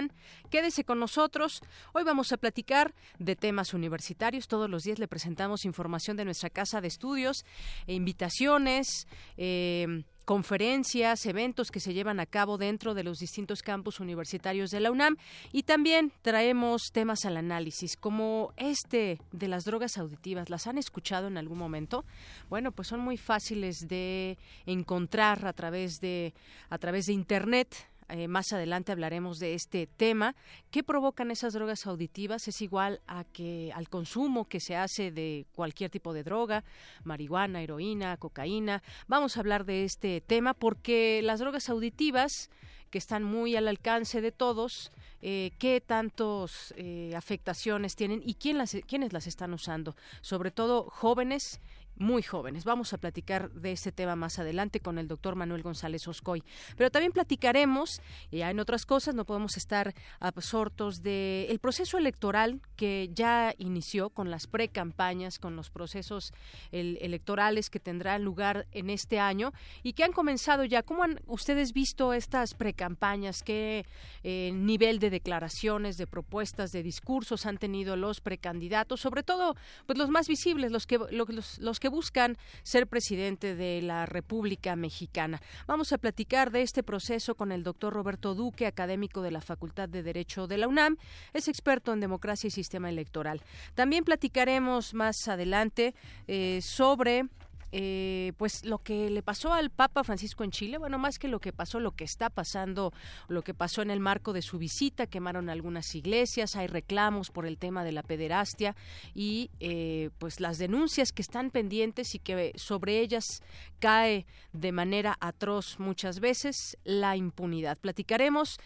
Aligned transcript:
Quédese 0.50 0.84
con 0.84 0.98
nosotros. 0.98 1.62
Hoy 1.92 2.04
vamos 2.04 2.32
a 2.32 2.36
platicar 2.36 2.94
de 3.18 3.36
temas 3.36 3.74
universitarios. 3.74 4.48
Todos 4.48 4.68
los 4.68 4.82
días 4.82 4.98
le 4.98 5.08
presentamos 5.08 5.64
información 5.64 6.16
de 6.16 6.24
nuestra 6.24 6.50
casa 6.50 6.80
de 6.80 6.88
estudios, 6.88 7.44
e 7.86 7.94
invitaciones. 7.94 9.06
Eh, 9.36 10.04
conferencias, 10.24 11.26
eventos 11.26 11.70
que 11.70 11.80
se 11.80 11.92
llevan 11.92 12.18
a 12.18 12.26
cabo 12.26 12.56
dentro 12.56 12.94
de 12.94 13.04
los 13.04 13.18
distintos 13.18 13.62
campus 13.62 14.00
universitarios 14.00 14.70
de 14.70 14.80
la 14.80 14.90
UNAM 14.90 15.16
y 15.52 15.64
también 15.64 16.12
traemos 16.22 16.90
temas 16.92 17.24
al 17.24 17.36
análisis 17.36 17.96
como 17.96 18.52
este 18.56 19.20
de 19.32 19.48
las 19.48 19.64
drogas 19.64 19.98
auditivas. 19.98 20.50
¿Las 20.50 20.66
han 20.66 20.78
escuchado 20.78 21.28
en 21.28 21.36
algún 21.36 21.58
momento? 21.58 22.04
Bueno, 22.48 22.72
pues 22.72 22.88
son 22.88 23.00
muy 23.00 23.16
fáciles 23.16 23.86
de 23.86 24.38
encontrar 24.66 25.46
a 25.46 25.52
través 25.52 26.00
de 26.00 26.32
a 26.70 26.78
través 26.78 27.06
de 27.06 27.12
internet 27.12 27.76
eh, 28.08 28.28
más 28.28 28.52
adelante 28.52 28.92
hablaremos 28.92 29.38
de 29.38 29.54
este 29.54 29.86
tema. 29.86 30.34
¿Qué 30.70 30.82
provocan 30.82 31.30
esas 31.30 31.54
drogas 31.54 31.86
auditivas? 31.86 32.48
Es 32.48 32.60
igual 32.60 33.00
a 33.06 33.24
que 33.24 33.72
al 33.74 33.88
consumo 33.88 34.46
que 34.46 34.60
se 34.60 34.76
hace 34.76 35.10
de 35.10 35.46
cualquier 35.54 35.90
tipo 35.90 36.12
de 36.12 36.22
droga, 36.22 36.64
marihuana, 37.02 37.62
heroína, 37.62 38.16
cocaína. 38.16 38.82
Vamos 39.06 39.36
a 39.36 39.40
hablar 39.40 39.64
de 39.64 39.84
este 39.84 40.20
tema 40.20 40.54
porque 40.54 41.20
las 41.22 41.40
drogas 41.40 41.68
auditivas 41.68 42.50
que 42.94 42.98
están 42.98 43.24
muy 43.24 43.56
al 43.56 43.66
alcance 43.66 44.20
de 44.20 44.30
todos, 44.30 44.92
eh, 45.20 45.50
qué 45.58 45.80
tantas 45.80 46.72
eh, 46.76 47.12
afectaciones 47.16 47.96
tienen 47.96 48.22
y 48.24 48.34
quién 48.34 48.56
las, 48.56 48.76
quiénes 48.86 49.12
las 49.12 49.26
están 49.26 49.52
usando, 49.52 49.96
sobre 50.20 50.52
todo 50.52 50.84
jóvenes 50.90 51.60
muy 51.96 52.22
jóvenes. 52.22 52.64
Vamos 52.64 52.92
a 52.92 52.98
platicar 52.98 53.50
de 53.50 53.72
este 53.72 53.92
tema 53.92 54.16
más 54.16 54.38
adelante 54.38 54.80
con 54.80 54.98
el 54.98 55.08
doctor 55.08 55.36
Manuel 55.36 55.62
González 55.62 56.06
Oscoy. 56.08 56.42
Pero 56.76 56.90
también 56.90 57.12
platicaremos, 57.12 58.00
ya 58.30 58.50
en 58.50 58.60
otras 58.60 58.86
cosas, 58.86 59.14
no 59.14 59.24
podemos 59.24 59.56
estar 59.56 59.94
absortos 60.20 61.02
del 61.02 61.46
el 61.50 61.58
proceso 61.58 61.98
electoral 61.98 62.60
que 62.76 63.10
ya 63.12 63.54
inició 63.58 64.10
con 64.10 64.30
las 64.30 64.46
precampañas, 64.46 65.38
con 65.38 65.56
los 65.56 65.70
procesos 65.70 66.32
electorales 66.72 67.70
que 67.70 67.80
tendrán 67.80 68.24
lugar 68.24 68.66
en 68.72 68.90
este 68.90 69.20
año 69.20 69.52
y 69.82 69.92
que 69.92 70.04
han 70.04 70.12
comenzado 70.12 70.64
ya. 70.64 70.82
¿Cómo 70.82 71.04
han 71.04 71.20
ustedes 71.26 71.72
visto 71.72 72.12
estas 72.12 72.54
precampañas? 72.54 73.42
¿Qué 73.42 73.86
eh, 74.22 74.50
nivel 74.54 74.98
de 74.98 75.10
declaraciones, 75.10 75.96
de 75.96 76.06
propuestas, 76.06 76.72
de 76.72 76.82
discursos 76.82 77.46
han 77.46 77.58
tenido 77.58 77.96
los 77.96 78.20
precandidatos? 78.20 79.00
Sobre 79.00 79.22
todo, 79.22 79.56
pues 79.86 79.98
los 79.98 80.10
más 80.10 80.28
visibles, 80.28 80.72
los 80.72 80.86
que, 80.86 80.98
los, 81.10 81.58
los 81.58 81.80
que 81.80 81.83
buscan 81.88 82.36
ser 82.62 82.86
presidente 82.86 83.54
de 83.54 83.82
la 83.82 84.06
República 84.06 84.76
Mexicana. 84.76 85.40
Vamos 85.66 85.92
a 85.92 85.98
platicar 85.98 86.50
de 86.50 86.62
este 86.62 86.82
proceso 86.82 87.34
con 87.34 87.52
el 87.52 87.62
doctor 87.62 87.92
Roberto 87.92 88.34
Duque, 88.34 88.66
académico 88.66 89.22
de 89.22 89.30
la 89.30 89.40
Facultad 89.40 89.88
de 89.88 90.02
Derecho 90.02 90.46
de 90.46 90.58
la 90.58 90.68
UNAM. 90.68 90.96
Es 91.32 91.48
experto 91.48 91.92
en 91.92 92.00
democracia 92.00 92.48
y 92.48 92.50
sistema 92.50 92.88
electoral. 92.88 93.40
También 93.74 94.04
platicaremos 94.04 94.94
más 94.94 95.28
adelante 95.28 95.94
eh, 96.26 96.60
sobre 96.62 97.26
eh, 97.72 98.32
pues 98.36 98.64
lo 98.64 98.78
que 98.78 99.10
le 99.10 99.22
pasó 99.22 99.52
al 99.52 99.70
Papa 99.70 100.04
Francisco 100.04 100.44
en 100.44 100.50
Chile, 100.50 100.78
bueno, 100.78 100.98
más 100.98 101.18
que 101.18 101.28
lo 101.28 101.40
que 101.40 101.52
pasó, 101.52 101.80
lo 101.80 101.92
que 101.92 102.04
está 102.04 102.30
pasando, 102.30 102.92
lo 103.28 103.42
que 103.42 103.54
pasó 103.54 103.82
en 103.82 103.90
el 103.90 104.00
marco 104.00 104.32
de 104.32 104.42
su 104.42 104.58
visita, 104.58 105.06
quemaron 105.06 105.48
algunas 105.48 105.94
iglesias, 105.94 106.56
hay 106.56 106.66
reclamos 106.66 107.30
por 107.30 107.46
el 107.46 107.58
tema 107.58 107.84
de 107.84 107.92
la 107.92 108.02
pederastia 108.02 108.76
y 109.14 109.50
eh, 109.60 110.10
pues 110.18 110.40
las 110.40 110.58
denuncias 110.58 111.12
que 111.12 111.22
están 111.22 111.50
pendientes 111.50 112.14
y 112.14 112.18
que 112.18 112.52
sobre 112.56 113.00
ellas 113.00 113.42
cae 113.78 114.26
de 114.52 114.72
manera 114.72 115.16
atroz 115.20 115.78
muchas 115.78 116.20
veces 116.20 116.78
la 116.84 117.16
impunidad. 117.16 117.78
Platicaremos 117.78 118.58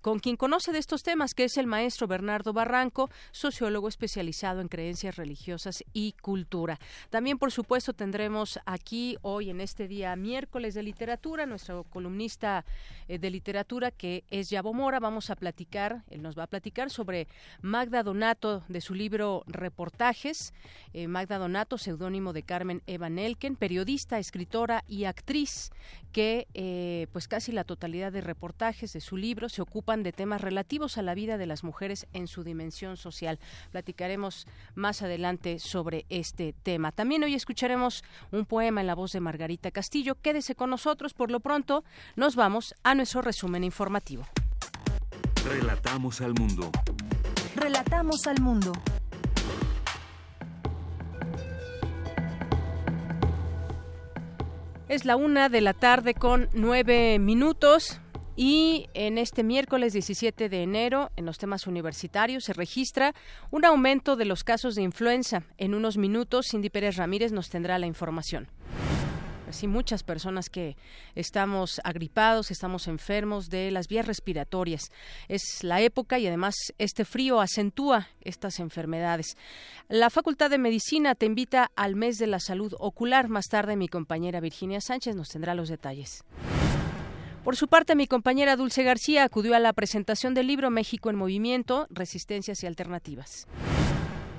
con 0.00 0.18
quien 0.18 0.36
conoce 0.36 0.72
de 0.72 0.78
estos 0.78 1.02
temas, 1.02 1.34
que 1.34 1.44
es 1.44 1.56
el 1.56 1.66
maestro 1.66 2.06
Bernardo 2.06 2.52
Barranco, 2.52 3.10
sociólogo 3.32 3.88
especializado 3.88 4.60
en 4.60 4.68
creencias 4.68 5.16
religiosas 5.16 5.84
y 5.92 6.12
cultura. 6.12 6.78
También, 7.10 7.38
por 7.38 7.52
supuesto, 7.52 7.92
tendremos 7.92 8.49
aquí 8.64 9.16
hoy 9.22 9.50
en 9.50 9.60
este 9.60 9.86
día 9.86 10.16
miércoles 10.16 10.74
de 10.74 10.82
literatura, 10.82 11.46
nuestro 11.46 11.84
columnista 11.84 12.64
eh, 13.08 13.18
de 13.18 13.30
literatura 13.30 13.90
que 13.90 14.24
es 14.30 14.50
Yabo 14.50 14.72
Mora. 14.72 14.98
Vamos 14.98 15.30
a 15.30 15.36
platicar, 15.36 16.02
él 16.10 16.22
nos 16.22 16.38
va 16.38 16.44
a 16.44 16.46
platicar 16.46 16.90
sobre 16.90 17.28
Magda 17.60 18.02
Donato 18.02 18.62
de 18.68 18.80
su 18.80 18.94
libro 18.94 19.44
Reportajes. 19.46 20.52
Eh, 20.92 21.06
Magda 21.08 21.38
Donato, 21.38 21.78
seudónimo 21.78 22.32
de 22.32 22.42
Carmen 22.42 22.82
Evan 22.86 23.18
Elken, 23.18 23.56
periodista, 23.56 24.18
escritora 24.18 24.84
y 24.88 25.04
actriz 25.04 25.70
que 26.12 26.48
eh, 26.54 27.06
pues 27.12 27.28
casi 27.28 27.52
la 27.52 27.64
totalidad 27.64 28.10
de 28.12 28.20
reportajes 28.20 28.92
de 28.92 29.00
su 29.00 29.16
libro 29.16 29.48
se 29.48 29.62
ocupan 29.62 30.02
de 30.02 30.12
temas 30.12 30.40
relativos 30.40 30.98
a 30.98 31.02
la 31.02 31.14
vida 31.14 31.38
de 31.38 31.46
las 31.46 31.62
mujeres 31.62 32.06
en 32.12 32.26
su 32.26 32.42
dimensión 32.42 32.96
social. 32.96 33.38
Platicaremos 33.70 34.46
más 34.74 35.02
adelante 35.02 35.58
sobre 35.58 36.06
este 36.08 36.52
tema. 36.62 36.92
También 36.92 37.22
hoy 37.22 37.34
escucharemos 37.34 38.02
un 38.32 38.46
poema 38.46 38.80
en 38.80 38.86
la 38.86 38.94
voz 38.94 39.12
de 39.12 39.20
Margarita 39.20 39.70
Castillo. 39.70 40.16
Quédese 40.16 40.54
con 40.54 40.70
nosotros. 40.70 41.14
Por 41.14 41.30
lo 41.30 41.40
pronto, 41.40 41.84
nos 42.16 42.36
vamos 42.36 42.74
a 42.82 42.94
nuestro 42.94 43.22
resumen 43.22 43.64
informativo. 43.64 44.24
Relatamos 45.44 46.20
al 46.20 46.34
mundo. 46.34 46.70
Relatamos 47.56 48.26
al 48.26 48.40
mundo. 48.40 48.72
Es 54.88 55.04
la 55.04 55.14
una 55.16 55.48
de 55.48 55.60
la 55.60 55.72
tarde 55.72 56.14
con 56.14 56.48
nueve 56.52 57.18
minutos. 57.20 58.00
Y 58.42 58.88
en 58.94 59.18
este 59.18 59.44
miércoles 59.44 59.92
17 59.92 60.48
de 60.48 60.62
enero, 60.62 61.10
en 61.16 61.26
los 61.26 61.36
temas 61.36 61.66
universitarios, 61.66 62.44
se 62.44 62.54
registra 62.54 63.14
un 63.50 63.66
aumento 63.66 64.16
de 64.16 64.24
los 64.24 64.44
casos 64.44 64.74
de 64.76 64.80
influenza. 64.80 65.42
En 65.58 65.74
unos 65.74 65.98
minutos, 65.98 66.46
Cindy 66.50 66.70
Pérez 66.70 66.96
Ramírez 66.96 67.32
nos 67.32 67.50
tendrá 67.50 67.78
la 67.78 67.86
información 67.86 68.48
sí 69.52 69.66
muchas 69.66 70.04
personas 70.04 70.48
que 70.48 70.76
estamos 71.16 71.80
agripados, 71.82 72.52
estamos 72.52 72.86
enfermos 72.86 73.50
de 73.50 73.72
las 73.72 73.88
vías 73.88 74.06
respiratorias. 74.06 74.92
Es 75.26 75.42
la 75.62 75.80
época 75.80 76.20
y 76.20 76.26
además 76.28 76.54
este 76.78 77.04
frío 77.04 77.40
acentúa 77.40 78.06
estas 78.20 78.60
enfermedades. 78.60 79.36
La 79.88 80.08
Facultad 80.08 80.50
de 80.50 80.58
Medicina 80.58 81.16
te 81.16 81.26
invita 81.26 81.72
al 81.74 81.96
mes 81.96 82.16
de 82.18 82.28
la 82.28 82.38
salud 82.38 82.74
ocular. 82.78 83.28
Más 83.28 83.46
tarde 83.46 83.74
mi 83.74 83.88
compañera 83.88 84.38
Virginia 84.38 84.80
Sánchez 84.80 85.16
nos 85.16 85.28
tendrá 85.28 85.56
los 85.56 85.68
detalles. 85.68 86.22
Por 87.44 87.56
su 87.56 87.68
parte, 87.68 87.94
mi 87.94 88.06
compañera 88.06 88.54
Dulce 88.56 88.82
García 88.82 89.24
acudió 89.24 89.54
a 89.54 89.58
la 89.58 89.72
presentación 89.72 90.34
del 90.34 90.46
libro 90.46 90.70
México 90.70 91.08
en 91.08 91.16
Movimiento, 91.16 91.86
Resistencias 91.90 92.62
y 92.62 92.66
Alternativas. 92.66 93.46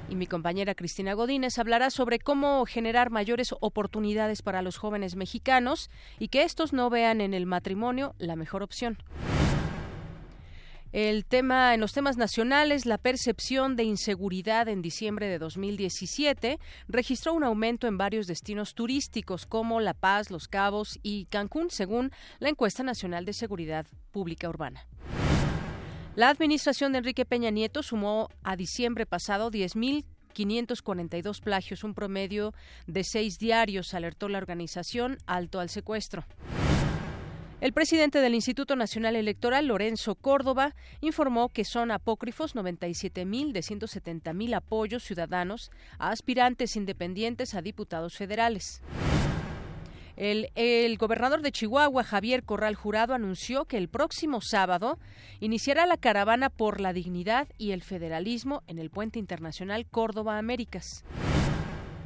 y 0.07 0.15
mi 0.15 0.27
compañera 0.27 0.75
Cristina 0.75 1.13
Godínez 1.13 1.57
hablará 1.57 1.89
sobre 1.89 2.19
cómo 2.19 2.65
generar 2.65 3.11
mayores 3.11 3.55
oportunidades 3.61 4.41
para 4.41 4.61
los 4.61 4.75
jóvenes 4.77 5.15
mexicanos 5.15 5.89
y 6.19 6.27
que 6.27 6.43
estos 6.43 6.73
no 6.73 6.89
vean 6.89 7.21
en 7.21 7.33
el 7.33 7.45
matrimonio 7.45 8.13
la 8.19 8.35
mejor 8.35 8.61
opción. 8.61 8.97
El 10.91 11.23
tema 11.23 11.73
en 11.73 11.79
los 11.79 11.93
temas 11.93 12.17
nacionales, 12.17 12.85
la 12.85 12.97
percepción 12.97 13.77
de 13.77 13.85
inseguridad 13.85 14.67
en 14.67 14.81
diciembre 14.81 15.27
de 15.27 15.39
2017 15.39 16.59
registró 16.89 17.33
un 17.33 17.45
aumento 17.45 17.87
en 17.87 17.97
varios 17.97 18.27
destinos 18.27 18.75
turísticos 18.75 19.45
como 19.45 19.79
La 19.79 19.93
Paz, 19.93 20.29
Los 20.31 20.49
Cabos 20.49 20.99
y 21.01 21.27
Cancún, 21.27 21.69
según 21.71 22.11
la 22.39 22.49
encuesta 22.49 22.83
nacional 22.83 23.23
de 23.23 23.31
seguridad 23.31 23.85
pública 24.11 24.49
urbana. 24.49 24.85
La 26.15 26.27
administración 26.27 26.91
de 26.91 26.97
Enrique 26.97 27.23
Peña 27.23 27.51
Nieto 27.51 27.83
sumó 27.83 28.27
a 28.43 28.57
diciembre 28.57 29.05
pasado 29.05 29.49
10.542 29.49 31.41
plagios, 31.41 31.85
un 31.85 31.93
promedio 31.93 32.53
de 32.85 33.05
seis 33.05 33.39
diarios, 33.39 33.93
alertó 33.93 34.27
la 34.27 34.39
organización 34.39 35.19
Alto 35.25 35.61
al 35.61 35.69
Secuestro. 35.69 36.25
El 37.61 37.73
presidente 37.73 38.21
del 38.21 38.33
Instituto 38.33 38.75
Nacional 38.75 39.15
Electoral, 39.15 39.67
Lorenzo 39.67 40.15
Córdoba, 40.15 40.73
informó 40.99 41.47
que 41.47 41.63
son 41.63 41.91
apócrifos 41.91 42.55
97.000 42.55 43.51
de 43.51 43.59
170.000 43.59 44.55
apoyos 44.55 45.03
ciudadanos 45.03 45.69
a 45.99 46.09
aspirantes 46.09 46.75
independientes 46.75 47.53
a 47.53 47.61
diputados 47.61 48.17
federales. 48.17 48.81
El, 50.17 50.49
el, 50.55 50.97
gobernador 50.97 51.43
de 51.43 51.51
Chihuahua, 51.51 52.03
Javier 52.03 52.43
Corral 52.43 52.73
Jurado, 52.73 53.13
anunció 53.13 53.65
que 53.65 53.77
el 53.77 53.89
próximo 53.89 54.41
sábado 54.41 54.97
iniciará 55.39 55.85
la 55.85 55.97
caravana 55.97 56.49
por 56.49 56.81
la 56.81 56.93
dignidad 56.93 57.47
y 57.59 57.73
el 57.73 57.83
federalismo 57.83 58.63
en 58.65 58.79
el 58.79 58.89
puente 58.89 59.19
internacional 59.19 59.85
Córdoba 59.85 60.39
Américas 60.39 61.03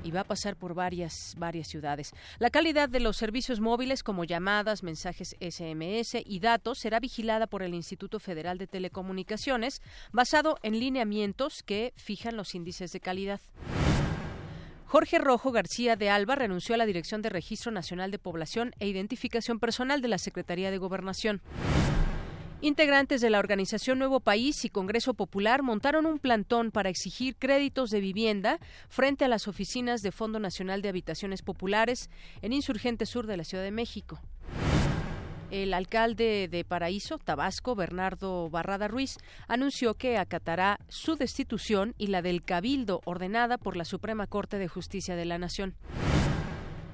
y 0.06 0.12
va 0.12 0.22
a 0.22 0.26
pasar 0.26 0.56
por 0.56 0.76
varias, 0.76 1.34
varias 1.38 1.68
ciudades. 1.68 2.14
La 2.38 2.52
calidad 2.52 2.88
de 2.88 3.00
los 3.00 3.18
servicios 3.18 3.60
móviles 3.60 4.04
como 4.04 4.24
llamadas, 4.24 4.84
mensajes 4.84 5.36
SMS 5.42 6.22
y 6.24 6.40
datos 6.40 6.78
será 6.78 7.00
vigilada 7.00 7.48
por 7.48 7.64
el 7.64 7.74
Instituto 7.74 8.20
Federal 8.20 8.60
de 8.60 8.68
Telecomunicaciones 8.68 9.82
basado 10.12 10.60
en 10.62 10.80
lineamientos 10.80 11.64
que 11.64 11.94
fijan 11.98 12.38
los 12.38 12.54
índices 12.54 12.92
de 12.92 13.00
calidad. 13.00 13.42
Jorge 14.86 15.18
Rojo 15.18 15.52
García 15.52 15.96
de 15.96 16.12
Alba 16.12 16.36
renunció 16.36 16.76
a 16.76 16.78
la 16.78 16.86
Dirección 16.86 17.24
de 17.24 17.30
Registro 17.30 17.72
Nacional 17.72 18.12
de 18.12 18.20
Población 18.20 18.74
e 18.80 18.88
Identificación 18.88 19.60
Personal 19.60 20.02
de 20.02 20.08
la 20.08 20.20
Secretaría 20.20 20.70
de 20.70 20.78
Gobernación. 20.78 21.42
Integrantes 22.66 23.22
de 23.22 23.30
la 23.30 23.38
organización 23.38 24.00
Nuevo 24.00 24.22
País 24.22 24.66
y 24.66 24.70
Congreso 24.70 25.14
Popular 25.14 25.62
montaron 25.62 26.08
un 26.08 26.18
plantón 26.18 26.72
para 26.72 26.90
exigir 26.90 27.36
créditos 27.36 27.92
de 27.92 28.00
vivienda 28.00 28.58
frente 28.90 29.24
a 29.24 29.28
las 29.28 29.48
oficinas 29.48 30.02
de 30.02 30.12
Fondo 30.12 30.40
Nacional 30.40 30.82
de 30.82 30.90
Habitaciones 30.90 31.44
Populares 31.44 32.10
en 32.42 32.54
Insurgente 32.54 33.06
Sur 33.06 33.28
de 33.28 33.38
la 33.38 33.44
Ciudad 33.44 33.64
de 33.64 33.70
México. 33.70 34.20
El 35.52 35.76
alcalde 35.76 36.48
de 36.50 36.66
Paraíso, 36.66 37.20
Tabasco, 37.20 37.76
Bernardo 37.76 38.50
Barrada 38.50 38.88
Ruiz, 38.88 39.20
anunció 39.48 39.94
que 39.94 40.18
acatará 40.18 40.80
su 40.88 41.18
destitución 41.18 41.94
y 42.00 42.08
la 42.08 42.24
del 42.24 42.42
Cabildo 42.42 43.02
ordenada 43.06 43.60
por 43.60 43.78
la 43.78 43.86
Suprema 43.86 44.26
Corte 44.26 44.58
de 44.58 44.68
Justicia 44.68 45.16
de 45.16 45.26
la 45.26 45.38
Nación. 45.38 45.76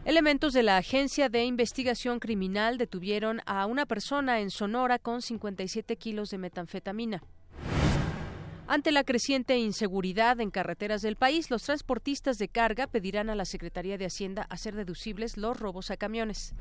Elementos 0.03 0.53
de 0.53 0.63
la 0.63 0.77
Agencia 0.77 1.29
de 1.29 1.45
Investigación 1.45 2.19
Criminal 2.19 2.79
detuvieron 2.79 3.39
a 3.45 3.67
una 3.67 3.85
persona 3.85 4.39
en 4.39 4.49
Sonora 4.49 4.97
con 4.97 5.21
57 5.21 5.95
kilos 5.95 6.31
de 6.31 6.39
metanfetamina. 6.39 7.21
Ante 8.67 8.91
la 8.91 9.03
creciente 9.03 9.59
inseguridad 9.59 10.39
en 10.39 10.49
carreteras 10.49 11.03
del 11.03 11.17
país, 11.17 11.51
los 11.51 11.61
transportistas 11.61 12.39
de 12.39 12.47
carga 12.47 12.87
pedirán 12.87 13.29
a 13.29 13.35
la 13.35 13.45
Secretaría 13.45 13.99
de 13.99 14.05
Hacienda 14.05 14.47
hacer 14.49 14.73
deducibles 14.73 15.37
los 15.37 15.59
robos 15.59 15.91
a 15.91 15.97
camiones. 15.97 16.55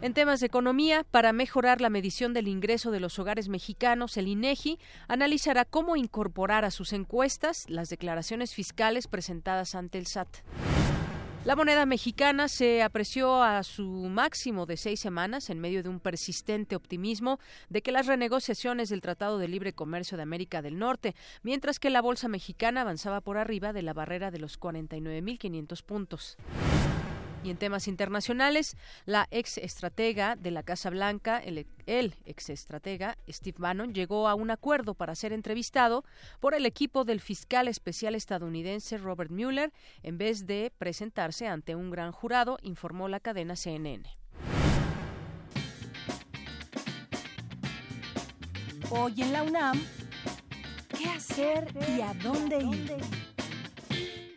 En 0.00 0.14
temas 0.14 0.38
de 0.38 0.46
economía, 0.46 1.04
para 1.10 1.32
mejorar 1.32 1.80
la 1.80 1.90
medición 1.90 2.34
del 2.34 2.46
ingreso 2.46 2.92
de 2.92 3.00
los 3.00 3.18
hogares 3.18 3.48
mexicanos, 3.48 4.16
el 4.16 4.28
INEGI 4.28 4.78
analizará 5.08 5.64
cómo 5.64 5.96
incorporar 5.96 6.64
a 6.64 6.70
sus 6.70 6.92
encuestas 6.92 7.68
las 7.68 7.88
declaraciones 7.88 8.54
fiscales 8.54 9.08
presentadas 9.08 9.74
ante 9.74 9.98
el 9.98 10.06
SAT. 10.06 10.28
La 11.44 11.56
moneda 11.56 11.86
mexicana 11.86 12.48
se 12.48 12.82
apreció 12.82 13.42
a 13.42 13.62
su 13.62 13.86
máximo 13.86 14.66
de 14.66 14.76
seis 14.76 15.00
semanas 15.00 15.48
en 15.50 15.60
medio 15.60 15.82
de 15.82 15.88
un 15.88 16.00
persistente 16.00 16.76
optimismo 16.76 17.38
de 17.70 17.80
que 17.80 17.92
las 17.92 18.06
renegociaciones 18.06 18.88
del 18.90 19.00
Tratado 19.00 19.38
de 19.38 19.48
Libre 19.48 19.72
Comercio 19.72 20.16
de 20.16 20.24
América 20.24 20.62
del 20.62 20.78
Norte, 20.78 21.14
mientras 21.42 21.78
que 21.78 21.90
la 21.90 22.02
bolsa 22.02 22.28
mexicana 22.28 22.82
avanzaba 22.82 23.20
por 23.20 23.38
arriba 23.38 23.72
de 23.72 23.82
la 23.82 23.94
barrera 23.94 24.30
de 24.30 24.40
los 24.40 24.60
49.500 24.60 25.82
puntos. 25.82 26.36
Y 27.44 27.50
en 27.50 27.56
temas 27.56 27.88
internacionales, 27.88 28.76
la 29.06 29.28
ex 29.30 29.58
estratega 29.58 30.36
de 30.36 30.50
la 30.50 30.62
Casa 30.62 30.90
Blanca, 30.90 31.38
el, 31.38 31.66
el, 31.86 32.14
ex 32.24 32.50
estratega 32.50 33.16
Steve 33.28 33.56
Bannon, 33.58 33.94
llegó 33.94 34.28
a 34.28 34.34
un 34.34 34.50
acuerdo 34.50 34.94
para 34.94 35.14
ser 35.14 35.32
entrevistado 35.32 36.04
por 36.40 36.54
el 36.54 36.66
equipo 36.66 37.04
del 37.04 37.20
fiscal 37.20 37.68
especial 37.68 38.14
estadounidense 38.14 38.98
Robert 38.98 39.30
Mueller 39.30 39.72
en 40.02 40.18
vez 40.18 40.46
de 40.46 40.72
presentarse 40.78 41.46
ante 41.46 41.74
un 41.74 41.90
gran 41.90 42.12
jurado, 42.12 42.58
informó 42.62 43.08
la 43.08 43.20
cadena 43.20 43.54
CNN. 43.56 44.04
Hoy 48.90 49.20
en 49.20 49.32
la 49.32 49.42
UNAM, 49.42 49.80
¿qué 50.96 51.10
hacer 51.10 51.68
y 51.94 52.00
a 52.00 52.14
dónde 52.14 52.58
ir? 52.58 53.27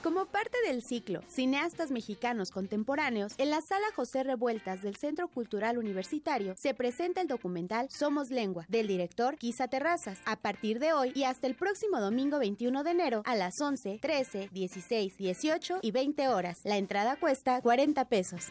Como 0.03 0.25
parte 0.25 0.57
del 0.67 0.83
ciclo 0.83 1.21
Cineastas 1.27 1.89
Mexicanos 1.89 2.51
Contemporáneos, 2.51 3.33
en 3.37 3.49
la 3.49 3.61
sala 3.61 3.85
José 3.95 4.23
Revueltas 4.23 4.81
del 4.81 4.97
Centro 4.97 5.29
Cultural 5.29 5.77
Universitario 5.77 6.55
se 6.57 6.73
presenta 6.73 7.21
el 7.21 7.27
documental 7.27 7.87
Somos 7.89 8.29
Lengua, 8.29 8.65
del 8.67 8.87
director 8.87 9.37
Quisa 9.37 9.69
Terrazas, 9.69 10.19
a 10.25 10.35
partir 10.35 10.79
de 10.79 10.91
hoy 10.91 11.13
y 11.15 11.23
hasta 11.23 11.47
el 11.47 11.55
próximo 11.55 12.01
domingo 12.01 12.37
21 12.37 12.83
de 12.83 12.91
enero 12.91 13.21
a 13.25 13.35
las 13.35 13.61
11, 13.61 13.99
13, 14.01 14.49
16, 14.51 15.17
18 15.17 15.79
y 15.81 15.91
20 15.91 16.27
horas. 16.27 16.59
La 16.63 16.77
entrada 16.77 17.15
cuesta 17.15 17.61
40 17.61 18.05
pesos. 18.09 18.47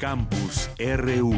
Campus 0.00 0.68
RU. 0.78 1.34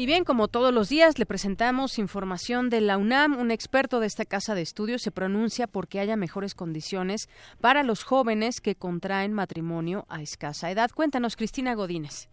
Y 0.00 0.06
bien, 0.06 0.24
como 0.24 0.48
todos 0.48 0.72
los 0.72 0.88
días, 0.88 1.18
le 1.18 1.26
presentamos 1.26 1.98
información 1.98 2.70
de 2.70 2.80
la 2.80 2.96
UNAM. 2.96 3.38
Un 3.38 3.50
experto 3.50 4.00
de 4.00 4.06
esta 4.06 4.24
casa 4.24 4.54
de 4.54 4.62
estudios 4.62 5.02
se 5.02 5.10
pronuncia 5.10 5.66
porque 5.66 6.00
haya 6.00 6.16
mejores 6.16 6.54
condiciones 6.54 7.28
para 7.60 7.82
los 7.82 8.02
jóvenes 8.02 8.62
que 8.62 8.76
contraen 8.76 9.34
matrimonio 9.34 10.06
a 10.08 10.22
escasa 10.22 10.70
edad. 10.70 10.88
Cuéntanos, 10.94 11.36
Cristina 11.36 11.74
Godínez. 11.74 12.30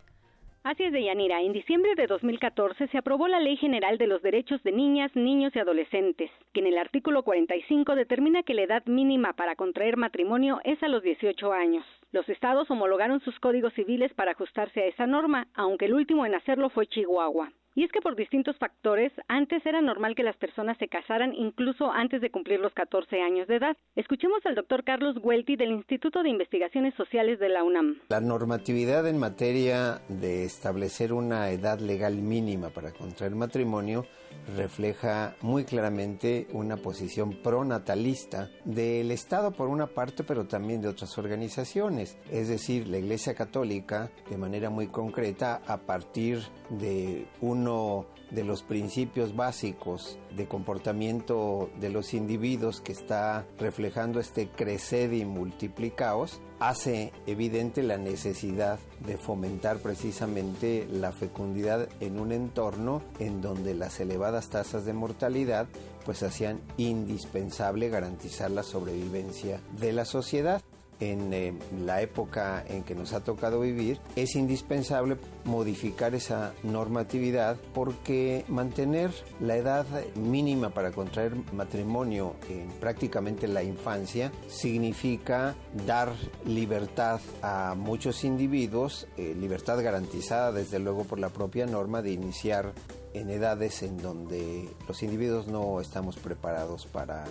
Así 0.64 0.84
es, 0.84 0.94
Deyanira. 0.94 1.42
En 1.42 1.52
diciembre 1.52 1.96
de 1.96 2.08
2014 2.08 2.88
se 2.88 2.98
aprobó 2.98 3.28
la 3.28 3.42
Ley 3.42 3.58
General 3.58 3.98
de 3.98 4.08
los 4.08 4.22
Derechos 4.22 4.64
de 4.64 4.72
Niñas, 4.72 5.16
Niños 5.16 5.54
y 5.56 5.60
Adolescentes, 5.60 6.32
que 6.54 6.62
en 6.62 6.68
el 6.68 6.78
artículo 6.78 7.24
45 7.24 7.96
determina 7.96 8.44
que 8.44 8.54
la 8.54 8.64
edad 8.64 8.86
mínima 8.86 9.34
para 9.34 9.56
contraer 9.56 9.98
matrimonio 9.98 10.62
es 10.64 10.82
a 10.84 10.88
los 10.88 11.04
18 11.04 11.52
años. 11.52 11.86
Los 12.12 12.28
estados 12.30 12.70
homologaron 12.72 13.20
sus 13.22 13.38
códigos 13.40 13.74
civiles 13.74 14.14
para 14.14 14.32
ajustarse 14.32 14.82
a 14.82 14.86
esa 14.88 15.06
norma, 15.06 15.48
aunque 15.54 15.86
el 15.86 15.94
último 15.94 16.26
en 16.26 16.36
hacerlo 16.36 16.70
fue 16.70 16.88
Chihuahua. 16.88 17.52
Y 17.78 17.84
es 17.84 17.92
que 17.92 18.02
por 18.02 18.16
distintos 18.16 18.58
factores, 18.58 19.12
antes 19.28 19.64
era 19.64 19.82
normal 19.82 20.16
que 20.16 20.24
las 20.24 20.36
personas 20.36 20.80
se 20.80 20.88
casaran 20.88 21.36
incluso 21.36 21.92
antes 21.92 22.22
de 22.22 22.32
cumplir 22.32 22.60
los 22.60 22.74
14 22.74 23.22
años 23.22 23.48
de 23.48 23.58
edad. 23.58 23.78
Escuchemos 23.96 24.44
al 24.48 24.56
doctor 24.56 24.84
Carlos 24.84 25.18
Huelti 25.22 25.58
del 25.58 25.70
Instituto 25.70 26.24
de 26.24 26.30
Investigaciones 26.30 26.96
Sociales 26.96 27.38
de 27.38 27.50
la 27.50 27.64
UNAM. 27.64 28.02
La 28.10 28.20
normatividad 28.20 29.08
en 29.08 29.20
materia 29.20 30.02
de 30.10 30.44
establecer 30.44 31.14
una 31.14 31.52
edad 31.52 31.80
legal 31.80 32.16
mínima 32.16 32.70
para 32.70 32.94
contraer 32.94 33.36
matrimonio 33.36 34.08
refleja 34.56 35.36
muy 35.42 35.66
claramente 35.66 36.48
una 36.54 36.78
posición 36.78 37.42
pronatalista 37.44 38.50
del 38.66 39.12
Estado 39.12 39.52
por 39.52 39.70
una 39.70 39.88
parte, 39.88 40.24
pero 40.24 40.48
también 40.48 40.82
de 40.82 40.88
otras 40.88 41.18
organizaciones. 41.18 42.18
Es 42.32 42.48
decir, 42.48 42.88
la 42.88 42.98
Iglesia 42.98 43.36
Católica, 43.36 44.12
de 44.30 44.38
manera 44.38 44.70
muy 44.70 44.88
concreta, 44.88 45.62
a 45.68 45.78
partir 45.78 46.42
de 46.70 47.28
uno 47.42 48.06
de 48.32 48.44
los 48.44 48.64
principios 48.64 49.36
básicos 49.36 50.20
de 50.36 50.48
comportamiento 50.48 51.70
de 51.80 51.90
los 51.90 52.14
individuos 52.14 52.82
que 52.82 52.92
está 52.92 53.46
reflejando 53.58 54.20
este 54.20 54.50
crecer 54.50 55.14
y 55.14 55.24
multiplicaos, 55.26 56.42
hace 56.60 57.14
evidente 57.26 57.84
la 57.84 57.98
necesidad 57.98 58.80
de 59.06 59.18
fomentar 59.18 59.78
precisamente 59.78 60.88
la 60.92 61.12
fecundidad 61.12 61.88
en 62.00 62.20
un 62.20 62.32
entorno 62.32 63.02
en 63.20 63.42
donde 63.42 63.76
las 63.76 64.00
elevadas 64.00 64.50
tasas 64.50 64.86
de 64.86 64.94
mortalidad 64.94 65.68
pues 66.06 66.24
hacían 66.24 66.60
indispensable 66.78 67.90
garantizar 67.90 68.50
la 68.50 68.64
sobrevivencia 68.64 69.60
de 69.80 69.94
la 69.94 70.06
sociedad 70.06 70.62
en 71.00 71.34
eh, 71.34 71.54
la 71.86 72.02
época 72.02 72.64
en 72.68 72.84
que 72.84 72.96
nos 72.96 73.14
ha 73.14 73.24
tocado 73.24 73.60
vivir, 73.60 74.00
es 74.16 74.36
indispensable 74.36 75.18
modificar 75.46 76.16
esa 76.16 76.54
normatividad 76.64 77.58
porque 77.74 78.46
mantener 78.48 79.12
la 79.40 79.56
edad 79.56 79.86
mínima 80.16 80.70
para 80.70 80.92
contraer 80.92 81.34
matrimonio 81.54 82.36
en 82.50 82.68
prácticamente 82.80 83.48
la 83.48 83.64
infancia 83.64 84.32
significa 84.48 85.56
dar 85.86 86.14
libertad 86.46 87.20
a 87.42 87.76
muchos 87.76 88.24
individuos, 88.24 89.08
eh, 89.18 89.36
libertad 89.40 89.82
garantizada 89.82 90.52
desde 90.52 90.80
luego 90.80 91.04
por 91.04 91.20
la 91.20 91.30
propia 91.30 91.66
norma 91.66 92.02
de 92.02 92.12
iniciar 92.12 92.74
en 93.14 93.30
edades 93.30 93.84
en 93.84 93.98
donde 93.98 94.70
los 94.88 95.02
individuos 95.04 95.48
no 95.48 95.82
estamos 95.82 96.18
preparados 96.18 96.86
para 96.86 97.26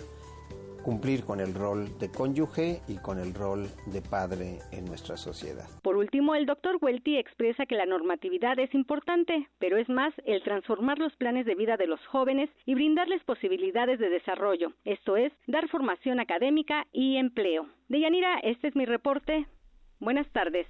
cumplir 0.87 1.25
con 1.25 1.41
el 1.41 1.53
rol 1.53 1.99
de 1.99 2.09
cónyuge 2.09 2.79
y 2.87 2.95
con 2.95 3.19
el 3.19 3.33
rol 3.33 3.67
de 3.87 4.01
padre 4.01 4.59
en 4.71 4.85
nuestra 4.85 5.17
sociedad. 5.17 5.65
Por 5.83 5.97
último, 5.97 6.33
el 6.33 6.45
doctor 6.45 6.77
Welty 6.79 7.17
expresa 7.17 7.65
que 7.65 7.75
la 7.75 7.85
normatividad 7.85 8.57
es 8.57 8.73
importante, 8.73 9.49
pero 9.59 9.75
es 9.75 9.89
más 9.89 10.13
el 10.25 10.41
transformar 10.43 10.97
los 10.97 11.13
planes 11.17 11.45
de 11.45 11.55
vida 11.55 11.75
de 11.75 11.87
los 11.87 11.99
jóvenes 12.05 12.49
y 12.65 12.73
brindarles 12.73 13.21
posibilidades 13.25 13.99
de 13.99 14.07
desarrollo, 14.07 14.71
esto 14.85 15.17
es, 15.17 15.33
dar 15.45 15.67
formación 15.67 16.21
académica 16.21 16.87
y 16.93 17.17
empleo. 17.17 17.67
Deyanira, 17.89 18.39
este 18.39 18.69
es 18.69 18.75
mi 18.77 18.85
reporte. 18.85 19.45
Buenas 19.99 20.31
tardes. 20.31 20.67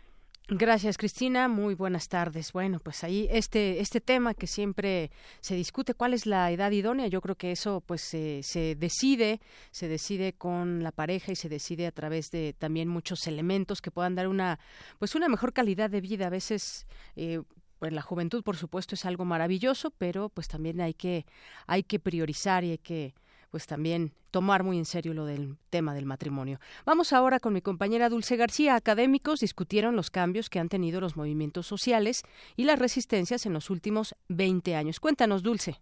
Gracias, 0.50 0.98
Cristina. 0.98 1.50
Muy 1.50 1.76
buenas 1.76 2.08
tardes. 2.08 2.54
Bueno, 2.54 2.80
pues 2.80 3.04
ahí 3.04 3.28
este 3.30 3.82
este 3.82 4.00
tema 4.00 4.34
que 4.34 4.48
siempre 4.48 5.12
se 5.42 5.56
discute, 5.56 5.94
¿cuál 5.94 6.14
es 6.14 6.26
la 6.26 6.50
edad 6.52 6.72
idónea? 6.72 7.08
Yo 7.08 7.20
creo 7.20 7.36
que 7.36 7.52
eso 7.52 7.82
pues 7.86 8.00
se 8.00 8.76
decide, 8.80 9.42
se 9.72 9.90
decide 9.90 10.32
con 10.32 10.84
la 10.84 10.94
pareja 10.94 11.34
y 11.34 11.36
se 11.36 11.50
decide 11.50 11.86
a 11.86 11.92
través 11.92 12.32
de 12.32 12.56
también 12.58 12.88
muchos 12.88 13.28
elementos 13.28 13.82
que 13.82 13.92
puedan 13.92 14.16
dar 14.16 14.30
una 14.30 14.58
pues 15.00 15.16
una 15.16 15.28
mejor 15.28 15.52
calidad 15.52 15.90
de 15.90 16.00
vida. 16.00 16.28
A 16.28 16.30
veces 16.30 16.88
eh, 17.18 17.42
pues 17.78 17.92
la 17.92 18.02
juventud, 18.02 18.42
por 18.42 18.56
supuesto, 18.56 18.96
es 18.96 19.04
algo 19.04 19.26
maravilloso, 19.26 19.92
pero 19.92 20.30
pues 20.30 20.48
también 20.48 20.80
hay 20.80 20.94
que 20.94 21.26
hay 21.68 21.84
que 21.84 22.00
priorizar 22.00 22.64
y 22.64 22.72
hay 22.72 22.78
que 22.78 23.16
pues 23.58 23.66
también 23.66 24.14
tomar 24.30 24.62
muy 24.62 24.78
en 24.78 24.86
serio 24.86 25.16
lo 25.16 25.26
del 25.26 25.58
tema 25.72 25.96
del 25.96 26.06
matrimonio. 26.06 26.60
Vamos 26.86 27.12
ahora 27.12 27.40
con 27.40 27.54
mi 27.54 27.62
compañera 27.64 28.08
Dulce 28.08 28.36
García. 28.36 28.76
Académicos 28.76 29.40
discutieron 29.40 29.96
los 29.96 30.12
cambios 30.12 30.52
que 30.52 30.60
han 30.60 30.70
tenido 30.70 31.02
los 31.02 31.18
movimientos 31.18 31.66
sociales 31.66 32.22
y 32.56 32.66
las 32.66 32.78
resistencias 32.78 33.48
en 33.48 33.54
los 33.54 33.72
últimos 33.72 34.14
20 34.28 34.76
años. 34.76 35.00
Cuéntanos, 35.00 35.42
Dulce. 35.42 35.82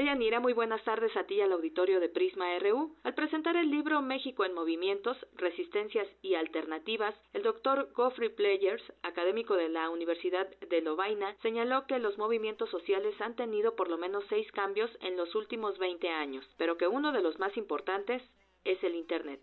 Deyanira, 0.00 0.40
muy 0.40 0.54
buenas 0.54 0.82
tardes 0.82 1.14
a 1.14 1.24
ti 1.24 1.34
y 1.34 1.40
al 1.42 1.52
auditorio 1.52 2.00
de 2.00 2.08
Prisma 2.08 2.58
RU. 2.58 2.96
Al 3.02 3.12
presentar 3.12 3.54
el 3.56 3.70
libro 3.70 4.00
México 4.00 4.46
en 4.46 4.54
Movimientos, 4.54 5.18
Resistencias 5.34 6.08
y 6.22 6.36
Alternativas, 6.36 7.14
el 7.34 7.42
doctor 7.42 7.92
Geoffrey 7.94 8.30
Players, 8.30 8.82
académico 9.02 9.56
de 9.56 9.68
la 9.68 9.90
Universidad 9.90 10.48
de 10.58 10.80
Lovaina, 10.80 11.36
señaló 11.42 11.86
que 11.86 11.98
los 11.98 12.16
movimientos 12.16 12.70
sociales 12.70 13.14
han 13.20 13.36
tenido 13.36 13.76
por 13.76 13.90
lo 13.90 13.98
menos 13.98 14.24
seis 14.30 14.50
cambios 14.52 14.90
en 15.02 15.18
los 15.18 15.34
últimos 15.34 15.76
20 15.76 16.08
años, 16.08 16.48
pero 16.56 16.78
que 16.78 16.88
uno 16.88 17.12
de 17.12 17.20
los 17.20 17.38
más 17.38 17.54
importantes 17.58 18.22
es 18.64 18.82
el 18.84 18.94
Internet. 18.94 19.40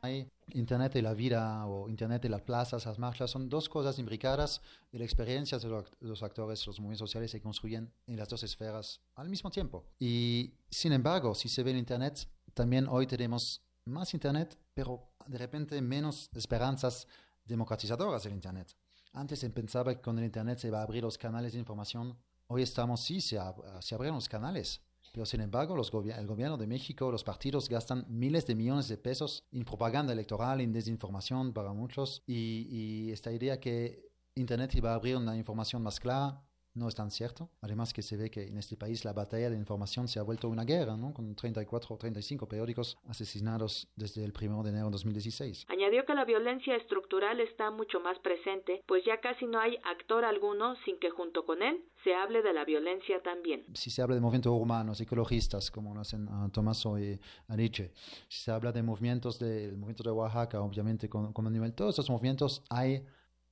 Internet 0.53 0.95
y 0.95 1.01
la 1.01 1.13
vida 1.13 1.65
o 1.65 1.89
Internet 1.89 2.25
y 2.25 2.29
las 2.29 2.41
plazas, 2.41 2.85
las 2.85 2.99
marchas, 2.99 3.31
son 3.31 3.49
dos 3.49 3.67
cosas 3.69 3.99
imbricadas 3.99 4.61
y 4.91 4.97
la 4.97 5.05
experiencia 5.05 5.57
de 5.59 5.83
los 5.99 6.23
actores, 6.23 6.65
los 6.67 6.79
movimientos 6.79 7.09
sociales 7.09 7.31
se 7.31 7.41
construyen 7.41 7.91
en 8.05 8.17
las 8.17 8.29
dos 8.29 8.43
esferas 8.43 9.01
al 9.15 9.29
mismo 9.29 9.49
tiempo. 9.49 9.85
Y 9.99 10.53
sin 10.69 10.93
embargo, 10.93 11.35
si 11.35 11.49
se 11.49 11.63
ve 11.63 11.71
el 11.71 11.77
Internet, 11.77 12.27
también 12.53 12.87
hoy 12.87 13.07
tenemos 13.07 13.61
más 13.85 14.13
Internet, 14.13 14.57
pero 14.73 15.09
de 15.25 15.37
repente 15.37 15.81
menos 15.81 16.29
esperanzas 16.33 17.07
democratizadoras 17.45 18.23
del 18.23 18.33
Internet. 18.33 18.75
Antes 19.13 19.39
se 19.39 19.49
pensaba 19.49 19.95
que 19.95 20.01
con 20.01 20.17
el 20.19 20.25
Internet 20.25 20.59
se 20.59 20.67
iba 20.67 20.79
a 20.79 20.83
abrir 20.83 21.03
los 21.03 21.17
canales 21.17 21.53
de 21.53 21.59
información. 21.59 22.17
Hoy 22.47 22.61
estamos, 22.61 23.01
sí, 23.01 23.19
se, 23.19 23.39
se 23.81 23.95
abrieron 23.95 24.15
los 24.15 24.29
canales, 24.29 24.81
pero 25.17 25.25
sin 25.25 25.41
embargo, 25.41 25.75
el 25.75 26.27
gobierno 26.27 26.57
de 26.57 26.67
México, 26.67 27.11
los 27.11 27.23
partidos 27.23 27.69
gastan 27.69 28.05
miles 28.07 28.45
de 28.45 28.53
millones 28.53 28.87
de 28.87 28.99
pesos 28.99 29.43
en 29.51 29.65
propaganda 29.65 30.13
electoral, 30.13 30.61
en 30.61 30.71
desinformación 30.71 31.53
para 31.53 31.73
muchos. 31.73 32.21
Y, 32.27 32.67
y 32.69 33.11
esta 33.11 33.31
idea 33.31 33.59
que 33.59 34.11
Internet 34.35 34.75
iba 34.75 34.91
a 34.91 34.93
abrir 34.93 35.17
una 35.17 35.35
información 35.35 35.81
más 35.81 35.99
clara, 35.99 36.46
no 36.77 36.87
es 36.87 36.95
tan 36.95 37.11
cierto. 37.11 37.49
Además 37.61 37.93
que 37.93 38.01
se 38.01 38.17
ve 38.17 38.29
que 38.29 38.47
en 38.47 38.57
este 38.57 38.77
país 38.77 39.03
la 39.05 39.13
batalla 39.13 39.49
de 39.49 39.57
información 39.57 40.07
se 40.07 40.19
ha 40.19 40.23
vuelto 40.23 40.49
una 40.49 40.63
guerra, 40.63 40.95
¿no? 40.95 41.13
Con 41.13 41.35
34 41.35 41.95
o 41.95 41.97
35 41.97 42.47
periódicos 42.47 42.97
asesinados 43.07 43.87
desde 43.95 44.23
el 44.23 44.33
1 44.39 44.63
de 44.63 44.69
enero 44.69 44.85
de 44.85 44.91
2016. 44.91 45.65
Añadió 45.69 46.05
que 46.05 46.13
la 46.13 46.25
violencia 46.25 46.75
estructural 46.75 47.39
está 47.39 47.71
mucho 47.71 47.99
más 47.99 48.19
presente, 48.19 48.83
pues 48.85 49.03
ya 49.05 49.19
casi 49.19 49.45
no 49.45 49.59
hay 49.59 49.77
actor 49.83 50.23
alguno 50.25 50.75
sin 50.85 50.99
que 50.99 51.09
junto 51.09 51.45
con 51.45 51.61
él 51.61 51.83
se 52.03 52.13
hable 52.13 52.41
de 52.41 52.53
la 52.53 52.63
violencia 52.63 53.21
también. 53.21 53.65
Si 53.73 53.89
se 53.89 54.01
habla 54.01 54.15
de 54.15 54.21
movimientos 54.21 54.53
urbanos, 54.53 55.01
ecologistas, 55.01 55.71
como 55.71 55.93
lo 55.93 56.01
hacen 56.01 56.27
uh, 56.27 56.49
Tomaso 56.49 56.99
y 56.99 57.19
Ariche, 57.47 57.91
si 58.27 58.43
se 58.43 58.51
habla 58.51 58.71
de 58.71 58.83
movimientos 58.83 59.39
del 59.39 59.77
movimiento 59.77 60.03
de 60.03 60.11
Oaxaca, 60.11 60.61
obviamente 60.61 61.09
con, 61.09 61.33
con 61.33 61.51
nivel, 61.51 61.73
todos 61.73 61.95
esos 61.95 62.09
movimientos 62.09 62.63
hay 62.69 63.03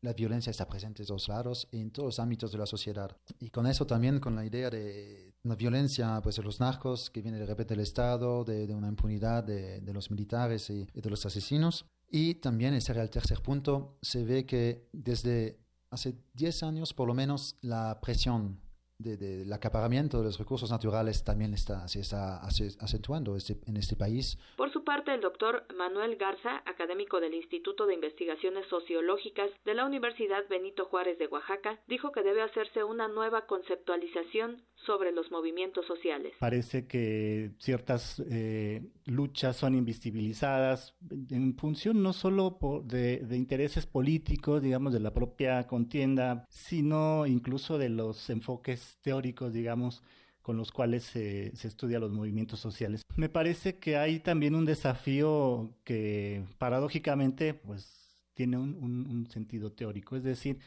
la 0.06 0.14
violencia 0.14 0.52
está 0.52 0.68
presente 0.68 1.02
en 1.02 1.08
todos 1.08 1.28
lados, 1.28 1.68
en 1.72 1.92
todos 1.92 2.06
los 2.06 2.20
ámbitos 2.20 2.52
de 2.52 2.60
la 2.60 2.66
sociedad. 2.66 3.18
Y 3.40 3.50
con 3.50 3.66
eso 3.66 3.86
también, 3.86 4.20
con 4.20 4.36
la 4.36 4.46
idea 4.46 4.70
de 4.70 5.34
una 5.44 5.56
violencia 5.56 6.22
pues, 6.22 6.36
de 6.36 6.44
los 6.44 6.60
narcos 6.60 7.10
que 7.10 7.22
viene 7.22 7.40
de 7.40 7.46
repente 7.46 7.74
del 7.74 7.84
Estado, 7.84 8.44
de, 8.46 8.74
una 8.74 8.88
impunidad 8.88 9.44
de, 9.44 9.82
los 9.94 10.12
militares 10.12 10.70
y, 10.70 10.86
de 10.86 11.10
los 11.10 11.26
asesinos. 11.26 11.86
Y 12.10 12.36
también, 12.36 12.76
ese 12.76 12.92
era 12.92 13.02
el 13.02 13.10
tercer 13.10 13.42
punto, 13.42 13.98
se 14.02 14.24
ve 14.24 14.46
que 14.46 14.88
desde 14.94 15.60
hace 15.90 16.16
10 16.34 16.64
años 16.64 16.94
por 16.94 17.08
lo 17.08 17.14
menos 17.14 17.58
la 17.62 18.00
presión 18.00 18.62
del 18.98 19.52
acaparamiento 19.52 20.20
de 20.20 20.24
los 20.26 20.38
recursos 20.38 20.72
naturales 20.72 21.24
también 21.24 21.54
está, 21.54 21.86
se 21.88 22.00
está 22.00 22.40
acentuando 22.46 23.36
este, 23.36 23.60
en 23.66 23.76
este 23.76 23.96
país. 23.96 24.38
Por 24.56 24.72
su 24.72 24.85
parte, 24.86 25.14
el 25.14 25.22
doctor 25.22 25.66
Manuel 25.76 26.16
Garza, 26.16 26.64
académico 26.66 27.20
del 27.20 27.34
Instituto 27.34 27.86
de 27.86 27.96
Investigaciones 27.96 28.66
Sociológicas 28.68 29.50
de 29.66 29.74
la 29.74 29.86
Universidad 29.86 30.48
Benito 30.50 30.86
Juárez 30.86 31.20
de 31.20 31.28
Oaxaca, 31.28 31.80
dijo 31.88 32.12
que 32.12 32.24
debe 32.24 32.42
hacerse 32.42 32.84
una 32.84 33.08
nueva 33.08 33.46
conceptualización 33.48 34.64
sobre 34.86 35.12
los 35.12 35.32
movimientos 35.32 35.86
sociales. 35.86 36.34
Parece 36.40 36.88
que 36.88 37.52
ciertas 37.60 38.24
eh, 38.32 38.84
luchas 39.06 39.58
son 39.58 39.76
invisibilizadas 39.76 40.96
en 41.32 41.58
función 41.58 42.04
no 42.04 42.14
solo 42.14 42.58
de, 42.86 43.20
de, 43.20 43.38
intereses 43.38 43.86
políticos, 43.88 44.62
digamos, 44.62 44.94
de 44.94 45.00
la 45.00 45.14
propia 45.14 45.66
contienda, 45.68 46.46
sino 46.50 47.26
incluso 47.26 47.78
de 47.78 47.90
los 47.90 48.30
enfoques 48.30 49.00
teóricos, 49.02 49.52
digamos, 49.52 50.04
con 50.46 50.58
los 50.58 50.72
cuales 50.72 51.02
se, 51.02 51.56
se 51.56 51.68
estudia 51.68 51.98
los 51.98 52.12
movimientos 52.12 52.60
sociales. 52.60 53.02
Me 53.16 53.30
parece 53.30 53.80
que 53.80 53.98
hay 53.98 54.20
también 54.20 54.54
un 54.54 54.64
desafío 54.64 55.72
que 55.84 56.44
paradójicamente 56.60 57.56
pues 57.56 58.22
tiene 58.36 58.58
un, 58.58 58.76
un, 58.76 59.08
un 59.08 59.28
sentido 59.28 59.72
teórico, 59.72 60.16
es 60.16 60.24
decir, 60.24 60.60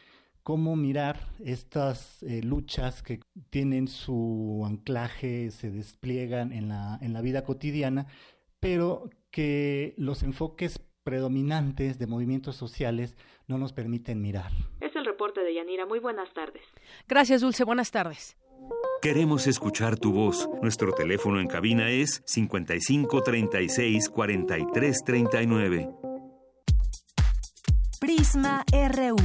cómo 0.42 0.74
mirar 0.74 1.20
estas 1.44 2.24
eh, 2.24 2.42
luchas 2.42 3.04
que 3.04 3.20
tienen 3.50 3.86
su 3.86 4.64
anclaje, 4.66 5.52
se 5.52 5.70
despliegan 5.70 6.52
en 6.52 6.70
la, 6.70 6.98
en 7.00 7.12
la 7.12 7.20
vida 7.20 7.44
cotidiana, 7.44 8.08
pero 8.58 9.08
que 9.30 9.94
los 9.96 10.24
enfoques 10.24 10.80
predominantes 11.04 12.00
de 12.00 12.08
movimientos 12.08 12.56
sociales 12.56 13.16
no 13.46 13.58
nos 13.58 13.72
permiten 13.72 14.20
mirar. 14.20 14.50
Es 14.80 14.96
el 14.96 15.04
reporte 15.04 15.40
de 15.40 15.54
Yanira. 15.54 15.86
Muy 15.86 16.00
buenas 16.00 16.34
tardes. 16.34 16.64
Gracias, 17.06 17.42
Dulce. 17.42 17.62
Buenas 17.62 17.92
tardes. 17.92 18.36
Queremos 19.00 19.46
escuchar 19.46 19.96
tu 19.96 20.12
voz. 20.12 20.48
Nuestro 20.60 20.92
teléfono 20.92 21.38
en 21.40 21.46
cabina 21.46 21.88
es 21.88 22.20
55 22.26 23.22
36 23.22 24.08
43 24.08 25.04
39. 25.04 25.90
Prisma 28.00 28.64
RU. 28.72 29.16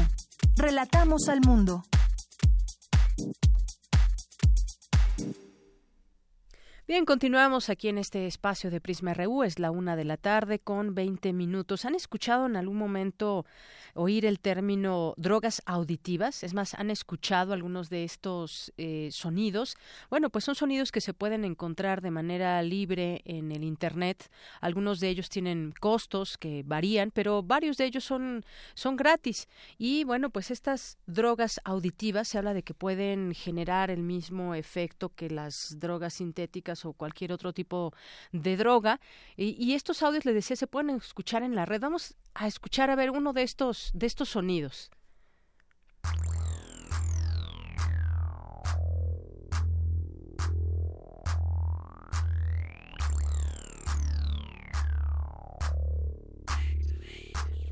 Relatamos 0.57 1.27
al 1.27 1.41
mundo. 1.41 1.83
Bien, 6.85 7.05
continuamos 7.05 7.69
aquí 7.69 7.87
en 7.87 7.97
este 7.97 8.27
espacio 8.27 8.69
de 8.69 8.81
Prisma 8.81 9.13
RU. 9.13 9.43
Es 9.43 9.57
la 9.57 9.71
una 9.71 9.95
de 9.95 10.03
la 10.03 10.17
tarde 10.17 10.59
con 10.59 10.93
20 10.93 11.31
minutos. 11.31 11.85
¿Han 11.85 11.95
escuchado 11.95 12.45
en 12.45 12.57
algún 12.57 12.75
momento 12.75 13.45
oír 13.93 14.25
el 14.25 14.41
término 14.41 15.13
drogas 15.15 15.61
auditivas? 15.65 16.43
Es 16.43 16.53
más, 16.53 16.73
¿han 16.73 16.91
escuchado 16.91 17.53
algunos 17.53 17.89
de 17.89 18.03
estos 18.03 18.73
eh, 18.75 19.07
sonidos? 19.13 19.77
Bueno, 20.09 20.29
pues 20.29 20.43
son 20.43 20.55
sonidos 20.55 20.91
que 20.91 20.99
se 20.99 21.13
pueden 21.13 21.45
encontrar 21.45 22.01
de 22.01 22.11
manera 22.11 22.61
libre 22.61 23.21
en 23.23 23.53
el 23.53 23.63
Internet. 23.63 24.29
Algunos 24.59 24.99
de 24.99 25.07
ellos 25.07 25.29
tienen 25.29 25.73
costos 25.79 26.37
que 26.37 26.63
varían, 26.65 27.11
pero 27.11 27.43
varios 27.43 27.77
de 27.77 27.85
ellos 27.85 28.03
son, 28.03 28.43
son 28.73 28.97
gratis. 28.97 29.47
Y 29.77 30.03
bueno, 30.03 30.31
pues 30.31 30.51
estas 30.51 30.97
drogas 31.05 31.61
auditivas 31.63 32.27
se 32.27 32.39
habla 32.39 32.53
de 32.53 32.63
que 32.63 32.73
pueden 32.73 33.33
generar 33.33 33.89
el 33.89 34.03
mismo 34.03 34.53
efecto 34.53 35.07
que 35.15 35.29
las 35.29 35.79
drogas 35.79 36.15
sintéticas 36.15 36.72
o 36.85 36.93
cualquier 36.93 37.31
otro 37.31 37.53
tipo 37.53 37.93
de 38.31 38.57
droga. 38.57 38.99
Y, 39.37 39.73
estos 39.73 40.03
audios, 40.03 40.25
le 40.25 40.33
decía, 40.33 40.55
se 40.55 40.67
pueden 40.67 40.91
escuchar 40.91 41.43
en 41.43 41.55
la 41.55 41.65
red. 41.65 41.81
Vamos 41.81 42.15
a 42.33 42.47
escuchar 42.47 42.89
a 42.89 42.95
ver 42.95 43.11
uno 43.11 43.33
de 43.33 43.43
estos, 43.43 43.91
de 43.93 44.07
estos 44.07 44.29
sonidos. 44.29 44.91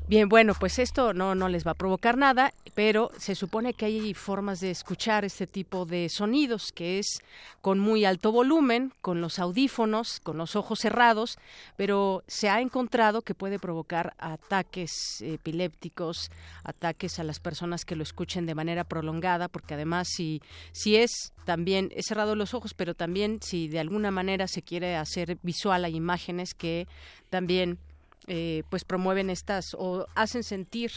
Bien, 0.08 0.28
bueno, 0.28 0.52
pues 0.58 0.78
esto 0.78 1.14
no, 1.14 1.34
no 1.34 1.48
les 1.48 1.66
va 1.66 1.70
a 1.70 1.74
provocar 1.74 2.18
nada, 2.18 2.52
pero 2.74 3.10
se 3.16 3.34
supone 3.34 3.72
que 3.72 3.86
hay 3.86 4.12
formas 4.14 4.60
de 4.60 4.70
escuchar 4.70 5.24
este 5.24 5.46
tipo 5.46 5.86
de 5.86 6.08
sonidos, 6.10 6.72
que 6.72 6.98
es 6.98 7.22
con 7.62 7.78
muy 7.78 8.04
alto 8.04 8.30
volumen, 8.30 8.92
con 9.00 9.20
los 9.20 9.38
audífonos, 9.38 10.20
con 10.20 10.36
los 10.36 10.56
ojos 10.56 10.80
cerrados, 10.80 11.38
pero 11.76 12.24
se 12.26 12.50
ha 12.50 12.60
encontrado 12.60 13.22
que 13.22 13.34
puede 13.34 13.58
provocar 13.58 14.14
ataques 14.18 14.92
epilépticos, 15.22 16.30
ataques 16.64 17.18
a 17.18 17.24
las 17.24 17.40
personas 17.40 17.84
que 17.84 17.96
lo 17.96 18.02
escuchen 18.02 18.44
de 18.44 18.54
manera 18.54 18.84
prolongada, 18.84 19.48
porque 19.48 19.74
además 19.74 20.08
si, 20.10 20.42
si 20.72 20.96
es 20.96 21.32
también, 21.46 21.90
he 21.94 22.02
cerrado 22.02 22.34
los 22.34 22.54
ojos, 22.54 22.74
pero 22.74 22.94
también 22.94 23.38
si 23.40 23.68
de 23.68 23.80
alguna 23.80 24.10
manera 24.10 24.46
se 24.46 24.62
quiere 24.62 24.96
hacer 24.96 25.38
visual, 25.42 25.84
hay 25.84 25.96
imágenes 25.96 26.54
que 26.54 26.86
también 27.30 27.78
eh, 28.26 28.62
pues 28.70 28.84
promueven 28.84 29.30
estas 29.30 29.74
o 29.78 30.06
hacen 30.14 30.42
sentir 30.42 30.92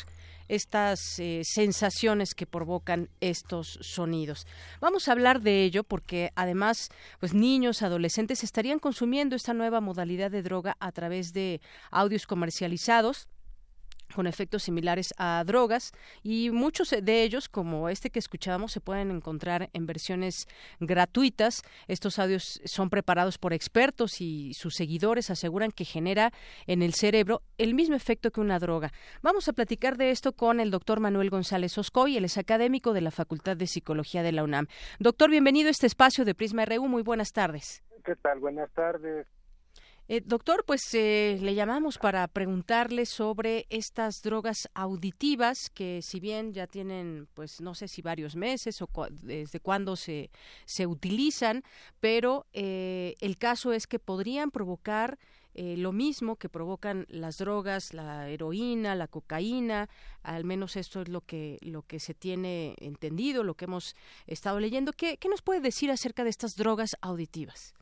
estas 0.47 0.99
eh, 1.17 1.41
sensaciones 1.43 2.35
que 2.35 2.45
provocan 2.45 3.09
estos 3.19 3.79
sonidos. 3.81 4.45
Vamos 4.79 5.07
a 5.07 5.11
hablar 5.11 5.41
de 5.41 5.63
ello 5.63 5.83
porque 5.83 6.31
además, 6.35 6.89
pues 7.19 7.33
niños, 7.33 7.81
adolescentes 7.81 8.43
estarían 8.43 8.79
consumiendo 8.79 9.35
esta 9.35 9.53
nueva 9.53 9.81
modalidad 9.81 10.31
de 10.31 10.43
droga 10.43 10.77
a 10.79 10.91
través 10.91 11.33
de 11.33 11.61
audios 11.91 12.27
comercializados 12.27 13.27
con 14.13 14.27
efectos 14.27 14.63
similares 14.63 15.13
a 15.17 15.43
drogas 15.45 15.91
y 16.23 16.49
muchos 16.51 16.89
de 16.89 17.23
ellos, 17.23 17.49
como 17.49 17.89
este 17.89 18.09
que 18.09 18.19
escuchábamos, 18.19 18.71
se 18.71 18.81
pueden 18.81 19.11
encontrar 19.11 19.69
en 19.73 19.85
versiones 19.85 20.47
gratuitas. 20.79 21.61
Estos 21.87 22.19
audios 22.19 22.61
son 22.65 22.89
preparados 22.89 23.37
por 23.37 23.53
expertos 23.53 24.21
y 24.21 24.53
sus 24.53 24.75
seguidores 24.75 25.29
aseguran 25.29 25.71
que 25.71 25.85
genera 25.85 26.31
en 26.67 26.81
el 26.81 26.93
cerebro 26.93 27.41
el 27.57 27.73
mismo 27.73 27.95
efecto 27.95 28.31
que 28.31 28.41
una 28.41 28.59
droga. 28.59 28.91
Vamos 29.21 29.47
a 29.47 29.53
platicar 29.53 29.97
de 29.97 30.11
esto 30.11 30.33
con 30.33 30.59
el 30.59 30.71
doctor 30.71 30.99
Manuel 30.99 31.29
González 31.29 31.77
Oscoy, 31.77 32.17
él 32.17 32.25
es 32.25 32.37
académico 32.37 32.93
de 32.93 33.01
la 33.01 33.11
Facultad 33.11 33.57
de 33.57 33.67
Psicología 33.67 34.23
de 34.23 34.31
la 34.31 34.43
UNAM. 34.43 34.67
Doctor, 34.99 35.29
bienvenido 35.29 35.67
a 35.67 35.71
este 35.71 35.87
espacio 35.87 36.25
de 36.25 36.35
Prisma 36.35 36.65
RU. 36.65 36.87
Muy 36.87 37.03
buenas 37.03 37.31
tardes. 37.31 37.83
¿Qué 38.03 38.15
tal? 38.15 38.39
Buenas 38.39 38.71
tardes. 38.71 39.27
Eh, 40.07 40.21
doctor, 40.23 40.65
pues 40.67 40.93
eh, 40.93 41.39
le 41.41 41.55
llamamos 41.55 41.97
para 41.97 42.27
preguntarle 42.27 43.07
sobre 43.07 43.65
estas 43.71 44.21
drogas 44.21 44.69
auditivas 44.75 45.71
que 45.71 46.03
si 46.03 46.19
bien 46.19 46.53
ya 46.53 46.67
tienen, 46.67 47.27
pues 47.33 47.59
no 47.59 47.73
sé 47.73 47.87
si 47.87 48.03
varios 48.03 48.35
meses 48.35 48.83
o 48.83 48.87
desde 49.09 49.59
cuándo 49.59 49.95
se, 49.95 50.29
se 50.65 50.85
utilizan, 50.85 51.63
pero 51.99 52.45
eh, 52.53 53.15
el 53.19 53.37
caso 53.39 53.73
es 53.73 53.87
que 53.87 53.97
podrían 53.97 54.51
provocar 54.51 55.17
lo 55.57 55.93
mismo 55.93 56.35
que 56.35 56.49
provocan 56.49 57.05
las 57.07 57.37
drogas, 57.37 57.93
la 57.93 58.27
heroína, 58.27 58.93
la 58.93 59.07
cocaína, 59.07 59.87
al 60.21 60.43
menos 60.43 60.75
esto 60.75 61.01
es 61.01 61.07
lo 61.07 61.21
que, 61.21 61.59
lo 61.61 61.83
que 61.83 62.01
se 62.01 62.13
tiene 62.13 62.75
entendido, 62.79 63.41
lo 63.41 63.53
que 63.53 63.63
hemos 63.63 63.95
estado 64.27 64.59
leyendo. 64.59 64.91
¿Qué, 64.91 65.15
qué 65.15 65.29
nos 65.29 65.41
puede 65.41 65.61
decir 65.61 65.91
acerca 65.91 66.25
de 66.25 66.29
estas 66.29 66.57
drogas 66.57 66.97
auditivas? 66.99 67.73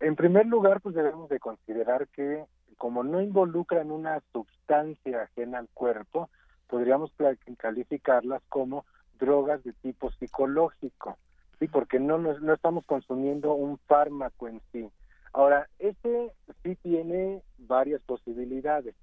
En 0.00 0.16
primer 0.16 0.46
lugar, 0.46 0.80
pues 0.80 0.94
debemos 0.94 1.28
de 1.28 1.38
considerar 1.38 2.08
que 2.08 2.44
como 2.76 3.02
no 3.02 3.22
involucran 3.22 3.90
una 3.90 4.20
sustancia 4.32 5.22
ajena 5.22 5.58
al 5.58 5.68
cuerpo, 5.72 6.28
podríamos 6.68 7.12
calificarlas 7.56 8.42
como 8.48 8.84
drogas 9.18 9.62
de 9.62 9.72
tipo 9.74 10.10
psicológico, 10.12 11.16
sí, 11.58 11.68
porque 11.68 12.00
no 12.00 12.18
no 12.18 12.52
estamos 12.52 12.84
consumiendo 12.84 13.54
un 13.54 13.78
fármaco 13.86 14.48
en 14.48 14.60
sí. 14.72 14.88
Ahora, 15.32 15.68
este 15.78 16.32
sí 16.62 16.76
tiene 16.76 17.42
varias 17.58 18.02
posibilidades. 18.02 18.94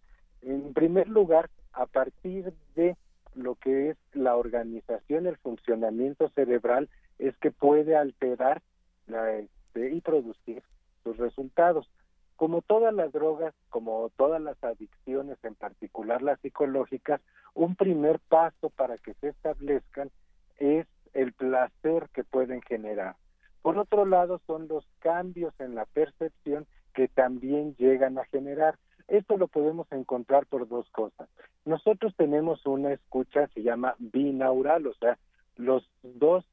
En 0.41 0.73
primer 0.73 1.07
lugar, 1.07 1.49
a 1.73 1.85
partir 1.85 2.53
de 2.75 2.95
lo 3.35 3.55
que 3.55 3.89
es 3.89 3.97
la 4.13 4.35
organización, 4.35 5.27
el 5.27 5.37
funcionamiento 5.37 6.29
cerebral, 6.29 6.89
es 7.19 7.35
que 7.37 7.51
puede 7.51 7.95
alterar 7.95 8.61
la, 9.07 9.31
este, 9.33 9.93
y 9.93 10.01
producir 10.01 10.63
sus 11.03 11.17
resultados. 11.17 11.89
Como 12.35 12.61
todas 12.61 12.93
las 12.93 13.11
drogas, 13.11 13.53
como 13.69 14.09
todas 14.17 14.41
las 14.41 14.61
adicciones, 14.63 15.37
en 15.43 15.55
particular 15.55 16.21
las 16.21 16.39
psicológicas, 16.39 17.21
un 17.53 17.75
primer 17.75 18.19
paso 18.19 18.69
para 18.69 18.97
que 18.97 19.13
se 19.15 19.29
establezcan 19.29 20.09
es 20.57 20.87
el 21.13 21.33
placer 21.33 22.09
que 22.13 22.23
pueden 22.23 22.61
generar. 22.61 23.15
Por 23.61 23.77
otro 23.77 24.05
lado, 24.05 24.41
son 24.47 24.67
los 24.67 24.87
cambios 24.99 25.53
en 25.59 25.75
la 25.75 25.85
percepción 25.85 26.65
que 26.93 27.07
también 27.07 27.75
llegan 27.75 28.17
a 28.17 28.25
generar. 28.25 28.77
Esto 29.07 29.37
lo 29.37 29.47
podemos 29.47 29.91
encontrar 29.91 30.45
por 30.47 30.67
dos 30.67 30.89
cosas. 30.91 31.29
Nosotros 31.65 32.15
tenemos 32.15 32.65
una 32.65 32.93
escucha, 32.93 33.47
se 33.53 33.61
llama 33.61 33.95
binaural, 33.99 34.87
o 34.87 34.93
sea, 34.95 35.17
los 35.57 35.87
dos 36.01 36.45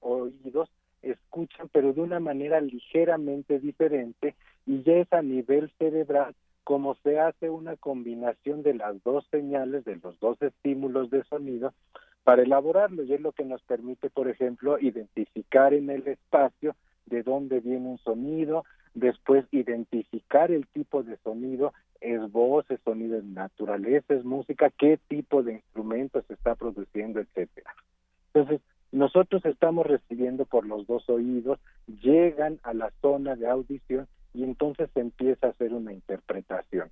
oídos 0.00 0.70
escuchan, 1.10 1.68
pero 1.72 1.92
de 1.92 2.00
una 2.00 2.20
manera 2.20 2.60
ligeramente 2.60 3.58
diferente 3.58 4.34
y 4.66 4.82
ya 4.82 4.94
es 4.94 5.12
a 5.12 5.22
nivel 5.22 5.70
cerebral 5.78 6.34
como 6.64 6.94
se 6.96 7.20
hace 7.20 7.50
una 7.50 7.76
combinación 7.76 8.62
de 8.62 8.74
las 8.74 9.02
dos 9.04 9.26
señales, 9.30 9.84
de 9.84 9.96
los 9.96 10.18
dos 10.18 10.40
estímulos 10.40 11.10
de 11.10 11.22
sonido, 11.24 11.74
para 12.24 12.42
elaborarlo. 12.42 13.04
Y 13.04 13.12
es 13.12 13.20
lo 13.20 13.32
que 13.32 13.44
nos 13.44 13.62
permite, 13.62 14.08
por 14.08 14.28
ejemplo, 14.28 14.78
identificar 14.80 15.74
en 15.74 15.90
el 15.90 16.08
espacio 16.08 16.74
de 17.04 17.22
dónde 17.22 17.60
viene 17.60 17.86
un 17.86 17.98
sonido, 17.98 18.64
después 18.94 19.44
identificar 19.52 20.50
el 20.50 20.66
tipo 20.68 21.02
de 21.02 21.18
sonido, 21.18 21.74
es 22.00 22.32
voz, 22.32 22.64
es 22.70 22.80
sonido 22.80 23.20
de 23.20 23.26
naturaleza, 23.26 24.14
es 24.14 24.24
música, 24.24 24.70
qué 24.70 24.98
tipo 25.08 25.42
de 25.42 25.54
instrumento 25.54 26.22
se 26.22 26.32
está 26.32 26.54
produciendo, 26.54 27.20
etcétera. 27.20 27.74
Entonces, 28.32 28.60
nosotros 28.94 29.44
estamos 29.44 29.84
recibiendo 29.86 30.44
por 30.44 30.64
los 30.66 30.86
dos 30.86 31.10
oídos, 31.10 31.58
llegan 32.00 32.60
a 32.62 32.72
la 32.72 32.92
zona 33.02 33.34
de 33.34 33.48
audición 33.48 34.06
y 34.32 34.44
entonces 34.44 34.88
empieza 34.94 35.48
a 35.48 35.50
hacer 35.50 35.74
una 35.74 35.92
interpretación. 35.92 36.90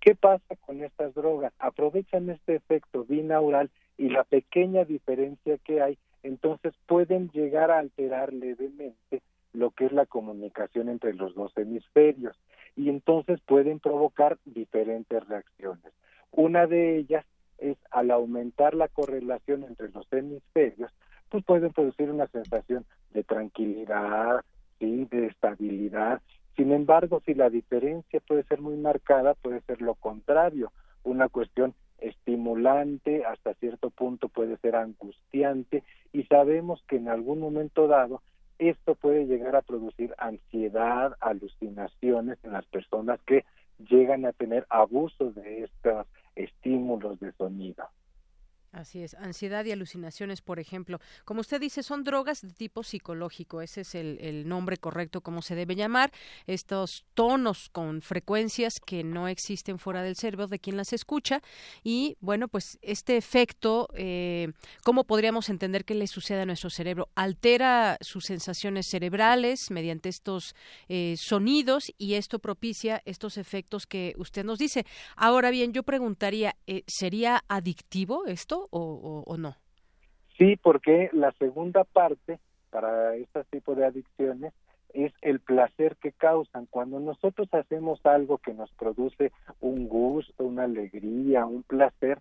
¿Qué 0.00 0.14
pasa 0.14 0.54
con 0.66 0.84
estas 0.84 1.14
drogas? 1.14 1.54
Aprovechan 1.58 2.28
este 2.28 2.56
efecto 2.56 3.04
binaural 3.04 3.70
y 3.96 4.10
la 4.10 4.24
pequeña 4.24 4.84
diferencia 4.84 5.56
que 5.64 5.80
hay, 5.80 5.96
entonces 6.22 6.74
pueden 6.86 7.30
llegar 7.30 7.70
a 7.70 7.78
alterar 7.78 8.34
levemente 8.34 9.22
lo 9.54 9.70
que 9.70 9.86
es 9.86 9.92
la 9.92 10.04
comunicación 10.04 10.90
entre 10.90 11.14
los 11.14 11.34
dos 11.34 11.56
hemisferios 11.56 12.36
y 12.76 12.90
entonces 12.90 13.40
pueden 13.46 13.80
provocar 13.80 14.36
diferentes 14.44 15.26
reacciones. 15.26 15.92
Una 16.32 16.66
de 16.66 16.98
ellas 16.98 17.24
es 17.56 17.78
al 17.90 18.10
aumentar 18.10 18.74
la 18.74 18.88
correlación 18.88 19.64
entre 19.64 19.88
los 19.88 20.06
hemisferios, 20.12 20.92
pues 21.30 21.44
pueden 21.44 21.72
producir 21.72 22.10
una 22.10 22.26
sensación 22.26 22.84
de 23.12 23.24
tranquilidad, 23.24 24.44
¿sí? 24.78 25.06
de 25.10 25.26
estabilidad. 25.26 26.20
Sin 26.56 26.72
embargo, 26.72 27.22
si 27.24 27.34
la 27.34 27.48
diferencia 27.48 28.20
puede 28.20 28.42
ser 28.44 28.60
muy 28.60 28.76
marcada, 28.76 29.34
puede 29.34 29.60
ser 29.62 29.80
lo 29.80 29.94
contrario, 29.94 30.72
una 31.04 31.28
cuestión 31.28 31.74
estimulante, 31.98 33.24
hasta 33.24 33.54
cierto 33.54 33.90
punto 33.90 34.28
puede 34.28 34.56
ser 34.58 34.74
angustiante 34.76 35.82
y 36.12 36.24
sabemos 36.24 36.82
que 36.88 36.96
en 36.96 37.08
algún 37.08 37.40
momento 37.40 37.86
dado 37.86 38.22
esto 38.58 38.94
puede 38.94 39.26
llegar 39.26 39.56
a 39.56 39.62
producir 39.62 40.14
ansiedad, 40.18 41.16
alucinaciones 41.20 42.38
en 42.42 42.52
las 42.52 42.66
personas 42.66 43.20
que 43.26 43.44
llegan 43.88 44.26
a 44.26 44.32
tener 44.32 44.66
abuso 44.68 45.32
de 45.32 45.64
estos 45.64 46.06
estímulos 46.36 47.18
de 47.20 47.32
sonido. 47.32 47.84
Así 48.72 49.02
es, 49.02 49.14
ansiedad 49.14 49.64
y 49.64 49.72
alucinaciones, 49.72 50.42
por 50.42 50.60
ejemplo. 50.60 51.00
Como 51.24 51.40
usted 51.40 51.60
dice, 51.60 51.82
son 51.82 52.04
drogas 52.04 52.40
de 52.40 52.52
tipo 52.52 52.84
psicológico, 52.84 53.62
ese 53.62 53.80
es 53.80 53.96
el, 53.96 54.48
nombre 54.48 54.76
correcto 54.76 55.22
como 55.22 55.42
se 55.42 55.56
debe 55.56 55.74
llamar. 55.74 56.12
Estos 56.46 57.04
tonos 57.14 57.68
con 57.70 58.00
frecuencias 58.00 58.78
que 58.78 59.02
no 59.02 59.26
existen 59.26 59.80
fuera 59.80 60.04
del 60.04 60.14
cerebro 60.14 60.46
de 60.46 60.60
quien 60.60 60.76
las 60.76 60.92
escucha. 60.92 61.42
Y 61.82 62.16
bueno, 62.20 62.46
pues 62.46 62.78
este 62.80 63.16
efecto, 63.16 63.88
eh, 63.94 64.52
¿cómo 64.84 65.02
podríamos 65.02 65.48
entender 65.48 65.84
que 65.84 65.94
le 65.94 66.06
sucede 66.06 66.42
a 66.42 66.46
nuestro 66.46 66.70
cerebro? 66.70 67.08
Altera 67.16 67.98
sus 68.00 68.24
sensaciones 68.24 68.86
cerebrales 68.86 69.70
mediante 69.70 70.08
estos 70.08 70.54
eh, 70.88 71.16
sonidos 71.18 71.92
y 71.98 72.14
esto 72.14 72.38
propicia 72.38 73.02
estos 73.04 73.36
efectos 73.36 73.88
que 73.88 74.14
usted 74.16 74.44
nos 74.44 74.60
dice. 74.60 74.86
Ahora 75.16 75.50
bien, 75.50 75.72
yo 75.72 75.82
preguntaría, 75.82 76.56
eh, 76.68 76.84
¿sería 76.86 77.42
adictivo 77.48 78.26
esto? 78.26 78.59
O, 78.70 79.36
no? 79.38 79.56
Sí, 80.38 80.56
porque 80.56 81.10
la 81.12 81.32
segunda 81.32 81.84
parte 81.84 82.38
para 82.70 83.14
este 83.16 83.44
tipo 83.44 83.74
de 83.74 83.86
adicciones 83.86 84.52
es 84.94 85.12
el 85.22 85.40
placer 85.40 85.96
que 85.96 86.12
causan. 86.12 86.66
Cuando 86.66 86.98
nosotros 87.00 87.48
hacemos 87.52 88.04
algo 88.04 88.38
que 88.38 88.54
nos 88.54 88.70
produce 88.72 89.32
un 89.60 89.88
gusto, 89.88 90.44
una 90.44 90.64
alegría, 90.64 91.46
un 91.46 91.62
placer, 91.62 92.20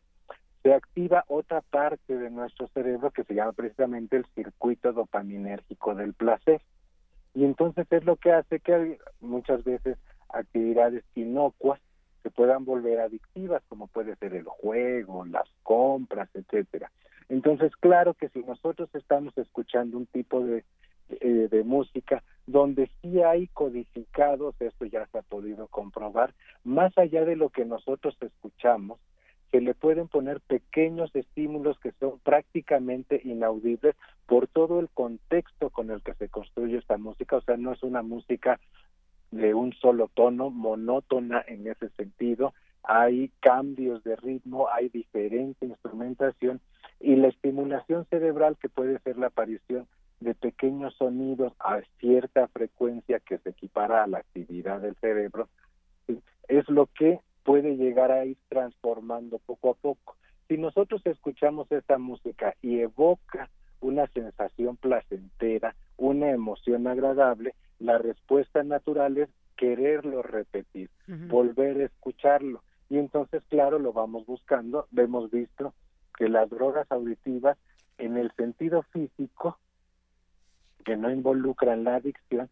se 0.63 0.73
activa 0.73 1.23
otra 1.27 1.61
parte 1.61 2.17
de 2.17 2.29
nuestro 2.29 2.67
cerebro 2.69 3.11
que 3.11 3.23
se 3.23 3.33
llama 3.33 3.53
precisamente 3.53 4.17
el 4.17 4.25
circuito 4.35 4.91
dopaminérgico 4.91 5.95
del 5.95 6.13
placer. 6.13 6.61
Y 7.33 7.45
entonces 7.45 7.87
es 7.91 8.03
lo 8.03 8.17
que 8.17 8.33
hace 8.33 8.59
que 8.59 8.99
muchas 9.21 9.63
veces 9.63 9.97
actividades 10.29 11.03
inocuas 11.15 11.79
se 12.23 12.29
puedan 12.29 12.65
volver 12.65 12.99
adictivas, 12.99 13.63
como 13.69 13.87
puede 13.87 14.15
ser 14.17 14.33
el 14.33 14.45
juego, 14.45 15.25
las 15.25 15.49
compras, 15.63 16.29
etcétera. 16.33 16.91
Entonces, 17.29 17.75
claro 17.77 18.13
que 18.15 18.29
si 18.29 18.39
nosotros 18.39 18.89
estamos 18.93 19.37
escuchando 19.37 19.97
un 19.97 20.07
tipo 20.07 20.41
de, 20.41 20.63
eh, 21.09 21.47
de 21.49 21.63
música 21.63 22.23
donde 22.47 22.89
sí 23.01 23.21
hay 23.21 23.47
codificados, 23.47 24.55
esto 24.59 24.85
ya 24.85 25.05
se 25.07 25.19
ha 25.19 25.21
podido 25.21 25.67
comprobar, 25.67 26.33
más 26.63 26.97
allá 26.97 27.25
de 27.25 27.35
lo 27.35 27.49
que 27.49 27.65
nosotros 27.65 28.17
escuchamos, 28.21 28.99
se 29.51 29.61
le 29.61 29.73
pueden 29.73 30.07
poner 30.07 30.39
pequeños 30.41 31.15
estímulos 31.15 31.79
que 31.79 31.91
son 31.93 32.19
prácticamente 32.19 33.21
inaudibles 33.23 33.95
por 34.27 34.47
todo 34.47 34.79
el 34.79 34.89
contexto 34.89 35.69
con 35.69 35.89
el 35.89 36.01
que 36.01 36.13
se 36.15 36.29
construye 36.29 36.77
esta 36.77 36.97
música, 36.97 37.37
o 37.37 37.41
sea, 37.41 37.57
no 37.57 37.73
es 37.73 37.81
una 37.81 38.03
música 38.03 38.59
de 39.31 39.53
un 39.53 39.73
solo 39.73 40.09
tono, 40.13 40.49
monótona 40.49 41.43
en 41.47 41.67
ese 41.67 41.89
sentido, 41.89 42.53
hay 42.83 43.31
cambios 43.39 44.03
de 44.03 44.15
ritmo, 44.15 44.67
hay 44.69 44.89
diferente 44.89 45.65
instrumentación 45.65 46.61
y 46.99 47.15
la 47.15 47.27
estimulación 47.27 48.05
cerebral 48.09 48.57
que 48.57 48.69
puede 48.69 48.99
ser 48.99 49.17
la 49.17 49.27
aparición 49.27 49.87
de 50.19 50.35
pequeños 50.35 50.95
sonidos 50.95 51.53
a 51.59 51.79
cierta 51.99 52.47
frecuencia 52.47 53.19
que 53.19 53.37
se 53.37 53.51
equipara 53.51 54.03
a 54.03 54.07
la 54.07 54.19
actividad 54.19 54.81
del 54.81 54.95
cerebro, 54.95 55.47
es 56.47 56.67
lo 56.69 56.87
que 56.87 57.19
puede 57.43 57.77
llegar 57.77 58.11
a 58.11 58.25
ir 58.25 58.37
transformando 58.49 59.39
poco 59.39 59.71
a 59.71 59.73
poco. 59.75 60.17
Si 60.47 60.57
nosotros 60.57 61.01
escuchamos 61.05 61.71
esta 61.71 61.97
música 61.97 62.55
y 62.61 62.79
evoca 62.79 63.49
una 63.81 64.07
sensación 64.07 64.77
placentera, 64.77 65.75
una 65.97 66.31
emoción 66.31 66.87
agradable, 66.87 67.55
la 67.79 67.97
respuesta 67.97 68.63
natural 68.63 69.17
es 69.17 69.29
quererlo 69.55 70.21
repetir, 70.21 70.89
volver 71.27 71.81
a 71.81 71.85
escucharlo. 71.85 72.63
Y 72.89 72.97
entonces, 72.97 73.43
claro, 73.49 73.77
lo 73.77 73.93
vamos 73.93 74.25
buscando. 74.25 74.87
Hemos 74.95 75.29
visto 75.31 75.73
que 76.17 76.29
las 76.29 76.49
drogas 76.49 76.91
auditivas, 76.91 77.57
en 77.97 78.17
el 78.17 78.31
sentido 78.31 78.83
físico, 78.83 79.57
que 80.85 80.97
no 80.97 81.11
involucran 81.11 81.83
la 81.83 81.95
adicción, 81.95 82.49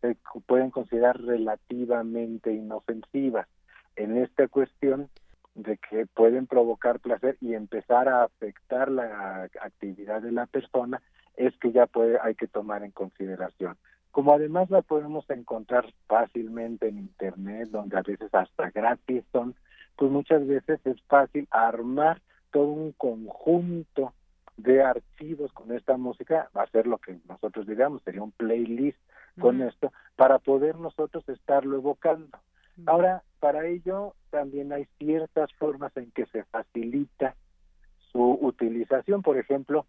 se 0.00 0.16
pueden 0.46 0.70
considerar 0.70 1.20
relativamente 1.20 2.52
inofensivas. 2.52 3.46
En 3.94 4.16
esta 4.16 4.48
cuestión 4.48 5.08
de 5.56 5.78
que 5.78 6.06
pueden 6.06 6.46
provocar 6.46 7.00
placer 7.00 7.36
y 7.40 7.54
empezar 7.54 8.08
a 8.08 8.24
afectar 8.24 8.90
la 8.90 9.48
actividad 9.60 10.22
de 10.22 10.30
la 10.30 10.46
persona, 10.46 11.02
es 11.36 11.56
que 11.58 11.72
ya 11.72 11.86
puede, 11.86 12.18
hay 12.22 12.34
que 12.34 12.46
tomar 12.46 12.82
en 12.84 12.90
consideración. 12.90 13.76
Como 14.10 14.32
además 14.32 14.70
la 14.70 14.82
podemos 14.82 15.28
encontrar 15.30 15.86
fácilmente 16.06 16.88
en 16.88 16.98
Internet, 16.98 17.68
donde 17.70 17.98
a 17.98 18.02
veces 18.02 18.32
hasta 18.32 18.70
gratis 18.70 19.24
son, 19.32 19.54
pues 19.96 20.10
muchas 20.10 20.46
veces 20.46 20.78
es 20.84 21.00
fácil 21.02 21.48
armar 21.50 22.20
todo 22.50 22.68
un 22.68 22.92
conjunto 22.92 24.12
de 24.56 24.82
archivos 24.82 25.52
con 25.52 25.72
esta 25.72 25.96
música, 25.96 26.48
va 26.56 26.62
a 26.62 26.70
ser 26.70 26.86
lo 26.86 26.98
que 26.98 27.18
nosotros 27.28 27.66
digamos, 27.66 28.02
sería 28.02 28.22
un 28.22 28.32
playlist 28.32 28.98
con 29.38 29.60
esto, 29.60 29.92
para 30.16 30.38
poder 30.38 30.76
nosotros 30.76 31.28
estarlo 31.28 31.76
evocando. 31.76 32.38
Ahora, 32.84 33.22
para 33.40 33.66
ello 33.66 34.14
también 34.30 34.72
hay 34.72 34.86
ciertas 34.98 35.52
formas 35.54 35.96
en 35.96 36.10
que 36.10 36.26
se 36.26 36.44
facilita 36.44 37.34
su 38.12 38.38
utilización, 38.40 39.22
por 39.22 39.38
ejemplo, 39.38 39.86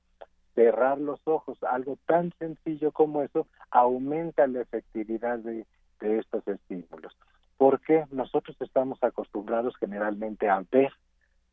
cerrar 0.56 0.98
los 0.98 1.20
ojos, 1.26 1.58
algo 1.64 1.98
tan 2.08 2.34
sencillo 2.40 2.92
como 2.92 3.22
eso, 3.22 3.48
aumenta 3.70 4.48
la 4.48 4.62
efectividad 4.62 5.40
de, 5.40 5.66
estos 6.00 6.48
estímulos. 6.48 7.16
Porque 7.58 8.06
nosotros 8.12 8.56
estamos 8.60 9.04
acostumbrados 9.04 9.76
generalmente 9.78 10.50
a 10.50 10.64
ver, 10.72 10.92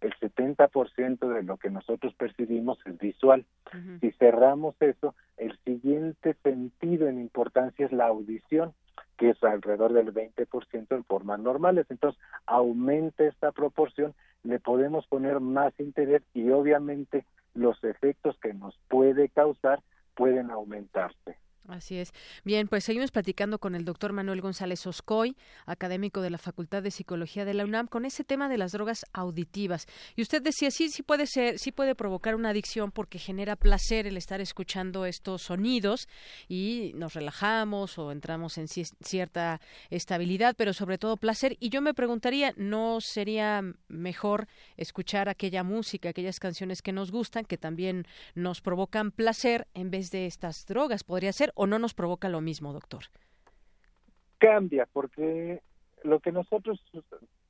el 0.00 0.12
70% 0.14 1.28
de 1.34 1.42
lo 1.42 1.56
que 1.56 1.70
nosotros 1.70 2.14
percibimos 2.14 2.78
es 2.84 2.98
visual. 2.98 3.46
Si 4.00 4.10
cerramos 4.12 4.74
eso, 4.80 5.14
el 5.38 5.58
siguiente 5.64 6.34
sentido 6.42 7.08
en 7.08 7.20
importancia 7.20 7.86
es 7.86 7.92
la 7.92 8.06
audición, 8.06 8.74
que 9.16 9.30
es 9.30 9.42
alrededor 9.42 9.92
del 9.92 10.12
20% 10.12 10.86
en 10.90 11.04
formas 11.04 11.40
normales. 11.40 11.86
Entonces, 11.88 12.20
aumenta 12.46 13.24
esta 13.24 13.52
proporción, 13.52 14.14
le 14.42 14.60
podemos 14.60 15.06
poner 15.06 15.40
más 15.40 15.72
interés 15.78 16.22
y 16.34 16.50
obviamente 16.50 17.24
los 17.54 17.82
efectos 17.84 18.36
que 18.40 18.52
nos 18.52 18.76
puede 18.88 19.28
causar 19.28 19.80
pueden 20.14 20.50
aumentarse. 20.50 21.36
Así 21.68 21.96
es. 21.96 22.12
Bien, 22.44 22.68
pues 22.68 22.84
seguimos 22.84 23.10
platicando 23.10 23.58
con 23.58 23.74
el 23.74 23.86
doctor 23.86 24.12
Manuel 24.12 24.42
González 24.42 24.86
Oscoy, 24.86 25.34
académico 25.64 26.20
de 26.20 26.28
la 26.28 26.36
Facultad 26.36 26.82
de 26.82 26.90
Psicología 26.90 27.46
de 27.46 27.54
la 27.54 27.64
UNAM, 27.64 27.86
con 27.86 28.04
ese 28.04 28.22
tema 28.22 28.50
de 28.50 28.58
las 28.58 28.72
drogas 28.72 29.06
auditivas. 29.14 29.86
Y 30.14 30.20
usted 30.20 30.42
decía, 30.42 30.70
sí, 30.70 30.90
sí 30.90 31.02
puede 31.02 31.26
ser, 31.26 31.58
sí 31.58 31.72
puede 31.72 31.94
provocar 31.94 32.34
una 32.34 32.50
adicción 32.50 32.92
porque 32.92 33.18
genera 33.18 33.56
placer 33.56 34.06
el 34.06 34.18
estar 34.18 34.42
escuchando 34.42 35.06
estos 35.06 35.40
sonidos 35.40 36.06
y 36.48 36.92
nos 36.96 37.14
relajamos 37.14 37.96
o 37.96 38.12
entramos 38.12 38.58
en 38.58 38.68
cierta 38.68 39.62
estabilidad, 39.88 40.54
pero 40.58 40.74
sobre 40.74 40.98
todo 40.98 41.16
placer. 41.16 41.56
Y 41.60 41.70
yo 41.70 41.80
me 41.80 41.94
preguntaría, 41.94 42.52
¿no 42.58 42.98
sería 43.00 43.62
mejor 43.88 44.48
escuchar 44.76 45.30
aquella 45.30 45.62
música, 45.62 46.10
aquellas 46.10 46.40
canciones 46.40 46.82
que 46.82 46.92
nos 46.92 47.10
gustan, 47.10 47.46
que 47.46 47.56
también 47.56 48.06
nos 48.34 48.60
provocan 48.60 49.12
placer 49.12 49.66
en 49.72 49.90
vez 49.90 50.10
de 50.10 50.26
estas 50.26 50.66
drogas? 50.66 51.04
¿Podría 51.04 51.32
ser? 51.32 51.53
O 51.54 51.66
no 51.66 51.78
nos 51.78 51.94
provoca 51.94 52.28
lo 52.28 52.40
mismo, 52.40 52.72
doctor? 52.72 53.04
Cambia, 54.38 54.86
porque 54.92 55.62
lo 56.02 56.20
que 56.20 56.32
nosotros 56.32 56.80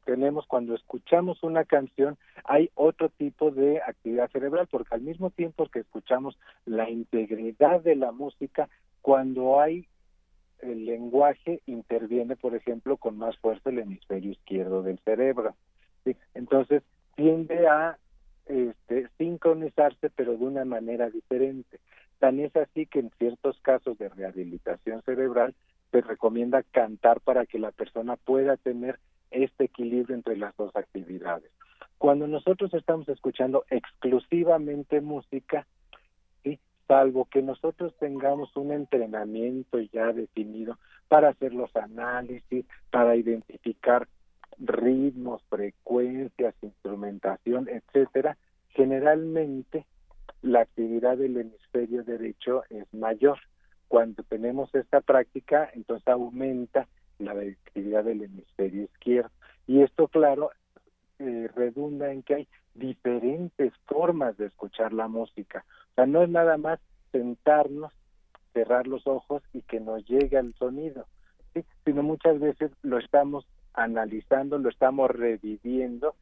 tenemos 0.05 0.47
cuando 0.47 0.75
escuchamos 0.75 1.43
una 1.43 1.65
canción, 1.65 2.17
hay 2.45 2.71
otro 2.75 3.09
tipo 3.09 3.51
de 3.51 3.81
actividad 3.81 4.31
cerebral, 4.31 4.69
porque 4.71 4.95
al 4.95 5.01
mismo 5.01 5.31
tiempo 5.31 5.69
que 5.69 5.81
escuchamos 5.81 6.39
la 6.67 6.89
integridad 6.91 7.81
de 7.81 7.97
la 7.97 8.13
música, 8.13 8.69
cuando 9.01 9.61
hay 9.61 9.89
el 10.61 10.87
lenguaje 10.87 11.61
interviene, 11.67 12.37
por 12.37 12.55
ejemplo, 12.55 12.97
con 12.97 13.19
más 13.19 13.37
fuerza 13.39 13.71
el 13.71 13.79
hemisferio 13.81 14.33
izquierdo 14.33 14.83
del 14.83 14.99
cerebro. 15.01 15.55
Entonces, 16.35 16.83
tiende 17.17 17.67
a 17.67 17.99
este, 18.47 19.09
sincronizarse, 19.19 20.11
pero 20.11 20.37
de 20.37 20.45
una 20.45 20.65
manera 20.65 21.11
diferente. 21.11 21.81
Tan 22.19 22.41
es 22.41 22.55
así 22.57 22.87
que 22.87 23.01
en 23.01 23.11
ciertos 23.19 23.59
casos 23.61 23.99
de 23.99 24.09
rehabilitación 24.09 25.03
cerebral 25.03 25.55
se 25.91 26.01
recomienda 26.01 26.63
cantar 26.63 27.21
para 27.21 27.47
que 27.47 27.59
la 27.59 27.71
persona 27.71 28.17
pueda 28.17 28.57
tener 28.57 28.99
este 29.31 29.65
equilibrio 29.65 30.15
entre 30.15 30.37
las 30.37 30.57
dos 30.57 30.75
actividades. 30.75 31.51
Cuando 31.99 32.27
nosotros 32.27 32.73
estamos 32.75 33.09
escuchando 33.09 33.65
exclusivamente 33.71 35.01
música, 35.01 35.67
¿sí? 36.43 36.59
salvo 36.87 37.27
que 37.27 37.43
nosotros 37.43 37.95
tengamos 37.99 38.57
un 38.57 38.73
entrenamiento 38.73 39.79
ya 39.81 40.13
definido 40.13 40.79
para 41.09 41.29
hacer 41.29 41.55
los 41.55 41.75
análisis, 41.77 42.67
para 42.91 43.17
identificar 43.17 44.09
ritmos, 44.59 45.43
frecuencias, 45.49 46.55
instrumentación, 46.63 47.69
etcétera, 47.69 48.37
generalmente 48.71 49.87
la 50.45 50.61
actividad 50.61 51.17
del 51.17 51.39
hemisferio 51.39 52.05
derecho 52.05 52.65
es 52.69 52.93
mayor. 52.93 53.39
Cuando 53.89 54.23
tenemos 54.25 54.75
esta 54.75 55.01
práctica, 55.01 55.71
entonces 55.73 56.07
aumenta 56.07 56.87
la 57.19 57.33
actividad 57.33 58.05
del 58.05 58.25
hemisferio 58.25 58.83
izquierdo. 58.83 59.31
Y 59.67 59.81
esto, 59.81 60.07
claro, 60.09 60.51
eh, 61.19 61.49
redunda 61.57 62.13
en 62.13 62.23
que 62.23 62.35
hay 62.35 62.49
diferentes 62.75 63.73
formas 63.87 64.37
de 64.37 64.47
escuchar 64.47 64.93
la 64.93 65.09
música. 65.09 65.65
O 65.93 65.95
sea, 65.95 66.07
no 66.07 66.23
es 66.23 66.29
nada 66.29 66.59
más 66.59 66.79
sentarnos, 67.11 67.93
cerrar 68.53 68.87
los 68.87 69.07
ojos 69.07 69.43
y 69.55 69.63
que 69.63 69.81
nos 69.81 70.05
llegue 70.05 70.37
el 70.37 70.53
sonido, 70.55 71.07
sino 71.87 72.03
muchas 72.03 72.39
veces 72.39 72.71
lo 72.83 72.99
estamos 72.99 73.47
analizando, 73.73 74.59
lo 74.59 74.69
estamos 74.69 75.11
reviviendo. 75.11 76.15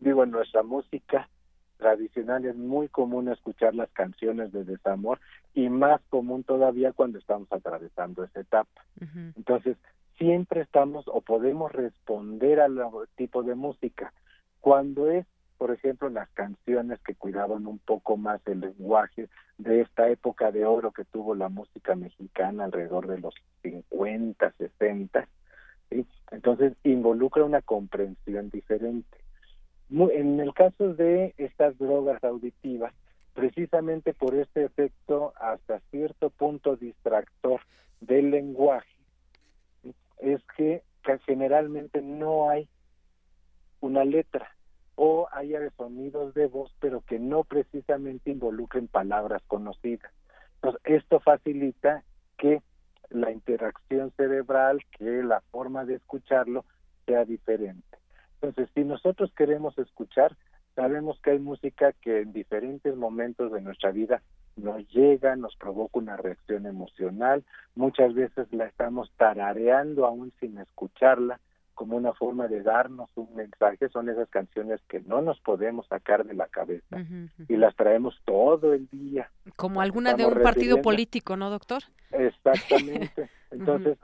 Digo, 0.00 0.26
nuestra 0.26 0.62
música 0.62 1.30
tradicional 1.76 2.44
es 2.44 2.56
muy 2.56 2.88
común 2.88 3.28
escuchar 3.28 3.74
las 3.74 3.90
canciones 3.90 4.52
de 4.52 4.64
desamor 4.64 5.20
y 5.54 5.68
más 5.68 6.00
común 6.10 6.44
todavía 6.44 6.92
cuando 6.92 7.18
estamos 7.18 7.50
atravesando 7.52 8.24
esa 8.24 8.40
etapa. 8.40 8.84
Entonces, 9.36 9.76
siempre 10.18 10.62
estamos 10.62 11.06
o 11.08 11.20
podemos 11.20 11.72
responder 11.72 12.60
al 12.60 12.78
tipo 13.16 13.42
de 13.42 13.54
música. 13.54 14.12
Cuando 14.60 15.10
es, 15.10 15.26
por 15.58 15.70
ejemplo, 15.70 16.08
las 16.08 16.28
canciones 16.30 17.00
que 17.00 17.14
cuidaban 17.14 17.66
un 17.66 17.78
poco 17.78 18.16
más 18.16 18.40
el 18.46 18.60
lenguaje 18.60 19.28
de 19.58 19.82
esta 19.82 20.08
época 20.08 20.50
de 20.50 20.64
oro 20.64 20.92
que 20.92 21.04
tuvo 21.04 21.34
la 21.34 21.48
música 21.48 21.94
mexicana 21.94 22.64
alrededor 22.64 23.06
de 23.06 23.18
los 23.18 23.34
50, 23.62 24.52
60, 24.52 25.28
entonces 26.30 26.74
involucra 26.82 27.44
una 27.44 27.62
comprensión 27.62 28.50
diferente. 28.50 29.23
En 29.96 30.40
el 30.40 30.52
caso 30.54 30.92
de 30.94 31.34
estas 31.36 31.78
drogas 31.78 32.22
auditivas, 32.24 32.92
precisamente 33.32 34.12
por 34.12 34.34
este 34.34 34.64
efecto 34.64 35.32
hasta 35.36 35.78
cierto 35.92 36.30
punto 36.30 36.74
distractor 36.74 37.60
del 38.00 38.32
lenguaje, 38.32 38.88
es 40.18 40.40
que, 40.56 40.82
generalmente 41.26 42.02
no 42.02 42.48
hay 42.48 42.68
una 43.80 44.04
letra 44.04 44.50
o 44.96 45.28
haya 45.30 45.60
sonidos 45.76 46.34
de 46.34 46.46
voz, 46.46 46.74
pero 46.80 47.02
que 47.02 47.20
no 47.20 47.44
precisamente 47.44 48.30
involucren 48.30 48.88
palabras 48.88 49.42
conocidas. 49.46 50.10
Entonces, 50.56 50.80
esto 50.84 51.20
facilita 51.20 52.02
que 52.36 52.62
la 53.10 53.30
interacción 53.30 54.12
cerebral, 54.16 54.80
que 54.98 55.22
la 55.22 55.40
forma 55.52 55.84
de 55.84 55.96
escucharlo 55.96 56.64
sea 57.06 57.24
diferente. 57.24 57.98
Entonces, 58.44 58.72
si 58.74 58.84
nosotros 58.84 59.32
queremos 59.34 59.76
escuchar, 59.78 60.36
sabemos 60.74 61.18
que 61.20 61.30
hay 61.30 61.38
música 61.38 61.92
que 61.92 62.20
en 62.20 62.32
diferentes 62.32 62.94
momentos 62.96 63.52
de 63.52 63.60
nuestra 63.60 63.90
vida 63.90 64.22
nos 64.56 64.86
llega, 64.92 65.34
nos 65.36 65.56
provoca 65.56 65.98
una 65.98 66.16
reacción 66.16 66.66
emocional, 66.66 67.44
muchas 67.74 68.14
veces 68.14 68.46
la 68.52 68.66
estamos 68.66 69.10
tarareando 69.16 70.06
aún 70.06 70.32
sin 70.40 70.58
escucharla 70.58 71.40
como 71.74 71.96
una 71.96 72.12
forma 72.12 72.46
de 72.46 72.62
darnos 72.62 73.10
un 73.16 73.34
mensaje, 73.34 73.88
son 73.88 74.08
esas 74.08 74.28
canciones 74.28 74.80
que 74.88 75.00
no 75.00 75.22
nos 75.22 75.40
podemos 75.40 75.86
sacar 75.88 76.24
de 76.24 76.34
la 76.34 76.46
cabeza 76.46 77.04
y 77.48 77.56
las 77.56 77.74
traemos 77.74 78.14
todo 78.24 78.74
el 78.74 78.88
día. 78.90 79.28
Como 79.56 79.80
alguna 79.80 80.14
de 80.14 80.24
un 80.24 80.40
partido 80.40 80.80
político, 80.82 81.36
¿no, 81.36 81.50
doctor? 81.50 81.82
Exactamente. 82.12 83.28
Entonces, 83.50 83.98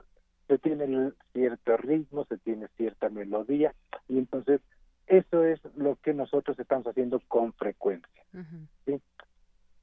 se 0.51 0.57
tiene 0.57 1.13
cierto 1.31 1.77
ritmo, 1.77 2.25
se 2.25 2.37
tiene 2.37 2.67
cierta 2.75 3.07
melodía 3.07 3.73
y 4.09 4.17
entonces 4.17 4.59
eso 5.07 5.45
es 5.45 5.61
lo 5.77 5.95
que 5.95 6.13
nosotros 6.13 6.59
estamos 6.59 6.85
haciendo 6.87 7.21
con 7.29 7.53
frecuencia. 7.53 8.21
¿sí? 8.85 9.01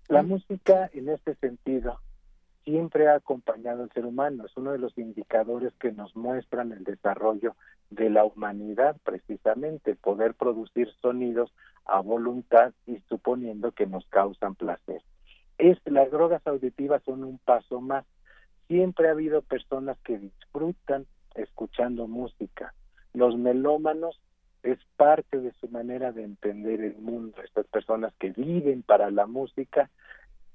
La 0.08 0.22
música, 0.22 0.90
en 0.92 1.08
este 1.08 1.36
sentido, 1.36 2.00
siempre 2.64 3.08
ha 3.08 3.14
acompañado 3.14 3.82
al 3.82 3.92
ser 3.92 4.04
humano. 4.04 4.44
Es 4.44 4.54
uno 4.58 4.72
de 4.72 4.78
los 4.78 4.96
indicadores 4.98 5.72
que 5.80 5.90
nos 5.90 6.14
muestran 6.14 6.72
el 6.72 6.84
desarrollo 6.84 7.56
de 7.88 8.10
la 8.10 8.26
humanidad, 8.26 8.98
precisamente, 9.04 9.94
poder 9.94 10.34
producir 10.34 10.92
sonidos 11.00 11.50
a 11.86 12.00
voluntad 12.00 12.74
y 12.86 12.98
suponiendo 13.08 13.72
que 13.72 13.86
nos 13.86 14.06
causan 14.08 14.54
placer. 14.54 15.00
Es, 15.56 15.78
las 15.86 16.10
drogas 16.10 16.46
auditivas 16.46 17.02
son 17.04 17.24
un 17.24 17.38
paso 17.38 17.80
más. 17.80 18.04
Siempre 18.68 19.08
ha 19.08 19.12
habido 19.12 19.42
personas 19.42 19.98
que 20.04 20.18
disfrutan 20.18 21.06
escuchando 21.34 22.06
música. 22.06 22.74
Los 23.14 23.36
melómanos 23.36 24.20
es 24.62 24.78
parte 24.96 25.40
de 25.40 25.52
su 25.52 25.68
manera 25.68 26.12
de 26.12 26.24
entender 26.24 26.80
el 26.82 26.98
mundo, 26.98 27.40
estas 27.42 27.66
personas 27.66 28.12
que 28.18 28.30
viven 28.30 28.82
para 28.82 29.10
la 29.10 29.26
música, 29.26 29.90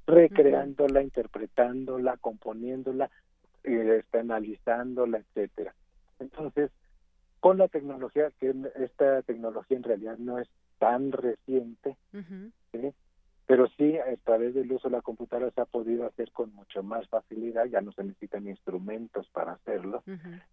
recreándola, 0.05 1.01
interpretándola, 1.01 2.17
componiéndola, 2.17 3.09
eh, 3.63 4.03
analizándola, 4.11 5.19
etcétera. 5.19 5.73
Entonces, 6.19 6.69
con 7.39 7.57
la 7.57 7.67
tecnología, 7.67 8.31
que 8.39 8.53
esta 8.75 9.21
tecnología 9.23 9.77
en 9.77 9.83
realidad 9.83 10.17
no 10.17 10.39
es 10.39 10.47
tan 10.79 11.11
reciente, 11.11 11.97
pero 13.45 13.67
sí 13.77 13.97
a 13.97 14.15
través 14.23 14.53
del 14.53 14.71
uso 14.71 14.89
de 14.89 14.95
la 14.97 15.01
computadora 15.01 15.51
se 15.51 15.61
ha 15.61 15.65
podido 15.65 16.05
hacer 16.05 16.31
con 16.31 16.53
mucho 16.53 16.83
más 16.83 17.07
facilidad, 17.07 17.65
ya 17.65 17.81
no 17.81 17.91
se 17.91 18.03
necesitan 18.03 18.47
instrumentos 18.47 19.27
para 19.29 19.53
hacerlo, 19.53 20.03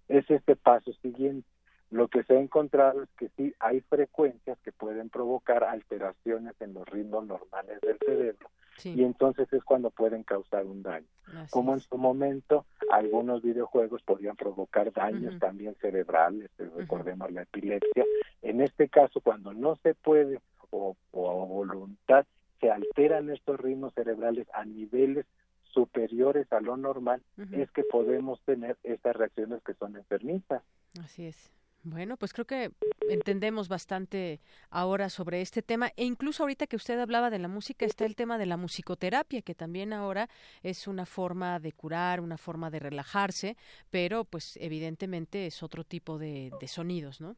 es 0.09 0.31
este 0.31 0.57
paso 0.57 0.92
siguiente. 0.94 1.48
Lo 1.90 2.07
que 2.07 2.22
se 2.22 2.37
ha 2.37 2.40
encontrado 2.40 3.03
es 3.03 3.09
que 3.18 3.31
sí 3.37 3.53
hay 3.59 3.81
frecuencias 3.81 4.59
que 4.61 4.70
pueden 4.70 5.11
provocar 5.11 5.64
alteraciones 5.64 6.55
en 6.61 6.74
los 6.74 6.88
ritmos 6.88 7.26
normales 7.26 7.81
del 7.81 7.98
cerebro 7.98 8.48
y 8.85 9.03
entonces 9.03 9.53
es 9.53 9.62
cuando 9.64 9.90
pueden 9.90 10.22
causar 10.22 10.64
un 10.66 10.83
daño. 10.83 11.07
Como 11.50 11.74
en 11.74 11.81
su 11.81 11.96
momento 11.96 12.64
algunos 12.90 13.42
videojuegos 13.42 14.03
podían 14.03 14.37
provocar 14.37 14.92
daños 14.92 15.38
también 15.38 15.74
cerebrales, 15.81 16.50
eh, 16.59 16.68
recordemos 16.76 17.31
la 17.31 17.42
epilepsia. 17.42 18.05
En 18.42 18.61
este 18.61 18.88
caso, 18.88 19.20
cuando 19.20 19.53
no 19.53 19.76
se 19.76 19.94
puede 19.94 20.40
o, 20.70 20.96
o 21.12 21.31
a 21.31 21.44
voluntad, 21.44 22.26
se 22.61 22.70
alteran 22.70 23.31
estos 23.31 23.59
ritmos 23.59 23.94
cerebrales 23.94 24.46
a 24.53 24.64
niveles 24.64 25.27
superiores 25.73 26.53
a 26.53 26.61
lo 26.61 26.77
normal, 26.77 27.23
es 27.53 27.70
que 27.70 27.85
podemos 27.85 28.40
tener 28.42 28.77
estas 28.83 29.16
reacciones 29.16 29.62
que 29.62 29.75
son 29.75 29.96
enfermizas. 29.96 30.62
Así 31.01 31.27
es. 31.27 31.53
Bueno, 31.83 32.18
pues 32.18 32.35
creo 32.35 32.44
que 32.44 32.73
entendemos 33.09 33.68
bastante 33.68 34.40
ahora 34.68 35.09
sobre 35.09 35.40
este 35.40 35.62
tema 35.62 35.90
e 35.96 36.05
incluso 36.05 36.42
ahorita 36.42 36.66
que 36.66 36.77
usted 36.77 36.99
hablaba 36.99 37.31
de 37.31 37.38
la 37.38 37.49
música 37.49 37.87
está 37.87 38.05
el 38.05 38.16
tema 38.16 38.37
de 38.37 38.44
la 38.44 38.59
musicoterapia 38.59 39.40
que 39.40 39.55
también 39.55 39.94
ahora 39.94 40.29
es 40.62 40.87
una 40.87 41.07
forma 41.07 41.59
de 41.59 41.73
curar, 41.73 42.20
una 42.20 42.37
forma 42.37 42.70
de 42.70 42.81
relajarse, 42.81 43.57
pero 43.90 44.25
pues 44.25 44.59
evidentemente 44.61 45.46
es 45.46 45.62
otro 45.62 45.83
tipo 45.83 46.18
de, 46.18 46.53
sonidos, 46.66 47.23
¿no? 47.23 47.37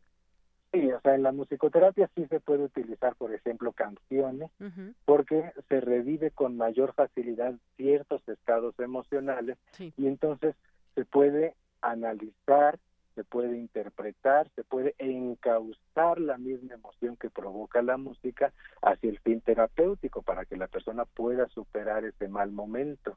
Sí, 0.72 0.90
o 0.90 1.00
sea, 1.00 1.14
en 1.14 1.22
la 1.22 1.32
musicoterapia 1.32 2.08
sí 2.14 2.26
se 2.26 2.40
puede 2.40 2.64
utilizar, 2.64 3.14
por 3.16 3.34
ejemplo, 3.34 3.72
canciones, 3.72 4.50
porque 5.04 5.52
se 5.68 5.80
revive 5.80 6.30
con 6.30 6.56
mayor 6.56 6.94
facilidad 6.94 7.54
ciertos 7.76 8.26
estados 8.28 8.74
emocionales 8.78 9.58
y 9.78 10.06
entonces 10.06 10.54
se 10.94 11.04
puede 11.04 11.54
analizar 11.82 12.78
se 13.14 13.24
puede 13.24 13.58
interpretar, 13.58 14.48
se 14.54 14.64
puede 14.64 14.94
encauzar 14.98 16.20
la 16.20 16.38
misma 16.38 16.74
emoción 16.74 17.16
que 17.16 17.30
provoca 17.30 17.82
la 17.82 17.96
música 17.96 18.52
hacia 18.80 19.10
el 19.10 19.18
fin 19.18 19.40
terapéutico 19.40 20.22
para 20.22 20.44
que 20.44 20.56
la 20.56 20.66
persona 20.66 21.04
pueda 21.04 21.46
superar 21.48 22.04
ese 22.04 22.28
mal 22.28 22.52
momento. 22.52 23.16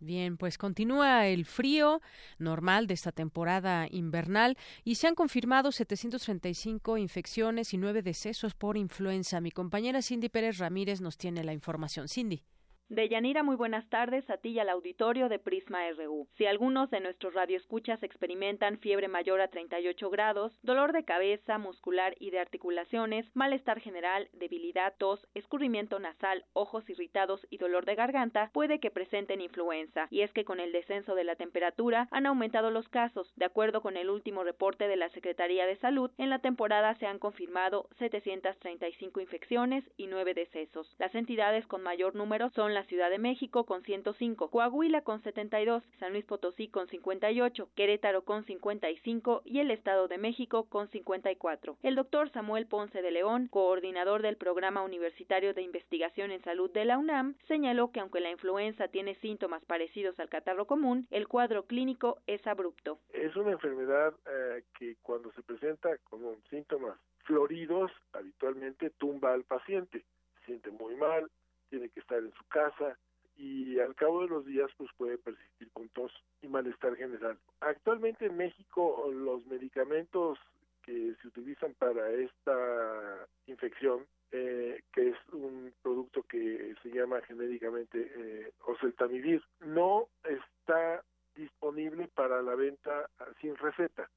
Bien, 0.00 0.36
pues 0.36 0.58
continúa 0.58 1.26
el 1.26 1.46
frío 1.46 2.02
normal 2.38 2.86
de 2.86 2.92
esta 2.92 3.10
temporada 3.10 3.88
invernal 3.90 4.58
y 4.84 4.96
se 4.96 5.06
han 5.06 5.14
confirmado 5.14 5.72
735 5.72 6.98
infecciones 6.98 7.72
y 7.72 7.78
nueve 7.78 8.02
decesos 8.02 8.52
por 8.52 8.76
influenza. 8.76 9.40
Mi 9.40 9.50
compañera 9.50 10.02
Cindy 10.02 10.28
Pérez 10.28 10.58
Ramírez 10.58 11.00
nos 11.00 11.16
tiene 11.16 11.42
la 11.42 11.54
información. 11.54 12.06
Cindy. 12.06 12.42
Deyanira, 12.88 13.42
muy 13.42 13.56
buenas 13.56 13.84
tardes 13.88 14.30
a 14.30 14.36
ti 14.36 14.50
y 14.50 14.60
al 14.60 14.68
auditorio 14.68 15.28
de 15.28 15.40
Prisma 15.40 15.80
RU. 15.90 16.28
Si 16.38 16.46
algunos 16.46 16.88
de 16.88 17.00
nuestros 17.00 17.34
radioescuchas 17.34 18.00
experimentan 18.04 18.78
fiebre 18.78 19.08
mayor 19.08 19.40
a 19.40 19.48
38 19.48 20.08
grados, 20.08 20.52
dolor 20.62 20.92
de 20.92 21.04
cabeza, 21.04 21.58
muscular 21.58 22.14
y 22.20 22.30
de 22.30 22.38
articulaciones, 22.38 23.26
malestar 23.34 23.80
general, 23.80 24.28
debilidad, 24.34 24.94
tos, 24.98 25.26
escurrimiento 25.34 25.98
nasal, 25.98 26.44
ojos 26.52 26.88
irritados 26.88 27.44
y 27.50 27.58
dolor 27.58 27.86
de 27.86 27.96
garganta, 27.96 28.50
puede 28.52 28.78
que 28.78 28.92
presenten 28.92 29.40
influenza. 29.40 30.06
Y 30.10 30.20
es 30.20 30.32
que 30.32 30.44
con 30.44 30.60
el 30.60 30.70
descenso 30.70 31.16
de 31.16 31.24
la 31.24 31.34
temperatura 31.34 32.06
han 32.12 32.26
aumentado 32.26 32.70
los 32.70 32.88
casos. 32.88 33.32
De 33.34 33.46
acuerdo 33.46 33.82
con 33.82 33.96
el 33.96 34.10
último 34.10 34.44
reporte 34.44 34.86
de 34.86 34.94
la 34.94 35.08
Secretaría 35.08 35.66
de 35.66 35.76
Salud, 35.78 36.12
en 36.18 36.30
la 36.30 36.38
temporada 36.38 36.94
se 37.00 37.06
han 37.06 37.18
confirmado 37.18 37.88
735 37.98 39.20
infecciones 39.20 39.82
y 39.96 40.06
9 40.06 40.34
decesos. 40.34 40.94
Las 41.00 41.16
entidades 41.16 41.66
con 41.66 41.82
mayor 41.82 42.14
número 42.14 42.48
son 42.50 42.75
la 42.76 42.84
Ciudad 42.84 43.08
de 43.08 43.18
México 43.18 43.64
con 43.64 43.82
105, 43.82 44.50
Coahuila 44.50 45.00
con 45.00 45.22
72, 45.22 45.82
San 45.98 46.12
Luis 46.12 46.26
Potosí 46.26 46.68
con 46.68 46.86
58, 46.88 47.70
Querétaro 47.74 48.22
con 48.22 48.44
55 48.44 49.40
y 49.46 49.60
el 49.60 49.70
Estado 49.70 50.08
de 50.08 50.18
México 50.18 50.66
con 50.68 50.86
54. 50.90 51.78
El 51.82 51.94
doctor 51.94 52.30
Samuel 52.32 52.66
Ponce 52.66 53.00
de 53.00 53.10
León, 53.10 53.48
coordinador 53.48 54.20
del 54.20 54.36
Programa 54.36 54.82
Universitario 54.82 55.54
de 55.54 55.62
Investigación 55.62 56.30
en 56.32 56.42
Salud 56.42 56.70
de 56.70 56.84
la 56.84 56.98
UNAM, 56.98 57.36
señaló 57.48 57.92
que 57.92 58.00
aunque 58.00 58.20
la 58.20 58.30
influenza 58.30 58.88
tiene 58.88 59.14
síntomas 59.20 59.64
parecidos 59.64 60.20
al 60.20 60.28
catarro 60.28 60.66
común, 60.66 61.06
el 61.10 61.28
cuadro 61.28 61.64
clínico 61.64 62.18
es 62.26 62.46
abrupto. 62.46 62.98
Es 63.14 63.34
una 63.36 63.52
enfermedad 63.52 64.12
eh, 64.26 64.64
que 64.78 64.96
cuando 65.00 65.32
se 65.32 65.42
presenta 65.42 65.96
con 66.10 66.20
síntomas 66.50 66.98
floridos, 67.24 67.90
habitualmente 68.12 68.90
tumba 68.90 69.32
al 69.32 69.44
paciente. 69.44 70.04
Se 70.40 70.44
siente 70.44 70.70
muy 70.72 70.94
mal, 70.96 71.30
tiene 71.68 71.88
que 71.88 72.00
estar 72.00 72.18
en 72.18 72.32
su 72.32 72.44
casa 72.48 72.96
y 73.36 73.78
al 73.78 73.94
cabo 73.94 74.22
de 74.22 74.28
los 74.28 74.46
días 74.46 74.70
pues 74.76 74.90
puede 74.96 75.18
persistir 75.18 75.70
con 75.72 75.88
tos 75.90 76.12
y 76.42 76.48
malestar 76.48 76.96
general. 76.96 77.38
Actualmente 77.60 78.26
en 78.26 78.36
México 78.36 79.10
los 79.12 79.44
medicamentos 79.46 80.38
que 80.82 81.14
se 81.20 81.28
utilizan 81.28 81.74
para 81.74 82.10
esta 82.10 83.26
infección, 83.46 84.06
eh, 84.30 84.80
que 84.92 85.08
es 85.08 85.16
un 85.32 85.72
producto 85.82 86.22
que 86.22 86.74
se 86.82 86.90
llama 86.90 87.20
genéricamente 87.22 88.10
eh, 88.14 88.52
oseltamivir, 88.66 89.42
no 89.60 90.08
está 90.24 91.02
disponible 91.34 92.08
para 92.14 92.40
la 92.40 92.54
venta 92.54 93.10
sin 93.40 93.56
receta. 93.56 94.08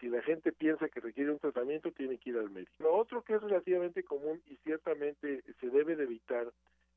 Si 0.00 0.08
la 0.08 0.22
gente 0.22 0.52
piensa 0.52 0.88
que 0.88 1.00
requiere 1.00 1.30
un 1.30 1.38
tratamiento, 1.38 1.92
tiene 1.92 2.18
que 2.18 2.30
ir 2.30 2.38
al 2.38 2.50
médico. 2.50 2.72
Lo 2.78 2.94
otro 2.94 3.22
que 3.22 3.34
es 3.34 3.42
relativamente 3.42 4.02
común 4.02 4.42
y 4.46 4.56
ciertamente 4.56 5.42
se 5.60 5.70
debe 5.70 5.94
de 5.96 6.04
evitar 6.04 6.52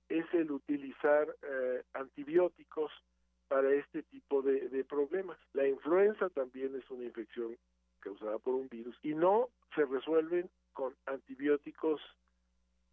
es 0.09 0.25
el 0.33 0.51
utilizar 0.51 1.35
eh, 1.41 1.83
antibióticos 1.93 2.91
para 3.47 3.71
este 3.73 4.03
tipo 4.03 4.41
de, 4.41 4.69
de, 4.69 4.83
problemas. 4.83 5.37
La 5.53 5.67
influenza 5.67 6.29
también 6.29 6.75
es 6.75 6.89
una 6.89 7.03
infección 7.03 7.55
causada 7.99 8.37
por 8.39 8.55
un 8.55 8.67
virus 8.69 8.97
y 9.03 9.13
no 9.13 9.49
se 9.75 9.85
resuelven 9.85 10.49
con 10.73 10.95
antibióticos 11.05 12.01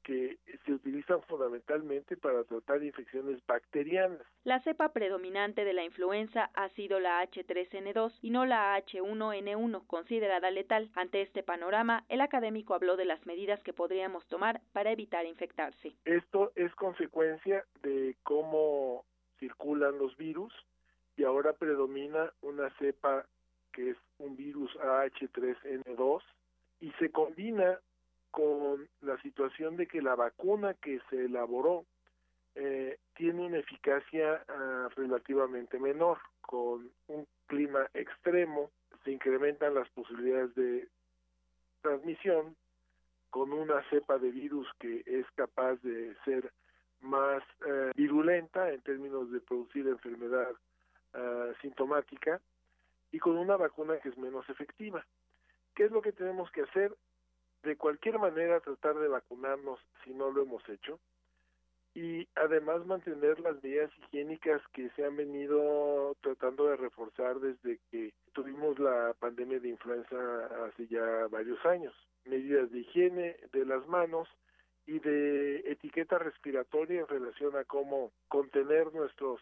que 0.02 0.38
se 0.64 0.72
utilizan 0.72 1.22
fundamentalmente 1.22 2.16
para 2.16 2.44
tratar 2.44 2.82
infecciones 2.82 3.44
bacterianas. 3.46 4.20
La 4.44 4.60
cepa 4.60 4.92
predominante 4.92 5.64
de 5.64 5.72
la 5.72 5.84
influenza 5.84 6.50
ha 6.54 6.68
sido 6.70 7.00
la 7.00 7.22
H3N2 7.24 8.18
y 8.22 8.30
no 8.30 8.44
la 8.44 8.76
H1N1, 8.84 9.86
considerada 9.86 10.50
letal. 10.50 10.90
Ante 10.94 11.22
este 11.22 11.42
panorama, 11.42 12.04
el 12.08 12.20
académico 12.20 12.74
habló 12.74 12.96
de 12.96 13.04
las 13.04 13.24
medidas 13.26 13.62
que 13.62 13.72
podríamos 13.72 14.26
tomar 14.26 14.60
para 14.72 14.90
evitar 14.90 15.26
infectarse. 15.26 15.92
Esto 16.04 16.52
es 16.56 16.74
consecuencia 16.74 17.64
de 17.82 18.16
cómo 18.22 19.04
circulan 19.38 19.98
los 19.98 20.16
virus 20.16 20.52
y 21.16 21.24
ahora 21.24 21.52
predomina 21.52 22.32
una 22.42 22.70
cepa 22.78 23.26
que 23.72 23.90
es 23.90 23.96
un 24.18 24.36
virus 24.36 24.70
AH3N2 24.76 26.22
y 26.80 26.90
se 26.92 27.10
combina 27.10 27.78
con 28.32 28.88
la 29.02 29.20
situación 29.20 29.76
de 29.76 29.86
que 29.86 30.02
la 30.02 30.16
vacuna 30.16 30.74
que 30.74 31.00
se 31.10 31.26
elaboró 31.26 31.84
eh, 32.54 32.98
tiene 33.14 33.46
una 33.46 33.58
eficacia 33.58 34.42
ah, 34.48 34.88
relativamente 34.96 35.78
menor. 35.78 36.18
Con 36.40 36.90
un 37.08 37.26
clima 37.46 37.86
extremo 37.94 38.70
se 39.04 39.12
incrementan 39.12 39.74
las 39.74 39.88
posibilidades 39.90 40.54
de 40.54 40.88
transmisión. 41.82 42.56
Con 43.30 43.52
una 43.52 43.82
cepa 43.90 44.18
de 44.18 44.30
virus 44.30 44.66
que 44.78 45.02
es 45.06 45.26
capaz 45.34 45.76
de 45.82 46.14
ser 46.24 46.50
más 47.00 47.42
eh, 47.66 47.92
virulenta 47.94 48.70
en 48.70 48.80
términos 48.80 49.30
de 49.30 49.40
producir 49.40 49.86
enfermedad 49.86 50.52
ah, 51.12 51.52
sintomática 51.60 52.40
y 53.10 53.18
con 53.18 53.36
una 53.36 53.58
vacuna 53.58 53.98
que 53.98 54.08
es 54.08 54.16
menos 54.16 54.48
efectiva. 54.48 55.04
¿Qué 55.74 55.84
es 55.84 55.90
lo 55.90 56.00
que 56.00 56.12
tenemos 56.12 56.50
que 56.50 56.62
hacer? 56.62 56.94
De 57.62 57.76
cualquier 57.76 58.18
manera 58.18 58.60
tratar 58.60 58.98
de 58.98 59.08
vacunarnos 59.08 59.78
si 60.04 60.12
no 60.12 60.30
lo 60.30 60.42
hemos 60.42 60.68
hecho 60.68 60.98
y 61.94 62.26
además 62.36 62.86
mantener 62.86 63.38
las 63.40 63.62
medidas 63.62 63.90
higiénicas 63.98 64.62
que 64.72 64.88
se 64.90 65.04
han 65.04 65.16
venido 65.16 66.16
tratando 66.22 66.68
de 66.68 66.76
reforzar 66.76 67.38
desde 67.38 67.78
que 67.90 68.12
tuvimos 68.32 68.78
la 68.78 69.14
pandemia 69.18 69.60
de 69.60 69.68
influenza 69.68 70.16
hace 70.66 70.86
ya 70.86 71.26
varios 71.30 71.64
años. 71.66 71.94
Medidas 72.24 72.70
de 72.70 72.80
higiene 72.80 73.36
de 73.52 73.66
las 73.66 73.86
manos 73.88 74.28
y 74.86 75.00
de 75.00 75.56
etiqueta 75.70 76.18
respiratoria 76.18 77.00
en 77.00 77.08
relación 77.08 77.56
a 77.56 77.64
cómo 77.64 78.10
contener 78.28 78.92
nuestros 78.94 79.40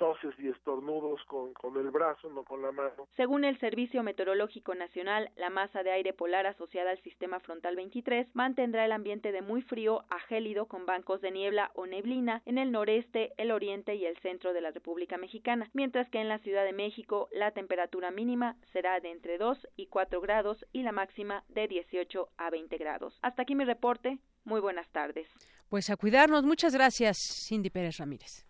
toses 0.00 0.34
y 0.38 0.48
estornudos 0.48 1.22
con, 1.26 1.52
con 1.52 1.76
el 1.76 1.90
brazo, 1.90 2.30
no 2.30 2.42
con 2.42 2.62
la 2.62 2.72
mano. 2.72 3.06
Según 3.16 3.44
el 3.44 3.60
Servicio 3.60 4.02
Meteorológico 4.02 4.74
Nacional, 4.74 5.30
la 5.36 5.50
masa 5.50 5.82
de 5.82 5.92
aire 5.92 6.14
polar 6.14 6.46
asociada 6.46 6.90
al 6.90 7.02
sistema 7.02 7.38
frontal 7.38 7.76
23 7.76 8.26
mantendrá 8.32 8.86
el 8.86 8.92
ambiente 8.92 9.30
de 9.30 9.42
muy 9.42 9.60
frío 9.60 10.04
a 10.08 10.18
gélido 10.20 10.66
con 10.68 10.86
bancos 10.86 11.20
de 11.20 11.30
niebla 11.30 11.70
o 11.74 11.86
neblina 11.86 12.40
en 12.46 12.56
el 12.56 12.72
noreste, 12.72 13.34
el 13.36 13.50
oriente 13.50 13.94
y 13.94 14.06
el 14.06 14.16
centro 14.20 14.54
de 14.54 14.62
la 14.62 14.70
República 14.70 15.18
Mexicana, 15.18 15.68
mientras 15.74 16.08
que 16.08 16.18
en 16.18 16.28
la 16.28 16.38
Ciudad 16.38 16.64
de 16.64 16.72
México 16.72 17.28
la 17.30 17.50
temperatura 17.50 18.10
mínima 18.10 18.56
será 18.72 18.98
de 19.00 19.10
entre 19.10 19.36
2 19.36 19.68
y 19.76 19.88
4 19.88 20.18
grados 20.22 20.64
y 20.72 20.82
la 20.82 20.92
máxima 20.92 21.44
de 21.50 21.68
18 21.68 22.26
a 22.38 22.48
20 22.48 22.78
grados. 22.78 23.18
Hasta 23.20 23.42
aquí 23.42 23.54
mi 23.54 23.64
reporte. 23.64 24.18
Muy 24.44 24.62
buenas 24.62 24.88
tardes. 24.88 25.28
Pues 25.68 25.90
a 25.90 25.96
cuidarnos. 25.96 26.42
Muchas 26.44 26.72
gracias, 26.72 27.18
Cindy 27.46 27.68
Pérez 27.68 27.98
Ramírez. 27.98 28.49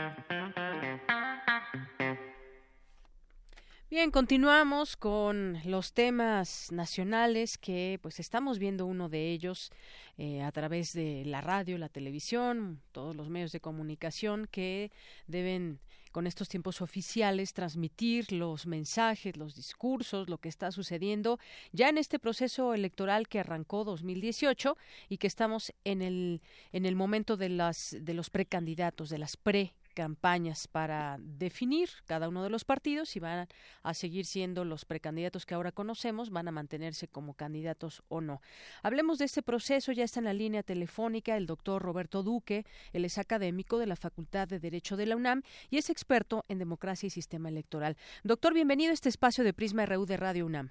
Bien, 3.91 4.09
continuamos 4.09 4.95
con 4.95 5.59
los 5.65 5.91
temas 5.91 6.71
nacionales 6.71 7.57
que 7.57 7.99
pues 8.01 8.21
estamos 8.21 8.57
viendo 8.57 8.85
uno 8.85 9.09
de 9.09 9.31
ellos 9.31 9.69
eh, 10.17 10.41
a 10.41 10.51
través 10.53 10.93
de 10.93 11.25
la 11.25 11.41
radio, 11.41 11.77
la 11.77 11.89
televisión, 11.89 12.81
todos 12.93 13.17
los 13.17 13.27
medios 13.27 13.51
de 13.51 13.59
comunicación 13.59 14.47
que 14.49 14.93
deben 15.27 15.81
con 16.13 16.25
estos 16.25 16.47
tiempos 16.47 16.81
oficiales, 16.81 17.51
transmitir 17.51 18.31
los 18.31 18.65
mensajes, 18.65 19.35
los 19.35 19.57
discursos, 19.57 20.29
lo 20.29 20.37
que 20.37 20.47
está 20.47 20.71
sucediendo 20.71 21.37
ya 21.73 21.89
en 21.89 21.97
este 21.97 22.17
proceso 22.17 22.73
electoral 22.73 23.27
que 23.27 23.41
arrancó 23.41 23.83
2018 23.83 24.77
y 25.09 25.17
que 25.17 25.27
estamos 25.27 25.73
en 25.83 26.01
el, 26.01 26.41
en 26.71 26.85
el 26.85 26.95
momento 26.95 27.35
de, 27.35 27.49
las, 27.49 27.97
de 27.99 28.13
los 28.13 28.29
precandidatos, 28.29 29.09
de 29.09 29.17
las 29.17 29.35
pre 29.35 29.73
campañas 29.91 30.67
para 30.67 31.17
definir 31.19 31.89
cada 32.05 32.29
uno 32.29 32.43
de 32.43 32.49
los 32.49 32.65
partidos 32.65 33.15
y 33.15 33.19
van 33.19 33.47
a 33.83 33.93
seguir 33.93 34.25
siendo 34.25 34.65
los 34.65 34.85
precandidatos 34.85 35.45
que 35.45 35.53
ahora 35.53 35.71
conocemos, 35.71 36.29
van 36.29 36.47
a 36.47 36.51
mantenerse 36.51 37.07
como 37.07 37.33
candidatos 37.33 38.03
o 38.09 38.21
no. 38.21 38.41
Hablemos 38.83 39.17
de 39.17 39.25
este 39.25 39.43
proceso, 39.43 39.91
ya 39.91 40.03
está 40.03 40.19
en 40.19 40.25
la 40.25 40.33
línea 40.33 40.63
telefónica 40.63 41.37
el 41.37 41.45
doctor 41.45 41.81
Roberto 41.81 42.23
Duque, 42.23 42.65
él 42.93 43.05
es 43.05 43.17
académico 43.17 43.77
de 43.77 43.87
la 43.87 43.95
Facultad 43.95 44.47
de 44.47 44.59
Derecho 44.59 44.97
de 44.97 45.05
la 45.05 45.15
UNAM 45.15 45.43
y 45.69 45.77
es 45.77 45.89
experto 45.89 46.45
en 46.47 46.59
democracia 46.59 47.07
y 47.07 47.09
sistema 47.09 47.49
electoral. 47.49 47.97
Doctor, 48.23 48.53
bienvenido 48.53 48.91
a 48.91 48.93
este 48.93 49.09
espacio 49.09 49.43
de 49.43 49.53
Prisma 49.53 49.85
RU 49.85 50.05
de 50.05 50.17
Radio 50.17 50.45
UNAM. 50.45 50.69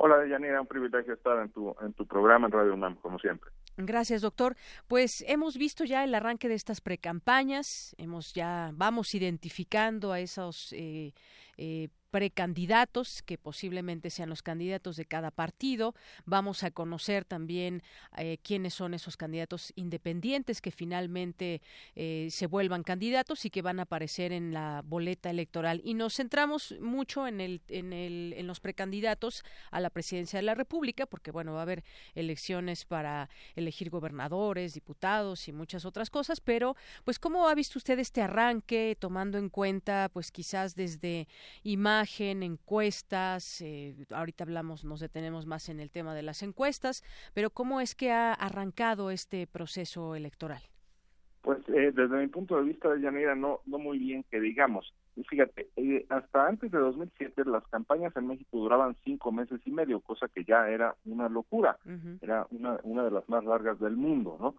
Hola, 0.00 0.24
Yanira, 0.26 0.60
un 0.60 0.66
privilegio 0.66 1.14
estar 1.14 1.42
en 1.42 1.50
tu, 1.50 1.74
en 1.80 1.92
tu 1.92 2.06
programa 2.06 2.46
en 2.46 2.52
Radio 2.52 2.74
UNAM, 2.74 2.96
como 2.96 3.18
siempre. 3.18 3.50
Gracias, 3.80 4.22
doctor. 4.22 4.56
Pues 4.88 5.24
hemos 5.28 5.56
visto 5.56 5.84
ya 5.84 6.02
el 6.02 6.12
arranque 6.12 6.48
de 6.48 6.56
estas 6.56 6.80
precampañas, 6.80 7.94
hemos 7.96 8.34
ya 8.34 8.72
vamos 8.74 9.14
identificando 9.14 10.12
a 10.12 10.18
esos 10.18 10.72
eh, 10.72 11.14
eh, 11.58 11.88
precandidatos 12.10 13.22
que 13.22 13.38
posiblemente 13.38 14.10
sean 14.10 14.30
los 14.30 14.42
candidatos 14.42 14.96
de 14.96 15.04
cada 15.04 15.30
partido. 15.30 15.94
Vamos 16.24 16.62
a 16.62 16.70
conocer 16.70 17.24
también 17.24 17.82
eh, 18.16 18.38
quiénes 18.42 18.74
son 18.74 18.94
esos 18.94 19.16
candidatos 19.16 19.72
independientes 19.76 20.60
que 20.60 20.70
finalmente 20.70 21.60
eh, 21.94 22.28
se 22.30 22.46
vuelvan 22.46 22.82
candidatos 22.82 23.44
y 23.44 23.50
que 23.50 23.62
van 23.62 23.78
a 23.78 23.82
aparecer 23.82 24.32
en 24.32 24.52
la 24.52 24.82
boleta 24.86 25.30
electoral. 25.30 25.80
Y 25.84 25.94
nos 25.94 26.16
centramos 26.16 26.74
mucho 26.80 27.26
en, 27.26 27.40
el, 27.40 27.60
en, 27.68 27.92
el, 27.92 28.34
en 28.36 28.46
los 28.46 28.60
precandidatos 28.60 29.44
a 29.70 29.80
la 29.80 29.90
presidencia 29.90 30.38
de 30.38 30.44
la 30.44 30.54
República, 30.54 31.06
porque 31.06 31.30
bueno, 31.30 31.52
va 31.52 31.60
a 31.60 31.62
haber 31.62 31.84
elecciones 32.14 32.84
para 32.84 33.28
elegir 33.54 33.90
gobernadores, 33.90 34.74
diputados 34.74 35.46
y 35.48 35.52
muchas 35.52 35.84
otras 35.84 36.08
cosas, 36.08 36.40
pero 36.40 36.76
pues 37.04 37.18
cómo 37.18 37.48
ha 37.48 37.54
visto 37.54 37.78
usted 37.78 37.98
este 37.98 38.22
arranque 38.22 38.96
tomando 38.98 39.38
en 39.38 39.50
cuenta 39.50 40.08
pues 40.12 40.32
quizás 40.32 40.74
desde 40.74 41.28
imagen 41.62 42.42
encuestas, 42.42 43.60
eh, 43.60 43.94
ahorita 44.10 44.44
hablamos, 44.44 44.84
nos 44.84 45.00
detenemos 45.00 45.46
más 45.46 45.68
en 45.68 45.80
el 45.80 45.90
tema 45.90 46.14
de 46.14 46.22
las 46.22 46.42
encuestas, 46.42 47.02
pero 47.34 47.50
¿cómo 47.50 47.80
es 47.80 47.94
que 47.94 48.10
ha 48.10 48.32
arrancado 48.32 49.10
este 49.10 49.46
proceso 49.46 50.14
electoral? 50.14 50.62
Pues 51.42 51.58
eh, 51.68 51.92
desde 51.94 52.16
mi 52.18 52.26
punto 52.26 52.56
de 52.56 52.64
vista, 52.64 52.88
Yanira, 53.00 53.34
no, 53.34 53.60
no 53.66 53.78
muy 53.78 53.98
bien 53.98 54.24
que 54.30 54.40
digamos. 54.40 54.92
Fíjate, 55.28 55.68
eh, 55.76 56.06
hasta 56.10 56.46
antes 56.46 56.70
de 56.70 56.78
2007 56.78 57.44
las 57.46 57.66
campañas 57.68 58.14
en 58.16 58.28
México 58.28 58.58
duraban 58.58 58.96
cinco 59.04 59.32
meses 59.32 59.60
y 59.64 59.70
medio, 59.70 60.00
cosa 60.00 60.28
que 60.28 60.44
ya 60.44 60.68
era 60.68 60.94
una 61.06 61.28
locura, 61.28 61.78
era 62.20 62.46
una, 62.50 62.78
una 62.84 63.04
de 63.04 63.10
las 63.10 63.28
más 63.28 63.44
largas 63.44 63.80
del 63.80 63.96
mundo, 63.96 64.36
¿no? 64.40 64.54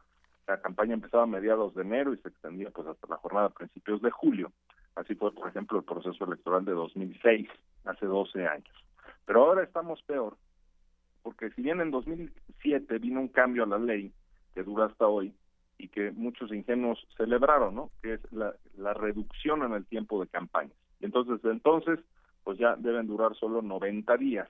La 0.47 0.59
campaña 0.61 0.95
empezaba 0.95 1.23
a 1.23 1.27
mediados 1.27 1.75
de 1.75 1.83
enero 1.83 2.13
y 2.13 2.17
se 2.17 2.29
extendía 2.29 2.71
pues 2.71 2.87
hasta 2.87 3.07
la 3.07 3.17
jornada 3.17 3.47
a 3.47 3.51
principios 3.51 4.01
de 4.01 4.09
julio. 4.09 4.51
Así 4.99 5.15
fue, 5.15 5.31
por 5.31 5.47
ejemplo, 5.47 5.77
el 5.77 5.85
proceso 5.85 6.25
electoral 6.25 6.65
de 6.65 6.73
2006, 6.73 7.47
hace 7.85 8.05
12 8.05 8.45
años. 8.45 8.85
Pero 9.25 9.45
ahora 9.45 9.63
estamos 9.63 10.01
peor, 10.03 10.35
porque 11.23 11.51
si 11.51 11.61
bien 11.61 11.79
en 11.79 11.89
2007 11.89 12.99
vino 12.99 13.21
un 13.21 13.29
cambio 13.29 13.63
a 13.63 13.67
la 13.67 13.77
ley 13.77 14.11
que 14.53 14.63
dura 14.63 14.85
hasta 14.85 15.07
hoy 15.07 15.33
y 15.77 15.87
que 15.87 16.11
muchos 16.11 16.51
ingenuos 16.51 16.99
celebraron, 17.15 17.75
¿no? 17.75 17.91
Que 18.01 18.15
es 18.15 18.33
la, 18.33 18.53
la 18.77 18.93
reducción 18.93 19.63
en 19.63 19.71
el 19.71 19.85
tiempo 19.85 20.19
de 20.19 20.27
campaña. 20.27 20.73
Y 20.99 21.05
entonces, 21.05 21.39
entonces, 21.45 21.99
pues 22.43 22.59
ya 22.59 22.75
deben 22.75 23.07
durar 23.07 23.33
solo 23.35 23.61
90 23.61 24.17
días 24.17 24.49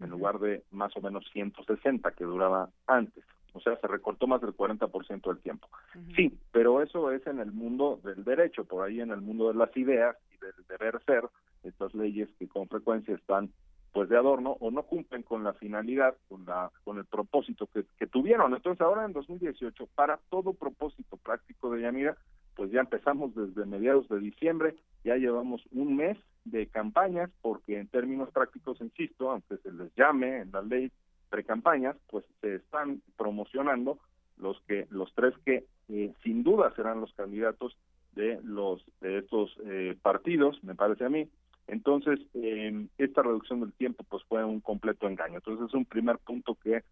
en 0.00 0.10
lugar 0.10 0.40
de 0.40 0.64
más 0.72 0.96
o 0.96 1.00
menos 1.00 1.24
160 1.32 2.10
que 2.12 2.24
duraba 2.24 2.68
antes. 2.88 3.22
O 3.54 3.60
sea, 3.60 3.76
se 3.76 3.86
recortó 3.86 4.26
más 4.26 4.40
del 4.40 4.54
40% 4.54 5.22
del 5.22 5.38
tiempo. 5.38 5.68
Sí, 6.16 6.36
pero 6.52 6.82
eso 6.82 7.10
es 7.12 7.26
en 7.26 7.38
el 7.38 7.52
mundo 7.52 8.00
del 8.02 8.24
derecho, 8.24 8.64
por 8.64 8.84
ahí 8.84 9.00
en 9.00 9.10
el 9.10 9.20
mundo 9.20 9.48
de 9.48 9.54
las 9.54 9.74
ideas 9.76 10.16
y 10.34 10.38
del 10.44 10.54
deber 10.68 11.00
ser, 11.06 11.24
estas 11.62 11.94
leyes 11.94 12.28
que 12.38 12.48
con 12.48 12.68
frecuencia 12.68 13.14
están 13.14 13.50
pues 13.92 14.08
de 14.08 14.16
adorno 14.16 14.56
o 14.58 14.72
no 14.72 14.82
cumplen 14.82 15.22
con 15.22 15.44
la 15.44 15.52
finalidad, 15.52 16.16
con 16.28 16.44
la 16.44 16.72
con 16.82 16.98
el 16.98 17.04
propósito 17.04 17.68
que, 17.68 17.84
que 17.96 18.08
tuvieron. 18.08 18.52
Entonces 18.52 18.80
ahora 18.80 19.04
en 19.04 19.12
2018, 19.12 19.88
para 19.94 20.18
todo 20.30 20.52
propósito 20.52 21.16
práctico 21.16 21.70
de 21.70 21.82
Yanira, 21.82 22.16
pues 22.56 22.72
ya 22.72 22.80
empezamos 22.80 23.34
desde 23.34 23.66
mediados 23.66 24.08
de 24.08 24.18
diciembre, 24.18 24.74
ya 25.04 25.16
llevamos 25.16 25.62
un 25.72 25.96
mes 25.96 26.18
de 26.44 26.66
campañas, 26.66 27.30
porque 27.40 27.78
en 27.78 27.88
términos 27.88 28.30
prácticos, 28.30 28.80
insisto, 28.80 29.30
aunque 29.30 29.56
se 29.58 29.72
les 29.72 29.94
llame 29.94 30.40
en 30.40 30.50
la 30.52 30.62
ley 30.62 30.90
precampañas, 31.34 31.96
pues 32.12 32.24
se 32.40 32.54
están 32.54 33.02
promocionando 33.16 33.98
los 34.38 34.56
que 34.68 34.86
los 34.90 35.12
tres 35.14 35.34
que 35.44 35.64
eh, 35.88 36.12
sin 36.22 36.44
duda 36.44 36.72
serán 36.76 37.00
los 37.00 37.12
candidatos 37.14 37.76
de 38.12 38.38
los 38.44 38.84
de 39.00 39.18
estos 39.18 39.50
eh, 39.66 39.96
partidos, 40.00 40.62
me 40.62 40.76
parece 40.76 41.04
a 41.04 41.08
mí. 41.08 41.28
Entonces, 41.66 42.20
eh, 42.34 42.86
esta 42.98 43.22
reducción 43.22 43.58
del 43.58 43.72
tiempo 43.72 44.04
pues 44.08 44.22
fue 44.28 44.44
un 44.44 44.60
completo 44.60 45.08
engaño. 45.08 45.36
Entonces, 45.36 45.66
es 45.66 45.74
un 45.74 45.86
primer 45.86 46.18
punto 46.18 46.54
que 46.54 46.84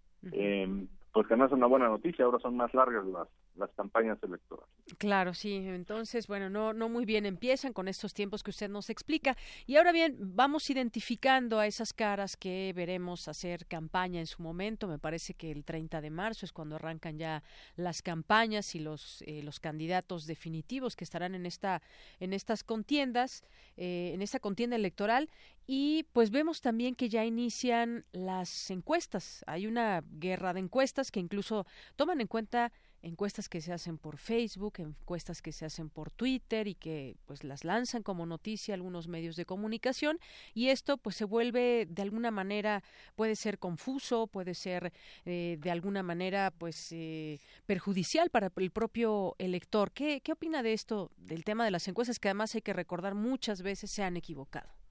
eh, 1.15 1.25
pues 1.29 1.39
no 1.39 1.45
es 1.45 1.53
una 1.53 1.67
buena 1.67 1.89
noticia, 1.89 2.25
ahora 2.25 2.39
son 2.41 2.57
más 2.57 2.73
largas 2.75 3.05
las, 3.07 3.29
las 3.57 3.71
campañas 3.73 4.19
electorales. 4.23 4.69
Claro, 4.99 5.35
sí, 5.35 5.55
entonces, 5.55 6.27
bueno, 6.27 6.49
no, 6.49 6.73
no 6.73 6.89
muy 6.89 7.05
bien 7.05 7.27
empiezan 7.27 7.73
con 7.73 7.89
estos 7.89 8.15
tiempos 8.15 8.43
que 8.43 8.51
usted 8.51 8.71
nos 8.71 8.91
explica. 8.91 9.37
Y 9.67 9.77
ahora 9.77 9.93
bien, 9.93 10.17
vamos 10.19 10.69
identificando 10.71 11.59
a 11.59 11.67
esas 11.67 11.93
caras 11.93 12.37
que 12.37 12.73
veremos 12.75 13.29
hacer 13.29 13.67
campaña 13.67 14.21
en 14.21 14.27
su 14.27 14.43
momento. 14.43 14.89
Me 14.89 14.99
parece 14.99 15.35
que 15.35 15.51
el 15.51 15.65
30 15.65 16.01
de 16.01 16.11
marzo 16.11 16.47
es 16.47 16.53
cuando 16.53 16.77
arrancan 16.77 17.19
ya 17.19 17.43
las 17.77 18.03
campañas 18.03 18.75
y 18.75 18.81
los, 18.81 19.23
eh, 19.27 19.43
los 19.43 19.61
candidatos 19.61 20.27
definitivos 20.27 20.97
que 20.97 21.05
estarán 21.05 21.35
en, 21.35 21.47
esta, 21.47 21.83
en 22.21 22.33
estas 22.33 22.65
contiendas, 22.65 23.45
eh, 23.77 24.13
en 24.15 24.23
esta 24.23 24.41
contienda 24.41 24.77
electoral. 24.77 25.29
Y 25.67 26.05
pues 26.13 26.31
vemos 26.31 26.61
también 26.61 26.95
que 26.95 27.09
ya 27.09 27.25
inician 27.25 28.05
las 28.13 28.71
encuestas. 28.71 29.45
Hay 29.47 29.67
una 29.67 30.03
guerra 30.11 30.53
de 30.53 30.61
encuestas 30.61 31.11
que 31.11 31.21
incluso 31.21 31.67
toman 31.97 32.21
en 32.21 32.27
cuenta 32.27 32.73
encuestas 33.03 33.49
que 33.49 33.61
se 33.61 33.73
hacen 33.73 33.99
por 33.99 34.17
Facebook, 34.17 34.75
encuestas 34.79 35.43
que 35.43 35.53
se 35.53 35.65
hacen 35.65 35.91
por 35.91 36.11
Twitter 36.11 36.69
y 36.69 36.75
que 36.75 37.17
pues 37.27 37.45
las 37.45 37.65
lanzan 37.65 38.03
como 38.03 38.27
noticia 38.27 38.75
algunos 38.75 39.09
medios 39.09 39.37
de 39.37 39.45
comunicación 39.45 40.19
y 40.55 40.69
esto 40.69 40.97
pues 40.99 41.17
se 41.17 41.25
vuelve 41.25 41.87
de 41.91 42.03
alguna 42.03 42.31
manera 42.31 42.83
puede 43.17 43.37
ser 43.37 43.59
confuso, 43.59 44.29
puede 44.29 44.55
ser 44.55 44.93
eh, 45.25 45.59
de 45.61 45.71
alguna 45.71 46.03
manera 46.03 46.53
pues 46.57 46.93
eh, 46.93 47.41
perjudicial 47.67 48.31
para 48.31 48.53
el 48.57 48.71
propio 48.71 49.35
elector. 49.39 49.93
¿Qué, 49.93 50.21
¿Qué 50.21 50.33
opina 50.33 50.63
de 50.63 50.73
esto, 50.73 51.11
del 51.17 51.45
tema 51.45 51.65
de 51.65 51.73
las 51.73 51.89
encuestas 51.89 52.19
que 52.19 52.29
además 52.29 52.55
hay 52.55 52.63
que 52.63 52.73
recordar 52.73 53.15
muchas 53.15 53.63
veces 53.63 53.91
se 53.91 54.05
han 54.05 54.17
equivocado? 54.17 54.82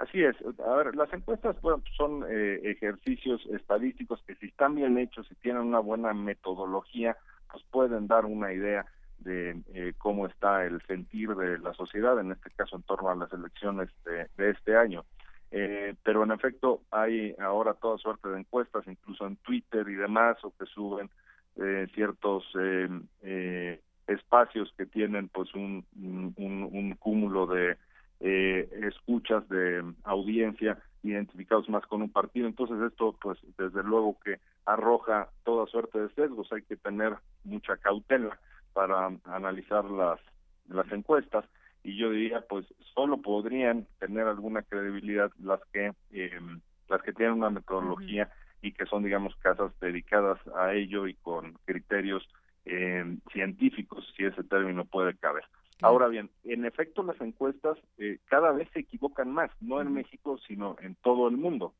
Así 0.00 0.24
es. 0.24 0.34
A 0.66 0.74
ver, 0.76 0.96
las 0.96 1.12
encuestas 1.12 1.60
bueno, 1.60 1.82
son 1.94 2.24
eh, 2.26 2.58
ejercicios 2.64 3.44
estadísticos 3.52 4.22
que 4.26 4.34
si 4.36 4.46
están 4.46 4.74
bien 4.74 4.96
hechos 4.96 5.30
y 5.30 5.34
tienen 5.34 5.60
una 5.60 5.78
buena 5.78 6.14
metodología, 6.14 7.18
pues 7.52 7.62
pueden 7.70 8.06
dar 8.06 8.24
una 8.24 8.50
idea 8.50 8.86
de 9.18 9.60
eh, 9.74 9.92
cómo 9.98 10.26
está 10.26 10.64
el 10.64 10.80
sentir 10.86 11.34
de 11.34 11.58
la 11.58 11.74
sociedad, 11.74 12.18
en 12.18 12.32
este 12.32 12.48
caso 12.48 12.76
en 12.76 12.82
torno 12.84 13.10
a 13.10 13.14
las 13.14 13.30
elecciones 13.34 13.90
de, 14.06 14.50
este 14.50 14.74
año. 14.74 15.04
Eh, 15.50 15.94
pero 16.02 16.24
en 16.24 16.32
efecto 16.32 16.80
hay 16.90 17.34
ahora 17.38 17.74
toda 17.74 17.98
suerte 17.98 18.30
de 18.30 18.38
encuestas, 18.38 18.86
incluso 18.86 19.26
en 19.26 19.36
Twitter 19.36 19.86
y 19.86 19.96
demás, 19.96 20.42
o 20.44 20.54
que 20.56 20.64
suben 20.64 21.10
eh, 21.56 21.86
ciertos 21.92 22.44
eh, 22.58 22.88
eh, 23.22 23.82
espacios 24.06 24.72
que 24.78 24.86
tienen 24.86 25.28
pues 25.28 25.54
un, 25.54 25.84
un 25.94 26.96
cúmulo 26.98 27.46
de 27.46 27.76
eh, 28.20 28.68
escuchas 28.86 29.48
de 29.48 29.82
audiencia 30.04 30.78
identificados 31.02 31.68
más 31.68 31.86
con 31.86 32.02
un 32.02 32.10
partido. 32.10 32.46
Entonces 32.46 32.76
esto, 32.82 33.16
pues 33.20 33.38
desde 33.56 33.82
luego 33.82 34.18
que 34.24 34.38
arroja 34.66 35.28
toda 35.44 35.66
suerte 35.66 35.98
de 35.98 36.10
sesgos. 36.10 36.52
Hay 36.52 36.62
que 36.62 36.76
tener 36.76 37.16
mucha 37.44 37.76
cautela 37.78 38.38
para 38.72 39.10
analizar 39.24 39.84
las, 39.84 40.20
las 40.68 40.90
encuestas 40.92 41.44
y 41.82 41.96
yo 41.96 42.10
diría, 42.10 42.42
pues 42.42 42.66
solo 42.94 43.18
podrían 43.18 43.86
tener 43.98 44.26
alguna 44.26 44.62
credibilidad 44.62 45.30
las 45.42 45.60
que 45.72 45.92
eh, 46.12 46.40
las 46.88 47.02
que 47.02 47.12
tienen 47.12 47.36
una 47.36 47.50
metodología 47.50 48.30
y 48.62 48.72
que 48.72 48.84
son, 48.86 49.04
digamos, 49.04 49.34
casas 49.36 49.72
dedicadas 49.80 50.38
a 50.56 50.74
ello 50.74 51.06
y 51.06 51.14
con 51.14 51.54
criterios 51.64 52.28
eh, 52.66 53.16
científicos, 53.32 54.12
si 54.16 54.24
ese 54.24 54.42
término 54.44 54.84
puede 54.84 55.16
caber. 55.16 55.44
Ahora 55.82 56.08
bien, 56.08 56.30
en 56.44 56.64
efecto 56.64 57.02
las 57.02 57.20
encuestas 57.20 57.78
eh, 57.98 58.18
cada 58.26 58.52
vez 58.52 58.68
se 58.72 58.80
equivocan 58.80 59.30
más, 59.32 59.50
no 59.60 59.80
en 59.80 59.92
México, 59.92 60.38
sino 60.46 60.76
en 60.80 60.94
todo 60.96 61.28
el 61.28 61.36
mundo. 61.36 61.74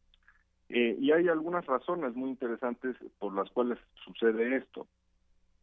Eh, 0.69 0.97
y 1.01 1.11
hay 1.13 1.29
algunas 1.29 1.67
razones 1.67 2.15
muy 2.15 2.31
interesantes 2.31 2.97
por 3.19 3.35
las 3.35 3.51
cuales 3.51 3.79
sucede 4.05 4.57
esto. 4.57 4.87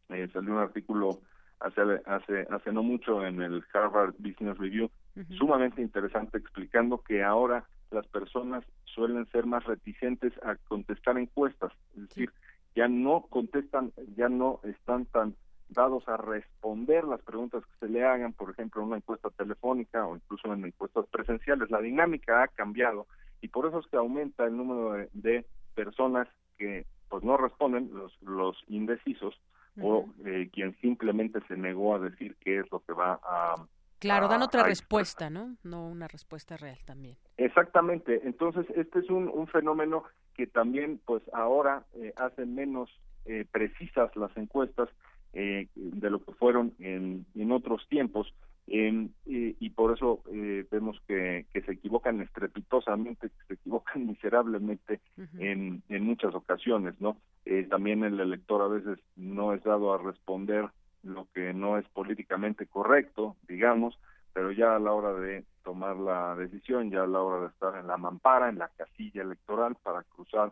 Eh, 0.10 0.28
salió 0.34 0.52
un 0.54 0.60
artículo 0.60 1.20
hace, 1.60 1.82
hace, 2.06 2.48
hace 2.50 2.72
no 2.72 2.84
mucho 2.84 3.26
en 3.26 3.42
el 3.42 3.64
Harvard 3.74 4.14
Business 4.20 4.58
Review, 4.58 4.90
sumamente 5.38 5.82
interesante, 5.82 6.38
explicando 6.38 7.02
que 7.02 7.24
ahora 7.24 7.66
las 7.90 8.06
personas 8.08 8.64
suelen 8.86 9.26
ser 9.28 9.46
más 9.46 9.64
reticentes 9.64 10.34
a 10.44 10.56
contestar 10.68 11.18
encuestas, 11.18 11.72
es 11.96 12.10
decir, 12.10 12.32
ya 12.76 12.88
no 12.88 13.26
contestan, 13.30 13.92
ya 14.16 14.30
no 14.30 14.60
están 14.64 15.06
tan 15.06 15.36
dados 15.70 16.08
a 16.08 16.18
responder 16.18 17.04
las 17.04 17.22
preguntas 17.22 17.64
que 17.66 17.86
se 17.86 17.92
le 17.92 18.04
hagan, 18.04 18.34
por 18.34 18.52
ejemplo, 18.52 18.82
en 18.82 18.88
una 18.88 18.98
encuesta 18.98 19.30
telefónica 19.32 20.06
o 20.06 20.16
incluso 20.16 20.54
en 20.54 20.66
encuestas 20.66 21.06
presenciales. 21.08 21.70
La 21.70 21.82
dinámica 21.82 22.44
ha 22.44 22.48
cambiado 22.48 23.08
y 23.42 23.48
por 23.50 23.68
eso 23.68 23.80
es 23.80 23.88
que 23.88 23.98
aumenta 23.98 24.46
el 24.46 24.58
número 24.58 25.08
de, 25.14 25.46
personas 25.76 26.28
que 26.58 26.88
pues 27.08 27.24
no 27.24 27.38
responden, 27.38 27.92
los, 27.94 28.20
los 28.24 28.58
indecisos 28.68 29.40
o 29.80 30.10
eh, 30.26 30.50
quien 30.52 30.76
simplemente 30.82 31.40
se 31.48 31.56
negó 31.56 31.96
a 31.96 32.00
decir 32.00 32.36
qué 32.40 32.60
es 32.60 32.72
lo 32.72 32.80
que 32.80 32.94
va 32.94 33.20
a... 33.24 33.56
Claro, 34.00 34.28
dan 34.28 34.42
otra 34.42 34.64
respuesta, 34.64 35.30
¿no? 35.30 35.56
No 35.64 35.88
una 35.88 36.08
respuesta 36.08 36.58
real 36.58 36.80
también. 36.86 37.16
Exactamente. 37.38 38.22
Entonces, 38.24 38.66
este 38.76 39.00
es 39.00 39.10
un, 39.10 39.28
un 39.28 39.48
fenómeno 39.48 40.04
que 40.36 40.48
también, 40.48 41.00
pues 41.06 41.24
ahora 41.34 41.84
eh, 41.96 42.14
hace 42.16 42.46
menos 42.46 42.90
eh, 43.26 43.46
precisas 43.52 44.16
las 44.16 44.36
encuestas 44.38 44.88
eh, 45.34 45.68
de 45.76 46.10
lo 46.10 46.24
que 46.24 46.32
fueron 46.34 46.74
en, 46.80 47.26
en 47.36 47.52
otros 47.52 47.88
tiempos, 47.90 48.34
y, 48.68 49.70
por 49.70 49.94
eso 49.94 50.22
eh, 50.32 50.66
vemos 50.70 51.00
que, 51.08 51.46
se 51.54 51.72
equivocan 51.72 52.22
estrepitosamente, 52.22 53.30
que 53.30 53.46
se 53.48 53.54
equivocan 53.56 54.06
miserablemente 54.08 55.00
en, 55.40 55.84
en 55.90 56.04
muchas 56.04 56.36
ocasiones, 56.36 57.00
¿no? 57.00 57.18
Eh, 57.46 57.66
también 57.70 58.04
el 58.04 58.20
elector 58.20 58.62
a 58.62 58.68
veces 58.68 59.00
no 59.16 59.54
es 59.54 59.64
dado 59.64 59.94
a 59.94 59.98
responder 59.98 60.68
lo 61.04 61.28
que 61.34 61.54
no 61.54 61.78
es 61.78 61.88
políticamente 61.90 62.66
correcto, 62.66 63.38
digamos, 63.48 63.98
pero 64.34 64.52
ya 64.52 64.76
a 64.76 64.80
la 64.80 64.92
hora 64.92 65.14
de 65.14 65.46
tomar 65.64 65.96
la 65.96 66.36
decisión, 66.36 66.92
ya 66.92 67.04
a 67.04 67.08
la 67.08 67.22
hora 67.22 67.42
de 67.42 67.48
estar 67.48 67.76
en 67.80 67.88
la 67.88 67.98
mampara, 67.98 68.50
en 68.50 68.58
la 68.58 68.70
casilla 68.76 69.22
electoral 69.22 69.78
para 69.82 70.04
cruzar 70.04 70.52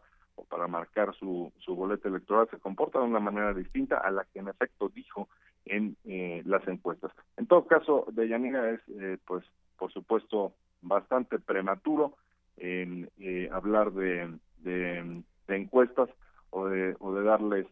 para 0.50 0.68
marcar 0.68 1.14
su, 1.16 1.52
su 1.60 1.76
boleta 1.76 2.08
electoral, 2.08 2.48
se 2.50 2.60
comporta 2.60 3.00
de 3.00 3.06
una 3.06 3.20
manera 3.20 3.54
distinta 3.54 3.98
a 3.98 4.12
la 4.12 4.26
que 4.26 4.40
en 4.40 4.48
efecto 4.48 4.90
dijo 4.90 5.28
en 5.66 5.98
eh, 6.06 6.42
las 6.46 6.68
encuestas. 6.68 7.12
En 7.38 7.48
todo 7.48 7.66
caso, 7.66 8.06
Deyanira 8.12 8.72
es, 8.72 8.82
eh, 8.90 9.18
pues, 9.26 9.44
por 9.78 9.92
supuesto, 9.92 10.54
bastante 10.82 11.40
prematuro 11.40 12.16
en 12.58 13.10
eh, 13.20 13.50
hablar 13.52 13.92
de, 13.92 14.38
de, 14.60 15.24
encuestas 15.48 16.10
o 16.52 16.68
de, 16.68 16.96
o 17.00 17.14
de 17.14 17.24
darles 17.24 17.68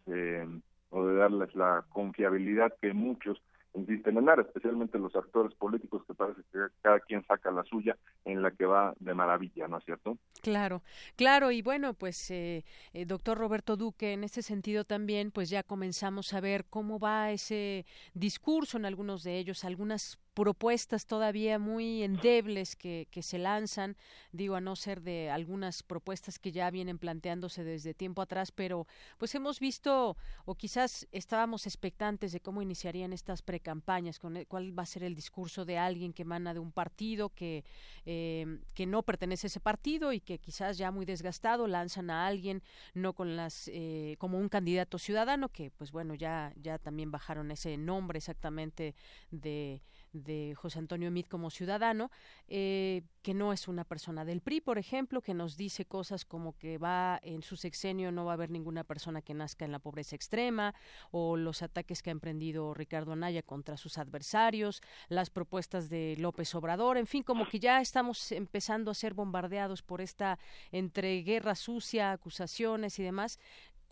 o 0.90 1.06
de 1.06 1.16
darles 1.16 1.56
la 1.56 1.86
confiabilidad 1.90 2.74
que 2.82 2.94
muchos 2.94 3.42
insisten 3.74 4.18
en 4.18 4.26
dar, 4.26 4.40
especialmente 4.40 5.00
los 5.00 5.16
actores 5.16 5.54
políticos 5.56 6.04
que 6.08 6.14
parece 6.14 6.42
que 6.52 6.60
cada 6.82 7.00
quien 7.00 7.26
saca 7.26 7.52
la 7.52 7.64
suya 7.64 7.98
en 8.26 8.42
la 8.42 8.52
que 8.52 8.66
va 8.66 8.94
de 9.00 9.14
maravilla, 9.14 9.68
¿no 9.68 9.78
es 9.78 9.86
cierto? 9.86 10.18
Claro, 10.42 10.84
claro, 11.16 11.52
y 11.52 11.62
bueno, 11.62 11.94
pues 11.94 12.30
eh, 12.32 12.64
eh, 12.94 13.06
doctor 13.06 13.38
Roberto 13.38 13.76
Duque, 13.76 14.14
en 14.14 14.24
este 14.24 14.42
sentido 14.42 14.84
también, 14.84 15.32
pues 15.32 15.50
ya 15.50 15.64
comenzamos 15.64 16.34
a 16.34 16.42
ver 16.42 16.66
cómo 16.66 17.00
va 17.00 17.32
ese 17.32 17.86
discurso 18.14 18.78
en 18.78 18.86
algunos 18.86 19.24
de 19.24 19.38
ellos, 19.38 19.64
algunas 19.66 20.20
propuestas 20.34 21.06
todavía 21.06 21.60
muy 21.60 22.04
endebles 22.04 22.76
que, 22.76 23.08
que 23.12 23.22
se 23.22 23.38
lanzan, 23.38 23.96
digo, 24.32 24.56
a 24.56 24.62
no 24.62 24.76
ser 24.76 25.02
de 25.02 25.30
algunas 25.30 25.84
propuestas 25.84 26.40
que 26.40 26.52
ya 26.52 26.70
vienen 26.72 26.98
planteándose 26.98 27.64
desde 27.64 27.94
tiempo 27.94 28.22
atrás, 28.22 28.52
pero 28.52 28.88
pues 29.18 29.34
hemos 29.36 29.60
visto, 29.60 30.18
o 30.46 30.56
quizás 30.56 31.08
estábamos 31.12 31.68
expectantes 31.68 32.32
de 32.32 32.40
cómo 32.40 32.62
iniciarían 32.62 33.14
estas 33.14 33.42
precampañas, 33.42 34.20
con 34.20 34.44
cuál 34.46 34.78
va 34.78 34.84
a 34.84 34.88
ser 34.88 35.04
el 35.04 35.16
discurso 35.16 35.66
de 35.66 35.78
alguien 35.78 36.14
que 36.14 36.24
emana 36.24 36.54
de 36.54 36.60
un 36.60 36.72
partido 36.72 37.30
que, 37.30 37.64
eh, 38.06 38.60
que 38.74 38.86
no 38.86 39.04
pertenece 39.04 39.48
a 39.48 39.50
ese 39.50 39.60
partido 39.60 40.14
y 40.14 40.20
que 40.20 40.40
quizás 40.40 40.78
ya 40.78 40.92
muy 40.92 41.06
desgastado 41.06 41.68
lanzan 41.68 42.10
a 42.10 42.26
alguien 42.26 42.64
no 42.94 43.14
con 43.14 43.36
las 43.36 43.70
eh, 43.72 44.16
como 44.18 44.40
un 44.40 44.50
candidato 44.50 44.98
ciudadano 44.98 45.50
que 45.50 45.72
pues 45.72 45.92
bueno 45.92 46.16
ya 46.16 46.54
ya 46.56 46.78
también 46.78 47.12
bajaron 47.12 47.52
ese 47.52 47.78
nombre 47.78 48.18
exactamente 48.18 48.96
de 49.32 49.82
de 50.14 50.54
José 50.56 50.80
Antonio 50.80 51.08
Emid 51.10 51.26
como 51.26 51.50
ciudadano, 51.50 52.12
eh, 52.48 53.04
que 53.22 53.34
no 53.34 53.54
es 53.54 53.68
una 53.68 53.84
persona 53.84 54.26
del 54.26 54.42
PRI, 54.42 54.62
por 54.62 54.78
ejemplo, 54.78 55.22
que 55.22 55.34
nos 55.34 55.58
dice 55.58 55.86
cosas 55.86 56.26
como 56.26 56.58
que 56.58 56.78
va 56.78 57.20
en 57.24 57.42
su 57.42 57.56
sexenio 57.56 58.12
no 58.12 58.26
va 58.26 58.32
a 58.32 58.34
haber 58.36 58.52
ninguna 58.52 58.84
persona 58.84 59.22
que 59.22 59.34
nazca 59.34 59.66
en 59.66 59.72
la 59.72 59.80
pobreza 59.80 60.16
extrema, 60.16 60.74
o 61.12 61.36
los 61.38 61.62
ataques 61.62 62.02
que 62.02 62.10
ha 62.10 62.12
emprendido 62.12 62.74
Ricardo 62.74 63.14
Anaya 63.14 63.42
contra 63.42 63.78
sus 63.78 63.98
adversarios, 63.98 64.82
las 65.10 65.30
propuestas 65.30 65.90
de 65.90 66.16
López 66.20 66.54
Obrador, 66.56 66.98
en 66.98 67.08
fin, 67.08 67.24
como 67.24 67.48
que 67.48 67.60
ya 67.60 67.82
estamos 67.82 68.32
empezando 68.32 68.92
a 68.92 68.96
ser 68.96 69.14
bombardeados 69.14 69.82
por 69.82 70.02
esta 70.02 70.40
entre 70.72 71.22
guerra 71.24 71.56
sucia, 71.56 72.12
acusaciones 72.12 73.00
y 73.00 73.04
demás 73.04 73.40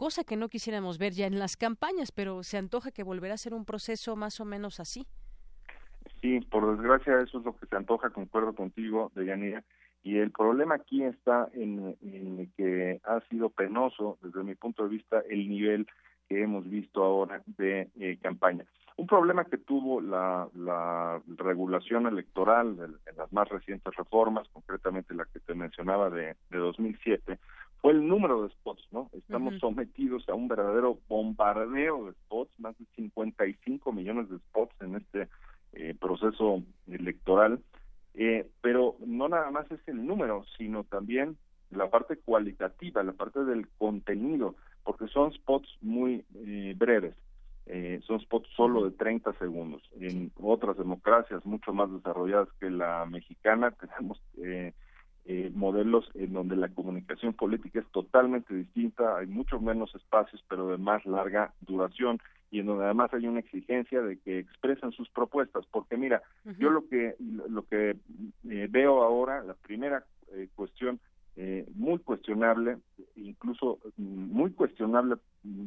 cosa 0.01 0.23
que 0.23 0.35
no 0.35 0.49
quisiéramos 0.49 0.97
ver 0.97 1.13
ya 1.13 1.27
en 1.27 1.37
las 1.37 1.57
campañas, 1.57 2.11
pero 2.11 2.41
se 2.41 2.57
antoja 2.57 2.89
que 2.89 3.03
volverá 3.03 3.35
a 3.35 3.37
ser 3.37 3.53
un 3.53 3.65
proceso 3.65 4.15
más 4.15 4.39
o 4.39 4.45
menos 4.45 4.79
así. 4.79 5.05
Sí, 6.21 6.39
por 6.41 6.75
desgracia 6.75 7.19
eso 7.21 7.39
es 7.39 7.45
lo 7.45 7.55
que 7.55 7.65
se 7.65 7.75
antoja, 7.75 8.11
concuerdo 8.11 8.53
contigo, 8.53 9.11
Deyanira. 9.15 9.63
Y 10.03 10.17
el 10.17 10.31
problema 10.31 10.75
aquí 10.75 11.03
está 11.03 11.49
en, 11.53 11.95
que 12.57 12.99
ha 13.03 13.19
sido 13.29 13.49
penoso, 13.49 14.17
desde 14.21 14.43
mi 14.43 14.55
punto 14.55 14.83
de 14.83 14.89
vista, 14.89 15.21
el 15.29 15.47
nivel 15.47 15.87
que 16.27 16.41
hemos 16.41 16.67
visto 16.69 17.03
ahora 17.03 17.41
de 17.45 17.89
eh, 17.99 18.17
campaña. 18.21 18.65
Un 18.97 19.07
problema 19.07 19.45
que 19.45 19.57
tuvo 19.57 20.01
la, 20.01 20.47
la 20.53 21.21
regulación 21.37 22.07
electoral 22.07 22.77
en 23.05 23.17
las 23.17 23.31
más 23.33 23.49
recientes 23.49 23.95
reformas, 23.95 24.47
concretamente 24.49 25.15
la 25.15 25.25
que 25.25 25.39
te 25.39 25.55
mencionaba 25.55 26.09
de, 26.09 26.35
de 26.49 26.57
2007, 26.57 27.39
fue 27.81 27.93
el 27.93 28.07
número 28.07 28.43
de 28.43 28.49
spots, 28.49 28.87
¿no? 28.91 29.09
Estamos 29.13 29.57
sometidos 29.59 30.27
a 30.29 30.35
un 30.35 30.47
verdadero 30.47 30.99
bombardeo 31.07 32.05
de 32.05 32.11
spots, 32.11 32.59
más 32.59 32.77
de 32.77 32.85
55 32.95 33.91
millones 33.91 34.29
de 34.29 34.37
spots 34.37 34.75
en 34.81 34.95
este 34.95 35.27
eh, 35.73 35.95
proceso 35.99 36.63
electoral, 36.87 37.61
eh, 38.13 38.47
pero 38.61 38.97
no 39.05 39.29
nada 39.29 39.49
más 39.51 39.71
es 39.71 39.79
el 39.87 40.05
número, 40.05 40.45
sino 40.57 40.83
también 40.83 41.37
la 41.69 41.89
parte 41.89 42.17
cualitativa, 42.17 43.03
la 43.03 43.13
parte 43.13 43.45
del 43.45 43.67
contenido, 43.77 44.55
porque 44.83 45.07
son 45.07 45.31
spots 45.31 45.69
muy 45.81 46.25
eh, 46.35 46.75
breves, 46.77 47.15
son 48.05 48.19
spots 48.19 48.49
solo 48.57 48.83
de 48.83 48.91
30 48.91 49.31
segundos. 49.39 49.81
En 49.97 50.33
otras 50.41 50.77
democracias 50.77 51.45
mucho 51.45 51.71
más 51.71 51.89
desarrolladas 51.89 52.49
que 52.59 52.69
la 52.69 53.05
mexicana 53.05 53.71
tenemos 53.79 54.21
modelos 55.53 56.09
en 56.15 56.33
donde 56.33 56.55
la 56.55 56.69
comunicación 56.69 57.33
política 57.33 57.79
es 57.79 57.87
totalmente 57.91 58.53
distinta, 58.53 59.17
hay 59.17 59.27
mucho 59.27 59.59
menos 59.61 59.93
espacios, 59.95 60.43
pero 60.49 60.67
de 60.67 60.77
más 60.77 61.05
larga 61.05 61.53
duración 61.61 62.19
y 62.51 62.59
en 62.59 62.65
donde 62.65 62.83
además 62.83 63.13
hay 63.13 63.25
una 63.25 63.39
exigencia 63.39 64.01
de 64.01 64.19
que 64.19 64.39
expresen 64.39 64.91
sus 64.91 65.09
propuestas, 65.09 65.65
porque 65.71 65.95
mira, 65.95 66.21
yo 66.59 66.69
lo 66.69 66.87
que 66.87 67.15
lo 67.19 67.65
que 67.65 67.95
eh, 68.49 68.67
veo 68.69 69.03
ahora, 69.03 69.41
la 69.41 69.53
primera 69.53 70.03
eh, 70.33 70.49
cuestión 70.53 70.99
eh, 71.37 71.65
muy 71.75 71.99
cuestionable, 71.99 72.77
incluso 73.15 73.79
mm, 73.95 74.03
muy 74.03 74.51
cuestionable 74.51 75.15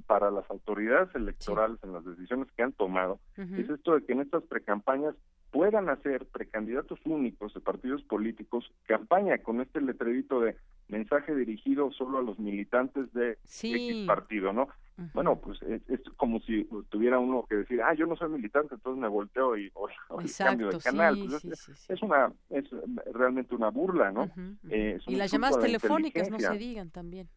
para 0.06 0.30
las 0.30 0.48
autoridades 0.50 1.08
electorales 1.14 1.78
en 1.82 1.94
las 1.94 2.04
decisiones 2.04 2.48
que 2.54 2.62
han 2.62 2.72
tomado, 2.72 3.18
es 3.36 3.70
esto 3.70 3.94
de 3.94 4.04
que 4.04 4.12
en 4.12 4.20
estas 4.20 4.42
precampañas 4.44 5.14
puedan 5.54 5.88
hacer 5.88 6.26
precandidatos 6.26 6.98
únicos 7.04 7.54
de 7.54 7.60
partidos 7.60 8.02
políticos 8.02 8.68
campaña 8.88 9.38
con 9.38 9.60
este 9.60 9.80
letrerito 9.80 10.40
de 10.40 10.56
mensaje 10.88 11.32
dirigido 11.32 11.92
solo 11.92 12.18
a 12.18 12.22
los 12.22 12.40
militantes 12.40 13.12
de 13.12 13.38
X 13.44 14.04
partido, 14.04 14.52
¿no? 14.52 14.68
Bueno, 15.12 15.36
pues 15.36 15.60
es, 15.62 16.00
como 16.16 16.40
si 16.40 16.68
tuviera 16.88 17.20
uno 17.20 17.46
que 17.48 17.54
decir, 17.54 17.80
ah, 17.82 17.94
yo 17.94 18.06
no 18.06 18.16
soy 18.16 18.30
militante, 18.30 18.74
entonces 18.74 19.00
me 19.00 19.06
volteo 19.06 19.56
y 19.56 19.70
o, 19.74 19.88
cambio 20.36 20.70
de 20.70 20.78
canal. 20.80 21.16
Pues 21.28 21.88
es, 21.88 22.02
una, 22.02 22.32
es 22.50 22.64
realmente 23.12 23.54
una 23.54 23.70
burla, 23.70 24.10
¿no? 24.10 24.28
Eh, 24.70 24.98
y 25.06 25.14
las 25.14 25.30
llamadas 25.30 25.60
telefónicas 25.60 26.30
no 26.30 26.40
se 26.40 26.58
digan 26.58 26.90
también. 26.90 27.28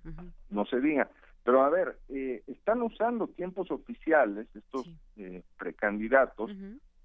No 0.49 0.65
se 0.65 0.81
digan. 0.81 1.07
Pero 1.43 1.63
a 1.63 1.69
ver, 1.69 1.99
eh, 2.09 2.43
están 2.47 2.81
usando 2.81 3.27
tiempos 3.27 3.69
oficiales 3.69 4.47
estos 4.55 4.89
eh, 5.17 5.43
precandidatos 5.57 6.51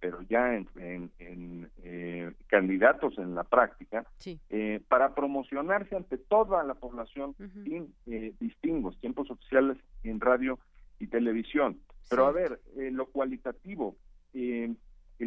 pero 0.03 0.21
ya 0.23 0.57
en, 0.57 1.71
eh, 1.79 2.33
candidatos 2.49 3.17
en 3.19 3.37
la 3.37 3.45
práctica, 3.45 4.05
eh, 4.51 4.81
para 4.89 5.15
promocionarse 5.15 5.95
ante 5.95 6.19
toda 6.19 6.65
la 6.65 6.75
población 6.75 7.37
sin 7.63 7.95
eh, 8.07 8.35
distingos, 8.41 8.99
tiempos 8.99 9.31
oficiales 9.31 9.79
en 10.03 10.19
radio 10.19 10.59
y 10.99 11.07
televisión. 11.07 11.79
Pero 12.11 12.27
a 12.27 12.33
ver, 12.33 12.61
lo 12.75 13.07
cualitativo, 13.07 13.95
el 14.35 14.77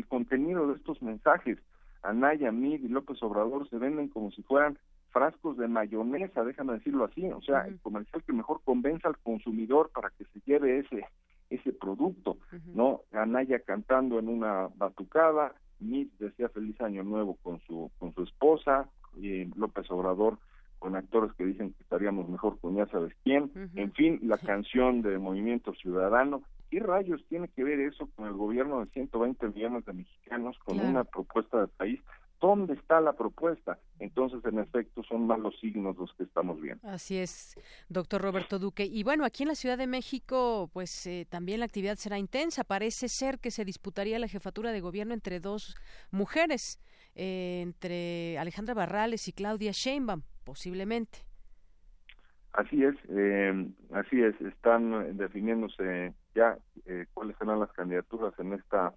contenido 0.09 0.67
de 0.67 0.75
estos 0.75 1.01
mensajes, 1.01 1.57
Anaya, 2.03 2.51
Mid 2.51 2.83
y 2.83 2.89
López 2.89 3.23
Obrador 3.23 3.69
se 3.69 3.77
venden 3.77 4.09
como 4.09 4.29
si 4.31 4.43
fueran 4.43 4.77
frascos 5.11 5.55
de 5.55 5.69
mayonesa, 5.69 6.43
déjame 6.43 6.73
decirlo 6.73 7.05
así, 7.05 7.25
o 7.27 7.41
sea, 7.41 7.61
el 7.61 7.79
comercial 7.79 8.21
que 8.23 8.33
mejor 8.33 8.59
convenza 8.65 9.07
al 9.07 9.17
consumidor 9.19 9.89
para 9.95 10.09
que 10.09 10.25
se 10.25 10.41
lleve 10.45 10.79
ese 10.79 11.05
ese 11.49 11.73
producto, 11.73 12.37
¿no? 12.73 13.01
Anaya 13.11 13.59
cantando 13.59 14.19
en 14.19 14.29
una 14.29 14.69
batucada, 14.75 15.53
Mitch 15.79 16.11
decía 16.17 16.49
feliz 16.49 16.79
año 16.81 17.03
nuevo 17.03 17.37
con 17.43 17.59
su 17.61 17.91
con 17.99 18.13
su 18.13 18.23
esposa, 18.23 18.89
y 19.17 19.45
López 19.57 19.89
Obrador 19.91 20.37
con 20.79 20.95
actores 20.95 21.33
que 21.33 21.45
dicen 21.45 21.73
que 21.73 21.83
estaríamos 21.83 22.29
mejor 22.29 22.59
con 22.59 22.75
ya 22.75 22.85
sabes 22.87 23.13
quién, 23.23 23.51
en 23.75 23.91
fin, 23.93 24.19
la 24.23 24.37
canción 24.37 25.01
de 25.01 25.17
Movimiento 25.17 25.73
Ciudadano, 25.73 26.43
¿qué 26.69 26.79
rayos 26.79 27.25
tiene 27.27 27.47
que 27.47 27.63
ver 27.63 27.79
eso 27.79 28.07
con 28.15 28.27
el 28.27 28.33
gobierno 28.33 28.81
de 28.81 28.91
120 28.91 29.47
millones 29.47 29.85
de 29.85 29.93
mexicanos, 29.93 30.57
con 30.59 30.79
una 30.79 31.03
propuesta 31.03 31.61
de 31.61 31.67
país? 31.67 32.01
¿Dónde 32.45 32.75
está 32.75 33.01
la 33.01 33.13
propuesta? 33.13 33.79
Entonces, 33.97 34.45
en 34.45 34.59
efecto, 34.59 35.01
son 35.09 35.25
malos 35.25 35.59
signos 35.59 35.97
los 35.97 36.13
que 36.13 36.25
estamos 36.25 36.61
viendo. 36.61 36.87
Así 36.87 37.17
es, 37.17 37.55
doctor 37.89 38.21
Roberto 38.21 38.59
Duque. 38.59 38.85
Y 38.85 39.03
bueno, 39.03 39.25
aquí 39.25 39.41
en 39.41 39.49
la 39.49 39.55
Ciudad 39.55 39.79
de 39.79 39.87
México, 39.87 40.69
pues 40.71 41.07
eh, 41.07 41.25
también 41.27 41.59
la 41.59 41.65
actividad 41.65 41.95
será 41.95 42.19
intensa. 42.19 42.63
Parece 42.63 43.09
ser 43.09 43.39
que 43.39 43.49
se 43.49 43.65
disputaría 43.65 44.19
la 44.19 44.27
jefatura 44.27 44.71
de 44.71 44.79
gobierno 44.79 45.15
entre 45.15 45.39
dos 45.39 45.75
mujeres, 46.11 46.79
eh, 47.15 47.61
entre 47.63 48.37
Alejandra 48.37 48.75
Barrales 48.75 49.27
y 49.27 49.33
Claudia 49.33 49.71
Sheinbaum, 49.73 50.21
posiblemente. 50.43 51.25
Así 52.53 52.83
es, 52.83 52.95
eh, 53.09 53.71
así 53.91 54.21
es. 54.21 54.39
Están 54.39 55.17
definiéndose 55.17 56.13
ya 56.35 56.59
cuáles 57.15 57.35
serán 57.39 57.59
las 57.59 57.71
candidaturas 57.71 58.37
en 58.37 58.53
esta 58.53 58.93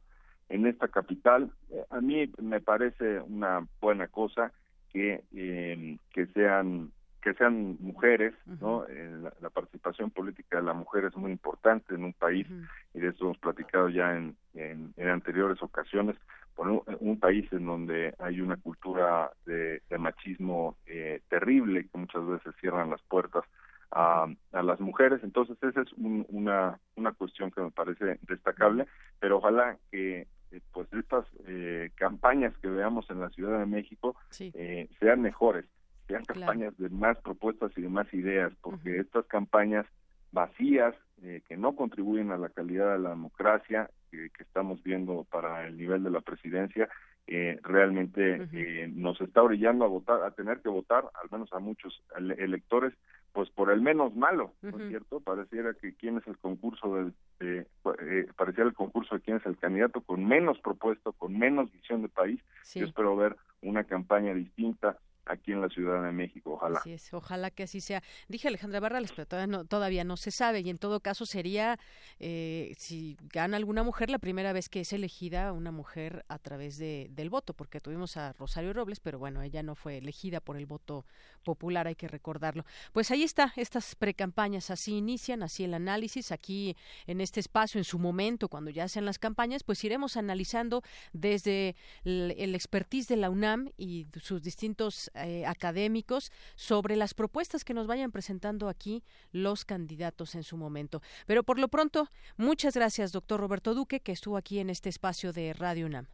en 0.48 0.66
esta 0.66 0.88
capital. 0.88 1.50
Eh, 1.70 1.84
a 1.90 2.00
mí 2.00 2.30
me 2.40 2.60
parece 2.60 3.20
una 3.20 3.66
buena 3.80 4.08
cosa 4.08 4.52
que, 4.92 5.22
eh, 5.34 5.98
que 6.12 6.26
sean 6.28 6.90
que 7.22 7.34
sean 7.34 7.76
mujeres, 7.80 8.34
¿no? 8.60 8.86
Eh, 8.86 9.30
la, 9.40 9.50
participación 9.50 10.10
política 10.10 10.58
de 10.58 10.62
la 10.62 10.72
mujer 10.72 11.04
es 11.04 11.16
muy 11.16 11.32
importante 11.32 11.94
en 11.94 12.04
un 12.04 12.12
país 12.12 12.46
y 12.94 13.00
de 13.00 13.08
eso 13.08 13.24
hemos 13.24 13.38
platicado 13.38 13.88
ya 13.88 14.16
en, 14.16 14.36
en, 14.54 14.94
anteriores 15.08 15.62
ocasiones. 15.62 16.16
Por 16.54 16.68
un, 17.00 17.20
país 17.20 17.46
en 17.52 17.66
donde 17.66 18.14
hay 18.18 18.40
una 18.40 18.56
cultura 18.56 19.30
de, 19.46 19.80
machismo 19.96 20.76
eh, 20.86 21.20
terrible 21.28 21.86
que 21.88 21.98
muchas 21.98 22.26
veces 22.26 22.54
cierran 22.60 22.90
las 22.90 23.00
puertas 23.02 23.44
a, 23.92 24.26
a 24.52 24.62
las 24.62 24.80
mujeres. 24.80 25.20
Entonces 25.22 25.56
esa 25.62 25.82
es 25.82 25.92
una, 25.94 26.78
una 26.96 27.12
cuestión 27.12 27.52
que 27.52 27.60
me 27.60 27.70
parece 27.70 28.18
destacable, 28.22 28.86
pero 29.20 29.38
ojalá 29.38 29.76
que 29.92 30.26
pues 30.72 30.92
estas 30.92 31.26
eh, 31.46 31.90
campañas 31.94 32.56
que 32.58 32.68
veamos 32.68 33.08
en 33.10 33.20
la 33.20 33.30
Ciudad 33.30 33.58
de 33.58 33.66
México 33.66 34.16
eh, 34.40 34.88
sean 34.98 35.20
mejores, 35.20 35.64
sean 36.06 36.24
campañas 36.24 36.76
de 36.78 36.88
más 36.88 37.18
propuestas 37.18 37.72
y 37.76 37.82
de 37.82 37.88
más 37.88 38.12
ideas, 38.14 38.52
porque 38.60 38.98
estas 38.98 39.26
campañas 39.26 39.86
vacías 40.32 40.94
eh, 41.22 41.42
que 41.48 41.56
no 41.56 41.74
contribuyen 41.74 42.30
a 42.30 42.38
la 42.38 42.48
calidad 42.48 42.92
de 42.92 42.98
la 42.98 43.10
democracia 43.10 43.90
que 44.10 44.30
estamos 44.38 44.82
viendo 44.82 45.24
para 45.30 45.66
el 45.66 45.76
nivel 45.76 46.02
de 46.02 46.10
la 46.10 46.22
presidencia 46.22 46.88
eh, 47.30 47.58
realmente 47.62 48.48
eh, 48.54 48.90
nos 48.90 49.20
está 49.20 49.42
orillando 49.42 49.84
a 49.84 49.88
votar, 49.88 50.22
a 50.22 50.30
tener 50.30 50.60
que 50.62 50.70
votar, 50.70 51.04
al 51.12 51.30
menos 51.30 51.52
a 51.52 51.58
muchos 51.58 52.02
electores, 52.16 52.94
pues 53.32 53.50
por 53.50 53.70
el 53.70 53.80
menos 53.80 54.14
malo, 54.16 54.52
¿no 54.62 54.78
es 54.78 54.88
cierto? 54.88 55.20
Pareciera 55.20 55.74
que 55.74 55.94
quién 55.94 56.18
es 56.18 56.26
el 56.26 56.36
concurso 56.38 56.94
del, 56.94 57.14
eh, 57.40 57.66
pareciera 58.36 58.68
el 58.68 58.74
concurso 58.74 59.14
de 59.14 59.20
quién 59.20 59.36
es 59.36 59.46
el 59.46 59.56
candidato 59.56 60.00
con 60.00 60.24
menos 60.24 60.58
propuesto, 60.58 61.12
con 61.12 61.38
menos 61.38 61.70
visión 61.72 62.02
de 62.02 62.08
país. 62.08 62.40
Yo 62.74 62.86
espero 62.86 63.16
ver 63.16 63.36
una 63.62 63.84
campaña 63.84 64.34
distinta 64.34 64.98
aquí 65.28 65.52
en 65.52 65.60
la 65.60 65.68
Ciudad 65.68 66.02
de 66.02 66.12
México, 66.12 66.52
ojalá. 66.54 66.78
Así 66.80 66.92
es, 66.92 67.12
ojalá 67.12 67.50
que 67.50 67.64
así 67.64 67.80
sea. 67.80 68.02
Dije 68.28 68.48
Alejandra 68.48 68.80
Barrales, 68.80 69.12
pero 69.12 69.26
todavía 69.26 69.46
no, 69.46 69.64
todavía 69.64 70.04
no 70.04 70.16
se 70.16 70.30
sabe 70.30 70.60
y 70.60 70.70
en 70.70 70.78
todo 70.78 71.00
caso 71.00 71.26
sería, 71.26 71.78
eh, 72.18 72.74
si 72.78 73.16
gana 73.32 73.56
alguna 73.56 73.82
mujer, 73.82 74.10
la 74.10 74.18
primera 74.18 74.52
vez 74.52 74.68
que 74.68 74.80
es 74.80 74.92
elegida 74.92 75.52
una 75.52 75.70
mujer 75.70 76.24
a 76.28 76.38
través 76.38 76.78
de, 76.78 77.08
del 77.10 77.30
voto, 77.30 77.54
porque 77.54 77.80
tuvimos 77.80 78.16
a 78.16 78.32
Rosario 78.32 78.72
Robles, 78.72 79.00
pero 79.00 79.18
bueno, 79.18 79.42
ella 79.42 79.62
no 79.62 79.74
fue 79.74 79.98
elegida 79.98 80.40
por 80.40 80.56
el 80.56 80.66
voto 80.66 81.04
popular, 81.44 81.86
hay 81.86 81.94
que 81.94 82.08
recordarlo. 82.08 82.64
Pues 82.92 83.10
ahí 83.10 83.22
está, 83.22 83.52
estas 83.56 83.94
precampañas 83.94 84.70
así 84.70 84.96
inician, 84.96 85.42
así 85.42 85.64
el 85.64 85.74
análisis, 85.74 86.32
aquí 86.32 86.76
en 87.06 87.20
este 87.20 87.40
espacio, 87.40 87.78
en 87.78 87.84
su 87.84 87.98
momento, 87.98 88.48
cuando 88.48 88.70
ya 88.70 88.88
sean 88.88 89.04
las 89.04 89.18
campañas, 89.18 89.62
pues 89.62 89.82
iremos 89.84 90.16
analizando 90.16 90.82
desde 91.12 91.76
el, 92.04 92.34
el 92.38 92.54
expertise 92.54 93.08
de 93.08 93.16
la 93.16 93.30
UNAM 93.30 93.70
y 93.76 94.06
sus 94.20 94.42
distintos 94.42 95.10
eh, 95.26 95.46
académicos 95.46 96.30
sobre 96.56 96.96
las 96.96 97.14
propuestas 97.14 97.64
que 97.64 97.74
nos 97.74 97.86
vayan 97.86 98.12
presentando 98.12 98.68
aquí 98.68 99.02
los 99.32 99.64
candidatos 99.64 100.34
en 100.34 100.42
su 100.42 100.56
momento. 100.56 101.00
Pero 101.26 101.42
por 101.42 101.58
lo 101.58 101.68
pronto, 101.68 102.08
muchas 102.36 102.74
gracias, 102.74 103.12
doctor 103.12 103.40
Roberto 103.40 103.74
Duque, 103.74 104.00
que 104.00 104.12
estuvo 104.12 104.36
aquí 104.36 104.58
en 104.58 104.70
este 104.70 104.88
espacio 104.88 105.32
de 105.32 105.52
Radio 105.52 105.86
UNAM. 105.86 106.06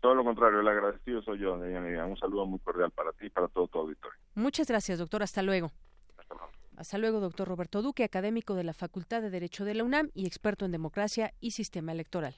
Todo 0.00 0.14
lo 0.14 0.24
contrario, 0.24 0.60
el 0.60 0.68
agradecido 0.68 1.22
soy 1.22 1.40
yo, 1.40 1.54
Un 1.54 2.16
saludo 2.18 2.46
muy 2.46 2.58
cordial 2.60 2.90
para 2.90 3.12
ti 3.12 3.26
y 3.26 3.30
para 3.30 3.48
todo 3.48 3.66
tu 3.66 3.78
auditorio. 3.78 4.18
Muchas 4.34 4.68
gracias, 4.68 4.98
doctor. 4.98 5.22
Hasta 5.22 5.42
luego. 5.42 5.72
Hasta 6.18 6.34
luego. 6.34 6.52
Hasta 6.76 6.98
luego, 6.98 7.20
doctor 7.20 7.48
Roberto 7.48 7.82
Duque, 7.82 8.04
académico 8.04 8.54
de 8.54 8.64
la 8.64 8.74
Facultad 8.74 9.22
de 9.22 9.30
Derecho 9.30 9.64
de 9.64 9.74
la 9.74 9.84
UNAM 9.84 10.10
y 10.14 10.26
experto 10.26 10.64
en 10.66 10.72
democracia 10.72 11.32
y 11.40 11.52
sistema 11.52 11.92
electoral. 11.92 12.36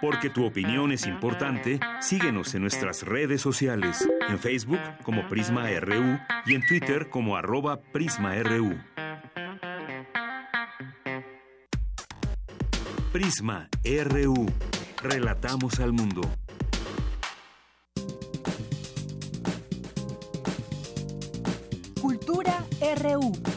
Porque 0.00 0.30
tu 0.30 0.44
opinión 0.44 0.92
es 0.92 1.06
importante, 1.06 1.78
síguenos 2.00 2.54
en 2.54 2.62
nuestras 2.62 3.02
redes 3.02 3.40
sociales, 3.40 4.08
en 4.28 4.38
Facebook 4.38 4.80
como 5.02 5.28
Prisma 5.28 5.68
RU 5.80 6.18
y 6.46 6.54
en 6.54 6.66
Twitter 6.66 7.08
como 7.08 7.36
arroba 7.36 7.80
PrismaRU. 7.92 8.78
Prisma 13.12 13.68
RU. 13.84 14.46
Relatamos 15.02 15.78
al 15.80 15.92
mundo. 15.92 16.22
Cultura 22.00 22.64
RU. 23.02 23.51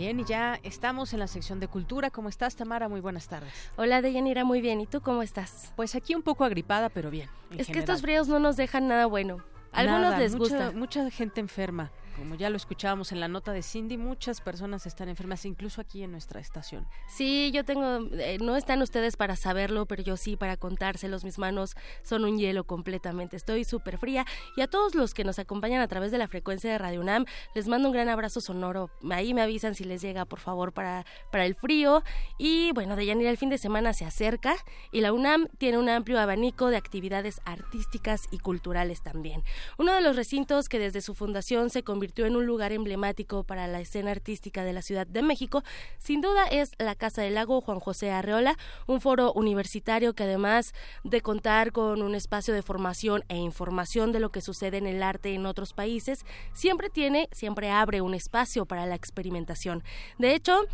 Bien, 0.00 0.18
y 0.18 0.24
ya 0.24 0.58
estamos 0.62 1.12
en 1.12 1.18
la 1.18 1.26
sección 1.26 1.60
de 1.60 1.68
cultura. 1.68 2.08
¿Cómo 2.08 2.30
estás, 2.30 2.56
Tamara? 2.56 2.88
Muy 2.88 3.02
buenas 3.02 3.28
tardes. 3.28 3.52
Hola, 3.76 4.00
Deyanira, 4.00 4.44
muy 4.44 4.62
bien. 4.62 4.80
¿Y 4.80 4.86
tú 4.86 5.02
cómo 5.02 5.22
estás? 5.22 5.74
Pues 5.76 5.94
aquí 5.94 6.14
un 6.14 6.22
poco 6.22 6.44
agripada, 6.44 6.88
pero 6.88 7.10
bien. 7.10 7.28
Es 7.58 7.66
que 7.66 7.80
estos 7.80 8.00
fríos 8.00 8.26
no 8.26 8.38
nos 8.38 8.56
dejan 8.56 8.88
nada 8.88 9.04
bueno. 9.04 9.44
algunos 9.72 10.18
les 10.18 10.36
gusta. 10.36 10.70
Mucha 10.70 11.10
gente 11.10 11.40
enferma 11.42 11.90
como 12.20 12.34
ya 12.34 12.50
lo 12.50 12.58
escuchábamos 12.58 13.12
en 13.12 13.20
la 13.20 13.28
nota 13.28 13.50
de 13.54 13.62
Cindy, 13.62 13.96
muchas 13.96 14.42
personas 14.42 14.84
están 14.84 15.08
enfermas, 15.08 15.46
incluso 15.46 15.80
aquí 15.80 16.02
en 16.02 16.12
nuestra 16.12 16.38
estación. 16.38 16.86
Sí, 17.08 17.50
yo 17.50 17.64
tengo, 17.64 18.08
eh, 18.12 18.36
no 18.42 18.56
están 18.56 18.82
ustedes 18.82 19.16
para 19.16 19.36
saberlo, 19.36 19.86
pero 19.86 20.02
yo 20.02 20.18
sí 20.18 20.36
para 20.36 20.58
contárselos. 20.58 21.24
Mis 21.24 21.38
manos 21.38 21.76
son 22.02 22.26
un 22.26 22.36
hielo 22.36 22.64
completamente. 22.64 23.36
Estoy 23.36 23.64
súper 23.64 23.96
fría. 23.96 24.26
Y 24.54 24.60
a 24.60 24.66
todos 24.66 24.94
los 24.94 25.14
que 25.14 25.24
nos 25.24 25.38
acompañan 25.38 25.80
a 25.80 25.88
través 25.88 26.10
de 26.10 26.18
la 26.18 26.28
frecuencia 26.28 26.70
de 26.70 26.76
Radio 26.76 27.00
UNAM, 27.00 27.24
les 27.54 27.68
mando 27.68 27.88
un 27.88 27.94
gran 27.94 28.10
abrazo 28.10 28.42
sonoro. 28.42 28.90
Ahí 29.10 29.32
me 29.32 29.40
avisan 29.40 29.74
si 29.74 29.84
les 29.84 30.02
llega, 30.02 30.26
por 30.26 30.40
favor, 30.40 30.74
para, 30.74 31.06
para 31.32 31.46
el 31.46 31.54
frío. 31.54 32.04
Y 32.36 32.72
bueno, 32.72 32.96
de 32.96 33.06
Yanira, 33.06 33.30
el 33.30 33.38
fin 33.38 33.48
de 33.48 33.56
semana 33.56 33.94
se 33.94 34.04
acerca 34.04 34.56
y 34.92 35.00
la 35.00 35.14
UNAM 35.14 35.48
tiene 35.56 35.78
un 35.78 35.88
amplio 35.88 36.20
abanico 36.20 36.68
de 36.68 36.76
actividades 36.76 37.40
artísticas 37.46 38.28
y 38.30 38.40
culturales 38.40 39.02
también. 39.02 39.42
Uno 39.78 39.94
de 39.94 40.02
los 40.02 40.16
recintos 40.16 40.68
que 40.68 40.78
desde 40.78 41.00
su 41.00 41.14
fundación 41.14 41.70
se 41.70 41.82
convirtió 41.82 42.09
en 42.16 42.36
un 42.36 42.46
lugar 42.46 42.72
emblemático 42.72 43.44
para 43.44 43.66
la 43.66 43.80
escena 43.80 44.10
artística 44.10 44.64
de 44.64 44.72
la 44.72 44.82
Ciudad 44.82 45.06
de 45.06 45.22
México, 45.22 45.62
sin 45.98 46.20
duda 46.20 46.46
es 46.46 46.72
la 46.78 46.94
Casa 46.94 47.22
del 47.22 47.34
Lago 47.34 47.60
Juan 47.60 47.80
José 47.80 48.10
Arreola, 48.10 48.56
un 48.86 49.00
foro 49.00 49.32
universitario 49.32 50.14
que 50.14 50.24
además 50.24 50.74
de 51.04 51.20
contar 51.20 51.72
con 51.72 52.02
un 52.02 52.14
espacio 52.14 52.54
de 52.54 52.62
formación 52.62 53.24
e 53.28 53.36
información 53.36 54.12
de 54.12 54.20
lo 54.20 54.30
que 54.30 54.40
sucede 54.40 54.78
en 54.78 54.86
el 54.86 55.02
arte 55.02 55.34
en 55.34 55.46
otros 55.46 55.72
países, 55.72 56.24
siempre 56.52 56.90
tiene, 56.90 57.28
siempre 57.32 57.70
abre 57.70 58.00
un 58.00 58.14
espacio 58.14 58.66
para 58.66 58.86
la 58.86 58.94
experimentación. 58.94 59.82
De 60.18 60.34
hecho, 60.34 60.66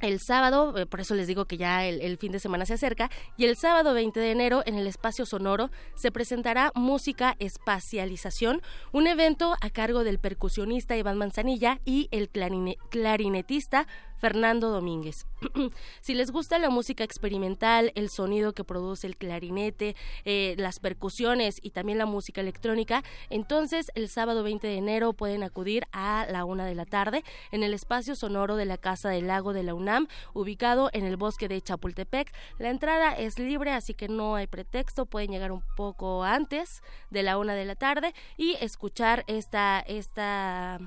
el 0.00 0.20
sábado, 0.20 0.76
eh, 0.76 0.86
por 0.86 1.00
eso 1.00 1.14
les 1.14 1.26
digo 1.26 1.44
que 1.46 1.56
ya 1.56 1.84
el, 1.84 2.18
fin 2.18 2.32
de 2.32 2.38
semana 2.38 2.66
se 2.66 2.74
acerca, 2.74 3.10
y 3.36 3.44
el 3.44 3.56
sábado 3.56 3.94
20 3.94 4.18
de 4.18 4.30
enero 4.30 4.62
en 4.66 4.76
el 4.76 4.86
espacio 4.86 5.26
sonoro 5.26 5.70
se 5.94 6.10
presentará 6.10 6.72
Música 6.74 7.36
Espacialización, 7.38 8.62
un 8.92 9.06
evento 9.06 9.56
a 9.60 9.70
cargo 9.70 10.04
del 10.04 10.18
percusionista 10.18 10.96
Iván 10.96 11.18
Manzanilla 11.18 11.80
y 11.84 12.08
el 12.10 12.28
clarinetista 12.28 13.86
Fernando 14.18 14.70
Domínguez. 14.70 15.26
si 16.00 16.14
les 16.14 16.30
gusta 16.30 16.58
la 16.58 16.70
música 16.70 17.04
experimental, 17.04 17.92
el 17.94 18.08
sonido 18.10 18.52
que 18.52 18.64
produce 18.64 19.06
el 19.06 19.16
clarinete, 19.16 19.96
eh, 20.24 20.54
las 20.58 20.78
percusiones 20.78 21.58
y 21.62 21.70
también 21.70 21.98
la 21.98 22.06
música 22.06 22.40
electrónica, 22.40 23.02
entonces 23.30 23.90
el 23.94 24.08
sábado 24.08 24.42
20 24.42 24.66
de 24.66 24.76
enero 24.76 25.12
pueden 25.12 25.42
acudir 25.42 25.84
a 25.92 26.26
la 26.30 26.44
una 26.44 26.64
de 26.66 26.74
la 26.74 26.86
tarde 26.86 27.24
en 27.50 27.62
el 27.62 27.74
espacio 27.74 28.14
sonoro 28.14 28.56
de 28.56 28.64
la 28.64 28.78
Casa 28.78 29.08
del 29.08 29.26
Lago 29.26 29.52
de 29.52 29.62
la 29.62 29.74
UNAM, 29.74 30.08
ubicado 30.32 30.90
en 30.92 31.04
el 31.04 31.16
bosque 31.16 31.48
de 31.48 31.60
Chapultepec. 31.60 32.32
La 32.58 32.70
entrada 32.70 33.12
es 33.12 33.38
libre, 33.38 33.72
así 33.72 33.94
que 33.94 34.08
no 34.08 34.36
hay 34.36 34.46
pretexto, 34.46 35.06
pueden 35.06 35.30
llegar 35.30 35.52
un 35.52 35.62
poco 35.76 36.24
antes 36.24 36.82
de 37.10 37.22
la 37.22 37.38
una 37.38 37.54
de 37.54 37.64
la 37.64 37.74
tarde 37.74 38.14
y 38.36 38.56
escuchar 38.60 39.24
esta, 39.26 39.80
esta 39.80 40.78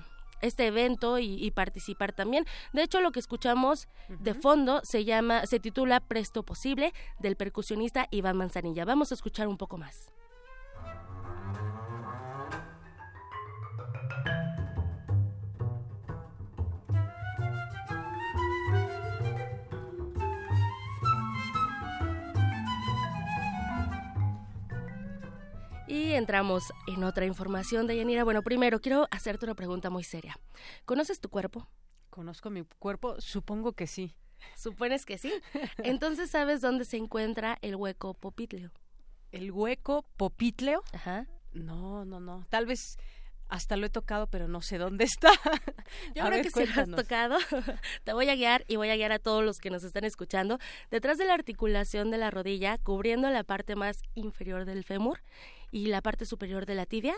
este 0.42 0.68
evento 0.68 1.20
y, 1.20 1.52
participar 1.52 2.14
también. 2.14 2.46
De 2.74 2.84
hecho, 2.84 3.02
lo 3.02 3.12
que 3.12 3.20
escuchamos 3.20 3.88
de 4.10 4.34
fondo 4.34 4.82
se 4.84 5.06
llama, 5.06 5.46
se 5.46 5.60
titula 5.60 6.00
Presto 6.00 6.44
Posible 6.44 6.94
del 7.20 7.36
percusionista 7.36 8.08
Iván 8.12 8.38
Manzanilla. 8.38 8.86
Vamos 8.86 9.12
a 9.12 9.16
escuchar 9.16 9.48
un 9.48 9.58
poco 9.58 9.78
más. 9.78 10.12
Y 25.88 26.12
entramos 26.14 26.74
en 26.86 27.06
otra 27.06 27.26
información 27.26 27.88
de 27.88 27.96
Yanira. 27.96 28.26
Bueno, 28.26 28.42
primero 28.42 28.82
quiero 28.82 29.08
hacerte 29.10 29.46
una 29.46 29.56
pregunta 29.56 29.90
muy 29.90 30.04
seria. 30.04 30.38
¿Conoces 30.84 31.22
tu 31.22 31.30
cuerpo? 31.30 31.66
Conozco 32.10 32.50
mi 32.50 32.66
cuerpo, 32.80 33.22
supongo 33.22 33.72
que 33.72 33.88
sí. 33.88 34.14
¿Supones 34.56 35.06
que 35.06 35.18
sí? 35.18 35.32
Entonces, 35.78 36.30
¿sabes 36.30 36.60
dónde 36.60 36.84
se 36.84 36.98
encuentra 36.98 37.58
el 37.62 37.78
hueco 37.78 38.14
popitleo? 38.16 38.72
¿El 39.32 39.52
hueco 39.52 40.04
popitleo? 40.18 40.84
Ajá. 40.92 41.26
No, 41.54 42.04
no, 42.04 42.20
no. 42.20 42.46
Tal 42.50 42.66
vez 42.66 42.98
hasta 43.48 43.78
lo 43.78 43.86
he 43.86 43.90
tocado, 43.90 44.28
pero 44.28 44.50
no 44.50 44.62
sé 44.62 44.78
dónde 44.78 45.06
está. 45.06 45.32
Yo 46.16 46.26
creo 46.26 46.44
que 46.44 46.52
sí 46.52 46.66
lo 46.66 46.82
has 46.82 46.90
tocado. 46.90 47.38
Te 48.04 48.12
voy 48.12 48.28
a 48.28 48.36
guiar 48.36 48.66
y 48.68 48.76
voy 48.76 48.90
a 48.90 48.98
guiar 48.98 49.14
a 49.14 49.20
todos 49.20 49.44
los 49.44 49.60
que 49.60 49.70
nos 49.70 49.86
están 49.86 50.04
escuchando. 50.04 50.60
Detrás 50.92 51.18
de 51.18 51.26
la 51.26 51.34
articulación 51.34 52.12
de 52.12 52.18
la 52.18 52.30
rodilla, 52.30 52.78
cubriendo 52.78 53.30
la 53.30 53.46
parte 53.46 53.76
más 53.76 54.02
inferior 54.16 54.66
del 54.66 54.84
fémur 54.84 55.22
y 55.72 55.88
la 55.88 56.02
parte 56.02 56.26
superior 56.26 56.66
de 56.66 56.76
la 56.76 56.86
tibia, 56.86 57.16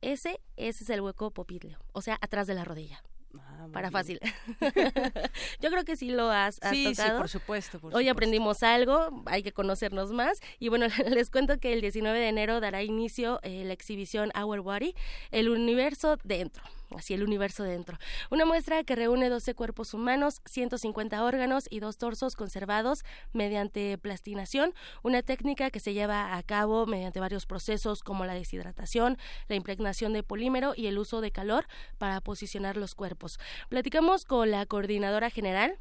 ese, 0.00 0.40
ese 0.56 0.84
es 0.84 0.90
el 0.90 1.00
hueco 1.00 1.30
popitleo, 1.30 1.78
o 1.92 2.02
sea, 2.02 2.18
atrás 2.20 2.46
de 2.46 2.54
la 2.54 2.64
rodilla. 2.64 3.02
Ah, 3.38 3.68
para 3.72 3.90
fácil. 3.90 4.20
Yo 5.60 5.70
creo 5.70 5.84
que 5.84 5.96
sí 5.96 6.10
lo 6.10 6.30
has, 6.30 6.58
has 6.62 6.70
sí, 6.70 6.84
tocado. 6.84 7.10
Sí, 7.10 7.18
por 7.18 7.28
supuesto. 7.28 7.80
Hoy 7.92 8.08
aprendimos 8.08 8.62
algo, 8.62 9.22
hay 9.26 9.42
que 9.42 9.52
conocernos 9.52 10.12
más. 10.12 10.40
Y 10.58 10.68
bueno, 10.68 10.86
les 11.10 11.30
cuento 11.30 11.58
que 11.58 11.72
el 11.72 11.80
19 11.80 12.18
de 12.18 12.28
enero 12.28 12.60
dará 12.60 12.82
inicio 12.82 13.40
eh, 13.42 13.64
la 13.64 13.72
exhibición 13.72 14.30
Our 14.38 14.60
Body, 14.60 14.94
el 15.30 15.48
universo 15.48 16.18
dentro 16.24 16.62
así 16.98 17.14
el 17.14 17.22
universo 17.22 17.62
dentro. 17.62 17.98
Una 18.30 18.44
muestra 18.44 18.84
que 18.84 18.96
reúne 18.96 19.28
12 19.28 19.54
cuerpos 19.54 19.94
humanos, 19.94 20.40
150 20.46 21.22
órganos 21.22 21.66
y 21.70 21.80
dos 21.80 21.98
torsos 21.98 22.36
conservados 22.36 23.04
mediante 23.32 23.98
plastinación, 23.98 24.74
una 25.02 25.22
técnica 25.22 25.70
que 25.70 25.80
se 25.80 25.94
lleva 25.94 26.36
a 26.36 26.42
cabo 26.42 26.86
mediante 26.86 27.20
varios 27.20 27.46
procesos 27.46 28.02
como 28.02 28.24
la 28.24 28.34
deshidratación, 28.34 29.18
la 29.48 29.56
impregnación 29.56 30.12
de 30.12 30.22
polímero 30.22 30.74
y 30.76 30.86
el 30.86 30.98
uso 30.98 31.20
de 31.20 31.30
calor 31.30 31.66
para 31.98 32.20
posicionar 32.20 32.76
los 32.76 32.94
cuerpos. 32.94 33.38
Platicamos 33.68 34.24
con 34.24 34.50
la 34.50 34.66
coordinadora 34.66 35.30
general 35.30 35.78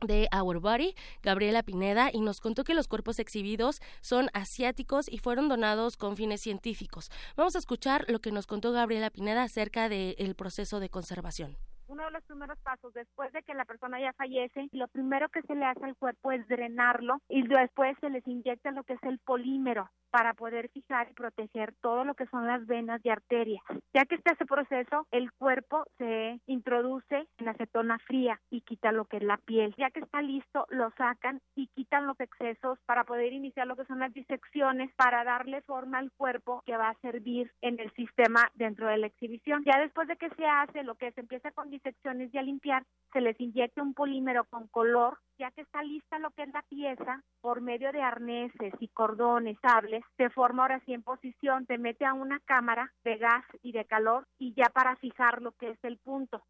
de 0.00 0.28
Our 0.36 0.60
Body, 0.60 0.94
Gabriela 1.22 1.62
Pineda, 1.62 2.10
y 2.12 2.20
nos 2.20 2.40
contó 2.40 2.64
que 2.64 2.74
los 2.74 2.88
cuerpos 2.88 3.18
exhibidos 3.18 3.80
son 4.00 4.30
asiáticos 4.32 5.08
y 5.08 5.18
fueron 5.18 5.48
donados 5.48 5.96
con 5.96 6.16
fines 6.16 6.40
científicos. 6.40 7.10
Vamos 7.36 7.56
a 7.56 7.58
escuchar 7.58 8.04
lo 8.08 8.20
que 8.20 8.32
nos 8.32 8.46
contó 8.46 8.72
Gabriela 8.72 9.10
Pineda 9.10 9.42
acerca 9.42 9.88
del 9.88 10.34
proceso 10.34 10.80
de 10.80 10.90
conservación 10.90 11.56
uno 11.88 12.04
de 12.04 12.10
los 12.10 12.24
primeros 12.24 12.58
pasos 12.60 12.92
después 12.94 13.32
de 13.32 13.42
que 13.42 13.54
la 13.54 13.64
persona 13.64 14.00
ya 14.00 14.12
fallece, 14.12 14.68
lo 14.72 14.88
primero 14.88 15.28
que 15.28 15.42
se 15.42 15.54
le 15.54 15.64
hace 15.64 15.84
al 15.84 15.96
cuerpo 15.96 16.32
es 16.32 16.46
drenarlo 16.48 17.18
y 17.28 17.46
después 17.46 17.96
se 18.00 18.10
les 18.10 18.26
inyecta 18.26 18.70
lo 18.70 18.84
que 18.84 18.94
es 18.94 19.02
el 19.02 19.18
polímero 19.18 19.90
para 20.14 20.32
poder 20.32 20.68
fijar 20.68 21.08
y 21.10 21.14
proteger 21.14 21.74
todo 21.80 22.04
lo 22.04 22.14
que 22.14 22.26
son 22.26 22.46
las 22.46 22.64
venas 22.66 23.00
y 23.02 23.08
arterias. 23.08 23.64
Ya 23.92 24.04
que 24.04 24.14
está 24.14 24.34
ese 24.34 24.46
proceso, 24.46 25.08
el 25.10 25.32
cuerpo 25.32 25.84
se 25.98 26.40
introduce 26.46 27.26
en 27.38 27.48
acetona 27.48 27.98
fría 27.98 28.40
y 28.48 28.60
quita 28.60 28.92
lo 28.92 29.06
que 29.06 29.16
es 29.16 29.24
la 29.24 29.38
piel. 29.38 29.74
Ya 29.76 29.90
que 29.90 29.98
está 29.98 30.22
listo, 30.22 30.66
lo 30.68 30.92
sacan 30.96 31.40
y 31.56 31.66
quitan 31.74 32.06
los 32.06 32.18
excesos 32.20 32.78
para 32.86 33.02
poder 33.02 33.32
iniciar 33.32 33.66
lo 33.66 33.74
que 33.74 33.86
son 33.86 33.98
las 33.98 34.14
disecciones 34.14 34.92
para 34.94 35.24
darle 35.24 35.62
forma 35.62 35.98
al 35.98 36.12
cuerpo 36.12 36.62
que 36.64 36.76
va 36.76 36.90
a 36.90 37.00
servir 37.00 37.50
en 37.60 37.80
el 37.80 37.92
sistema 37.94 38.52
dentro 38.54 38.86
de 38.86 38.98
la 38.98 39.08
exhibición. 39.08 39.64
Ya 39.64 39.80
después 39.80 40.06
de 40.06 40.16
que 40.16 40.30
se 40.30 40.46
hace 40.46 40.84
lo 40.84 40.94
que 40.94 41.10
se 41.10 41.22
empieza 41.22 41.50
con 41.50 41.70
secciones 41.80 42.32
y 42.32 42.38
a 42.38 42.42
limpiar, 42.42 42.84
se 43.12 43.20
les 43.20 43.40
inyecta 43.40 43.82
un 43.82 43.94
polímero 43.94 44.44
con 44.44 44.66
color, 44.68 45.18
ya 45.38 45.50
que 45.52 45.60
está 45.60 45.82
lista 45.82 46.18
lo 46.18 46.30
que 46.32 46.42
es 46.42 46.52
la 46.52 46.62
pieza, 46.62 47.22
por 47.40 47.60
medio 47.60 47.92
de 47.92 48.02
arneses 48.02 48.74
y 48.80 48.88
cordones, 48.88 49.56
sables, 49.62 50.04
se 50.16 50.30
forma 50.30 50.64
ahora 50.64 50.80
sí 50.84 50.92
en 50.92 51.02
posición, 51.02 51.64
se 51.66 51.78
mete 51.78 52.04
a 52.04 52.12
una 52.12 52.40
cámara 52.40 52.92
de 53.04 53.16
gas 53.16 53.44
y 53.62 53.72
de 53.72 53.84
calor 53.84 54.26
y 54.38 54.52
ya 54.54 54.68
para 54.68 54.96
fijar 54.96 55.42
lo 55.42 55.52
que 55.52 55.70
es 55.70 55.78
el 55.84 55.98
punto. 55.98 56.42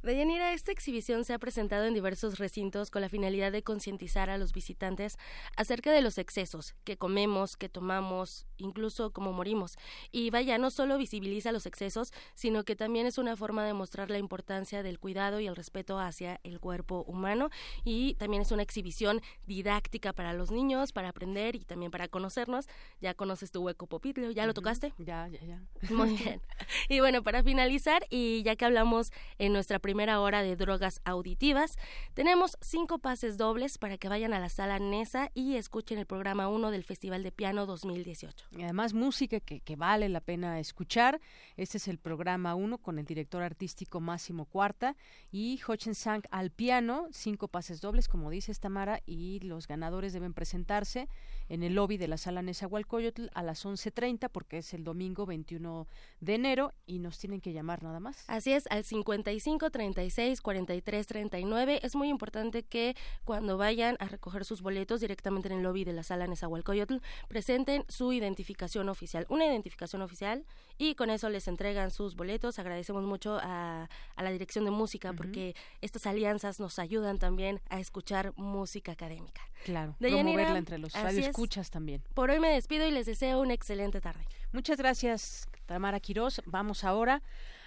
Deyanira, 0.00 0.52
esta 0.52 0.70
exhibición 0.70 1.24
se 1.24 1.34
ha 1.34 1.40
presentado 1.40 1.84
en 1.84 1.92
diversos 1.92 2.38
recintos 2.38 2.88
con 2.90 3.02
la 3.02 3.08
finalidad 3.08 3.50
de 3.50 3.64
concientizar 3.64 4.30
a 4.30 4.38
los 4.38 4.52
visitantes 4.52 5.18
acerca 5.56 5.90
de 5.90 6.02
los 6.02 6.18
excesos 6.18 6.76
que 6.84 6.96
comemos, 6.96 7.56
que 7.56 7.68
tomamos, 7.68 8.46
incluso 8.58 9.10
cómo 9.10 9.32
morimos. 9.32 9.76
Y 10.12 10.30
vaya, 10.30 10.56
no 10.56 10.70
solo 10.70 10.98
visibiliza 10.98 11.50
los 11.50 11.66
excesos, 11.66 12.12
sino 12.36 12.64
que 12.64 12.76
también 12.76 13.06
es 13.06 13.18
una 13.18 13.34
forma 13.34 13.64
de 13.66 13.74
mostrar 13.74 14.08
la 14.08 14.18
importancia 14.18 14.84
del 14.84 15.00
cuidado 15.00 15.40
y 15.40 15.48
el 15.48 15.56
respeto 15.56 15.98
hacia 15.98 16.38
el 16.44 16.60
cuerpo 16.60 17.02
humano. 17.08 17.50
Y 17.84 18.14
también 18.14 18.42
es 18.42 18.52
una 18.52 18.62
exhibición 18.62 19.20
didáctica 19.46 20.12
para 20.12 20.32
los 20.32 20.52
niños, 20.52 20.92
para 20.92 21.08
aprender 21.08 21.56
y 21.56 21.64
también 21.64 21.90
para 21.90 22.06
conocernos. 22.06 22.68
Ya 23.00 23.14
conoces 23.14 23.50
tu 23.50 23.62
hueco 23.62 23.88
popitlio, 23.88 24.30
¿ya 24.30 24.46
lo 24.46 24.54
tocaste? 24.54 24.94
Ya, 24.98 25.26
ya, 25.26 25.44
ya. 25.44 25.62
Muy 25.90 26.14
bien. 26.14 26.40
Y 26.88 27.00
bueno, 27.00 27.22
para 27.22 27.42
finalizar, 27.42 28.06
y 28.08 28.42
ya 28.44 28.56
que 28.56 28.64
hablamos 28.64 29.10
en 29.38 29.52
nuestra 29.52 29.78
primera 29.78 29.97
hora 30.06 30.42
de 30.42 30.54
drogas 30.54 31.00
auditivas. 31.04 31.76
Tenemos 32.14 32.56
cinco 32.60 32.98
pases 32.98 33.36
dobles 33.36 33.78
para 33.78 33.98
que 33.98 34.08
vayan 34.08 34.32
a 34.32 34.38
la 34.38 34.48
sala 34.48 34.78
NESA 34.78 35.30
y 35.34 35.56
escuchen 35.56 35.98
el 35.98 36.06
programa 36.06 36.48
1 36.48 36.70
del 36.70 36.84
Festival 36.84 37.24
de 37.24 37.32
Piano 37.32 37.66
2018. 37.66 38.46
Y 38.52 38.62
además 38.62 38.94
música 38.94 39.40
que, 39.40 39.60
que 39.60 39.74
vale 39.74 40.08
la 40.08 40.20
pena 40.20 40.60
escuchar. 40.60 41.20
Este 41.56 41.78
es 41.78 41.88
el 41.88 41.98
programa 41.98 42.54
1 42.54 42.78
con 42.78 43.00
el 43.00 43.04
director 43.04 43.42
artístico 43.42 43.98
Máximo 43.98 44.44
Cuarta 44.44 44.94
y 45.32 45.60
Hochen 45.66 45.96
Sang 45.96 46.22
al 46.30 46.50
piano, 46.50 47.08
cinco 47.10 47.48
pases 47.48 47.80
dobles, 47.80 48.06
como 48.06 48.30
dice 48.30 48.54
Tamara, 48.54 49.02
y 49.04 49.40
los 49.40 49.66
ganadores 49.66 50.12
deben 50.12 50.32
presentarse 50.32 51.08
en 51.48 51.62
el 51.62 51.74
lobby 51.74 51.96
de 51.96 52.08
la 52.08 52.18
sala 52.18 52.42
Nezahualcóyotl 52.42 53.26
a 53.34 53.42
las 53.42 53.64
11.30 53.64 54.28
porque 54.30 54.58
es 54.58 54.74
el 54.74 54.84
domingo 54.84 55.26
21 55.26 55.86
de 56.20 56.34
enero 56.34 56.72
y 56.86 56.98
nos 56.98 57.18
tienen 57.18 57.40
que 57.40 57.52
llamar 57.52 57.82
nada 57.82 58.00
más. 58.00 58.24
Así 58.28 58.52
es, 58.52 58.66
al 58.68 58.84
55 58.84 59.70
36 59.70 60.40
43 60.40 61.06
39. 61.06 61.80
Es 61.82 61.96
muy 61.96 62.08
importante 62.08 62.62
que 62.62 62.96
cuando 63.24 63.56
vayan 63.56 63.96
a 64.00 64.06
recoger 64.06 64.44
sus 64.44 64.62
boletos 64.62 65.00
directamente 65.00 65.48
en 65.48 65.58
el 65.58 65.62
lobby 65.62 65.84
de 65.84 65.92
la 65.92 66.02
sala 66.02 66.26
Nezahualcóyotl 66.26 66.96
presenten 67.28 67.84
su 67.88 68.12
identificación 68.12 68.88
oficial, 68.88 69.26
una 69.28 69.46
identificación 69.46 70.02
oficial 70.02 70.44
y 70.76 70.94
con 70.94 71.10
eso 71.10 71.28
les 71.28 71.48
entregan 71.48 71.90
sus 71.90 72.16
boletos. 72.16 72.58
Agradecemos 72.58 73.04
mucho 73.04 73.38
a, 73.42 73.88
la 74.16 74.30
dirección 74.30 74.64
de 74.64 74.70
música 74.70 75.12
porque 75.12 75.54
estas 75.80 76.06
alianzas 76.06 76.60
nos 76.60 76.78
ayudan 76.78 77.18
también 77.18 77.60
a 77.68 77.80
escuchar 77.80 78.32
música 78.36 78.92
académica. 78.92 79.42
Claro, 79.64 79.96
de 79.98 80.10
promoverla 80.10 80.58
entre 80.58 80.78
los 80.78 80.94
radioescuchas 81.38 81.70
también. 81.70 82.02
Por 82.14 82.30
hoy 82.30 82.40
me 82.40 82.48
despido 82.48 82.86
y 82.86 82.90
les 82.90 83.06
deseo 83.06 83.40
una 83.40 83.54
excelente 83.54 84.00
tarde. 84.00 84.26
Muchas 84.52 84.76
gracias, 84.76 85.46
Tamara 85.66 86.00
Quirós. 86.00 86.42
Vamos 86.46 86.84
ahora 86.84 87.22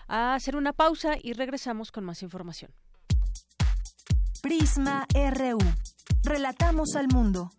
a 0.07 0.35
hacer 0.35 0.55
una 0.55 0.73
pausa 0.73 1.15
y 1.21 1.33
regresamos 1.33 1.91
con 1.91 2.03
más 2.03 2.21
información. 2.21 2.71
Prisma 4.41 5.05
RU. 5.13 5.59
Relatamos 6.23 6.95
al 6.95 7.07
mundo. 7.07 7.51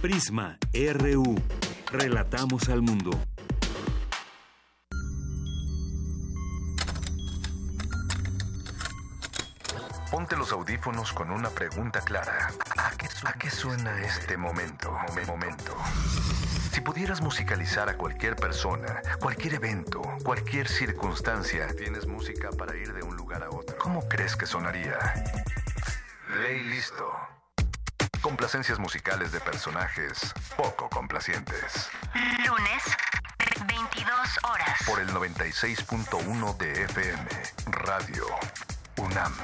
Prisma 0.00 0.56
RU. 0.72 1.34
Relatamos 1.92 2.70
al 2.70 2.80
mundo. 2.80 3.10
Ponte 10.10 10.36
los 10.36 10.52
audífonos 10.52 11.12
con 11.12 11.30
una 11.30 11.50
pregunta 11.50 12.00
clara. 12.00 12.50
¿A 13.26 13.32
qué 13.34 13.50
suena, 13.50 14.00
este 14.00 14.38
momento? 14.38 14.90
Momento. 15.26 15.76
Si 16.72 16.80
pudieras 16.80 17.20
musicalizar 17.20 17.90
a 17.90 17.98
cualquier 17.98 18.36
persona, 18.36 19.02
cualquier 19.20 19.54
evento, 19.54 20.00
cualquier 20.24 20.66
circunstancia, 20.66 21.68
tienes 21.76 22.06
música 22.06 22.48
para 22.56 22.74
ir 22.74 22.94
de 22.94 23.02
un 23.02 23.16
lugar 23.16 23.42
a 23.42 23.50
otro. 23.50 23.76
¿Cómo 23.76 24.08
crees 24.08 24.34
que 24.34 24.46
sonaría? 24.46 24.96
Ley 26.40 26.64
listo. 26.64 27.19
Complacencias 28.30 28.78
musicales 28.78 29.32
de 29.32 29.40
personajes 29.40 30.32
poco 30.56 30.88
complacientes. 30.88 31.90
Lunes, 32.46 32.84
22 33.66 34.38
horas. 34.44 34.78
Por 34.86 35.00
el 35.00 35.08
96.1 35.08 36.56
de 36.56 36.84
FM, 36.84 37.28
Radio 37.72 38.26
UNAM. 38.98 39.34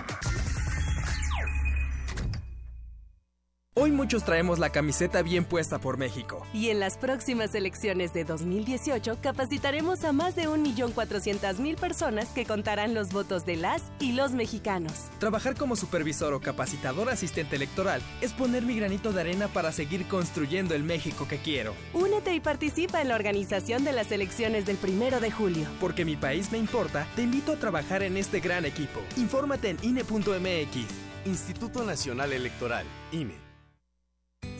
Hoy 3.87 3.93
muchos 3.93 4.24
traemos 4.24 4.59
la 4.59 4.70
camiseta 4.70 5.22
bien 5.22 5.45
puesta 5.45 5.78
por 5.78 5.97
México. 5.97 6.45
Y 6.53 6.70
en 6.70 6.80
las 6.80 6.99
próximas 6.99 7.55
elecciones 7.55 8.12
de 8.12 8.24
2018 8.24 9.18
capacitaremos 9.22 10.03
a 10.03 10.11
más 10.11 10.34
de 10.34 10.49
1.400.000 10.49 11.76
personas 11.76 12.30
que 12.30 12.45
contarán 12.45 12.95
los 12.95 13.11
votos 13.11 13.47
de 13.47 13.55
las 13.55 13.84
y 14.01 14.11
los 14.11 14.32
mexicanos. 14.32 14.93
Trabajar 15.20 15.55
como 15.55 15.76
supervisor 15.76 16.34
o 16.34 16.41
capacitador 16.41 17.11
asistente 17.11 17.55
electoral 17.55 18.03
es 18.20 18.32
poner 18.32 18.64
mi 18.64 18.74
granito 18.74 19.12
de 19.12 19.20
arena 19.20 19.47
para 19.47 19.70
seguir 19.70 20.09
construyendo 20.09 20.74
el 20.74 20.82
México 20.82 21.28
que 21.28 21.39
quiero. 21.39 21.72
Únete 21.95 22.34
y 22.34 22.41
participa 22.41 23.01
en 23.01 23.07
la 23.07 23.14
organización 23.14 23.84
de 23.84 23.93
las 23.93 24.11
elecciones 24.11 24.66
del 24.66 24.78
primero 24.78 25.20
de 25.20 25.30
julio. 25.30 25.64
Porque 25.78 26.05
mi 26.05 26.16
país 26.16 26.51
me 26.51 26.59
importa, 26.59 27.07
te 27.14 27.22
invito 27.22 27.53
a 27.53 27.57
trabajar 27.57 28.03
en 28.03 28.16
este 28.16 28.41
gran 28.41 28.64
equipo. 28.64 28.99
Infórmate 29.16 29.70
en 29.70 29.78
INE.mx. 29.80 30.76
Instituto 31.24 31.84
Nacional 31.84 32.32
Electoral, 32.32 32.84
INE. 33.12 33.45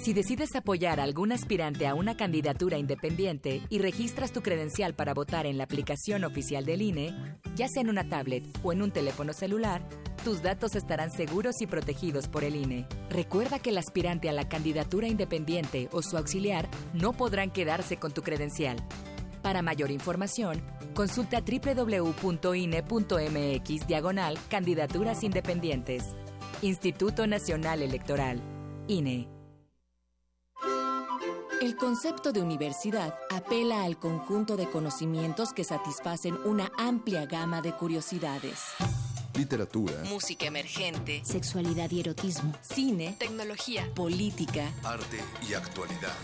Si 0.07 0.13
decides 0.13 0.55
apoyar 0.55 1.01
a 1.01 1.03
algún 1.03 1.33
aspirante 1.33 1.89
a 1.89 1.95
una 1.97 2.17
candidatura 2.17 2.79
independiente 2.79 3.61
y 3.69 3.81
registras 3.81 4.31
tu 4.31 4.41
credencial 4.41 4.95
para 4.95 5.15
votar 5.15 5.47
en 5.47 5.59
la 5.59 5.65
aplicación 5.65 6.23
oficial 6.23 6.65
del 6.65 6.83
INE, 6.83 7.13
ya 7.57 7.67
sea 7.67 7.83
en 7.83 7.91
una 7.91 8.09
tablet 8.09 8.45
o 8.63 8.73
en 8.73 8.83
un 8.83 8.93
teléfono 8.93 9.33
celular, 9.33 9.83
tus 10.23 10.43
datos 10.43 10.77
estarán 10.77 11.11
seguros 11.11 11.61
y 11.61 11.67
protegidos 11.67 12.29
por 12.29 12.45
el 12.45 12.55
INE. 12.55 12.87
Recuerda 13.11 13.59
que 13.59 13.71
el 13.71 13.79
aspirante 13.79 14.29
a 14.29 14.33
la 14.33 14.49
candidatura 14.49 15.09
independiente 15.09 15.89
o 15.91 16.03
su 16.03 16.17
auxiliar 16.17 16.69
no 16.95 17.13
podrán 17.13 17.51
quedarse 17.51 17.97
con 17.97 18.13
tu 18.13 18.23
credencial. 18.23 18.77
Para 19.43 19.61
mayor 19.61 19.91
información, 19.91 20.63
consulta 20.95 21.41
www.ine.mx 21.41 22.17
diagonal 23.89 24.39
candidaturas 24.49 25.25
independientes. 25.25 26.05
Instituto 26.63 27.27
Nacional 27.27 27.83
Electoral, 27.83 28.41
INE. 28.87 29.36
El 31.63 31.77
concepto 31.77 32.33
de 32.33 32.43
universidad 32.43 33.19
apela 33.31 33.83
al 33.85 33.99
conjunto 33.99 34.59
de 34.59 34.69
conocimientos 34.69 35.55
que 35.55 35.65
satisfacen 35.65 36.35
una 36.45 36.71
amplia 36.77 37.25
gama 37.25 37.63
de 37.63 37.73
curiosidades. 37.73 38.61
Literatura, 39.35 39.95
música 40.05 40.47
emergente, 40.47 41.23
sexualidad 41.25 41.91
y 41.91 42.01
erotismo, 42.01 42.53
cine, 42.61 43.17
tecnología, 43.19 43.89
política, 43.95 44.71
arte 44.85 45.19
y 45.49 45.55
actualidad. 45.55 46.15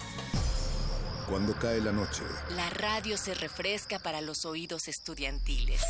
Cuando 1.29 1.55
cae 1.59 1.81
la 1.81 1.93
noche, 1.93 2.23
la 2.55 2.69
radio 2.69 3.17
se 3.17 3.33
refresca 3.35 3.99
para 3.99 4.21
los 4.21 4.45
oídos 4.45 4.87
estudiantiles. 4.87 5.81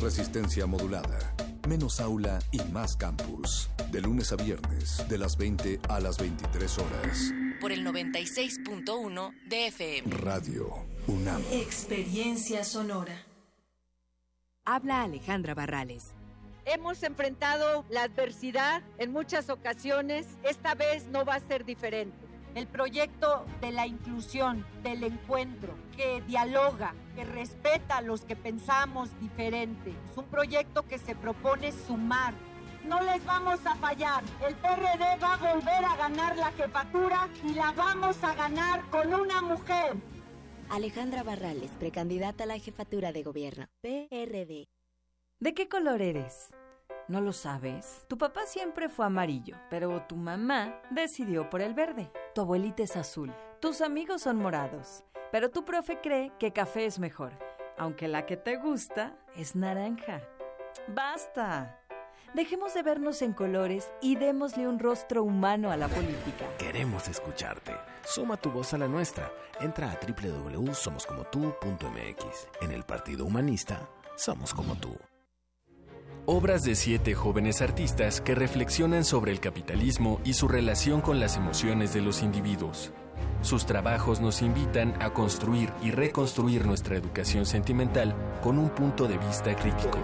Resistencia 0.00 0.66
modulada. 0.66 1.34
Menos 1.68 2.00
aula 2.00 2.38
y 2.52 2.60
más 2.72 2.96
campus. 2.96 3.68
De 3.90 4.00
lunes 4.00 4.32
a 4.32 4.36
viernes, 4.36 5.04
de 5.08 5.18
las 5.18 5.36
20 5.36 5.80
a 5.88 6.00
las 6.00 6.18
23 6.18 6.78
horas 6.78 7.32
por 7.60 7.72
el 7.72 7.84
96.1 7.84 9.34
de 9.48 9.66
FM. 9.68 10.16
Radio 10.16 10.84
UNAM. 11.06 11.42
Experiencia 11.50 12.64
sonora. 12.64 13.24
Habla 14.64 15.02
Alejandra 15.02 15.54
Barrales. 15.54 16.12
Hemos 16.64 17.02
enfrentado 17.02 17.84
la 17.88 18.02
adversidad 18.02 18.82
en 18.98 19.12
muchas 19.12 19.48
ocasiones. 19.48 20.26
Esta 20.42 20.74
vez 20.74 21.06
no 21.06 21.24
va 21.24 21.36
a 21.36 21.40
ser 21.40 21.64
diferente. 21.64 22.27
El 22.58 22.66
proyecto 22.66 23.46
de 23.60 23.70
la 23.70 23.86
inclusión, 23.86 24.66
del 24.82 25.04
encuentro, 25.04 25.76
que 25.96 26.22
dialoga, 26.22 26.92
que 27.14 27.22
respeta 27.22 27.98
a 27.98 28.02
los 28.02 28.22
que 28.22 28.34
pensamos 28.34 29.10
diferente. 29.20 29.94
Es 30.10 30.18
un 30.18 30.24
proyecto 30.24 30.82
que 30.82 30.98
se 30.98 31.14
propone 31.14 31.70
sumar, 31.70 32.34
no 32.84 33.00
les 33.00 33.24
vamos 33.24 33.64
a 33.64 33.76
fallar. 33.76 34.24
El 34.44 34.56
PRD 34.56 35.22
va 35.22 35.34
a 35.34 35.54
volver 35.54 35.84
a 35.84 35.96
ganar 35.98 36.36
la 36.36 36.50
jefatura 36.50 37.28
y 37.44 37.54
la 37.54 37.70
vamos 37.70 38.16
a 38.24 38.34
ganar 38.34 38.90
con 38.90 39.14
una 39.14 39.40
mujer. 39.40 39.94
Alejandra 40.68 41.22
Barrales, 41.22 41.70
precandidata 41.78 42.42
a 42.42 42.48
la 42.48 42.58
jefatura 42.58 43.12
de 43.12 43.22
gobierno. 43.22 43.68
PRD. 43.82 44.66
¿De 45.38 45.54
qué 45.54 45.68
color 45.68 46.02
eres? 46.02 46.50
¿No 47.08 47.20
lo 47.22 47.32
sabes? 47.32 48.04
Tu 48.06 48.18
papá 48.18 48.44
siempre 48.44 48.90
fue 48.90 49.06
amarillo, 49.06 49.56
pero 49.70 50.02
tu 50.02 50.14
mamá 50.14 50.78
decidió 50.90 51.48
por 51.48 51.62
el 51.62 51.72
verde. 51.72 52.12
Tu 52.34 52.42
abuelita 52.42 52.82
es 52.82 52.96
azul. 52.96 53.34
Tus 53.60 53.80
amigos 53.80 54.20
son 54.22 54.36
morados, 54.36 55.04
pero 55.32 55.50
tu 55.50 55.64
profe 55.64 56.02
cree 56.02 56.32
que 56.38 56.52
café 56.52 56.84
es 56.84 56.98
mejor, 56.98 57.32
aunque 57.78 58.08
la 58.08 58.26
que 58.26 58.36
te 58.36 58.56
gusta 58.56 59.16
es 59.34 59.56
naranja. 59.56 60.20
¡Basta! 60.88 61.80
Dejemos 62.34 62.74
de 62.74 62.82
vernos 62.82 63.22
en 63.22 63.32
colores 63.32 63.90
y 64.02 64.16
démosle 64.16 64.68
un 64.68 64.78
rostro 64.78 65.24
humano 65.24 65.70
a 65.70 65.78
la 65.78 65.88
política. 65.88 66.44
Queremos 66.58 67.08
escucharte. 67.08 67.72
Suma 68.04 68.36
tu 68.36 68.50
voz 68.50 68.74
a 68.74 68.78
la 68.78 68.86
nuestra. 68.86 69.32
Entra 69.60 69.90
a 69.90 69.98
www.somoscomotu.mx. 69.98 72.48
En 72.60 72.70
el 72.70 72.84
Partido 72.84 73.24
Humanista, 73.24 73.88
somos 74.14 74.52
como 74.52 74.74
tú. 74.74 74.94
Obras 76.30 76.62
de 76.62 76.74
siete 76.74 77.14
jóvenes 77.14 77.62
artistas 77.62 78.20
que 78.20 78.34
reflexionan 78.34 79.02
sobre 79.02 79.32
el 79.32 79.40
capitalismo 79.40 80.20
y 80.24 80.34
su 80.34 80.46
relación 80.46 81.00
con 81.00 81.20
las 81.20 81.38
emociones 81.38 81.94
de 81.94 82.02
los 82.02 82.22
individuos. 82.22 82.92
Sus 83.40 83.64
trabajos 83.64 84.20
nos 84.20 84.42
invitan 84.42 84.92
a 85.00 85.08
construir 85.14 85.72
y 85.80 85.90
reconstruir 85.90 86.66
nuestra 86.66 86.98
educación 86.98 87.46
sentimental 87.46 88.14
con 88.42 88.58
un 88.58 88.68
punto 88.68 89.08
de 89.08 89.16
vista 89.16 89.56
crítico. 89.56 89.98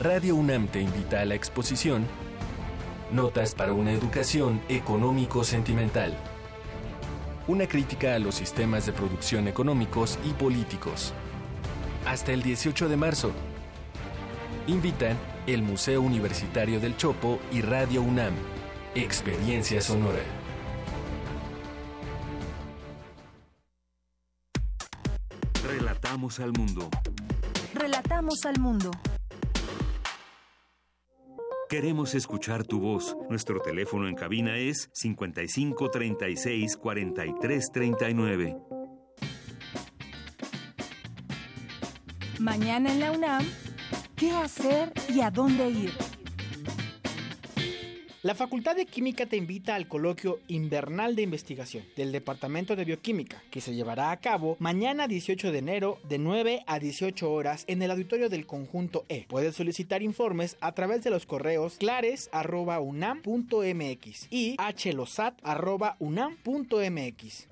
Radio 0.00 0.34
UNAM 0.34 0.66
te 0.66 0.80
invita 0.80 1.20
a 1.20 1.24
la 1.24 1.36
exposición 1.36 2.08
Notas 3.12 3.54
para 3.54 3.72
una 3.72 3.92
educación 3.92 4.60
económico-sentimental. 4.68 6.12
Una 7.46 7.68
crítica 7.68 8.16
a 8.16 8.18
los 8.18 8.34
sistemas 8.34 8.84
de 8.84 8.92
producción 8.92 9.46
económicos 9.46 10.18
y 10.24 10.32
políticos. 10.32 11.14
Hasta 12.06 12.32
el 12.32 12.42
18 12.42 12.88
de 12.88 12.96
marzo. 12.96 13.32
Invitan 14.66 15.16
el 15.46 15.62
Museo 15.62 16.02
Universitario 16.02 16.80
del 16.80 16.96
Chopo 16.96 17.38
y 17.52 17.62
Radio 17.62 18.02
UNAM. 18.02 18.34
Experiencia 18.94 19.80
Sonora. 19.80 20.22
Relatamos 25.64 26.40
al 26.40 26.52
mundo. 26.52 26.90
Relatamos 27.74 28.44
al 28.44 28.60
mundo. 28.60 28.90
Queremos 31.68 32.14
escuchar 32.14 32.64
tu 32.64 32.80
voz. 32.80 33.16
Nuestro 33.30 33.60
teléfono 33.60 34.06
en 34.06 34.14
cabina 34.14 34.58
es 34.58 34.90
55 34.92 35.90
36 35.90 36.76
Mañana 42.42 42.92
en 42.92 42.98
la 42.98 43.12
UNAM, 43.12 43.46
¿qué 44.16 44.32
hacer 44.32 44.92
y 45.08 45.20
a 45.20 45.30
dónde 45.30 45.70
ir? 45.70 45.92
La 48.22 48.34
Facultad 48.34 48.74
de 48.74 48.86
Química 48.86 49.26
te 49.26 49.36
invita 49.36 49.76
al 49.76 49.86
coloquio 49.86 50.40
invernal 50.48 51.14
de 51.14 51.22
investigación 51.22 51.84
del 51.94 52.10
Departamento 52.10 52.74
de 52.74 52.84
Bioquímica, 52.84 53.40
que 53.52 53.60
se 53.60 53.76
llevará 53.76 54.10
a 54.10 54.16
cabo 54.16 54.56
mañana 54.58 55.06
18 55.06 55.52
de 55.52 55.58
enero 55.58 56.00
de 56.08 56.18
9 56.18 56.64
a 56.66 56.80
18 56.80 57.32
horas 57.32 57.62
en 57.68 57.80
el 57.80 57.92
auditorio 57.92 58.28
del 58.28 58.44
conjunto 58.44 59.04
E. 59.08 59.24
Puedes 59.28 59.54
solicitar 59.54 60.02
informes 60.02 60.56
a 60.60 60.72
través 60.72 61.04
de 61.04 61.10
los 61.10 61.26
correos 61.26 61.76
clares.unam.mx 61.78 64.26
y 64.30 64.56
hlosat.unam.mx. 64.56 67.46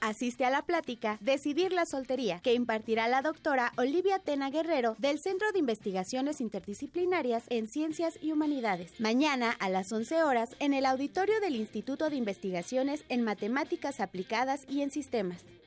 Asiste 0.00 0.44
a 0.44 0.50
la 0.50 0.62
plática 0.62 1.18
Decidir 1.20 1.72
la 1.72 1.86
soltería 1.86 2.40
que 2.40 2.54
impartirá 2.54 3.08
la 3.08 3.22
doctora 3.22 3.72
Olivia 3.76 4.18
Tena 4.18 4.50
Guerrero 4.50 4.94
del 4.98 5.18
Centro 5.18 5.50
de 5.52 5.58
Investigaciones 5.58 6.40
Interdisciplinarias 6.40 7.44
en 7.48 7.66
Ciencias 7.66 8.18
y 8.22 8.32
Humanidades. 8.32 9.00
Mañana 9.00 9.50
a 9.58 9.68
las 9.68 9.92
11 9.92 10.22
horas 10.22 10.56
en 10.60 10.74
el 10.74 10.86
auditorio 10.86 11.40
del 11.40 11.56
Instituto 11.56 12.10
de 12.10 12.16
Investigaciones 12.16 13.04
en 13.08 13.22
Matemáticas 13.22 14.00
Aplicadas 14.00 14.64
y 14.68 14.82
en 14.82 14.90
Sistemas. 14.90 15.57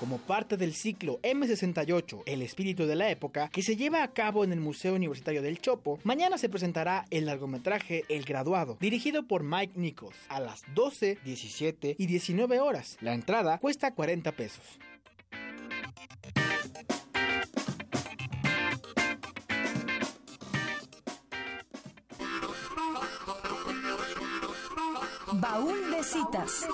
Como 0.00 0.18
parte 0.18 0.56
del 0.56 0.74
ciclo 0.74 1.20
M68, 1.22 2.22
El 2.26 2.42
espíritu 2.42 2.86
de 2.86 2.96
la 2.96 3.10
época, 3.10 3.48
que 3.48 3.62
se 3.62 3.76
lleva 3.76 4.02
a 4.02 4.12
cabo 4.12 4.44
en 4.44 4.52
el 4.52 4.60
Museo 4.60 4.94
Universitario 4.94 5.42
del 5.42 5.60
Chopo, 5.60 5.98
mañana 6.04 6.38
se 6.38 6.48
presentará 6.48 7.04
el 7.10 7.26
largometraje 7.26 8.04
El 8.08 8.24
graduado, 8.24 8.76
dirigido 8.80 9.26
por 9.26 9.42
Mike 9.42 9.74
Nichols, 9.76 10.16
a 10.28 10.40
las 10.40 10.62
12, 10.74 11.18
17 11.24 11.96
y 11.98 12.06
19 12.06 12.60
horas. 12.60 12.96
La 13.00 13.14
entrada 13.14 13.58
cuesta 13.58 13.94
40 13.94 14.32
pesos. 14.32 14.62
Baúl 25.32 25.90
de 25.90 26.02
citas. 26.02 26.66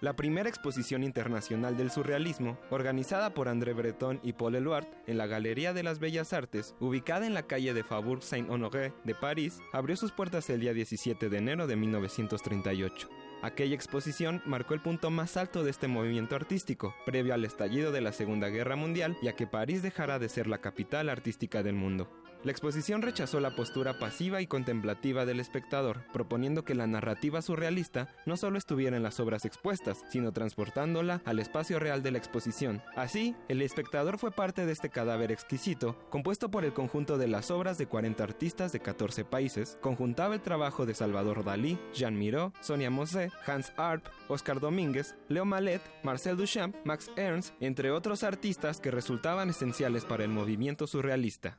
La 0.00 0.16
primera 0.16 0.48
exposición 0.48 1.04
internacional 1.04 1.76
del 1.76 1.90
surrealismo, 1.90 2.58
organizada 2.70 3.34
por 3.34 3.48
André 3.48 3.74
Breton 3.74 4.18
y 4.22 4.32
Paul 4.32 4.54
Eluard 4.54 4.86
en 5.06 5.18
la 5.18 5.26
Galería 5.26 5.74
de 5.74 5.82
las 5.82 5.98
Bellas 5.98 6.32
Artes, 6.32 6.74
ubicada 6.80 7.26
en 7.26 7.34
la 7.34 7.42
calle 7.42 7.74
de 7.74 7.84
Faubourg 7.84 8.22
Saint-Honoré 8.22 8.94
de 9.04 9.14
París, 9.14 9.58
abrió 9.74 9.96
sus 9.96 10.10
puertas 10.10 10.48
el 10.48 10.60
día 10.60 10.72
17 10.72 11.28
de 11.28 11.36
enero 11.36 11.66
de 11.66 11.76
1938. 11.76 13.10
Aquella 13.42 13.74
exposición 13.74 14.42
marcó 14.46 14.72
el 14.72 14.80
punto 14.80 15.10
más 15.10 15.36
alto 15.36 15.64
de 15.64 15.70
este 15.70 15.86
movimiento 15.86 16.34
artístico, 16.34 16.94
previo 17.04 17.34
al 17.34 17.44
estallido 17.44 17.92
de 17.92 18.00
la 18.00 18.12
Segunda 18.12 18.48
Guerra 18.48 18.76
Mundial 18.76 19.18
y 19.20 19.28
a 19.28 19.36
que 19.36 19.46
París 19.46 19.82
dejara 19.82 20.18
de 20.18 20.30
ser 20.30 20.46
la 20.46 20.62
capital 20.62 21.10
artística 21.10 21.62
del 21.62 21.74
mundo. 21.74 22.10
La 22.42 22.52
exposición 22.52 23.02
rechazó 23.02 23.38
la 23.38 23.54
postura 23.54 23.98
pasiva 23.98 24.40
y 24.40 24.46
contemplativa 24.46 25.26
del 25.26 25.40
espectador, 25.40 26.06
proponiendo 26.10 26.64
que 26.64 26.74
la 26.74 26.86
narrativa 26.86 27.42
surrealista 27.42 28.08
no 28.24 28.38
solo 28.38 28.56
estuviera 28.56 28.96
en 28.96 29.02
las 29.02 29.20
obras 29.20 29.44
expuestas, 29.44 30.04
sino 30.08 30.32
transportándola 30.32 31.20
al 31.26 31.38
espacio 31.38 31.78
real 31.78 32.02
de 32.02 32.12
la 32.12 32.18
exposición. 32.18 32.82
Así, 32.96 33.36
el 33.48 33.60
espectador 33.60 34.16
fue 34.16 34.30
parte 34.30 34.64
de 34.64 34.72
este 34.72 34.88
cadáver 34.88 35.32
exquisito, 35.32 35.98
compuesto 36.08 36.50
por 36.50 36.64
el 36.64 36.72
conjunto 36.72 37.18
de 37.18 37.28
las 37.28 37.50
obras 37.50 37.76
de 37.76 37.86
40 37.86 38.24
artistas 38.24 38.72
de 38.72 38.80
14 38.80 39.26
países, 39.26 39.76
conjuntaba 39.82 40.34
el 40.34 40.40
trabajo 40.40 40.86
de 40.86 40.94
Salvador 40.94 41.44
Dalí, 41.44 41.78
Jean 41.92 42.18
Miró, 42.18 42.54
Sonia 42.60 42.88
Mosé, 42.88 43.30
Hans 43.46 43.70
Arp, 43.76 44.06
Oscar 44.28 44.60
Domínguez, 44.60 45.14
Leo 45.28 45.44
Malet, 45.44 45.82
Marcel 46.02 46.38
Duchamp, 46.38 46.74
Max 46.84 47.10
Ernst, 47.16 47.54
entre 47.60 47.90
otros 47.90 48.24
artistas 48.24 48.80
que 48.80 48.90
resultaban 48.90 49.50
esenciales 49.50 50.06
para 50.06 50.24
el 50.24 50.30
movimiento 50.30 50.86
surrealista. 50.86 51.58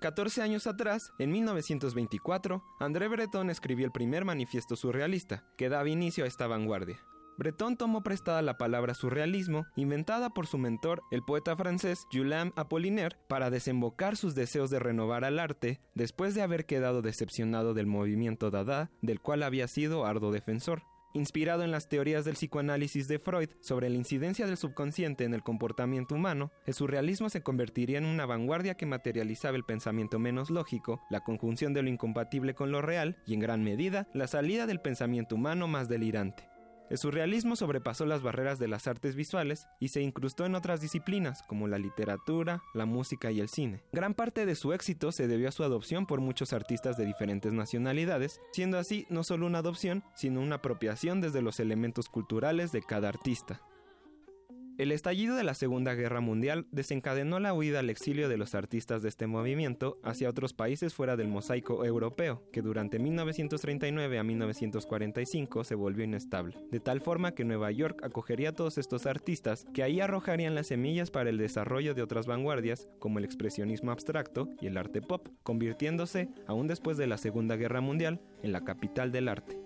14 0.00 0.42
años 0.42 0.66
atrás, 0.66 1.12
en 1.18 1.32
1924, 1.32 2.62
André 2.80 3.08
Breton 3.08 3.48
escribió 3.48 3.86
el 3.86 3.92
primer 3.92 4.26
manifiesto 4.26 4.76
surrealista, 4.76 5.44
que 5.56 5.70
daba 5.70 5.88
inicio 5.88 6.24
a 6.24 6.26
esta 6.26 6.46
vanguardia. 6.46 7.00
Breton 7.38 7.76
tomó 7.76 8.02
prestada 8.02 8.40
la 8.42 8.56
palabra 8.56 8.94
surrealismo, 8.94 9.66
inventada 9.74 10.30
por 10.30 10.46
su 10.46 10.58
mentor, 10.58 11.02
el 11.10 11.22
poeta 11.22 11.56
francés 11.56 12.06
Jules 12.12 12.52
Apollinaire, 12.56 13.16
para 13.28 13.50
desembocar 13.50 14.16
sus 14.16 14.34
deseos 14.34 14.70
de 14.70 14.78
renovar 14.78 15.24
al 15.24 15.38
arte 15.38 15.80
después 15.94 16.34
de 16.34 16.42
haber 16.42 16.66
quedado 16.66 17.02
decepcionado 17.02 17.74
del 17.74 17.86
movimiento 17.86 18.50
Dada, 18.50 18.90
del 19.02 19.20
cual 19.20 19.42
había 19.42 19.68
sido 19.68 20.06
arduo 20.06 20.30
defensor. 20.30 20.82
Inspirado 21.16 21.62
en 21.62 21.70
las 21.70 21.88
teorías 21.88 22.26
del 22.26 22.34
psicoanálisis 22.34 23.08
de 23.08 23.18
Freud 23.18 23.48
sobre 23.62 23.88
la 23.88 23.96
incidencia 23.96 24.46
del 24.46 24.58
subconsciente 24.58 25.24
en 25.24 25.32
el 25.32 25.42
comportamiento 25.42 26.14
humano, 26.14 26.52
el 26.66 26.74
surrealismo 26.74 27.30
se 27.30 27.42
convertiría 27.42 27.96
en 27.96 28.04
una 28.04 28.26
vanguardia 28.26 28.74
que 28.74 28.84
materializaba 28.84 29.56
el 29.56 29.64
pensamiento 29.64 30.18
menos 30.18 30.50
lógico, 30.50 31.00
la 31.08 31.24
conjunción 31.24 31.72
de 31.72 31.82
lo 31.82 31.88
incompatible 31.88 32.54
con 32.54 32.70
lo 32.70 32.82
real 32.82 33.16
y, 33.26 33.32
en 33.32 33.40
gran 33.40 33.64
medida, 33.64 34.06
la 34.12 34.26
salida 34.26 34.66
del 34.66 34.82
pensamiento 34.82 35.36
humano 35.36 35.66
más 35.68 35.88
delirante. 35.88 36.50
El 36.88 36.98
surrealismo 36.98 37.56
sobrepasó 37.56 38.06
las 38.06 38.22
barreras 38.22 38.60
de 38.60 38.68
las 38.68 38.86
artes 38.86 39.16
visuales 39.16 39.66
y 39.80 39.88
se 39.88 40.02
incrustó 40.02 40.46
en 40.46 40.54
otras 40.54 40.80
disciplinas 40.80 41.42
como 41.42 41.66
la 41.66 41.78
literatura, 41.78 42.62
la 42.74 42.86
música 42.86 43.32
y 43.32 43.40
el 43.40 43.48
cine. 43.48 43.82
Gran 43.92 44.14
parte 44.14 44.46
de 44.46 44.54
su 44.54 44.72
éxito 44.72 45.10
se 45.10 45.26
debió 45.26 45.48
a 45.48 45.52
su 45.52 45.64
adopción 45.64 46.06
por 46.06 46.20
muchos 46.20 46.52
artistas 46.52 46.96
de 46.96 47.04
diferentes 47.04 47.52
nacionalidades, 47.52 48.40
siendo 48.52 48.78
así 48.78 49.06
no 49.10 49.24
solo 49.24 49.46
una 49.46 49.58
adopción, 49.58 50.04
sino 50.14 50.40
una 50.40 50.56
apropiación 50.56 51.20
desde 51.20 51.42
los 51.42 51.58
elementos 51.58 52.08
culturales 52.08 52.70
de 52.70 52.82
cada 52.82 53.08
artista. 53.08 53.60
El 54.78 54.92
estallido 54.92 55.36
de 55.36 55.42
la 55.42 55.54
Segunda 55.54 55.94
Guerra 55.94 56.20
Mundial 56.20 56.66
desencadenó 56.70 57.40
la 57.40 57.54
huida 57.54 57.78
al 57.78 57.88
exilio 57.88 58.28
de 58.28 58.36
los 58.36 58.54
artistas 58.54 59.00
de 59.00 59.08
este 59.08 59.26
movimiento 59.26 59.98
hacia 60.02 60.28
otros 60.28 60.52
países 60.52 60.92
fuera 60.92 61.16
del 61.16 61.28
mosaico 61.28 61.82
europeo, 61.86 62.42
que 62.52 62.60
durante 62.60 62.98
1939 62.98 64.18
a 64.18 64.22
1945 64.22 65.64
se 65.64 65.74
volvió 65.74 66.04
inestable, 66.04 66.58
de 66.70 66.80
tal 66.80 67.00
forma 67.00 67.32
que 67.32 67.46
Nueva 67.46 67.70
York 67.70 68.02
acogería 68.04 68.50
a 68.50 68.54
todos 68.54 68.76
estos 68.76 69.06
artistas 69.06 69.66
que 69.72 69.82
ahí 69.82 70.00
arrojarían 70.00 70.54
las 70.54 70.66
semillas 70.66 71.10
para 71.10 71.30
el 71.30 71.38
desarrollo 71.38 71.94
de 71.94 72.02
otras 72.02 72.26
vanguardias 72.26 72.90
como 72.98 73.18
el 73.18 73.24
expresionismo 73.24 73.92
abstracto 73.92 74.50
y 74.60 74.66
el 74.66 74.76
arte 74.76 75.00
pop, 75.00 75.26
convirtiéndose, 75.42 76.28
aún 76.46 76.66
después 76.66 76.98
de 76.98 77.06
la 77.06 77.16
Segunda 77.16 77.56
Guerra 77.56 77.80
Mundial, 77.80 78.20
en 78.42 78.52
la 78.52 78.62
capital 78.62 79.10
del 79.10 79.28
arte. 79.28 79.58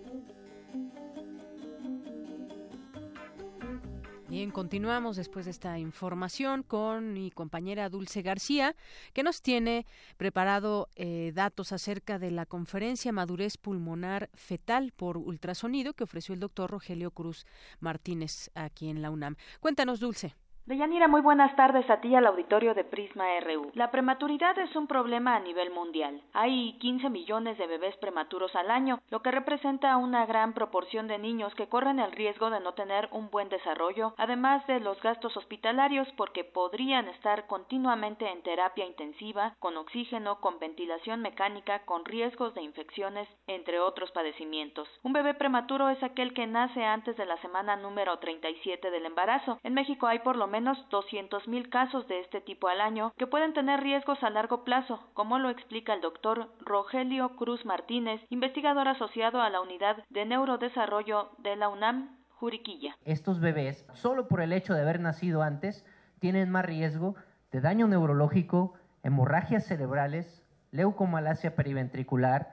Bien, 4.31 4.49
continuamos 4.49 5.17
después 5.17 5.43
de 5.43 5.51
esta 5.51 5.77
información 5.77 6.63
con 6.63 7.11
mi 7.11 7.31
compañera 7.31 7.89
Dulce 7.89 8.21
García, 8.21 8.77
que 9.11 9.23
nos 9.23 9.41
tiene 9.41 9.85
preparado 10.15 10.87
eh, 10.95 11.33
datos 11.35 11.73
acerca 11.73 12.17
de 12.17 12.31
la 12.31 12.45
conferencia 12.45 13.11
Madurez 13.11 13.57
Pulmonar 13.57 14.29
Fetal 14.33 14.93
por 14.93 15.17
ultrasonido 15.17 15.93
que 15.93 16.05
ofreció 16.05 16.33
el 16.33 16.39
doctor 16.39 16.71
Rogelio 16.71 17.11
Cruz 17.11 17.45
Martínez 17.81 18.51
aquí 18.55 18.87
en 18.87 19.01
la 19.01 19.11
UNAM. 19.11 19.35
Cuéntanos, 19.59 19.99
Dulce. 19.99 20.33
Deyanira, 20.67 21.07
muy 21.07 21.21
buenas 21.21 21.55
tardes 21.55 21.89
a 21.89 22.01
ti 22.01 22.09
y 22.09 22.15
al 22.15 22.27
auditorio 22.27 22.75
de 22.75 22.83
Prisma 22.83 23.25
RU. 23.39 23.71
La 23.73 23.89
prematuridad 23.89 24.57
es 24.59 24.75
un 24.75 24.85
problema 24.85 25.35
a 25.35 25.39
nivel 25.39 25.71
mundial. 25.71 26.21
Hay 26.33 26.77
15 26.77 27.09
millones 27.09 27.57
de 27.57 27.65
bebés 27.65 27.97
prematuros 27.97 28.55
al 28.55 28.69
año, 28.69 28.99
lo 29.09 29.23
que 29.23 29.31
representa 29.31 29.97
una 29.97 30.27
gran 30.27 30.53
proporción 30.53 31.07
de 31.07 31.17
niños 31.17 31.55
que 31.55 31.67
corren 31.67 31.99
el 31.99 32.11
riesgo 32.11 32.51
de 32.51 32.59
no 32.59 32.75
tener 32.75 33.09
un 33.11 33.31
buen 33.31 33.49
desarrollo, 33.49 34.13
además 34.17 34.65
de 34.67 34.79
los 34.79 35.01
gastos 35.01 35.35
hospitalarios 35.35 36.07
porque 36.15 36.43
podrían 36.43 37.07
estar 37.07 37.47
continuamente 37.47 38.29
en 38.29 38.43
terapia 38.43 38.85
intensiva, 38.85 39.55
con 39.57 39.75
oxígeno, 39.77 40.41
con 40.41 40.59
ventilación 40.59 41.21
mecánica, 41.21 41.79
con 41.85 42.05
riesgos 42.05 42.53
de 42.53 42.61
infecciones, 42.61 43.27
entre 43.47 43.79
otros 43.79 44.11
padecimientos. 44.11 44.87
Un 45.01 45.13
bebé 45.13 45.33
prematuro 45.33 45.89
es 45.89 46.01
aquel 46.03 46.35
que 46.35 46.45
nace 46.45 46.85
antes 46.85 47.17
de 47.17 47.25
la 47.25 47.37
semana 47.37 47.77
número 47.77 48.19
37 48.19 48.91
del 48.91 49.07
embarazo. 49.07 49.59
En 49.63 49.73
México 49.73 50.05
hay 50.05 50.19
por 50.19 50.35
lo 50.35 50.50
menos 50.51 50.77
200.000 50.91 51.69
casos 51.69 52.07
de 52.07 52.19
este 52.19 52.41
tipo 52.41 52.67
al 52.67 52.81
año 52.81 53.13
que 53.17 53.25
pueden 53.25 53.53
tener 53.53 53.79
riesgos 53.79 54.21
a 54.21 54.29
largo 54.29 54.63
plazo, 54.63 54.99
como 55.13 55.39
lo 55.39 55.49
explica 55.49 55.93
el 55.93 56.01
doctor 56.01 56.51
Rogelio 56.59 57.35
Cruz 57.37 57.65
Martínez, 57.65 58.21
investigador 58.29 58.87
asociado 58.87 59.41
a 59.41 59.49
la 59.49 59.61
Unidad 59.61 60.03
de 60.09 60.25
Neurodesarrollo 60.25 61.31
de 61.39 61.55
la 61.55 61.69
UNAM, 61.69 62.17
Juriquilla. 62.29 62.95
Estos 63.05 63.39
bebés, 63.39 63.85
solo 63.93 64.27
por 64.27 64.41
el 64.41 64.51
hecho 64.51 64.73
de 64.73 64.81
haber 64.81 64.99
nacido 64.99 65.41
antes, 65.41 65.85
tienen 66.19 66.49
más 66.49 66.65
riesgo 66.65 67.15
de 67.51 67.61
daño 67.61 67.87
neurológico, 67.87 68.73
hemorragias 69.03 69.65
cerebrales, 69.65 70.43
leucomalacia 70.71 71.55
periventricular, 71.55 72.51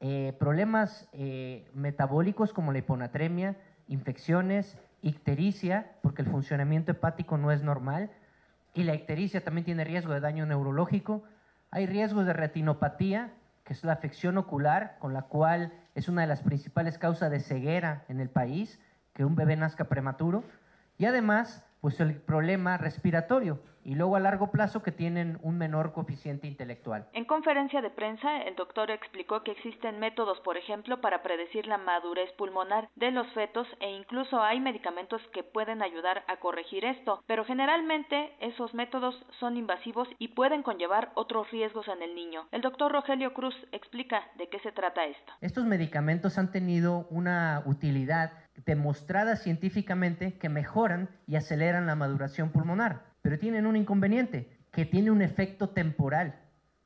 eh, 0.00 0.34
problemas 0.38 1.08
eh, 1.12 1.68
metabólicos 1.74 2.52
como 2.52 2.72
la 2.72 2.78
hiponatremia, 2.78 3.56
infecciones, 3.86 4.78
ictericia, 5.02 5.92
porque 6.02 6.22
el 6.22 6.28
funcionamiento 6.28 6.92
hepático 6.92 7.38
no 7.38 7.52
es 7.52 7.62
normal, 7.62 8.10
y 8.74 8.84
la 8.84 8.94
ictericia 8.94 9.42
también 9.42 9.64
tiene 9.64 9.84
riesgo 9.84 10.12
de 10.12 10.20
daño 10.20 10.46
neurológico. 10.46 11.24
Hay 11.70 11.86
riesgos 11.86 12.26
de 12.26 12.32
retinopatía, 12.32 13.32
que 13.64 13.72
es 13.72 13.84
la 13.84 13.92
afección 13.92 14.38
ocular, 14.38 14.96
con 14.98 15.12
la 15.12 15.22
cual 15.22 15.72
es 15.94 16.08
una 16.08 16.22
de 16.22 16.28
las 16.28 16.42
principales 16.42 16.98
causas 16.98 17.30
de 17.30 17.40
ceguera 17.40 18.04
en 18.08 18.20
el 18.20 18.28
país, 18.28 18.80
que 19.12 19.24
un 19.24 19.34
bebé 19.34 19.56
nazca 19.56 19.84
prematuro. 19.84 20.44
Y 20.98 21.06
además, 21.06 21.64
pues 21.80 22.00
el 22.00 22.20
problema 22.20 22.76
respiratorio, 22.76 23.60
y 23.84 23.94
luego 23.94 24.16
a 24.16 24.20
largo 24.20 24.50
plazo 24.50 24.82
que 24.82 24.92
tienen 24.92 25.38
un 25.42 25.58
menor 25.58 25.92
coeficiente 25.92 26.46
intelectual. 26.46 27.08
En 27.12 27.24
conferencia 27.24 27.80
de 27.80 27.90
prensa, 27.90 28.42
el 28.42 28.54
doctor 28.56 28.90
explicó 28.90 29.42
que 29.42 29.52
existen 29.52 29.98
métodos, 29.98 30.38
por 30.40 30.56
ejemplo, 30.56 31.00
para 31.00 31.22
predecir 31.22 31.66
la 31.66 31.78
madurez 31.78 32.30
pulmonar 32.36 32.88
de 32.96 33.10
los 33.10 33.26
fetos 33.32 33.66
e 33.80 33.90
incluso 33.90 34.42
hay 34.42 34.60
medicamentos 34.60 35.22
que 35.32 35.42
pueden 35.42 35.82
ayudar 35.82 36.24
a 36.28 36.36
corregir 36.38 36.84
esto, 36.84 37.22
pero 37.26 37.44
generalmente 37.44 38.34
esos 38.40 38.74
métodos 38.74 39.14
son 39.38 39.56
invasivos 39.56 40.08
y 40.18 40.28
pueden 40.28 40.62
conllevar 40.62 41.12
otros 41.14 41.50
riesgos 41.50 41.88
en 41.88 42.02
el 42.02 42.14
niño. 42.14 42.46
El 42.52 42.60
doctor 42.60 42.92
Rogelio 42.92 43.32
Cruz 43.32 43.54
explica 43.72 44.22
de 44.36 44.48
qué 44.48 44.58
se 44.60 44.72
trata 44.72 45.04
esto. 45.06 45.32
Estos 45.40 45.64
medicamentos 45.64 46.38
han 46.38 46.52
tenido 46.52 47.06
una 47.10 47.62
utilidad 47.66 48.32
demostrada 48.66 49.36
científicamente 49.36 50.34
que 50.38 50.48
mejoran 50.48 51.08
y 51.26 51.36
aceleran 51.36 51.86
la 51.86 51.94
maduración 51.94 52.50
pulmonar 52.50 53.10
pero 53.22 53.38
tienen 53.38 53.66
un 53.66 53.76
inconveniente, 53.76 54.48
que 54.72 54.84
tiene 54.84 55.10
un 55.10 55.22
efecto 55.22 55.70
temporal. 55.70 56.36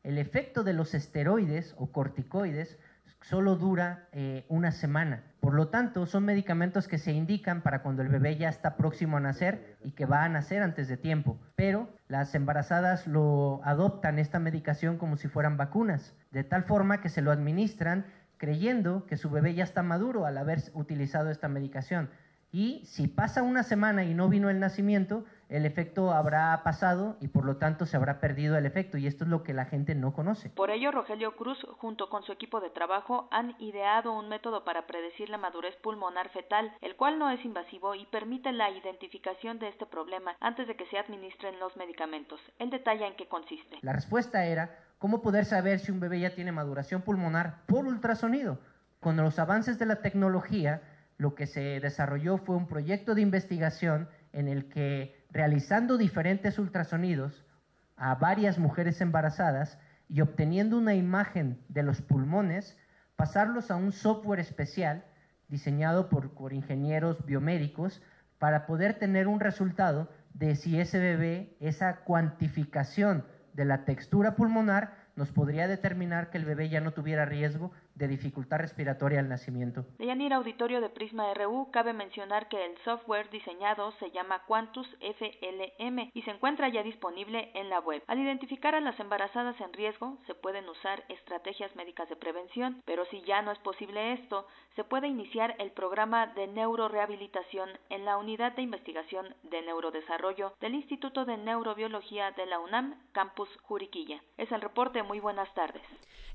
El 0.03 0.19
efecto 0.19 0.65
de 0.65 0.73
los 0.73 0.95
esteroides 0.95 1.75
o 1.79 1.93
corticoides 1.93 2.79
solo 3.23 3.57
dura 3.57 4.09
eh, 4.13 4.45
una 4.49 4.71
semana. 4.71 5.23
Por 5.41 5.55
lo 5.55 5.69
tanto, 5.69 6.05
son 6.05 6.27
medicamentos 6.27 6.89
que 6.89 6.99
se 6.99 7.13
indican 7.13 7.63
para 7.63 7.83
cuando 7.83 8.03
el 8.03 8.09
bebé 8.09 8.37
ya 8.37 8.51
está 8.51 8.77
próximo 8.77 9.17
a 9.17 9.21
nacer 9.21 9.77
y 9.83 9.93
que 9.93 10.05
va 10.05 10.25
a 10.25 10.29
nacer 10.29 10.63
antes 10.63 10.89
de 10.89 10.99
tiempo. 10.99 11.39
Pero 11.57 11.89
las 12.07 12.35
embarazadas 12.35 13.07
lo 13.07 13.61
adoptan 13.65 14.19
esta 14.19 14.39
medicación 14.39 14.99
como 14.99 15.17
si 15.17 15.29
fueran 15.29 15.57
vacunas, 15.57 16.15
de 16.33 16.45
tal 16.45 16.65
forma 16.65 17.01
que 17.01 17.09
se 17.09 17.23
lo 17.23 17.31
administran 17.31 18.05
creyendo 18.45 19.07
que 19.07 19.17
su 19.17 19.31
bebé 19.31 19.55
ya 19.55 19.65
está 19.65 19.83
maduro 19.83 20.27
al 20.27 20.37
haber 20.37 20.59
utilizado 20.75 21.31
esta 21.31 21.49
medicación. 21.49 22.11
Y 22.53 22.85
si 22.85 23.09
pasa 23.09 23.43
una 23.43 23.63
semana 23.63 24.05
y 24.05 24.13
no 24.13 24.29
vino 24.29 24.51
el 24.51 24.61
nacimiento, 24.61 25.25
el 25.49 25.65
efecto 25.65 26.13
habrá 26.13 26.63
pasado 26.63 27.17
y 27.23 27.29
por 27.29 27.47
lo 27.47 27.57
tanto 27.57 27.87
se 27.87 27.97
habrá 27.97 28.21
perdido 28.21 28.59
el 28.59 28.67
efecto 28.67 28.99
y 28.99 29.07
esto 29.07 29.25
es 29.25 29.31
lo 29.31 29.43
que 29.43 29.55
la 29.55 29.65
gente 29.65 29.95
no 29.95 30.13
conoce. 30.13 30.51
Por 30.51 30.71
ello, 30.71 30.93
Rogelio 30.93 31.35
Cruz, 31.37 31.67
junto 31.79 32.11
con 32.11 32.23
su 32.23 32.33
equipo 32.33 32.61
de 32.61 32.69
trabajo, 32.69 33.29
han 33.31 33.57
ideado 33.61 34.13
un 34.13 34.29
método 34.29 34.63
para 34.63 34.87
predecir 34.87 35.31
la 35.31 35.39
madurez 35.39 35.75
pulmonar 35.77 36.29
fetal, 36.29 36.71
el 36.83 36.97
cual 36.97 37.19
no 37.19 37.31
es 37.31 37.43
invasivo 37.47 37.95
y 37.95 38.05
permite 38.07 38.53
la 38.53 38.71
identificación 38.71 39.59
de 39.59 39.69
este 39.69 39.87
problema 39.87 40.37
antes 40.39 40.69
de 40.69 40.77
que 40.77 40.87
se 40.87 40.99
administren 40.99 41.59
los 41.59 41.77
medicamentos. 41.77 42.41
El 42.59 42.69
detalle 42.69 43.07
en 43.07 43.17
qué 43.17 43.27
consiste. 43.27 43.79
La 43.81 43.95
respuesta 43.95 44.45
era 44.45 44.84
cómo 44.99 45.23
poder 45.23 45.45
saber 45.45 45.81
si 45.81 45.93
un 45.93 46.01
bebé 46.01 46.21
ya 46.21 46.35
tiene 46.35 46.53
maduración 46.53 47.03
pulmonar 47.03 47.65
por 47.67 47.87
ultrasonido. 47.87 48.61
Con 49.01 49.17
los 49.17 49.39
avances 49.39 49.79
de 49.79 49.87
la 49.87 49.97
tecnología, 49.97 50.83
lo 51.19 51.35
que 51.35 51.47
se 51.47 51.81
desarrolló 51.81 52.39
fue 52.39 52.57
un 52.57 52.67
proyecto 52.67 53.15
de 53.15 53.23
investigación 53.23 54.09
en 54.33 54.49
el 54.49 54.69
que 54.69 55.25
realizando 55.31 55.97
diferentes 55.99 56.59
ultrasonidos 56.59 57.45
a 57.97 58.15
varias 58.17 58.59
mujeres 58.59 59.01
embarazadas 59.01 59.79
y 60.09 60.21
obteniendo 60.21 60.79
una 60.79 60.95
imagen 60.95 61.61
de 61.69 61.83
los 61.83 62.03
pulmones, 62.03 62.77
pasarlos 63.17 63.71
a 63.71 63.77
un 63.77 63.93
software 63.93 64.41
especial 64.41 65.05
diseñado 65.49 66.09
por, 66.09 66.31
por 66.31 66.53
ingenieros 66.53 67.25
biomédicos 67.25 68.03
para 68.39 68.67
poder 68.67 68.95
tener 68.99 69.29
un 69.29 69.41
resultado 69.41 70.11
de 70.33 70.57
si 70.57 70.81
ese 70.81 70.99
bebé, 70.99 71.57
esa 71.61 72.01
cuantificación 72.01 73.25
de 73.55 73.65
la 73.65 73.85
textura 73.85 74.37
pulmonar, 74.37 74.95
nos 75.17 75.31
podría 75.31 75.69
determinar 75.69 76.31
que 76.31 76.39
el 76.39 76.45
bebé 76.45 76.69
ya 76.69 76.81
no 76.81 76.93
tuviera 76.93 77.25
riesgo 77.25 77.73
de 77.95 78.09
dificultad 78.09 78.59
respiratoria 78.59 79.21
al 79.21 79.29
nacimiento. 79.29 79.85
De 79.99 80.35
Auditorio 80.35 80.81
de 80.81 80.89
Prisma 80.89 81.33
RU, 81.35 81.71
cabe 81.71 81.93
mencionar 81.93 82.49
que 82.49 82.65
el 82.65 82.77
software 82.85 83.31
diseñado 83.31 83.93
se 84.01 84.11
llama 84.11 84.43
Quantus 84.47 84.89
FLM 85.01 86.11
y 86.13 86.23
se 86.23 86.31
encuentra 86.31 86.69
ya 86.69 86.83
disponible 86.83 87.51
en 87.55 87.69
la 87.69 87.79
web. 87.81 88.03
Al 88.07 88.19
identificar 88.19 88.75
a 88.75 88.81
las 88.81 88.99
embarazadas 88.99 89.61
en 89.61 89.73
riesgo, 89.73 90.19
se 90.27 90.35
pueden 90.35 90.69
usar 90.69 91.05
estrategias 91.09 91.75
médicas 91.77 92.09
de 92.09 92.17
prevención, 92.17 92.83
pero 92.85 93.05
si 93.07 93.23
ya 93.23 93.43
no 93.43 93.53
es 93.53 93.59
posible 93.61 94.15
esto, 94.15 94.47
se 94.77 94.85
puede 94.85 95.09
iniciar 95.09 95.55
el 95.59 95.71
programa 95.71 96.27
de 96.29 96.49
neurorehabilitación 96.49 97.71
en 97.91 98.05
la 98.05 98.17
Unidad 98.17 98.53
de 98.57 98.63
Investigación 98.63 99.35
de 99.45 99.63
Neurodesarrollo 99.63 100.55
del 100.61 100.75
Instituto 100.75 101.25
de 101.25 101.37
Neurobiología 101.37 102.33
de 102.33 102.47
la 102.47 102.59
UNAM, 102.59 102.97
Campus 103.13 103.49
Juriquilla. 103.63 104.21
Es 104.37 104.51
el 104.51 104.61
reporte. 104.61 105.03
Muy 105.03 105.21
buenas 105.21 105.53
tardes. 105.55 105.83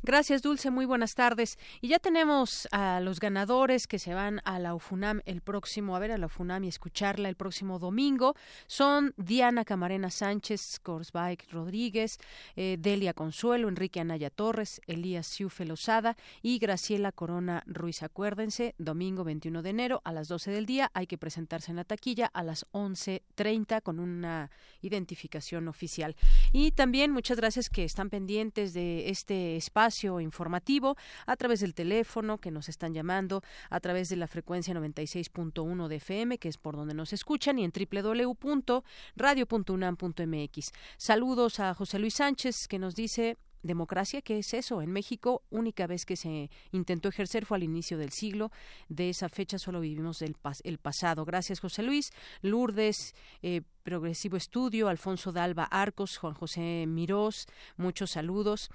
Gracias, 0.02 0.42
Dulce. 0.42 0.72
Muy 0.72 0.86
buenas 0.86 1.14
tardes. 1.14 1.60
Y 1.82 1.90
ya 1.90 2.00
tenemos 2.00 2.70
a 2.72 3.02
los 3.02 3.20
ganadores 3.20 3.86
que 3.86 4.00
se 4.00 4.14
van 4.14 4.40
a 4.46 4.58
la 4.58 4.74
UFUNAM 4.74 5.20
el 5.26 5.42
próximo, 5.42 5.94
a 5.94 6.00
ver 6.00 6.14
a 6.14 6.18
la 6.18 6.28
UFUNAM 6.28 6.64
y 6.64 6.70
escucharla 6.70 7.28
el 7.28 7.36
próximo 7.36 7.80
domingo. 7.80 8.34
Son 8.66 9.14
Diana 9.18 9.66
Camarena 9.66 10.10
Sánchez, 10.10 10.80
Corsbike 10.80 11.52
Rodríguez, 11.52 12.18
eh, 12.56 12.78
Delia 12.80 13.14
Consuelo, 13.14 13.68
Enrique 13.68 14.00
Anaya 14.00 14.30
Torres, 14.30 14.80
Elías 14.88 15.28
Siufe 15.28 15.66
Lozada 15.66 16.16
y 16.42 16.60
Graciela 16.60 17.12
Corona 17.12 17.64
Ruiz. 17.66 18.02
Acuérdense, 18.02 18.76
domingo 18.78 19.26
21 19.26 19.62
de 19.62 19.70
enero 19.70 20.02
a 20.06 20.14
las 20.14 20.30
12 20.30 20.52
del 20.52 20.66
día 20.66 20.92
hay 20.94 21.08
que 21.08 21.18
presentarse 21.18 21.72
en 21.72 21.76
la 21.76 21.84
taquilla 21.84 22.28
a 22.28 22.44
las 22.44 22.66
11.30 22.72 23.82
con 23.82 24.00
una 24.00 24.50
identificación 24.82 25.68
oficial. 25.68 26.16
Y 26.54 26.72
también 26.72 27.12
muchas 27.12 27.36
gracias 27.36 27.70
que 27.70 27.84
están 27.84 28.10
pendientes 28.10 28.74
de 28.74 29.10
este 29.10 29.58
espacio 29.58 29.89
informativo 30.22 30.96
a 31.26 31.36
través 31.36 31.62
del 31.62 31.74
teléfono 31.74 32.38
que 32.38 32.52
nos 32.52 32.70
están 32.70 32.94
llamando, 32.94 33.42
a 33.70 33.80
través 33.80 34.10
de 34.10 34.16
la 34.16 34.28
frecuencia 34.28 34.74
96.1 34.74 35.88
de 35.88 35.96
FM, 35.96 36.38
que 36.38 36.50
es 36.50 36.58
por 36.58 36.76
donde 36.76 36.94
nos 36.94 37.14
escuchan, 37.14 37.58
y 37.60 37.64
en 37.64 37.72
www.radio.unam.mx. 37.72 40.72
Saludos 40.98 41.60
a 41.60 41.74
José 41.74 42.00
Luis 42.00 42.16
Sánchez, 42.16 42.68
que 42.68 42.80
nos 42.80 42.96
dice 42.96 43.38
democracia, 43.64 44.22
¿qué 44.22 44.40
es 44.40 44.54
eso? 44.54 44.82
En 44.82 44.92
México, 44.92 45.44
única 45.50 45.88
vez 45.88 46.06
que 46.06 46.16
se 46.16 46.50
intentó 46.72 47.10
ejercer 47.10 47.46
fue 47.46 47.58
al 47.58 47.64
inicio 47.64 47.98
del 47.98 48.12
siglo. 48.12 48.52
De 48.88 49.10
esa 49.10 49.30
fecha 49.30 49.60
solo 49.60 49.82
vivimos 49.82 50.22
el, 50.22 50.36
el 50.64 50.78
pasado. 50.78 51.26
Gracias, 51.26 51.60
José 51.60 51.84
Luis. 51.84 52.12
Lourdes, 52.42 53.16
eh, 53.42 53.62
Progresivo 53.84 54.38
Estudio, 54.38 54.88
Alfonso 54.88 55.32
Dalba 55.32 55.64
Arcos, 55.64 56.18
Juan 56.18 56.34
José 56.34 56.86
Mirós, 56.88 57.48
muchos 57.78 58.12
saludos 58.12 58.70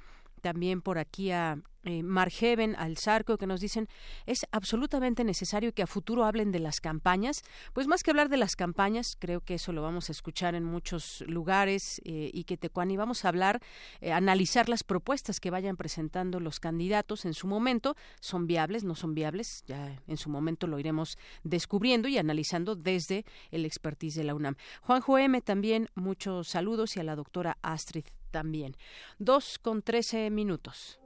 también 0.44 0.82
por 0.82 0.98
aquí 0.98 1.30
a 1.30 1.56
eh, 1.84 2.02
Margeven, 2.02 2.76
al 2.76 2.98
Zarco, 2.98 3.38
que 3.38 3.46
nos 3.46 3.62
dicen 3.62 3.88
es 4.26 4.44
absolutamente 4.52 5.24
necesario 5.24 5.72
que 5.72 5.82
a 5.82 5.86
futuro 5.86 6.26
hablen 6.26 6.52
de 6.52 6.58
las 6.58 6.82
campañas. 6.82 7.42
Pues 7.72 7.86
más 7.86 8.02
que 8.02 8.10
hablar 8.10 8.28
de 8.28 8.36
las 8.36 8.54
campañas, 8.54 9.16
creo 9.18 9.40
que 9.40 9.54
eso 9.54 9.72
lo 9.72 9.80
vamos 9.80 10.10
a 10.10 10.12
escuchar 10.12 10.54
en 10.54 10.64
muchos 10.64 11.24
lugares 11.26 12.02
eh, 12.04 12.30
y 12.30 12.44
que 12.44 12.58
Tecuani 12.58 12.98
vamos 12.98 13.24
a 13.24 13.28
hablar, 13.28 13.62
eh, 14.02 14.12
analizar 14.12 14.68
las 14.68 14.84
propuestas 14.84 15.40
que 15.40 15.50
vayan 15.50 15.78
presentando 15.78 16.40
los 16.40 16.60
candidatos 16.60 17.24
en 17.24 17.32
su 17.32 17.46
momento. 17.46 17.96
¿Son 18.20 18.46
viables? 18.46 18.84
¿No 18.84 18.96
son 18.96 19.14
viables? 19.14 19.64
Ya 19.66 19.98
en 20.06 20.18
su 20.18 20.28
momento 20.28 20.66
lo 20.66 20.78
iremos 20.78 21.16
descubriendo 21.42 22.06
y 22.06 22.18
analizando 22.18 22.76
desde 22.76 23.24
el 23.50 23.64
expertise 23.64 24.16
de 24.16 24.24
la 24.24 24.34
UNAM. 24.34 24.56
Juanjo 24.82 25.16
M. 25.16 25.40
también 25.40 25.88
muchos 25.94 26.48
saludos 26.48 26.98
y 26.98 27.00
a 27.00 27.02
la 27.02 27.16
doctora 27.16 27.56
Astrid 27.62 28.04
también. 28.34 28.76
Dos 29.20 29.60
con 29.62 29.80
trece 29.80 30.28
minutos. 30.28 30.98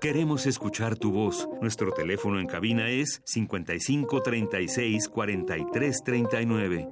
Queremos 0.00 0.46
escuchar 0.46 0.98
tu 0.98 1.12
voz. 1.12 1.48
Nuestro 1.60 1.92
teléfono 1.92 2.40
en 2.40 2.48
cabina 2.48 2.90
es 2.90 3.22
55 3.24 4.20
36 4.20 5.08
43 5.08 6.02
39. 6.04 6.88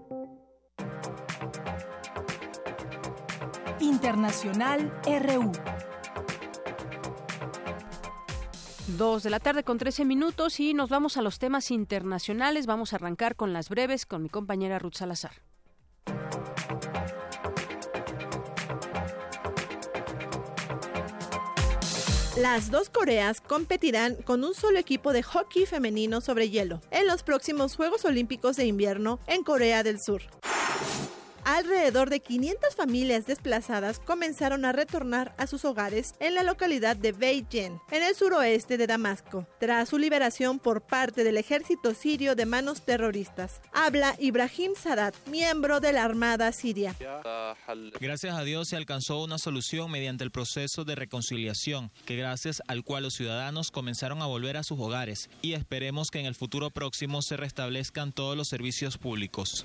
Internacional 3.81 4.93
RU. 5.05 5.51
Dos 8.97 9.25
de 9.25 9.31
la 9.31 9.41
tarde 9.41 9.65
con 9.65 9.79
13 9.79 10.05
minutos 10.05 10.61
y 10.61 10.73
nos 10.73 10.89
vamos 10.89 11.17
a 11.17 11.23
los 11.23 11.41
temas 11.41 11.73
internacionales. 11.73 12.67
Vamos 12.67 12.93
a 12.93 12.97
arrancar 12.97 13.35
con 13.35 13.53
las 13.53 13.69
breves 13.69 14.07
con 14.07 14.23
mi 14.23 14.29
compañera 14.29 14.79
Ruth 14.79 14.95
Salazar. 14.95 15.33
Las 22.41 22.71
dos 22.71 22.89
Coreas 22.89 23.43
competirán 23.43 24.15
con 24.15 24.45
un 24.45 24.55
solo 24.55 24.79
equipo 24.79 25.13
de 25.13 25.23
hockey 25.23 25.67
femenino 25.67 26.23
sobre 26.23 26.49
hielo 26.49 26.81
en 26.91 27.07
los 27.07 27.23
próximos 27.23 27.77
Juegos 27.77 28.07
Olímpicos 28.07 28.57
de 28.57 28.65
Invierno 28.65 29.21
en 29.27 29.43
Corea 29.43 29.83
del 29.83 30.01
Sur. 30.01 30.23
Alrededor 31.45 32.11
de 32.11 32.21
500 32.21 32.75
familias 32.75 33.27
desplazadas 33.27 33.99
comenzaron 33.99 34.65
a 34.65 34.73
retornar 34.73 35.35
a 35.39 35.47
sus 35.47 35.65
hogares 35.65 36.15
en 36.21 36.35
la 36.35 36.43
localidad 36.43 36.97
de 36.97 37.13
Beijing, 37.13 37.81
en 37.91 38.03
el 38.03 38.15
suroeste 38.15 38.77
de 38.77 38.87
Damasco, 38.87 39.47
tras 39.59 39.89
su 39.89 39.99
liberación 39.99 40.59
por 40.59 40.83
parte 40.83 41.25
del 41.25 41.37
ejército 41.37 41.95
sirio 41.95 42.35
de 42.35 42.47
manos 42.47 42.83
terroristas. 42.83 43.61
Habla 43.73 44.17
Ibrahim 44.19 44.73
Sadat, 44.77 45.15
miembro 45.29 45.81
de 45.81 45.93
la 45.93 46.05
Armada 46.05 46.53
siria. 46.53 46.95
Gracias 48.01 48.37
a 48.37 48.45
Dios 48.45 48.69
se 48.69 48.77
alcanzó 48.77 49.23
una 49.23 49.39
solución 49.39 49.91
mediante 49.91 50.25
el 50.25 50.31
proceso 50.31 50.85
de 50.85 50.95
reconciliación, 50.95 51.91
que 52.07 52.17
gracias 52.17 52.63
al 52.69 52.85
cual 52.85 53.05
los 53.05 53.15
ciudadanos 53.15 53.71
comenzaron 53.71 54.23
a 54.23 54.27
volver 54.27 54.57
a 54.57 54.63
sus 54.63 54.79
hogares 54.79 55.31
y 55.43 55.55
esperemos 55.55 56.11
que 56.11 56.21
en 56.21 56.27
el 56.27 56.35
futuro 56.35 56.71
próximo 56.71 57.23
se 57.23 57.37
restablezcan 57.37 58.13
todos 58.13 58.37
los 58.37 58.49
servicios 58.49 58.99
públicos. 58.99 59.65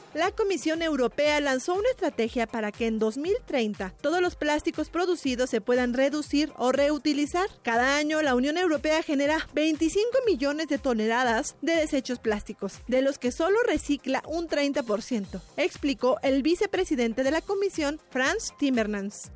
La 0.13 0.31
Comisión 0.31 0.81
Europea 0.81 1.39
lanzó 1.39 1.73
una 1.73 1.89
estrategia 1.89 2.45
para 2.45 2.73
que 2.73 2.85
en 2.85 2.99
2030 2.99 3.93
todos 4.01 4.19
los 4.19 4.35
plásticos 4.35 4.89
producidos 4.89 5.49
se 5.49 5.61
puedan 5.61 5.93
reducir 5.93 6.51
o 6.57 6.73
reutilizar. 6.73 7.47
Cada 7.63 7.95
año 7.95 8.21
la 8.21 8.35
Unión 8.35 8.57
Europea 8.57 9.03
genera 9.03 9.47
25 9.53 10.05
millones 10.27 10.67
de 10.67 10.79
toneladas 10.79 11.55
de 11.61 11.77
desechos 11.77 12.19
plásticos, 12.19 12.79
de 12.87 13.01
los 13.01 13.19
que 13.19 13.31
solo 13.31 13.57
recicla 13.65 14.21
un 14.27 14.49
30%, 14.49 15.39
explicó 15.55 16.17
el 16.23 16.43
vicepresidente 16.43 17.23
de 17.23 17.31
la 17.31 17.41
Comisión, 17.41 18.01
Franz 18.09 18.51
Timmermans. 18.59 19.31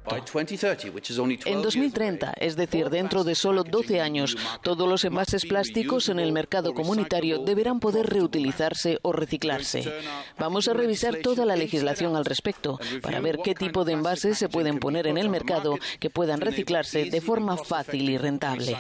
En 1.45 1.61
2030, 1.61 2.33
es 2.37 2.57
decir, 2.57 2.89
dentro 2.89 3.23
de 3.23 3.35
solo 3.35 3.63
12 3.63 4.01
años, 4.01 4.35
todos 4.61 4.89
los 4.89 5.05
envases 5.05 5.45
plásticos 5.45 6.09
en 6.09 6.19
el 6.19 6.33
mercado 6.33 6.73
comunitario 6.73 7.39
deberán 7.39 7.79
poder 7.79 8.07
reutilizarse 8.07 8.99
o 9.03 9.13
reciclarse. 9.13 9.93
Vamos 10.37 10.64
a 10.71 10.73
revisar 10.73 11.17
toda 11.17 11.45
la 11.45 11.55
legislación 11.55 12.15
al 12.15 12.25
respecto 12.25 12.79
para 13.01 13.19
ver 13.19 13.39
qué 13.43 13.55
tipo 13.55 13.85
de 13.85 13.93
envases 13.93 14.37
se 14.37 14.49
pueden 14.49 14.79
poner 14.79 15.07
en 15.07 15.17
el 15.17 15.29
mercado 15.29 15.77
que 15.99 16.09
puedan 16.09 16.41
reciclarse 16.41 17.05
de 17.05 17.21
forma 17.21 17.57
fácil 17.57 18.09
y 18.09 18.17
rentable. 18.17 18.75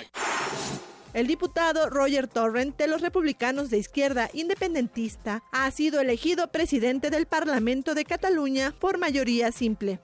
El 1.13 1.27
diputado 1.27 1.89
Roger 1.89 2.27
Torrent 2.27 2.77
de 2.77 2.87
los 2.87 2.99
republicanos 2.99 3.69
de 3.69 3.77
izquierda 3.77 4.29
independentista 4.33 5.43
ha 5.53 5.71
sido 5.71 6.01
elegido 6.01 6.51
presidente 6.51 7.09
del 7.09 7.25
Parlamento 7.25 7.95
de 7.95 8.03
Cataluña 8.03 8.73
por 8.77 8.97
mayoría 8.97 9.53
simple. 9.53 10.01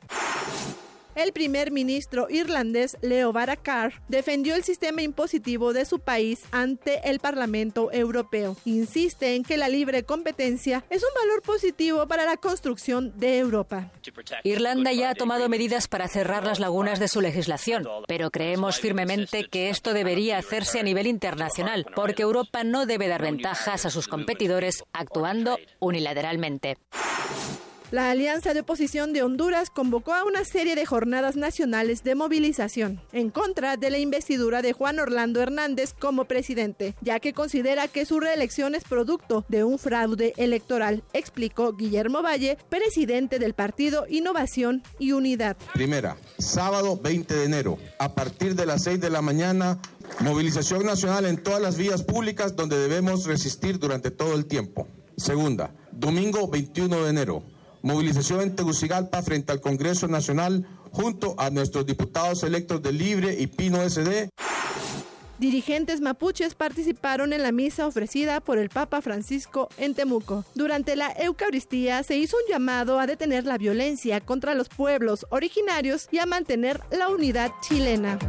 El 1.15 1.33
primer 1.33 1.71
ministro 1.71 2.27
irlandés 2.29 2.97
Leo 3.01 3.33
Varadkar 3.33 4.01
defendió 4.07 4.55
el 4.55 4.63
sistema 4.63 5.01
impositivo 5.01 5.73
de 5.73 5.85
su 5.85 5.99
país 5.99 6.43
ante 6.51 7.09
el 7.09 7.19
Parlamento 7.19 7.91
Europeo. 7.91 8.55
Insiste 8.63 9.35
en 9.35 9.43
que 9.43 9.57
la 9.57 9.67
libre 9.67 10.03
competencia 10.03 10.85
es 10.89 11.03
un 11.03 11.09
valor 11.21 11.41
positivo 11.41 12.07
para 12.07 12.25
la 12.25 12.37
construcción 12.37 13.13
de 13.17 13.39
Europa. 13.39 13.91
Irlanda 14.43 14.93
ya 14.93 15.09
ha 15.09 15.15
tomado 15.15 15.49
medidas 15.49 15.87
para 15.87 16.07
cerrar 16.07 16.45
las 16.45 16.59
lagunas 16.59 16.99
de 16.99 17.09
su 17.09 17.19
legislación, 17.19 17.87
pero 18.07 18.31
creemos 18.31 18.79
firmemente 18.79 19.47
que 19.49 19.69
esto 19.69 19.93
debería 19.93 20.37
hacerse 20.37 20.79
a 20.79 20.83
nivel 20.83 21.07
internacional, 21.07 21.85
porque 21.93 22.23
Europa 22.23 22.63
no 22.63 22.85
debe 22.85 23.07
dar 23.07 23.21
ventajas 23.21 23.85
a 23.85 23.89
sus 23.89 24.07
competidores 24.07 24.83
actuando 24.93 25.57
unilateralmente. 25.79 26.77
La 27.91 28.09
Alianza 28.09 28.53
de 28.53 28.61
Oposición 28.61 29.11
de 29.11 29.21
Honduras 29.21 29.69
convocó 29.69 30.13
a 30.13 30.23
una 30.23 30.45
serie 30.45 30.75
de 30.75 30.85
jornadas 30.85 31.35
nacionales 31.35 32.05
de 32.05 32.15
movilización 32.15 33.01
en 33.11 33.29
contra 33.29 33.75
de 33.75 33.89
la 33.89 33.99
investidura 33.99 34.61
de 34.61 34.71
Juan 34.71 34.97
Orlando 34.97 35.41
Hernández 35.41 35.93
como 35.99 36.23
presidente, 36.23 36.95
ya 37.01 37.19
que 37.19 37.33
considera 37.33 37.89
que 37.89 38.05
su 38.05 38.21
reelección 38.21 38.75
es 38.75 38.85
producto 38.85 39.43
de 39.49 39.65
un 39.65 39.77
fraude 39.77 40.33
electoral, 40.37 41.03
explicó 41.11 41.73
Guillermo 41.73 42.21
Valle, 42.21 42.57
presidente 42.69 43.39
del 43.39 43.55
partido 43.55 44.05
Innovación 44.07 44.83
y 44.97 45.11
Unidad. 45.11 45.57
Primera, 45.73 46.15
sábado 46.37 46.97
20 46.97 47.35
de 47.35 47.43
enero, 47.43 47.77
a 47.99 48.15
partir 48.15 48.55
de 48.55 48.67
las 48.67 48.83
6 48.83 49.01
de 49.01 49.09
la 49.09 49.21
mañana, 49.21 49.79
movilización 50.21 50.85
nacional 50.85 51.25
en 51.25 51.43
todas 51.43 51.61
las 51.61 51.75
vías 51.75 52.03
públicas 52.03 52.55
donde 52.55 52.77
debemos 52.77 53.25
resistir 53.25 53.79
durante 53.79 54.11
todo 54.11 54.35
el 54.35 54.45
tiempo. 54.45 54.87
Segunda, 55.17 55.73
domingo 55.91 56.47
21 56.47 57.03
de 57.03 57.09
enero, 57.09 57.43
movilización 57.81 58.41
en 58.41 58.55
Tegucigalpa 58.55 59.21
frente 59.21 59.51
al 59.51 59.61
Congreso 59.61 60.07
Nacional 60.07 60.67
junto 60.91 61.35
a 61.37 61.49
nuestros 61.49 61.85
diputados 61.85 62.43
electos 62.43 62.81
de 62.81 62.91
Libre 62.91 63.35
y 63.39 63.47
Pino 63.47 63.87
SD. 63.87 64.29
Dirigentes 65.41 66.01
mapuches 66.01 66.53
participaron 66.53 67.33
en 67.33 67.41
la 67.41 67.51
misa 67.51 67.87
ofrecida 67.87 68.41
por 68.41 68.59
el 68.59 68.69
Papa 68.69 69.01
Francisco 69.01 69.69
en 69.79 69.95
Temuco. 69.95 70.45
Durante 70.53 70.95
la 70.95 71.11
Eucaristía 71.17 72.03
se 72.03 72.15
hizo 72.15 72.37
un 72.37 72.43
llamado 72.47 72.99
a 72.99 73.07
detener 73.07 73.45
la 73.47 73.57
violencia 73.57 74.21
contra 74.21 74.53
los 74.53 74.69
pueblos 74.69 75.25
originarios 75.31 76.07
y 76.11 76.19
a 76.19 76.27
mantener 76.27 76.79
la 76.91 77.09
unidad 77.09 77.51
chilena. 77.61 78.19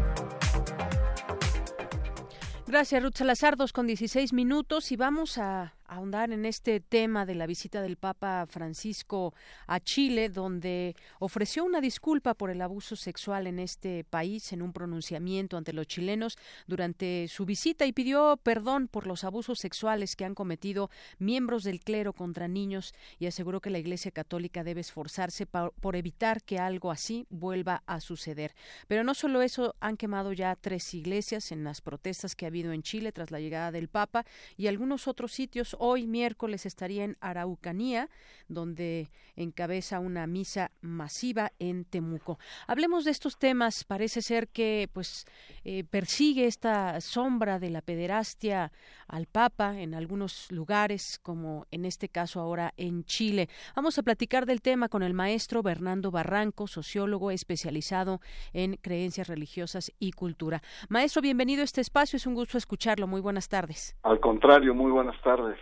Gracias, 2.67 3.03
Ruth 3.03 3.19
Salazar, 3.19 3.59
dos 3.59 3.75
con 3.75 3.87
16 3.87 4.33
minutos 4.33 4.91
y 4.91 4.97
vamos 4.97 5.37
a 5.37 5.75
ahondar 5.93 6.33
en 6.33 6.47
este 6.47 6.81
tema 6.81 7.27
de 7.27 7.35
la 7.35 7.47
visita 7.47 7.83
del 7.83 7.97
Papa 7.97 8.47
Francisco 8.49 9.35
a 9.67 9.79
Chile, 9.81 10.29
donde 10.29 10.97
ofreció 11.19 11.65
una 11.65 11.81
disculpa 11.81 12.35
por 12.35 12.51
el 12.51 12.63
abuso 12.63 12.97
sexual 12.97 13.47
en 13.47 13.59
este 13.59 14.05
país 14.05 14.53
en 14.53 14.63
un 14.63 14.73
pronunciamiento 14.73 15.57
ante 15.57 15.73
los 15.73 15.87
chilenos 15.87 16.39
durante 16.67 17.29
su 17.29 17.45
visita 17.45 17.85
y 17.85 17.93
pidió 17.93 18.39
perdón 18.43 18.89
por 18.89 19.07
los 19.07 19.25
abusos 19.25 19.59
sexuales 19.59 20.17
que 20.17 20.25
han 20.25 20.35
cometido 20.35 20.91
miembros 21.19 21.63
del 21.63 21.81
clero 21.81 22.13
contra 22.13 22.49
niños 22.49 22.95
y 23.19 23.27
aseguró 23.27 23.61
que 23.61 23.71
la 23.71 23.79
Iglesia 23.79 24.11
Católica 24.11 24.65
debe 24.65 24.81
esforzarse 24.81 25.47
por 25.47 25.97
evitar 25.97 26.43
que 26.43 26.59
algo 26.59 26.91
así 26.91 27.27
vuelva 27.29 27.83
a 27.87 28.01
suceder. 28.01 28.55
Pero 28.89 29.05
no 29.05 29.15
solo 29.15 29.43
eso, 29.43 29.75
han 29.81 29.97
quemado 29.97 30.33
ya 30.33 30.57
tres 30.57 30.95
iglesias 30.95 31.53
en 31.53 31.65
las 31.65 31.81
protestas 31.81 32.35
que 32.35 32.47
ha 32.47 32.49
habido 32.49 32.73
en 32.73 32.83
Chile 32.83 33.13
tras 33.13 33.31
la 33.31 33.41
llegada 33.41 33.71
del 33.71 33.89
Papa 33.89 34.25
y 34.57 34.69
algunos 34.69 35.07
otros 35.07 35.33
sitios 35.33 35.77
Hoy 35.85 36.07
miércoles 36.07 36.65
estaría 36.65 37.03
en 37.03 37.17
Araucanía, 37.21 38.09
donde 38.47 39.11
encabeza 39.35 39.99
una 39.99 40.29
misa 40.29 40.71
masiva 40.81 41.51
en 41.59 41.85
Temuco. 41.85 42.39
Hablemos 42.69 43.05
de 43.05 43.11
estos 43.11 43.37
temas. 43.37 43.83
Parece 43.83 44.23
ser 44.23 44.47
que 44.47 44.89
pues 44.93 45.27
eh, 45.65 45.83
persigue 45.83 46.47
esta 46.47 47.01
sombra 47.01 47.59
de 47.59 47.71
la 47.71 47.81
pederastia 47.81 48.71
al 49.09 49.27
Papa 49.27 49.81
en 49.81 49.95
algunos 49.95 50.53
lugares, 50.53 51.19
como 51.21 51.67
en 51.73 51.85
este 51.85 52.09
caso 52.09 52.39
ahora 52.39 52.73
en 52.77 53.03
Chile. 53.03 53.49
Vamos 53.75 53.99
a 53.99 54.05
platicar 54.05 54.47
del 54.47 54.63
tema 54.63 54.89
con 54.89 55.03
el 55.03 55.15
maestro 55.15 55.65
Bernardo 55.65 56.13
Barranco, 56.13 56.69
sociólogo 56.69 57.33
especializado 57.33 58.21
en 58.53 58.77
creencias 58.77 59.27
religiosas 59.27 59.91
y 59.99 60.13
cultura. 60.13 60.63
Maestro, 60.89 61.23
bienvenido 61.23 61.63
a 61.63 61.65
este 61.65 61.81
espacio. 61.81 62.19
Es 62.19 62.27
un 62.29 62.35
gusto 62.35 62.57
escucharlo. 62.57 63.09
Muy 63.09 63.21
buenas 63.21 63.49
tardes. 63.49 63.97
Al 64.05 64.21
contrario, 64.21 64.75
muy 64.75 64.93
buenas 64.93 65.21
tardes. 65.23 65.59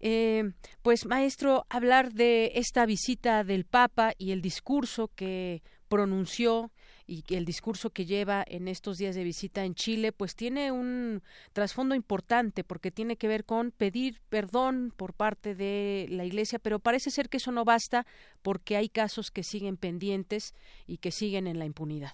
Eh, 0.00 0.52
pues 0.82 1.06
maestro, 1.06 1.64
hablar 1.70 2.12
de 2.12 2.52
esta 2.54 2.86
visita 2.86 3.44
del 3.44 3.64
Papa 3.64 4.12
y 4.18 4.32
el 4.32 4.42
discurso 4.42 5.10
que 5.14 5.62
pronunció 5.88 6.70
y 7.06 7.22
el 7.34 7.44
discurso 7.44 7.90
que 7.90 8.04
lleva 8.04 8.44
en 8.46 8.66
estos 8.66 8.98
días 8.98 9.14
de 9.14 9.22
visita 9.22 9.64
en 9.64 9.74
Chile, 9.74 10.12
pues 10.12 10.34
tiene 10.34 10.72
un 10.72 11.22
trasfondo 11.52 11.94
importante 11.94 12.64
porque 12.64 12.90
tiene 12.90 13.16
que 13.16 13.28
ver 13.28 13.44
con 13.44 13.70
pedir 13.70 14.20
perdón 14.28 14.92
por 14.96 15.14
parte 15.14 15.54
de 15.54 16.06
la 16.10 16.24
Iglesia, 16.24 16.58
pero 16.58 16.80
parece 16.80 17.10
ser 17.10 17.28
que 17.28 17.36
eso 17.36 17.52
no 17.52 17.64
basta 17.64 18.06
porque 18.42 18.76
hay 18.76 18.88
casos 18.88 19.30
que 19.30 19.44
siguen 19.44 19.76
pendientes 19.76 20.54
y 20.86 20.98
que 20.98 21.12
siguen 21.12 21.46
en 21.46 21.58
la 21.58 21.64
impunidad. 21.64 22.12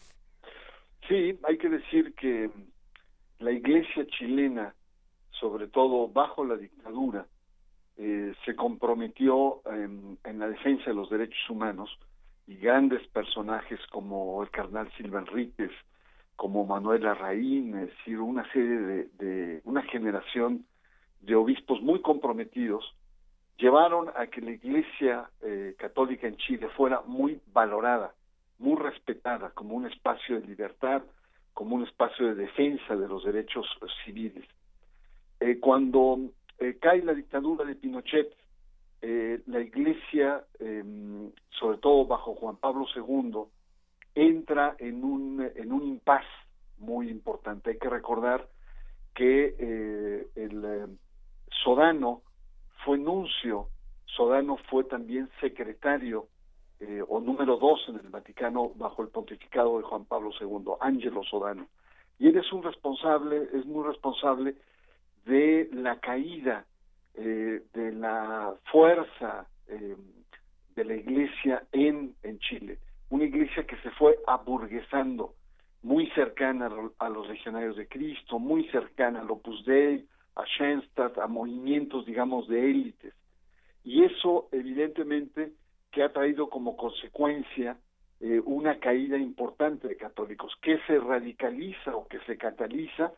Sí, 1.08 1.38
hay 1.42 1.58
que 1.58 1.68
decir 1.68 2.14
que 2.14 2.50
la 3.38 3.50
Iglesia 3.50 4.06
chilena, 4.06 4.74
sobre 5.30 5.68
todo 5.68 6.08
bajo 6.08 6.44
la 6.44 6.56
dictadura, 6.56 7.26
eh, 8.04 8.34
se 8.44 8.56
comprometió 8.56 9.62
en, 9.64 10.18
la 10.36 10.48
defensa 10.48 10.86
de 10.86 10.94
los 10.94 11.08
derechos 11.08 11.48
humanos 11.48 11.88
y 12.48 12.56
grandes 12.56 13.06
personajes 13.06 13.78
como 13.92 14.42
el 14.42 14.50
carnal 14.50 14.90
Silva 14.96 15.20
Enríquez, 15.20 15.70
como 16.34 16.66
Manuel 16.66 17.06
Arraín, 17.06 17.78
es 17.78 17.90
decir, 17.90 18.18
una 18.18 18.42
serie 18.50 19.06
de, 19.20 19.60
una 19.62 19.82
generación 19.82 20.66
de 21.20 21.36
obispos 21.36 21.80
muy 21.80 22.02
comprometidos, 22.02 22.92
llevaron 23.56 24.08
a 24.16 24.26
que 24.26 24.40
la 24.40 24.50
Iglesia 24.50 25.30
eh, 25.40 25.76
Católica 25.78 26.26
en 26.26 26.36
Chile 26.38 26.68
fuera 26.76 27.02
muy 27.06 27.40
valorada, 27.52 28.14
muy 28.58 28.82
respetada 28.82 29.50
como 29.50 29.76
un 29.76 29.86
espacio 29.86 30.40
de 30.40 30.46
libertad, 30.48 31.04
como 31.54 31.76
un 31.76 31.84
espacio 31.84 32.26
de 32.26 32.34
defensa 32.34 32.96
de 32.96 33.06
los 33.06 33.22
derechos 33.22 33.64
civiles. 34.04 34.44
Eh, 35.38 35.60
cuando 35.60 36.18
eh, 36.62 36.78
cae 36.78 37.02
la 37.02 37.12
dictadura 37.12 37.64
de 37.64 37.74
Pinochet, 37.74 38.32
eh, 39.00 39.40
la 39.46 39.60
Iglesia, 39.60 40.44
em, 40.60 41.32
sobre 41.50 41.78
todo 41.78 42.06
bajo 42.06 42.36
Juan 42.36 42.56
Pablo 42.56 42.86
II, 42.94 43.42
entra 44.14 44.76
en 44.78 45.02
un, 45.02 45.50
en 45.56 45.72
un 45.72 45.82
impas 45.82 46.24
muy 46.78 47.08
importante. 47.08 47.70
Hay 47.70 47.78
que 47.78 47.88
recordar 47.90 48.48
que 49.12 49.56
eh, 49.58 50.28
el 50.36 50.98
Sodano 51.64 52.22
fue 52.84 52.96
nuncio, 52.96 53.66
Sodano 54.06 54.56
fue 54.70 54.84
también 54.84 55.28
secretario 55.40 56.28
o 57.08 57.20
número 57.20 57.58
dos 57.58 57.80
en 57.88 57.94
el 57.94 58.08
Vaticano 58.08 58.72
bajo 58.74 59.02
el 59.02 59.08
pontificado 59.08 59.78
de 59.78 59.84
Juan 59.84 60.04
Pablo 60.04 60.30
II, 60.40 60.72
Ángelo 60.80 61.22
Sodano. 61.22 61.68
Y 62.18 62.26
él 62.26 62.36
es 62.36 62.52
un 62.52 62.64
responsable, 62.64 63.48
es 63.52 63.64
muy 63.66 63.86
responsable 63.86 64.56
de 65.24 65.68
la 65.72 65.98
caída 66.00 66.64
eh, 67.14 67.62
de 67.74 67.92
la 67.92 68.54
fuerza 68.70 69.46
eh, 69.68 69.96
de 70.74 70.84
la 70.84 70.94
iglesia 70.94 71.62
en, 71.72 72.14
en 72.22 72.38
Chile. 72.38 72.78
Una 73.10 73.24
iglesia 73.24 73.66
que 73.66 73.76
se 73.76 73.90
fue 73.90 74.18
aburguesando, 74.26 75.34
muy 75.82 76.08
cercana 76.10 76.70
a, 76.98 77.08
los 77.08 77.28
legionarios 77.28 77.76
de 77.76 77.88
Cristo, 77.88 78.38
muy 78.38 78.64
cercana 78.68 79.20
al 79.20 79.30
Opus 79.30 79.64
Dei, 79.66 80.06
a 80.36 80.44
Schoenstatt, 80.46 81.18
a 81.18 81.26
movimientos, 81.26 82.06
digamos, 82.06 82.48
de 82.48 82.70
élites. 82.70 83.14
Y 83.84 84.04
eso, 84.04 84.48
evidentemente, 84.52 85.52
que 85.90 86.02
ha 86.02 86.12
traído 86.12 86.48
como 86.48 86.76
consecuencia 86.76 87.76
eh, 88.20 88.40
una 88.44 88.78
caída 88.78 89.18
importante 89.18 89.88
de 89.88 89.96
católicos, 89.96 90.56
que 90.62 90.78
se 90.86 90.98
radicaliza 90.98 91.94
o 91.96 92.06
que 92.06 92.20
se 92.20 92.38
cataliza 92.38 93.12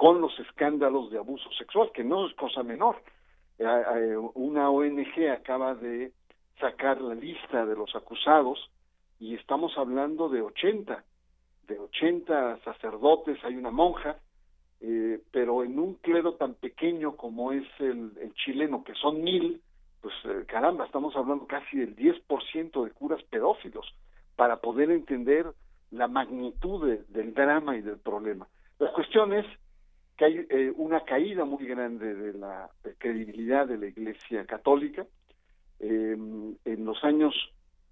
con 0.00 0.22
los 0.22 0.32
escándalos 0.40 1.10
de 1.10 1.18
abuso 1.18 1.52
sexual, 1.58 1.90
que 1.92 2.02
no 2.02 2.26
es 2.26 2.34
cosa 2.34 2.62
menor. 2.62 3.02
Eh, 3.58 3.64
eh, 3.66 4.16
una 4.32 4.70
ONG 4.70 5.28
acaba 5.30 5.74
de 5.74 6.12
sacar 6.58 7.02
la 7.02 7.14
lista 7.14 7.66
de 7.66 7.76
los 7.76 7.94
acusados 7.94 8.70
y 9.18 9.34
estamos 9.34 9.76
hablando 9.76 10.30
de 10.30 10.40
80, 10.40 11.04
de 11.68 11.78
80 11.78 12.60
sacerdotes, 12.64 13.44
hay 13.44 13.56
una 13.56 13.70
monja, 13.70 14.16
eh, 14.80 15.20
pero 15.32 15.64
en 15.64 15.78
un 15.78 15.96
clero 15.96 16.32
tan 16.32 16.54
pequeño 16.54 17.14
como 17.14 17.52
es 17.52 17.68
el, 17.78 18.32
chileno, 18.42 18.82
que 18.82 18.94
son 18.94 19.22
mil, 19.22 19.60
pues 20.00 20.14
caramba, 20.46 20.86
estamos 20.86 21.14
hablando 21.14 21.46
casi 21.46 21.76
del 21.76 21.94
10% 21.94 22.84
de 22.86 22.90
curas 22.92 23.22
pedófilos 23.24 23.94
para 24.34 24.62
poder 24.62 24.92
entender 24.92 25.52
la 25.90 26.08
magnitud 26.08 26.88
del 27.06 27.34
drama 27.34 27.76
y 27.76 27.82
del 27.82 27.98
problema. 27.98 28.48
La 28.78 28.94
cuestión 28.94 29.34
es 29.34 29.44
que 30.20 30.26
hay 30.26 30.46
eh, 30.50 30.70
una 30.76 31.00
caída 31.00 31.46
muy 31.46 31.64
grande 31.66 32.14
de 32.14 32.38
la 32.38 32.68
credibilidad 32.98 33.66
de 33.66 33.78
la 33.78 33.86
Iglesia 33.86 34.44
Católica. 34.44 35.06
Em, 35.78 36.56
en 36.62 36.84
los 36.84 37.02
años 37.04 37.34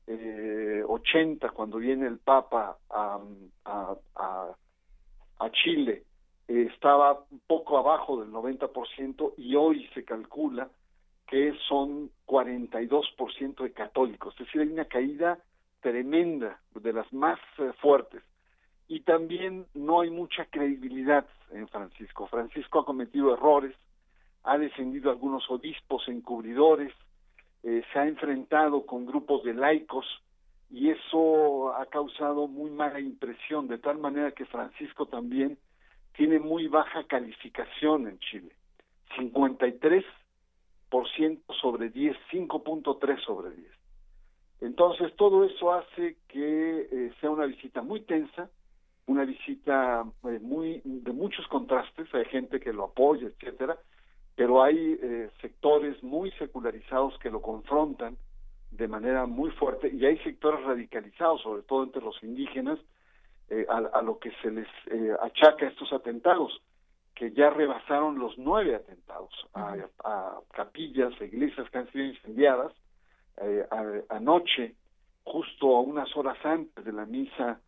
eh, 0.06 0.82
80, 0.86 1.48
cuando 1.52 1.78
viene 1.78 2.06
el 2.06 2.18
Papa 2.18 2.76
a, 2.90 3.18
a, 3.64 3.96
a, 5.38 5.50
Chile, 5.52 6.02
eh, 6.48 6.68
estaba 6.70 7.24
un 7.30 7.40
poco 7.46 7.78
abajo 7.78 8.20
del 8.20 8.30
90% 8.30 9.32
y 9.38 9.54
hoy 9.54 9.88
se 9.94 10.04
calcula 10.04 10.68
que 11.26 11.54
son 11.66 12.10
42% 12.26 13.62
de 13.62 13.72
católicos. 13.72 14.34
Es 14.34 14.44
decir, 14.44 14.60
hay 14.60 14.68
una 14.68 14.84
caída 14.84 15.38
tremenda, 15.80 16.60
de 16.74 16.92
las 16.92 17.10
más 17.10 17.38
eh, 17.56 17.72
fuertes. 17.80 18.22
Y 18.88 19.00
también 19.00 19.66
no 19.74 20.00
hay 20.00 20.10
mucha 20.10 20.46
credibilidad 20.46 21.26
en 21.52 21.68
Francisco. 21.68 22.26
Francisco 22.26 22.80
ha 22.80 22.84
cometido 22.84 23.34
errores, 23.34 23.76
ha 24.44 24.56
defendido 24.58 25.10
algunos 25.10 25.48
obispos 25.50 26.08
encubridores, 26.08 26.92
eh, 27.62 27.82
se 27.92 27.98
ha 27.98 28.06
enfrentado 28.06 28.86
con 28.86 29.04
grupos 29.04 29.44
de 29.44 29.52
laicos 29.52 30.06
y 30.70 30.90
eso 30.90 31.74
ha 31.74 31.86
causado 31.86 32.46
muy 32.46 32.70
mala 32.70 33.00
impresión, 33.00 33.68
de 33.68 33.78
tal 33.78 33.98
manera 33.98 34.32
que 34.32 34.46
Francisco 34.46 35.06
también 35.06 35.58
tiene 36.14 36.38
muy 36.38 36.66
baja 36.68 37.04
calificación 37.04 38.08
en 38.08 38.18
Chile. 38.18 38.52
53% 39.16 40.04
sobre 41.60 41.90
10, 41.90 42.16
5.3 42.30 43.24
sobre 43.24 43.50
10. 43.50 43.70
Entonces, 44.60 45.14
todo 45.16 45.44
eso 45.44 45.72
hace 45.72 46.16
que 46.28 46.88
eh, 46.90 47.12
sea 47.20 47.30
una 47.30 47.46
visita 47.46 47.82
muy 47.82 48.00
tensa, 48.00 48.50
una 49.08 49.24
visita 49.24 50.04
eh, 50.24 50.38
muy 50.40 50.80
de 50.84 51.12
muchos 51.12 51.46
contrastes, 51.48 52.12
hay 52.14 52.24
gente 52.26 52.60
que 52.60 52.72
lo 52.72 52.84
apoya, 52.84 53.26
etcétera, 53.26 53.76
pero 54.36 54.62
hay 54.62 54.98
eh, 55.02 55.30
sectores 55.40 56.02
muy 56.02 56.30
secularizados 56.32 57.18
que 57.18 57.30
lo 57.30 57.42
confrontan 57.42 58.16
de 58.70 58.86
manera 58.86 59.26
muy 59.26 59.50
fuerte 59.50 59.90
y 59.92 60.04
hay 60.06 60.18
sectores 60.18 60.64
radicalizados, 60.64 61.42
sobre 61.42 61.62
todo 61.62 61.82
entre 61.84 62.02
los 62.02 62.22
indígenas, 62.22 62.78
a, 63.70 64.02
lo 64.02 64.18
que 64.18 64.30
se 64.42 64.50
les 64.50 64.68
achaca 65.22 65.66
estos 65.66 65.90
atentados, 65.94 66.60
que 67.14 67.32
ya 67.32 67.48
rebasaron 67.48 68.18
los 68.18 68.36
nueve 68.36 68.74
atentados 68.74 69.32
a, 69.54 69.74
a 70.04 70.38
capillas, 70.52 71.18
iglesias 71.18 71.66
que 71.70 71.78
han 71.78 71.90
sido 71.90 72.04
incendiadas, 72.04 72.74
eh, 73.40 74.04
anoche, 74.08 74.74
justo 75.24 75.76
a 75.76 75.80
unas 75.80 76.14
horas 76.16 76.38
antes 76.44 76.84
de 76.84 76.92
la 76.92 77.06
misa 77.06 77.60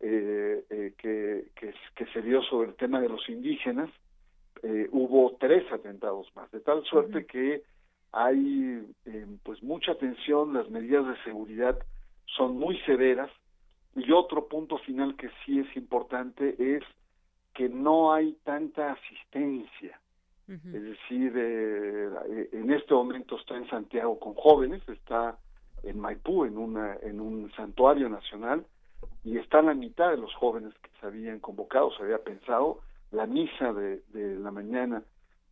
eh, 0.00 0.64
eh, 0.70 0.94
que, 0.98 1.46
que, 1.54 2.06
se 2.12 2.22
dio 2.22 2.42
sobre 2.42 2.70
el 2.70 2.76
tema 2.76 3.00
de 3.00 3.08
los 3.08 3.28
indígenas, 3.28 3.90
hubo 4.90 5.36
tres 5.38 5.70
atentados 5.70 6.34
más, 6.34 6.50
de 6.50 6.58
tal 6.60 6.82
suerte 6.84 7.24
que 7.24 7.62
hay 8.10 8.82
pues 9.44 9.62
mucha 9.62 9.94
tensión, 9.96 10.54
las 10.54 10.68
medidas 10.70 11.06
de 11.06 11.22
seguridad 11.22 11.78
son 12.24 12.56
muy 12.56 12.78
severas. 12.80 13.30
Y 13.94 14.10
otro 14.12 14.46
punto 14.48 14.78
final 14.78 15.16
que 15.16 15.30
sí 15.44 15.60
es 15.60 15.76
importante 15.76 16.56
es 16.58 16.82
que 17.54 17.68
no 17.68 18.12
hay 18.12 18.36
tanta 18.44 18.92
asistencia. 18.92 19.98
Es 20.48 20.80
decir, 20.80 21.32
eh, 21.34 22.48
en 22.52 22.70
este 22.70 22.94
momento 22.94 23.36
está 23.36 23.56
en 23.56 23.68
Santiago 23.68 24.16
con 24.20 24.34
jóvenes, 24.34 24.80
está 24.88 25.36
en 25.82 25.98
Maipú, 25.98 26.44
en, 26.44 26.56
una, 26.56 26.94
en 27.02 27.20
un 27.20 27.50
santuario 27.56 28.08
nacional, 28.08 28.64
y 29.24 29.38
está 29.38 29.62
la 29.62 29.74
mitad 29.74 30.10
de 30.10 30.16
los 30.16 30.34
jóvenes 30.34 30.72
que 30.82 30.90
se 31.00 31.06
habían 31.06 31.40
convocado, 31.40 31.90
se 31.96 32.02
había 32.02 32.18
pensado, 32.18 32.80
la 33.10 33.26
misa 33.26 33.72
de, 33.72 34.02
de 34.08 34.36
la 34.36 34.50
mañana 34.50 35.02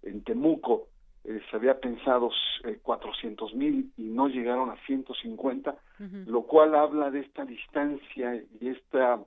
en 0.03 0.23
Temuco, 0.23 0.89
eh, 1.25 1.41
se 1.51 1.57
había 1.57 1.81
pensado 1.81 2.31
eh, 2.65 2.79
400 2.83 3.55
mil 3.55 3.91
y 3.97 4.03
no 4.05 4.29
llegaron 4.29 4.71
a 4.71 4.77
150, 4.87 5.75
lo 6.27 6.43
cual 6.43 6.75
habla 6.75 7.11
de 7.11 7.21
esta 7.21 7.45
distancia 7.45 8.43
y 8.61 8.69
esta 8.69 9.21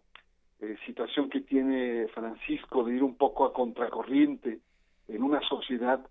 eh, 0.60 0.76
situación 0.85 1.30
que 1.30 1.41
tiene 1.41 2.07
Francisco 2.14 2.84
de 2.84 2.95
ir 2.95 3.03
un 3.03 3.15
poco 3.15 3.45
a 3.45 3.53
contracorriente 3.53 4.60
en 5.07 5.23
una 5.23 5.41
sociedad 5.41 6.06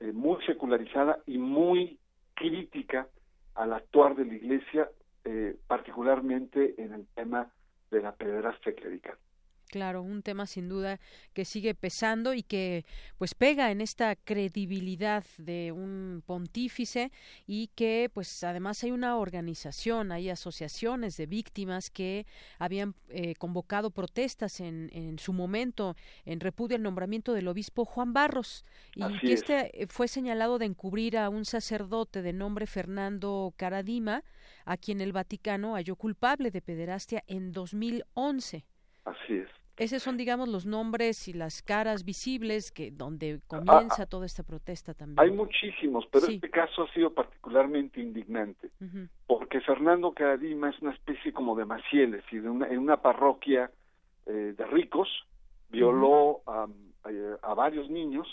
eh, 0.00 0.12
muy 0.12 0.42
secularizada 0.44 1.20
y 1.26 1.38
muy 1.38 1.98
crítica 2.34 3.08
al 3.54 3.72
actuar 3.72 4.16
de 4.16 4.24
la 4.24 4.34
Iglesia, 4.34 4.88
eh, 5.24 5.56
particularmente 5.66 6.74
en 6.82 6.94
el 6.94 7.06
tema 7.14 7.52
de 7.90 8.02
la 8.02 8.14
pederastia 8.14 8.74
clerical. 8.74 9.16
Claro, 9.70 10.02
un 10.02 10.22
tema 10.22 10.46
sin 10.46 10.68
duda 10.68 10.98
que 11.32 11.44
sigue 11.44 11.76
pesando 11.76 12.34
y 12.34 12.42
que 12.42 12.84
pues 13.18 13.36
pega 13.36 13.70
en 13.70 13.80
esta 13.80 14.16
credibilidad 14.16 15.24
de 15.38 15.70
un 15.70 16.24
pontífice 16.26 17.12
y 17.46 17.68
que 17.76 18.10
pues 18.12 18.42
además 18.42 18.82
hay 18.82 18.90
una 18.90 19.16
organización, 19.16 20.10
hay 20.10 20.28
asociaciones 20.28 21.16
de 21.16 21.26
víctimas 21.26 21.88
que 21.88 22.26
habían 22.58 22.96
eh, 23.10 23.36
convocado 23.36 23.92
protestas 23.92 24.58
en, 24.58 24.90
en, 24.92 25.20
su 25.20 25.32
momento 25.32 25.94
en 26.24 26.40
repudio 26.40 26.76
al 26.76 26.82
nombramiento 26.82 27.32
del 27.32 27.46
obispo 27.46 27.84
Juan 27.84 28.12
Barros 28.12 28.64
y 28.96 29.18
que 29.20 29.32
este 29.32 29.82
eh, 29.82 29.86
fue 29.88 30.08
señalado 30.08 30.58
de 30.58 30.66
encubrir 30.66 31.16
a 31.16 31.28
un 31.28 31.44
sacerdote 31.44 32.22
de 32.22 32.32
nombre 32.32 32.66
Fernando 32.66 33.54
Caradima 33.56 34.24
a 34.64 34.76
quien 34.76 35.00
el 35.00 35.12
Vaticano 35.12 35.74
halló 35.74 35.94
culpable 35.94 36.50
de 36.50 36.60
pederastia 36.60 37.22
en 37.28 37.52
2011. 37.52 38.64
Así 39.04 39.34
es. 39.34 39.59
Esos 39.80 40.02
son, 40.02 40.18
digamos, 40.18 40.50
los 40.50 40.66
nombres 40.66 41.26
y 41.26 41.32
las 41.32 41.62
caras 41.62 42.04
visibles 42.04 42.70
que 42.70 42.90
donde 42.90 43.40
comienza 43.46 44.04
toda 44.04 44.26
esta 44.26 44.42
protesta 44.42 44.92
también. 44.92 45.18
Hay 45.18 45.30
muchísimos, 45.30 46.04
pero 46.12 46.26
este 46.26 46.50
caso 46.50 46.82
ha 46.82 46.92
sido 46.92 47.14
particularmente 47.14 47.98
indignante, 47.98 48.70
porque 49.26 49.62
Fernando 49.62 50.12
Caradima 50.12 50.68
es 50.68 50.78
una 50.82 50.92
especie 50.92 51.32
como 51.32 51.56
de 51.56 51.64
Macieles, 51.64 52.22
y 52.30 52.40
de 52.40 52.50
una, 52.50 52.68
en 52.68 52.78
una 52.78 53.00
parroquia 53.00 53.70
eh, 54.26 54.52
de 54.54 54.66
ricos 54.66 55.08
violó 55.70 56.42
a, 56.46 56.66
varios 57.54 57.88
niños, 57.88 58.28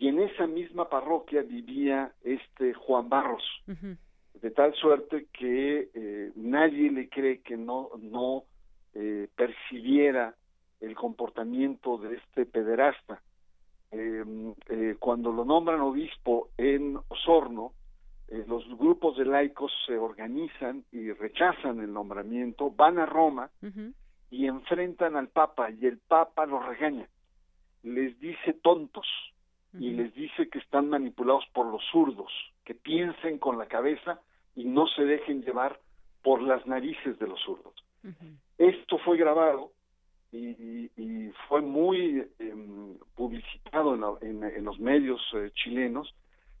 y 0.00 0.08
en 0.08 0.18
esa 0.18 0.48
misma 0.48 0.88
parroquia 0.88 1.42
vivía 1.42 2.10
este 2.24 2.74
Juan 2.74 3.08
Barros, 3.08 3.44
de 3.68 4.50
tal 4.50 4.74
suerte 4.74 5.28
que 5.32 5.90
eh, 5.94 6.32
nadie 6.34 6.90
le 6.90 7.08
cree 7.08 7.40
que 7.40 7.56
no, 7.56 7.90
no 8.00 8.42
eh, 8.94 9.28
percibiera 9.36 10.34
el 10.82 10.94
comportamiento 10.94 11.96
de 11.96 12.16
este 12.16 12.44
pederasta. 12.44 13.22
Em, 13.90 14.54
eh, 14.68 14.96
cuando 14.98 15.32
lo 15.32 15.44
nombran 15.44 15.80
obispo 15.80 16.48
en 16.58 16.98
Osorno, 17.08 17.72
eh, 18.28 18.44
los 18.48 18.66
grupos 18.78 19.16
de 19.16 19.24
laicos 19.24 19.72
se 19.86 19.96
organizan 19.96 20.84
y 20.90 21.12
rechazan 21.12 21.80
el 21.80 21.92
nombramiento, 21.92 22.70
van 22.70 22.98
a 22.98 23.06
Roma 23.06 23.50
y 24.30 24.46
enfrentan 24.46 25.16
al 25.16 25.28
Papa 25.28 25.70
y 25.70 25.86
el 25.86 25.98
Papa 25.98 26.46
los 26.46 26.64
regaña, 26.64 27.06
les 27.82 28.18
dice 28.18 28.54
tontos 28.54 29.06
y 29.78 29.90
les 29.90 30.14
dice 30.14 30.48
que 30.50 30.58
están 30.58 30.88
manipulados 30.90 31.44
por 31.54 31.66
los 31.66 31.82
zurdos, 31.90 32.30
que 32.64 32.74
piensen 32.74 33.38
con 33.38 33.56
la 33.56 33.66
cabeza 33.66 34.20
y 34.54 34.64
no 34.64 34.86
se 34.86 35.04
dejen 35.04 35.42
llevar 35.42 35.78
por 36.22 36.42
las 36.42 36.66
narices 36.66 37.18
de 37.18 37.26
los 37.26 37.40
zurdos. 37.40 37.74
Esto 38.58 38.98
fue 38.98 39.16
grabado 39.16 39.72
y, 40.32 41.30
fue 41.48 41.60
muy 41.60 42.26
em, 42.38 42.96
publicitado 43.14 44.18
en, 44.22 44.64
los 44.64 44.78
medios 44.78 45.20
eh, 45.34 45.50
chilenos, 45.54 46.14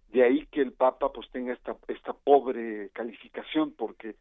de 0.08 0.22
ahí 0.22 0.46
que 0.46 0.60
el 0.60 0.72
Papa 0.72 1.10
pues 1.12 1.30
tenga 1.30 1.54
esta, 1.54 1.76
esta 1.88 2.12
pobre 2.12 2.90
calificación, 2.90 3.72
porque 3.72 4.16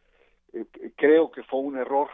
eh, 0.54 0.66
creo 0.96 1.32
que 1.32 1.44
fue 1.44 1.60
un 1.60 1.78
error. 1.78 2.10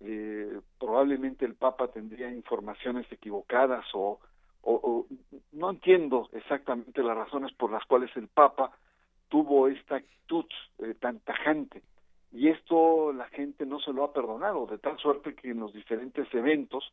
Eh, 0.00 0.60
probablemente 0.78 1.44
el 1.44 1.54
Papa 1.54 1.88
tendría 1.88 2.30
informaciones 2.30 3.10
equivocadas 3.10 3.84
o, 3.94 4.20
o, 4.62 5.06
no 5.52 5.70
entiendo 5.70 6.28
exactamente 6.32 7.02
las 7.02 7.16
razones 7.16 7.52
por 7.54 7.72
las 7.72 7.84
cuales 7.86 8.14
el 8.16 8.28
Papa 8.28 8.70
tuvo 9.28 9.68
esta 9.68 9.96
actitud 9.96 10.44
tan 11.00 11.18
tajante 11.20 11.82
y 12.32 12.48
esto 12.48 13.12
la 13.12 13.26
gente 13.28 13.66
no 13.66 13.80
se 13.80 13.92
lo 13.92 14.04
ha 14.04 14.12
perdonado, 14.12 14.66
de 14.66 14.78
tal 14.78 14.98
suerte 14.98 15.34
que 15.34 15.50
en 15.50 15.60
los 15.60 15.72
diferentes 15.72 16.32
eventos, 16.34 16.92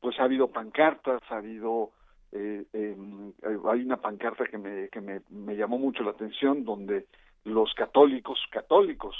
pues 0.00 0.18
ha 0.18 0.24
habido 0.24 0.48
pancartas, 0.48 1.22
ha 1.30 1.36
habido, 1.36 1.90
eh, 2.32 2.64
em, 2.72 3.32
hay 3.42 3.82
una 3.82 3.98
pancarta 3.98 4.46
que, 4.46 4.58
me, 4.58 4.88
que 4.88 5.00
me, 5.00 5.20
me 5.30 5.56
llamó 5.56 5.78
mucho 5.78 6.02
la 6.02 6.10
atención, 6.10 6.64
donde 6.64 7.06
los 7.44 7.72
católicos, 7.74 8.38
católicos 8.50 9.16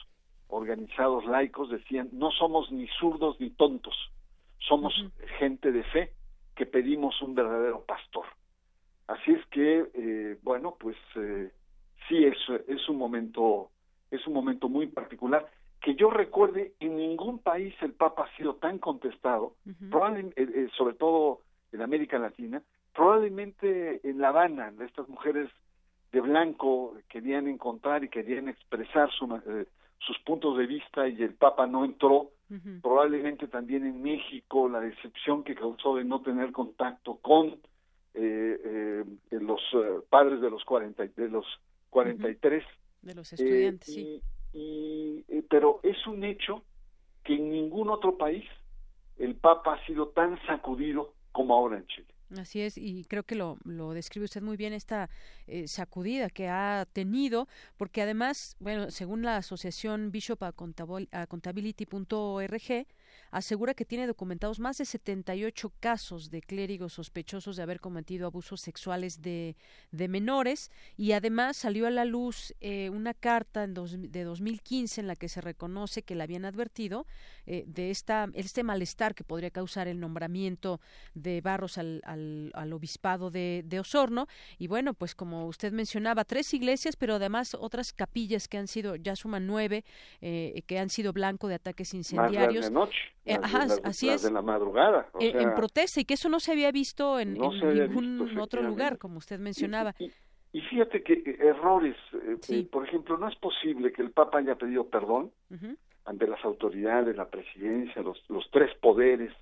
organizados 0.48 1.24
laicos 1.24 1.70
decían, 1.70 2.10
no 2.12 2.30
somos 2.30 2.70
ni 2.70 2.86
zurdos 3.00 3.40
ni 3.40 3.50
tontos, 3.50 3.94
somos 4.58 4.94
gente 5.38 5.72
de 5.72 5.82
fe 5.84 6.12
que 6.54 6.66
pedimos 6.66 7.20
un 7.22 7.34
verdadero 7.34 7.84
pastor. 7.84 8.26
Así 9.06 9.32
es 9.32 9.44
que, 9.46 9.86
eh, 9.94 10.38
bueno, 10.42 10.76
pues 10.78 10.96
eh, 11.16 11.50
sí 12.08 12.24
es, 12.24 12.36
es 12.68 12.88
un 12.88 12.96
momento, 12.96 13.70
es 14.12 14.26
un 14.26 14.34
momento 14.34 14.68
muy 14.68 14.86
particular 14.86 15.48
que 15.82 15.96
yo 15.96 16.10
recuerde, 16.10 16.72
en 16.78 16.96
ningún 16.96 17.40
país 17.40 17.74
el 17.80 17.92
Papa 17.92 18.24
ha 18.24 18.36
sido 18.36 18.54
tan 18.54 18.78
contestado, 18.78 19.56
probablemente, 19.90 20.40
eh, 20.40 20.48
eh, 20.54 20.68
sobre 20.76 20.94
todo 20.94 21.40
en 21.72 21.82
América 21.82 22.18
Latina, 22.18 22.62
probablemente 22.94 24.00
en 24.08 24.20
La 24.20 24.28
Habana, 24.28 24.72
estas 24.80 25.08
mujeres 25.08 25.50
de 26.12 26.20
blanco 26.20 26.96
querían 27.08 27.48
encontrar 27.48 28.04
y 28.04 28.08
querían 28.08 28.48
expresar 28.48 29.10
eh, 29.46 29.66
sus 29.98 30.18
puntos 30.20 30.56
de 30.56 30.66
vista 30.66 31.08
y 31.08 31.20
el 31.20 31.34
Papa 31.34 31.66
no 31.66 31.84
entró, 31.84 32.30
probablemente 32.82 33.48
también 33.48 33.86
en 33.86 34.02
México 34.02 34.68
la 34.68 34.80
decepción 34.80 35.42
que 35.42 35.54
causó 35.54 35.96
de 35.96 36.04
no 36.04 36.20
tener 36.20 36.52
contacto 36.52 37.16
con 37.16 37.56
los 39.30 39.60
padres 40.10 40.42
de 40.42 40.50
los 40.50 40.62
40, 40.64 41.06
de 41.16 41.28
los 41.30 41.46
43. 41.88 42.62
De 43.02 43.14
los 43.14 43.32
estudiantes, 43.32 43.92
sí 43.92 44.22
y, 44.52 45.24
eh, 45.28 45.44
pero 45.48 45.80
es 45.82 46.06
un 46.06 46.24
hecho 46.24 46.62
que 47.24 47.34
en 47.34 47.50
ningún 47.50 47.88
otro 47.90 48.18
país 48.18 48.44
el 49.18 49.34
Papa 49.36 49.74
ha 49.74 49.86
sido 49.86 50.08
tan 50.08 50.38
sacudido 50.46 51.14
como 51.32 51.54
ahora 51.54 51.78
en 51.78 51.86
Chile. 51.86 52.08
Así 52.38 52.60
es, 52.62 52.78
y 52.78 53.04
creo 53.04 53.24
que 53.24 53.34
lo, 53.34 53.58
lo 53.64 53.92
describe 53.92 54.24
usted 54.24 54.40
muy 54.40 54.56
bien 54.56 54.72
esta 54.72 55.10
eh, 55.46 55.68
sacudida 55.68 56.30
que 56.30 56.48
ha 56.48 56.86
tenido, 56.90 57.46
porque 57.76 58.00
además, 58.00 58.56
bueno, 58.58 58.90
según 58.90 59.20
la 59.20 59.36
asociación 59.36 60.10
Bishop 60.10 60.42
Accountability.org, 60.42 62.86
asegura 63.30 63.74
que 63.74 63.84
tiene 63.84 64.06
documentados 64.06 64.60
más 64.60 64.78
de 64.78 64.84
78 64.84 65.72
casos 65.80 66.30
de 66.30 66.42
clérigos 66.42 66.94
sospechosos 66.94 67.56
de 67.56 67.62
haber 67.62 67.80
cometido 67.80 68.26
abusos 68.26 68.60
sexuales 68.60 69.22
de, 69.22 69.56
de 69.90 70.08
menores. 70.08 70.70
Y 70.96 71.12
además 71.12 71.56
salió 71.56 71.86
a 71.86 71.90
la 71.90 72.04
luz 72.04 72.54
eh, 72.60 72.90
una 72.90 73.14
carta 73.14 73.64
en 73.64 73.74
de 73.74 74.24
2015 74.24 75.00
en 75.00 75.06
la 75.06 75.16
que 75.16 75.28
se 75.28 75.40
reconoce 75.40 76.02
que 76.02 76.14
le 76.14 76.22
habían 76.22 76.44
advertido 76.44 77.06
eh, 77.46 77.64
de 77.66 77.90
esta, 77.90 78.28
este 78.34 78.62
malestar 78.62 79.14
que 79.14 79.24
podría 79.24 79.50
causar 79.50 79.88
el 79.88 79.98
nombramiento 79.98 80.80
de 81.14 81.40
Barros 81.40 81.78
al, 81.78 82.02
al, 82.04 82.72
obispado 82.72 83.30
de, 83.30 83.62
de, 83.66 83.80
Osorno. 83.80 84.26
Y 84.58 84.66
bueno, 84.66 84.94
pues 84.94 85.14
como 85.14 85.46
usted 85.46 85.72
mencionaba, 85.72 86.24
tres 86.24 86.52
iglesias, 86.54 86.96
pero 86.96 87.14
además 87.14 87.56
otras 87.58 87.92
capillas 87.92 88.48
que 88.48 88.58
han 88.58 88.68
sido, 88.68 88.96
ya 88.96 89.16
suman 89.16 89.46
nueve, 89.46 89.84
eh, 90.20 90.62
que 90.66 90.78
han 90.78 90.90
sido 90.90 91.12
blanco 91.12 91.48
de 91.48 91.54
ataques 91.54 91.94
incendiarios. 91.94 92.70
Eh, 93.24 93.38
así 93.84 94.08
es. 94.08 94.22
De 94.22 94.30
la 94.30 94.42
madrugada. 94.42 95.08
Eh, 95.20 95.32
en 95.34 95.54
protesta 95.54 96.00
y 96.00 96.04
que 96.04 96.14
eso 96.14 96.28
no 96.28 96.40
se 96.40 96.52
había 96.52 96.72
visto 96.72 97.20
en, 97.20 97.34
ningún 97.34 98.38
otro 98.38 98.62
lugar, 98.62 98.98
como 98.98 99.18
usted 99.18 99.38
mencionaba. 99.38 99.94
Y, 100.52 100.60
fíjate 100.60 101.02
que 101.02 101.14
eh, 101.14 101.36
errores, 101.40 101.96
por 102.70 102.86
ejemplo, 102.86 103.16
no 103.16 103.28
es 103.28 103.36
posible 103.36 103.92
que 103.92 104.02
el 104.02 104.10
Papa 104.10 104.38
haya 104.38 104.56
pedido 104.56 104.88
perdón 104.88 105.32
ante 106.04 106.26
las 106.26 106.44
autoridades, 106.44 107.16
la 107.16 107.28
presidencia, 107.30 108.02
los, 108.02 108.18
los 108.28 108.44
tres 108.50 108.76
poderes 108.78 109.32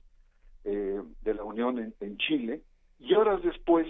de 0.63 1.35
la 1.35 1.43
Unión 1.43 1.79
en, 1.79 1.95
en, 2.01 2.19
Chile, 2.19 2.61
y 2.99 3.15
horas 3.15 3.43
después 3.43 3.87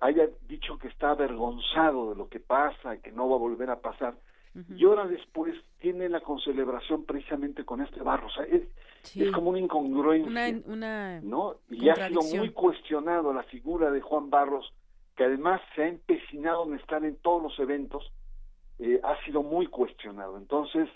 haya 0.00 0.28
dicho 0.48 0.78
que 0.78 0.88
está 0.88 1.10
avergonzado 1.10 2.10
de 2.10 2.16
lo 2.16 2.28
que 2.28 2.40
pasa 2.40 2.96
y 2.96 3.00
que 3.00 3.12
no 3.12 3.28
va 3.28 3.36
a 3.36 3.38
volver 3.38 3.70
a 3.70 3.80
pasar 3.80 4.14
y 4.54 4.84
ahora 4.84 5.06
después 5.06 5.54
tiene 5.80 6.08
la 6.08 6.20
concelebración 6.20 7.04
precisamente 7.04 7.64
con 7.64 7.80
este 7.80 8.02
barro. 8.02 8.26
O 8.26 8.30
sea, 8.30 8.44
es, 8.44 8.62
como 9.32 9.50
una 9.50 9.58
incongruencia, 9.58 11.20
¿no? 11.22 11.56
Y 11.70 11.88
ha 11.88 12.08
sido 12.08 12.22
muy 12.22 12.50
cuestionado 12.50 13.32
la 13.32 13.42
figura 13.44 13.90
de 13.90 14.00
Juan 14.00 14.30
Barros, 14.30 14.72
que 15.16 15.24
además 15.24 15.60
se 15.74 15.82
ha 15.82 15.88
empecinado 15.88 16.64
en 16.66 16.74
estar 16.74 17.04
en 17.04 17.16
todos 17.16 17.42
los 17.42 17.58
eventos, 17.58 18.12
eh, 18.78 19.00
ha 19.02 19.24
sido 19.24 19.42
muy 19.42 19.66
cuestionado. 19.66 20.36
Entonces, 20.36 20.88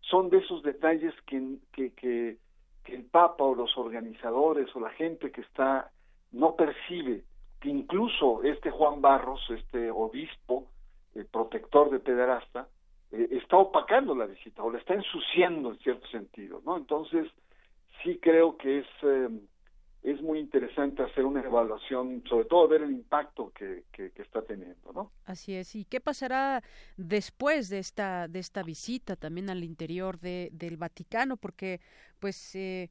son 0.00 0.30
de 0.30 0.38
esos 0.38 0.62
detalles 0.62 1.14
que, 1.26 1.58
que, 1.72 1.92
que, 1.92 2.38
que 2.82 2.94
el 2.94 3.04
Papa 3.04 3.44
o 3.44 3.54
los 3.54 3.76
organizadores 3.76 4.74
o 4.74 4.80
la 4.80 4.90
gente 4.90 5.30
que 5.30 5.42
está 5.42 5.90
no 6.32 6.56
percibe 6.56 7.24
que 7.60 7.68
incluso 7.68 8.42
este 8.42 8.70
Juan 8.70 9.00
Barros, 9.00 9.40
este 9.50 9.90
obispo, 9.90 10.66
el 11.14 11.26
protector 11.26 11.90
de 11.90 12.00
pederasta, 12.00 12.68
eh, 13.12 13.28
está 13.30 13.58
opacando 13.58 14.14
la 14.14 14.26
visita 14.26 14.62
o 14.62 14.70
la 14.70 14.78
está 14.78 14.94
ensuciando 14.94 15.70
en 15.70 15.78
cierto 15.78 16.06
sentido, 16.08 16.62
¿no? 16.64 16.76
Entonces, 16.76 17.28
sí 18.02 18.18
creo 18.20 18.56
que 18.56 18.80
es, 18.80 18.86
eh, 19.02 19.28
es 20.02 20.20
muy 20.20 20.38
interesante 20.40 21.02
hacer 21.02 21.24
una 21.24 21.42
evaluación, 21.42 22.24
sobre 22.28 22.46
todo 22.46 22.66
ver 22.66 22.82
el 22.82 22.90
impacto 22.90 23.52
que, 23.54 23.84
que, 23.92 24.10
está 24.16 24.42
teniendo, 24.42 24.92
¿no? 24.92 25.12
Así 25.26 25.54
es. 25.54 25.76
¿Y 25.76 25.84
qué 25.84 26.00
pasará 26.00 26.62
después 26.96 27.68
de 27.68 27.78
esta, 27.78 28.28
de 28.28 28.38
esta 28.40 28.62
visita 28.62 29.14
también 29.14 29.50
al 29.50 29.62
interior 29.62 30.18
de, 30.18 30.48
del 30.52 30.76
Vaticano? 30.76 31.36
Porque, 31.36 31.80
pues, 32.18 32.54
eh, 32.56 32.90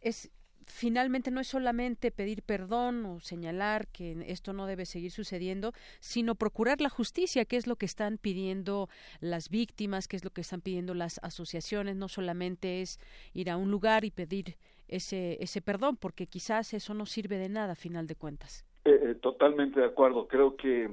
es 0.00 0.30
finalmente 0.66 1.30
no 1.30 1.40
es 1.40 1.48
solamente 1.48 2.10
pedir 2.10 2.42
perdón 2.42 3.04
o 3.06 3.20
señalar 3.20 3.88
que 3.88 4.24
esto 4.26 4.52
no 4.52 4.66
debe 4.66 4.86
seguir 4.86 5.10
sucediendo, 5.10 5.72
sino 6.00 6.34
procurar 6.34 6.80
la 6.80 6.88
justicia, 6.88 7.44
que 7.44 7.56
es 7.56 7.66
lo 7.66 7.76
que 7.76 7.86
están 7.86 8.18
pidiendo 8.18 8.88
las 9.20 9.48
víctimas, 9.48 10.08
que 10.08 10.16
es 10.16 10.24
lo 10.24 10.30
que 10.30 10.40
están 10.40 10.60
pidiendo 10.60 10.94
las 10.94 11.18
asociaciones, 11.22 11.96
no 11.96 12.08
solamente 12.08 12.82
es 12.82 12.98
ir 13.34 13.50
a 13.50 13.56
un 13.56 13.70
lugar 13.70 14.04
y 14.04 14.10
pedir 14.10 14.56
ese, 14.88 15.42
ese 15.42 15.62
perdón, 15.62 15.96
porque 15.96 16.26
quizás 16.26 16.74
eso 16.74 16.94
no 16.94 17.06
sirve 17.06 17.38
de 17.38 17.48
nada 17.48 17.72
a 17.72 17.76
final 17.76 18.06
de 18.06 18.14
cuentas. 18.14 18.64
Eh, 18.84 18.98
eh, 19.02 19.14
totalmente 19.14 19.80
de 19.80 19.86
acuerdo. 19.86 20.26
Creo 20.26 20.56
que 20.56 20.84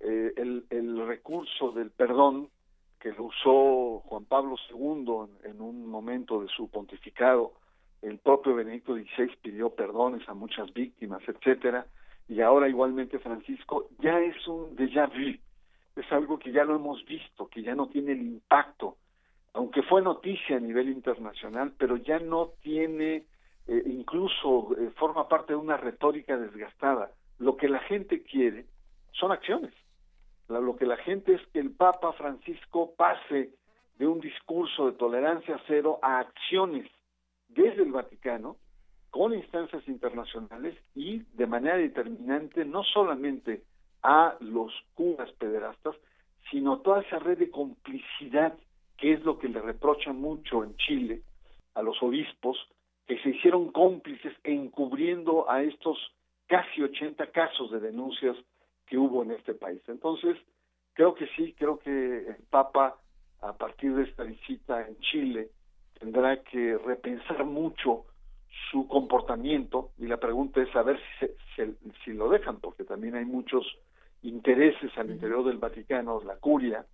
eh, 0.00 0.32
el, 0.36 0.66
el 0.70 1.06
recurso 1.06 1.72
del 1.72 1.90
perdón 1.90 2.50
que 3.00 3.10
lo 3.12 3.24
usó 3.24 4.00
Juan 4.06 4.24
Pablo 4.26 4.54
II 4.70 5.48
en 5.50 5.60
un 5.60 5.86
momento 5.86 6.40
de 6.40 6.48
su 6.48 6.68
pontificado, 6.68 7.54
el 8.02 8.18
propio 8.18 8.54
Benedicto 8.54 8.94
XVI 8.94 9.30
pidió 9.40 9.70
perdones 9.70 10.28
a 10.28 10.34
muchas 10.34 10.72
víctimas, 10.72 11.22
etcétera, 11.26 11.86
y 12.28 12.40
ahora 12.40 12.68
igualmente 12.68 13.18
Francisco, 13.18 13.88
ya 14.00 14.18
es 14.20 14.46
un 14.48 14.76
déjà 14.76 15.08
vu, 15.08 15.38
es 15.96 16.12
algo 16.12 16.38
que 16.38 16.52
ya 16.52 16.64
lo 16.64 16.76
hemos 16.76 17.04
visto, 17.04 17.48
que 17.48 17.62
ya 17.62 17.74
no 17.74 17.88
tiene 17.88 18.12
el 18.12 18.22
impacto, 18.22 18.96
aunque 19.54 19.82
fue 19.82 20.02
noticia 20.02 20.56
a 20.56 20.60
nivel 20.60 20.88
internacional, 20.88 21.72
pero 21.78 21.96
ya 21.96 22.18
no 22.18 22.52
tiene, 22.62 23.26
eh, 23.66 23.82
incluso 23.86 24.74
eh, 24.78 24.90
forma 24.96 25.28
parte 25.28 25.52
de 25.52 25.58
una 25.58 25.76
retórica 25.76 26.36
desgastada. 26.36 27.10
Lo 27.38 27.56
que 27.56 27.68
la 27.68 27.80
gente 27.80 28.22
quiere 28.22 28.66
son 29.12 29.30
acciones. 29.30 29.74
Lo 30.48 30.76
que 30.76 30.86
la 30.86 30.96
gente 30.96 31.34
es 31.34 31.40
que 31.52 31.60
el 31.60 31.70
Papa 31.70 32.12
Francisco 32.14 32.94
pase 32.96 33.50
de 33.98 34.06
un 34.06 34.20
discurso 34.20 34.86
de 34.86 34.96
tolerancia 34.96 35.60
cero 35.66 35.98
a 36.02 36.18
acciones 36.18 36.90
desde 37.54 37.82
el 37.82 37.92
Vaticano 37.92 38.56
con 39.10 39.34
instancias 39.34 39.86
internacionales 39.88 40.76
y 40.94 41.18
de 41.34 41.46
manera 41.46 41.76
determinante 41.76 42.64
no 42.64 42.82
solamente 42.82 43.62
a 44.02 44.36
los 44.40 44.72
curas 44.94 45.30
pederastas, 45.32 45.94
sino 46.50 46.80
toda 46.80 47.02
esa 47.02 47.18
red 47.18 47.38
de 47.38 47.50
complicidad 47.50 48.54
que 48.96 49.12
es 49.12 49.24
lo 49.24 49.38
que 49.38 49.48
le 49.48 49.60
reprocha 49.60 50.12
mucho 50.12 50.64
en 50.64 50.76
Chile 50.76 51.22
a 51.74 51.82
los 51.82 52.02
obispos, 52.02 52.56
que 53.06 53.18
se 53.20 53.30
hicieron 53.30 53.72
cómplices 53.72 54.32
encubriendo 54.44 55.50
a 55.50 55.62
estos 55.62 55.98
casi 56.46 56.82
80 56.82 57.26
casos 57.32 57.70
de 57.70 57.80
denuncias 57.80 58.36
que 58.86 58.96
hubo 58.96 59.22
en 59.22 59.32
este 59.32 59.54
país. 59.54 59.80
Entonces, 59.88 60.36
creo 60.94 61.14
que 61.14 61.26
sí, 61.36 61.54
creo 61.58 61.78
que 61.78 61.90
el 62.28 62.42
Papa, 62.48 62.96
a 63.40 63.52
partir 63.54 63.94
de 63.94 64.04
esta 64.04 64.22
visita 64.22 64.86
en 64.86 64.98
Chile, 65.00 65.50
tendrá 66.02 66.42
que 66.42 66.76
repensar 66.78 67.44
mucho 67.44 68.06
su 68.70 68.88
comportamiento 68.88 69.92
y 69.98 70.06
la 70.06 70.16
pregunta 70.16 70.60
es 70.60 70.68
saber 70.72 70.98
si, 71.20 71.62
si 72.04 72.12
lo 72.12 72.28
dejan, 72.28 72.58
porque 72.58 72.82
también 72.82 73.14
hay 73.14 73.24
muchos 73.24 73.64
intereses 74.22 74.90
al 74.96 75.12
interior 75.12 75.44
del 75.44 75.58
Vaticano, 75.58 76.20
la 76.24 76.36
curia, 76.36 76.84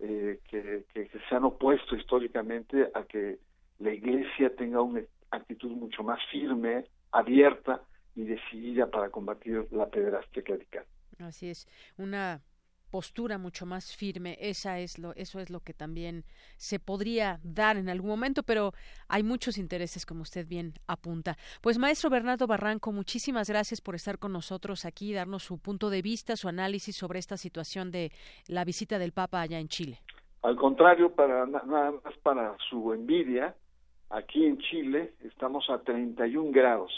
eh, 0.00 0.40
que, 0.48 0.84
que, 0.92 1.08
se 1.28 1.34
han 1.34 1.44
opuesto 1.44 1.94
históricamente 1.94 2.90
a 2.94 3.04
que 3.04 3.38
la 3.78 3.92
Iglesia 3.92 4.54
tenga 4.56 4.82
una 4.82 5.02
actitud 5.30 5.70
mucho 5.70 6.02
más 6.02 6.18
firme, 6.30 6.84
abierta 7.12 7.82
y 8.16 8.24
decidida 8.24 8.90
para 8.90 9.10
combatir 9.10 9.68
la 9.70 9.86
pederastia 9.86 10.42
clerical. 10.42 10.84
Así 11.20 11.48
es, 11.48 11.68
una 11.96 12.40
postura 12.90 13.38
mucho 13.38 13.66
más 13.66 13.94
firme. 13.94 14.36
Esa 14.40 14.78
es 14.78 14.98
lo, 14.98 15.14
eso 15.14 15.40
es 15.40 15.50
lo 15.50 15.60
que 15.60 15.74
también 15.74 16.24
se 16.56 16.78
podría 16.78 17.40
dar 17.42 17.76
en 17.76 17.88
algún 17.88 18.10
momento, 18.10 18.42
pero 18.42 18.72
hay 19.08 19.22
muchos 19.22 19.58
intereses, 19.58 20.04
como 20.06 20.22
usted 20.22 20.46
bien 20.46 20.74
apunta. 20.86 21.36
Pues 21.60 21.78
maestro 21.78 22.10
Bernardo 22.10 22.46
Barranco, 22.46 22.92
muchísimas 22.92 23.48
gracias 23.48 23.80
por 23.80 23.94
estar 23.94 24.18
con 24.18 24.32
nosotros 24.32 24.84
aquí, 24.84 25.12
darnos 25.12 25.42
su 25.42 25.58
punto 25.58 25.90
de 25.90 26.02
vista, 26.02 26.36
su 26.36 26.48
análisis 26.48 26.96
sobre 26.96 27.18
esta 27.18 27.36
situación 27.36 27.90
de 27.90 28.10
la 28.46 28.64
visita 28.64 28.98
del 28.98 29.12
Papa 29.12 29.40
allá 29.40 29.58
en 29.58 29.68
Chile. 29.68 30.00
Al 30.42 30.56
contrario, 30.56 31.12
para 31.12 31.46
nada 31.46 31.92
más 31.92 32.16
para 32.22 32.56
su 32.70 32.92
envidia, 32.92 33.54
aquí 34.10 34.44
en 34.44 34.58
Chile 34.58 35.14
estamos 35.20 35.68
a 35.68 35.80
31 35.80 36.52
grados. 36.52 36.92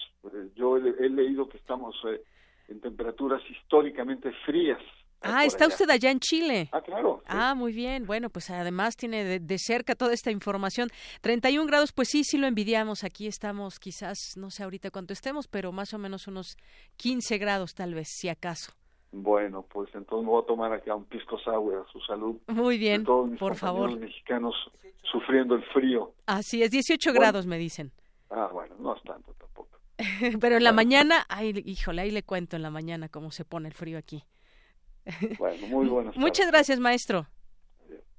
Yo 0.54 0.76
he, 0.76 1.08
leído 1.08 1.48
que 1.48 1.56
estamos 1.56 1.96
eh, 2.06 2.22
en 2.68 2.80
temperaturas 2.80 3.42
históricamente 3.50 4.30
frías 4.44 4.80
Ah, 5.22 5.44
está 5.44 5.66
usted 5.66 5.88
allá 5.90 6.10
en 6.10 6.20
Chile. 6.20 6.68
Ah, 6.72 6.80
claro. 6.80 7.22
Ah, 7.26 7.54
muy 7.54 7.72
bien. 7.72 8.06
Bueno, 8.06 8.30
pues 8.30 8.50
además 8.50 8.96
tiene 8.96 9.24
de, 9.24 9.38
de, 9.38 9.58
cerca 9.58 9.94
toda 9.94 10.14
esta 10.14 10.30
información. 10.30 10.88
31 11.20 11.66
grados, 11.66 11.92
pues 11.92 12.08
sí, 12.08 12.24
sí 12.24 12.38
lo 12.38 12.46
envidiamos. 12.46 13.04
Aquí 13.04 13.26
estamos 13.26 13.78
quizás, 13.78 14.36
no 14.36 14.50
sé 14.50 14.62
ahorita 14.62 14.90
cuánto 14.90 15.12
estemos, 15.12 15.46
pero 15.46 15.72
más 15.72 15.92
o 15.92 15.98
menos 15.98 16.26
unos 16.26 16.56
15 16.96 17.38
grados 17.38 17.74
tal 17.74 17.94
vez, 17.94 18.08
si 18.08 18.28
acaso. 18.28 18.72
Bueno, 19.12 19.62
pues 19.62 19.88
entonces 19.94 20.24
me 20.24 20.30
voy 20.30 20.42
a 20.42 20.46
tomar 20.46 20.72
acá 20.72 20.94
un 20.94 21.04
pisco 21.04 21.38
sour 21.38 21.84
a 21.86 21.92
su 21.92 22.00
salud. 22.00 22.36
Muy 22.46 22.78
bien, 22.78 23.04
todos 23.04 23.28
mis 23.28 23.40
por 23.40 23.56
favor. 23.56 23.98
mexicanos 23.98 24.54
sufriendo 25.10 25.56
el 25.56 25.64
frío. 25.72 26.12
Así 26.26 26.62
es, 26.62 26.70
18 26.70 27.12
grados 27.12 27.44
me 27.46 27.58
dicen. 27.58 27.92
Ah, 28.30 28.48
bueno, 28.52 28.76
no 28.78 28.94
es 28.94 29.02
tanto 29.02 29.34
tampoco. 29.34 29.78
Pero 30.40 30.56
en 30.56 30.64
la 30.64 30.72
mañana, 30.72 31.26
ay, 31.28 31.60
híjole, 31.66 32.02
ahí 32.02 32.10
le 32.12 32.22
cuento 32.22 32.54
en 32.54 32.62
la 32.62 32.70
mañana 32.70 33.08
cómo 33.08 33.32
se 33.32 33.44
pone 33.44 33.68
el 33.68 33.74
frío 33.74 33.98
aquí. 33.98 34.22
Bueno, 35.38 35.66
muy 35.68 35.86
buenas 35.86 36.16
Muchas 36.16 36.46
gracias, 36.48 36.78
maestro. 36.78 37.26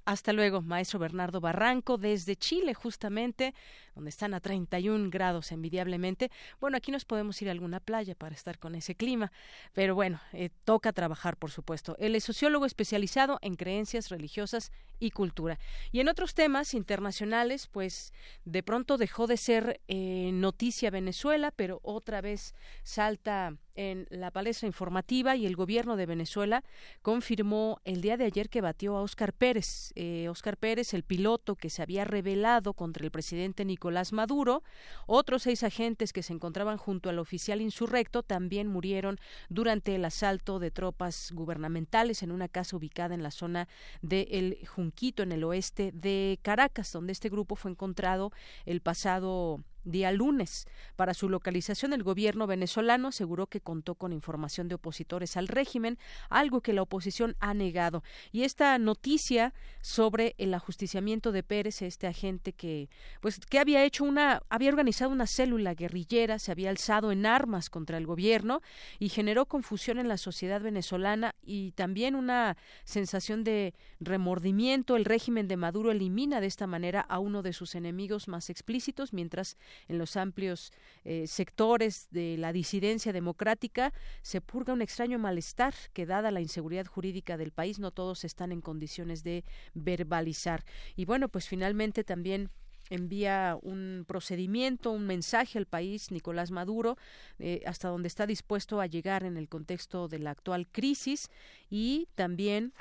Hasta 0.04 0.32
luego, 0.32 0.62
maestro 0.62 0.98
Bernardo 0.98 1.40
Barranco, 1.40 1.96
desde 1.96 2.34
Chile, 2.34 2.74
justamente, 2.74 3.54
donde 3.94 4.10
están 4.10 4.34
a 4.34 4.40
31 4.40 5.10
grados 5.10 5.52
envidiablemente. 5.52 6.30
Bueno, 6.60 6.76
aquí 6.76 6.90
nos 6.90 7.04
podemos 7.04 7.40
ir 7.42 7.48
a 7.48 7.52
alguna 7.52 7.80
playa 7.80 8.14
para 8.14 8.34
estar 8.34 8.58
con 8.58 8.74
ese 8.74 8.94
clima, 8.94 9.32
pero 9.72 9.94
bueno, 9.94 10.20
eh, 10.32 10.50
toca 10.64 10.92
trabajar, 10.92 11.36
por 11.36 11.50
supuesto. 11.50 11.96
Él 11.98 12.14
es 12.14 12.24
sociólogo 12.24 12.66
especializado 12.66 13.38
en 13.42 13.56
creencias 13.56 14.08
religiosas 14.08 14.72
y 14.98 15.10
cultura. 15.10 15.58
Y 15.90 16.00
en 16.00 16.08
otros 16.08 16.34
temas 16.34 16.74
internacionales, 16.74 17.66
pues 17.66 18.12
de 18.44 18.62
pronto 18.62 18.98
dejó 18.98 19.26
de 19.26 19.36
ser 19.36 19.80
eh, 19.88 20.30
noticia 20.32 20.90
Venezuela, 20.90 21.50
pero 21.50 21.80
otra 21.82 22.20
vez 22.20 22.54
salta 22.82 23.56
en 23.74 24.06
la 24.10 24.30
palestra 24.30 24.66
informativa 24.66 25.34
y 25.34 25.46
el 25.46 25.56
gobierno 25.56 25.96
de 25.96 26.06
Venezuela 26.06 26.62
confirmó 27.00 27.80
el 27.84 28.00
día 28.00 28.16
de 28.16 28.26
ayer 28.26 28.48
que 28.48 28.60
batió 28.60 28.96
a 28.96 29.02
Óscar 29.02 29.32
Pérez. 29.32 29.92
Eh, 29.94 30.28
Óscar 30.28 30.56
Pérez, 30.56 30.94
el 30.94 31.02
piloto 31.02 31.56
que 31.56 31.70
se 31.70 31.82
había 31.82 32.04
rebelado 32.04 32.74
contra 32.74 33.04
el 33.04 33.10
presidente 33.10 33.64
Nicolás 33.64 33.81
Maduro. 34.12 34.62
Otros 35.06 35.42
seis 35.42 35.62
agentes 35.62 36.12
que 36.12 36.22
se 36.22 36.32
encontraban 36.32 36.76
junto 36.76 37.10
al 37.10 37.18
oficial 37.18 37.60
insurrecto 37.60 38.22
también 38.22 38.68
murieron 38.68 39.18
durante 39.48 39.94
el 39.94 40.04
asalto 40.04 40.58
de 40.58 40.70
tropas 40.70 41.32
gubernamentales 41.32 42.22
en 42.22 42.32
una 42.32 42.48
casa 42.48 42.76
ubicada 42.76 43.14
en 43.14 43.22
la 43.22 43.30
zona 43.30 43.68
de 44.00 44.28
El 44.30 44.66
Junquito, 44.66 45.22
en 45.22 45.32
el 45.32 45.44
oeste 45.44 45.92
de 45.92 46.38
Caracas, 46.42 46.92
donde 46.92 47.12
este 47.12 47.28
grupo 47.28 47.56
fue 47.56 47.70
encontrado 47.70 48.32
el 48.66 48.80
pasado 48.80 49.62
día 49.84 50.12
lunes. 50.12 50.66
Para 50.96 51.14
su 51.14 51.28
localización, 51.28 51.92
el 51.92 52.02
gobierno 52.02 52.46
venezolano 52.46 53.08
aseguró 53.08 53.46
que 53.46 53.60
contó 53.60 53.94
con 53.94 54.12
información 54.12 54.68
de 54.68 54.76
opositores 54.76 55.36
al 55.36 55.48
régimen, 55.48 55.98
algo 56.28 56.60
que 56.60 56.72
la 56.72 56.82
oposición 56.82 57.36
ha 57.40 57.54
negado. 57.54 58.02
Y 58.30 58.44
esta 58.44 58.78
noticia 58.78 59.54
sobre 59.80 60.34
el 60.38 60.54
ajusticiamiento 60.54 61.32
de 61.32 61.42
Pérez, 61.42 61.82
este 61.82 62.06
agente 62.06 62.52
que, 62.52 62.88
pues, 63.20 63.38
que 63.38 63.58
había 63.58 63.84
hecho 63.84 64.04
una, 64.04 64.42
había 64.48 64.70
organizado 64.70 65.10
una 65.10 65.26
célula 65.26 65.74
guerrillera, 65.74 66.38
se 66.38 66.52
había 66.52 66.70
alzado 66.70 67.12
en 67.12 67.26
armas 67.26 67.70
contra 67.70 67.98
el 67.98 68.06
gobierno 68.06 68.60
y 68.98 69.08
generó 69.08 69.46
confusión 69.46 69.98
en 69.98 70.08
la 70.08 70.16
sociedad 70.16 70.60
venezolana 70.60 71.34
y 71.42 71.72
también 71.72 72.14
una 72.14 72.56
sensación 72.84 73.44
de 73.44 73.74
remordimiento. 74.00 74.96
El 74.96 75.04
régimen 75.04 75.48
de 75.48 75.56
Maduro 75.56 75.90
elimina 75.90 76.40
de 76.40 76.46
esta 76.46 76.66
manera 76.66 77.00
a 77.00 77.18
uno 77.18 77.42
de 77.42 77.52
sus 77.52 77.74
enemigos 77.74 78.28
más 78.28 78.50
explícitos, 78.50 79.12
mientras 79.12 79.56
en 79.88 79.98
los 79.98 80.16
amplios 80.16 80.72
eh, 81.04 81.26
sectores 81.26 82.08
de 82.10 82.36
la 82.38 82.52
disidencia 82.52 83.12
democrática 83.12 83.92
se 84.22 84.40
purga 84.40 84.72
un 84.72 84.82
extraño 84.82 85.18
malestar 85.18 85.74
que 85.92 86.06
dada 86.06 86.30
la 86.30 86.40
inseguridad 86.40 86.86
jurídica 86.86 87.36
del 87.36 87.52
país 87.52 87.78
no 87.78 87.90
todos 87.90 88.24
están 88.24 88.52
en 88.52 88.60
condiciones 88.60 89.22
de 89.22 89.44
verbalizar. 89.74 90.64
Y 90.96 91.04
bueno, 91.04 91.28
pues 91.28 91.48
finalmente 91.48 92.04
también 92.04 92.50
envía 92.90 93.58
un 93.62 94.04
procedimiento, 94.06 94.90
un 94.90 95.06
mensaje 95.06 95.58
al 95.58 95.66
país, 95.66 96.10
Nicolás 96.10 96.50
Maduro, 96.50 96.98
eh, 97.38 97.62
hasta 97.66 97.88
donde 97.88 98.08
está 98.08 98.26
dispuesto 98.26 98.80
a 98.80 98.86
llegar 98.86 99.24
en 99.24 99.36
el 99.36 99.48
contexto 99.48 100.08
de 100.08 100.18
la 100.18 100.30
actual 100.30 100.66
crisis 100.66 101.30
y 101.70 102.08
también 102.14 102.74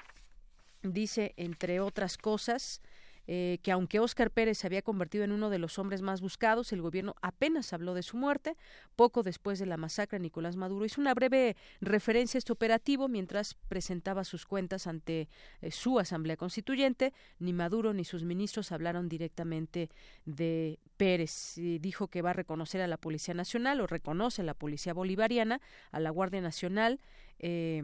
dice, 0.84 1.34
entre 1.38 1.80
otras 1.80 2.18
cosas, 2.18 2.81
eh, 3.27 3.60
que 3.61 3.72
aunque 3.72 3.99
Óscar 3.99 4.31
Pérez 4.31 4.57
se 4.57 4.68
había 4.68 4.81
convertido 4.81 5.23
en 5.23 5.31
uno 5.31 5.49
de 5.49 5.60
los 5.60 5.77
hombres 5.80 6.02
más 6.02 6.22
buscados, 6.22 6.73
el 6.73 6.81
gobierno 6.81 7.15
apenas 7.22 7.72
habló 7.73 7.93
de 7.93 8.03
su 8.03 8.18
muerte. 8.18 8.57
Poco 8.95 9.23
después 9.23 9.60
de 9.60 9.65
la 9.65 9.77
masacre, 9.77 10.19
Nicolás 10.19 10.56
Maduro 10.56 10.85
hizo 10.85 10.99
una 10.99 11.14
breve 11.14 11.56
referencia 11.80 12.38
a 12.38 12.39
este 12.39 12.52
operativo 12.52 13.07
mientras 13.07 13.56
presentaba 13.68 14.23
sus 14.23 14.45
cuentas 14.45 14.88
ante 14.88 15.30
eh, 15.61 15.72
su 15.72 15.99
Asamblea 15.99 16.38
Constituyente. 16.38 17.14
Ni 17.39 17.53
Maduro 17.53 17.93
ni 17.93 18.06
sus 18.06 18.23
ministros 18.23 18.72
hablaron 18.72 19.07
directamente 19.07 19.89
de 20.26 20.80
Pérez. 20.98 21.56
Dijo 21.56 22.07
que 22.07 22.22
va 22.22 22.31
a 22.31 22.34
reconocer 22.34 22.81
a 22.81 22.88
la 22.88 22.98
Policía 22.98 23.34
Nacional 23.34 23.81
o 23.81 23.88
reconoce 23.88 24.41
a 24.41 24.45
la 24.45 24.53
Policía 24.53 24.93
Bolivariana, 24.93 25.61
a 25.91 25.99
la 25.99 26.10
Guardia 26.10 26.41
Nacional, 26.41 26.99
eh, 27.39 27.84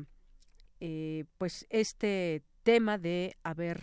pues 1.38 1.66
este 1.70 2.44
tema 2.64 2.98
de 2.98 3.38
haber 3.44 3.82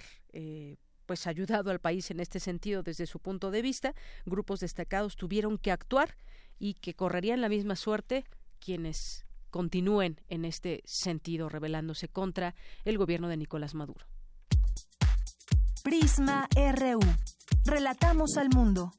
pues 1.07 1.27
ayudado 1.27 1.71
al 1.71 1.81
país 1.81 2.11
en 2.11 2.21
este 2.21 2.41
sentido 2.41 2.83
desde 2.83 3.07
su 3.07 3.19
punto 3.19 3.51
de 3.51 3.63
vista. 3.63 3.95
Grupos 4.25 4.61
destacados 4.61 5.17
tuvieron 5.17 5.59
que 5.59 5.71
actuar 5.71 6.17
y 6.59 6.75
que 6.75 6.95
correrían 6.95 7.41
la 7.41 7.49
misma 7.49 7.77
suerte 7.77 8.25
quienes 8.59 9.25
continúen 9.51 10.21
en 10.29 10.45
este 10.45 10.83
sentido 10.85 11.49
rebelándose 11.49 12.09
contra 12.09 12.55
el 12.85 12.99
gobierno 12.99 13.29
de 13.29 13.37
Nicolás 13.37 13.75
Maduro. 13.75 14.07
Prisma 15.85 16.49
RU. 16.57 17.01
Relatamos 17.65 18.37
al 18.37 18.49
mundo. 18.49 18.93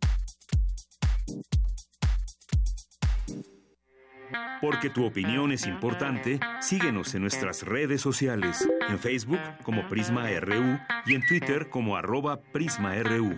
Porque 4.61 4.89
tu 4.89 5.05
opinión 5.05 5.51
es 5.51 5.67
importante, 5.67 6.39
síguenos 6.59 7.13
en 7.15 7.21
nuestras 7.21 7.63
redes 7.63 8.01
sociales, 8.01 8.67
en 8.89 8.99
Facebook 8.99 9.39
como 9.63 9.87
Prisma 9.87 10.27
RU 10.39 10.79
y 11.05 11.15
en 11.15 11.25
Twitter 11.25 11.69
como 11.69 11.95
arroba 11.97 12.41
PrismaRU. 12.41 13.35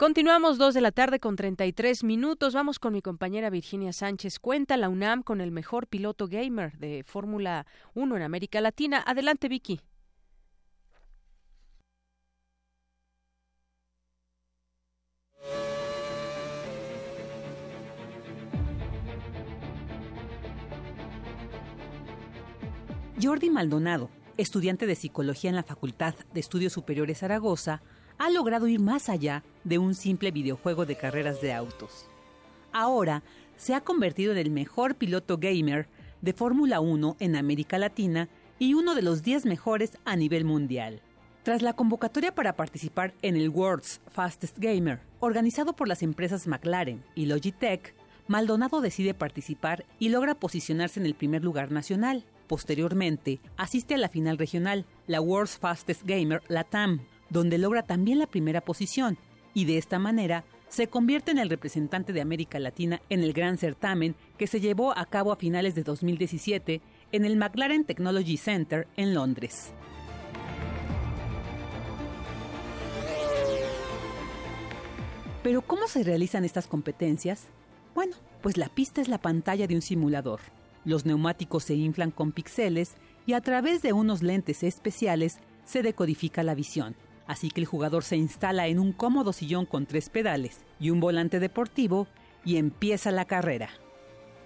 Continuamos 0.00 0.56
dos 0.56 0.72
de 0.72 0.80
la 0.80 0.92
tarde 0.92 1.20
con 1.20 1.36
33 1.36 2.04
minutos. 2.04 2.54
Vamos 2.54 2.78
con 2.78 2.94
mi 2.94 3.02
compañera 3.02 3.50
Virginia 3.50 3.92
Sánchez. 3.92 4.38
Cuenta 4.38 4.78
la 4.78 4.88
UNAM 4.88 5.22
con 5.22 5.42
el 5.42 5.50
mejor 5.50 5.86
piloto 5.88 6.26
gamer 6.26 6.78
de 6.78 7.04
Fórmula 7.04 7.66
1 7.92 8.16
en 8.16 8.22
América 8.22 8.62
Latina. 8.62 9.04
Adelante, 9.06 9.48
Vicky. 9.48 9.82
Jordi 23.22 23.50
Maldonado, 23.50 24.08
estudiante 24.38 24.86
de 24.86 24.94
psicología 24.94 25.50
en 25.50 25.56
la 25.56 25.62
Facultad 25.62 26.14
de 26.32 26.40
Estudios 26.40 26.72
Superiores 26.72 27.18
Zaragoza, 27.18 27.82
ha 28.16 28.30
logrado 28.30 28.66
ir 28.66 28.80
más 28.80 29.10
allá 29.10 29.44
de 29.62 29.76
un 29.76 29.94
simple 29.94 30.30
videojuego 30.30 30.86
de 30.86 30.96
carreras 30.96 31.42
de 31.42 31.52
autos. 31.52 32.08
Ahora 32.72 33.22
se 33.58 33.74
ha 33.74 33.82
convertido 33.82 34.32
en 34.32 34.38
el 34.38 34.50
mejor 34.50 34.94
piloto 34.94 35.36
gamer 35.36 35.86
de 36.22 36.32
Fórmula 36.32 36.80
1 36.80 37.16
en 37.20 37.36
América 37.36 37.76
Latina 37.76 38.30
y 38.58 38.72
uno 38.72 38.94
de 38.94 39.02
los 39.02 39.22
10 39.22 39.44
mejores 39.44 39.98
a 40.06 40.16
nivel 40.16 40.46
mundial. 40.46 41.02
Tras 41.42 41.60
la 41.60 41.74
convocatoria 41.74 42.34
para 42.34 42.56
participar 42.56 43.12
en 43.20 43.36
el 43.36 43.50
World's 43.50 44.00
Fastest 44.08 44.58
Gamer, 44.58 45.00
organizado 45.18 45.74
por 45.74 45.88
las 45.88 46.02
empresas 46.02 46.46
McLaren 46.46 47.04
y 47.14 47.26
Logitech, 47.26 47.94
Maldonado 48.28 48.80
decide 48.80 49.12
participar 49.12 49.84
y 49.98 50.08
logra 50.08 50.34
posicionarse 50.34 51.00
en 51.00 51.06
el 51.06 51.14
primer 51.14 51.44
lugar 51.44 51.70
nacional. 51.70 52.24
Posteriormente, 52.50 53.38
asiste 53.56 53.94
a 53.94 53.96
la 53.96 54.08
final 54.08 54.36
regional, 54.36 54.84
la 55.06 55.20
World's 55.20 55.56
Fastest 55.56 56.02
Gamer 56.04 56.42
Latam, 56.48 57.06
donde 57.28 57.58
logra 57.58 57.84
también 57.84 58.18
la 58.18 58.26
primera 58.26 58.60
posición 58.60 59.18
y 59.54 59.66
de 59.66 59.78
esta 59.78 60.00
manera 60.00 60.42
se 60.68 60.88
convierte 60.88 61.30
en 61.30 61.38
el 61.38 61.48
representante 61.48 62.12
de 62.12 62.20
América 62.20 62.58
Latina 62.58 63.00
en 63.08 63.22
el 63.22 63.34
gran 63.34 63.56
certamen 63.56 64.16
que 64.36 64.48
se 64.48 64.60
llevó 64.60 64.98
a 64.98 65.06
cabo 65.06 65.30
a 65.30 65.36
finales 65.36 65.76
de 65.76 65.84
2017 65.84 66.80
en 67.12 67.24
el 67.24 67.36
McLaren 67.36 67.84
Technology 67.84 68.36
Center 68.36 68.88
en 68.96 69.14
Londres. 69.14 69.72
Pero 75.44 75.62
¿cómo 75.62 75.86
se 75.86 76.02
realizan 76.02 76.44
estas 76.44 76.66
competencias? 76.66 77.46
Bueno, 77.94 78.16
pues 78.42 78.56
la 78.56 78.68
pista 78.68 79.00
es 79.00 79.06
la 79.06 79.18
pantalla 79.18 79.68
de 79.68 79.76
un 79.76 79.82
simulador. 79.82 80.40
Los 80.84 81.04
neumáticos 81.04 81.64
se 81.64 81.74
inflan 81.74 82.10
con 82.10 82.32
píxeles 82.32 82.94
y 83.26 83.34
a 83.34 83.40
través 83.40 83.82
de 83.82 83.92
unos 83.92 84.22
lentes 84.22 84.62
especiales 84.62 85.38
se 85.64 85.82
decodifica 85.82 86.42
la 86.42 86.54
visión. 86.54 86.96
Así 87.26 87.50
que 87.50 87.60
el 87.60 87.66
jugador 87.66 88.02
se 88.02 88.16
instala 88.16 88.66
en 88.66 88.78
un 88.78 88.92
cómodo 88.92 89.32
sillón 89.32 89.66
con 89.66 89.86
tres 89.86 90.08
pedales 90.08 90.64
y 90.80 90.90
un 90.90 91.00
volante 91.00 91.38
deportivo 91.38 92.08
y 92.44 92.56
empieza 92.56 93.12
la 93.12 93.24
carrera. 93.24 93.70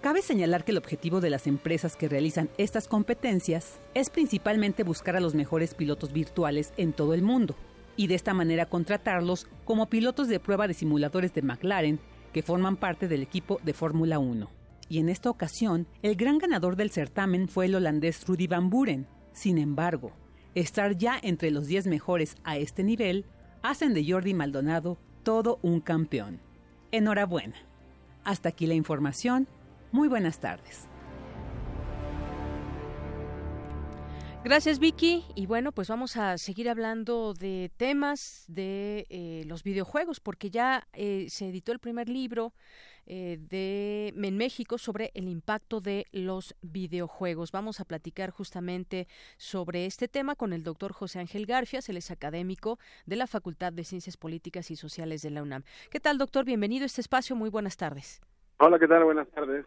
Cabe 0.01 0.21
señalar 0.21 0.63
que 0.63 0.71
el 0.71 0.77
objetivo 0.77 1.19
de 1.19 1.31
las 1.31 1.47
empresas 1.47 1.95
que 1.95 2.07
realizan 2.07 2.49
estas 2.59 2.87
competencias 2.87 3.79
es 3.95 4.11
principalmente 4.11 4.83
buscar 4.83 5.15
a 5.15 5.19
los 5.19 5.33
mejores 5.33 5.73
pilotos 5.73 6.13
virtuales 6.13 6.73
en 6.77 6.93
todo 6.93 7.15
el 7.15 7.23
mundo 7.23 7.55
y 7.97 8.05
de 8.05 8.13
esta 8.15 8.33
manera 8.33 8.67
contratarlos 8.67 9.47
como 9.63 9.89
pilotos 9.89 10.27
de 10.27 10.39
prueba 10.39 10.67
de 10.67 10.75
simuladores 10.75 11.33
de 11.33 11.41
McLaren 11.41 11.99
que 12.33 12.43
forman 12.43 12.75
parte 12.75 13.07
del 13.07 13.23
equipo 13.23 13.59
de 13.63 13.73
Fórmula 13.73 14.19
1. 14.19 14.54
Y 14.87 14.99
en 14.99 15.09
esta 15.09 15.29
ocasión, 15.29 15.87
el 16.01 16.15
gran 16.15 16.37
ganador 16.37 16.75
del 16.75 16.91
certamen 16.91 17.47
fue 17.47 17.65
el 17.65 17.75
holandés 17.75 18.25
Rudy 18.27 18.47
Van 18.47 18.69
Buren. 18.69 19.07
Sin 19.33 19.57
embargo, 19.57 20.11
estar 20.53 20.95
ya 20.95 21.19
entre 21.21 21.51
los 21.51 21.67
10 21.67 21.87
mejores 21.87 22.35
a 22.43 22.57
este 22.57 22.83
nivel 22.83 23.25
hacen 23.63 23.93
de 23.93 24.05
Jordi 24.09 24.33
Maldonado 24.33 24.97
todo 25.23 25.59
un 25.63 25.81
campeón. 25.81 26.39
Enhorabuena. 26.91 27.55
Hasta 28.23 28.49
aquí 28.49 28.67
la 28.67 28.75
información 28.75 29.47
muy 29.91 30.07
buenas 30.07 30.39
tardes. 30.39 30.87
Gracias 34.45 34.77
Vicky 34.77 35.23
y 35.33 35.47
bueno 35.47 35.71
pues 35.71 35.87
vamos 35.87 36.17
a 36.17 36.37
seguir 36.37 36.69
hablando 36.69 37.33
de 37.33 37.71
temas 37.77 38.45
de 38.47 39.07
eh, 39.09 39.43
los 39.47 39.63
videojuegos 39.63 40.19
porque 40.19 40.51
ya 40.51 40.87
eh, 40.93 41.25
se 41.29 41.49
editó 41.49 41.71
el 41.71 41.79
primer 41.79 42.09
libro 42.09 42.53
eh, 43.05 43.37
de 43.39 44.13
en 44.15 44.37
México 44.37 44.77
sobre 44.77 45.11
el 45.13 45.27
impacto 45.27 45.81
de 45.81 46.07
los 46.11 46.55
videojuegos. 46.61 47.51
Vamos 47.51 47.79
a 47.79 47.85
platicar 47.85 48.31
justamente 48.31 49.07
sobre 49.37 49.85
este 49.85 50.07
tema 50.07 50.35
con 50.35 50.53
el 50.53 50.63
doctor 50.63 50.93
José 50.93 51.19
Ángel 51.19 51.45
Garfias, 51.45 51.87
él 51.89 51.97
es 51.97 52.11
académico 52.11 52.79
de 53.05 53.15
la 53.15 53.27
Facultad 53.27 53.73
de 53.73 53.83
Ciencias 53.83 54.17
Políticas 54.17 54.71
y 54.71 54.75
Sociales 54.75 55.21
de 55.21 55.29
la 55.29 55.43
UNAM. 55.43 55.63
¿Qué 55.89 55.99
tal 55.99 56.17
doctor? 56.17 56.45
Bienvenido 56.45 56.83
a 56.83 56.87
este 56.87 57.01
espacio, 57.01 57.35
muy 57.35 57.49
buenas 57.49 57.77
tardes. 57.77 58.21
Hola, 58.57 58.79
¿qué 58.79 58.87
tal? 58.87 59.03
Buenas 59.03 59.27
tardes. 59.29 59.65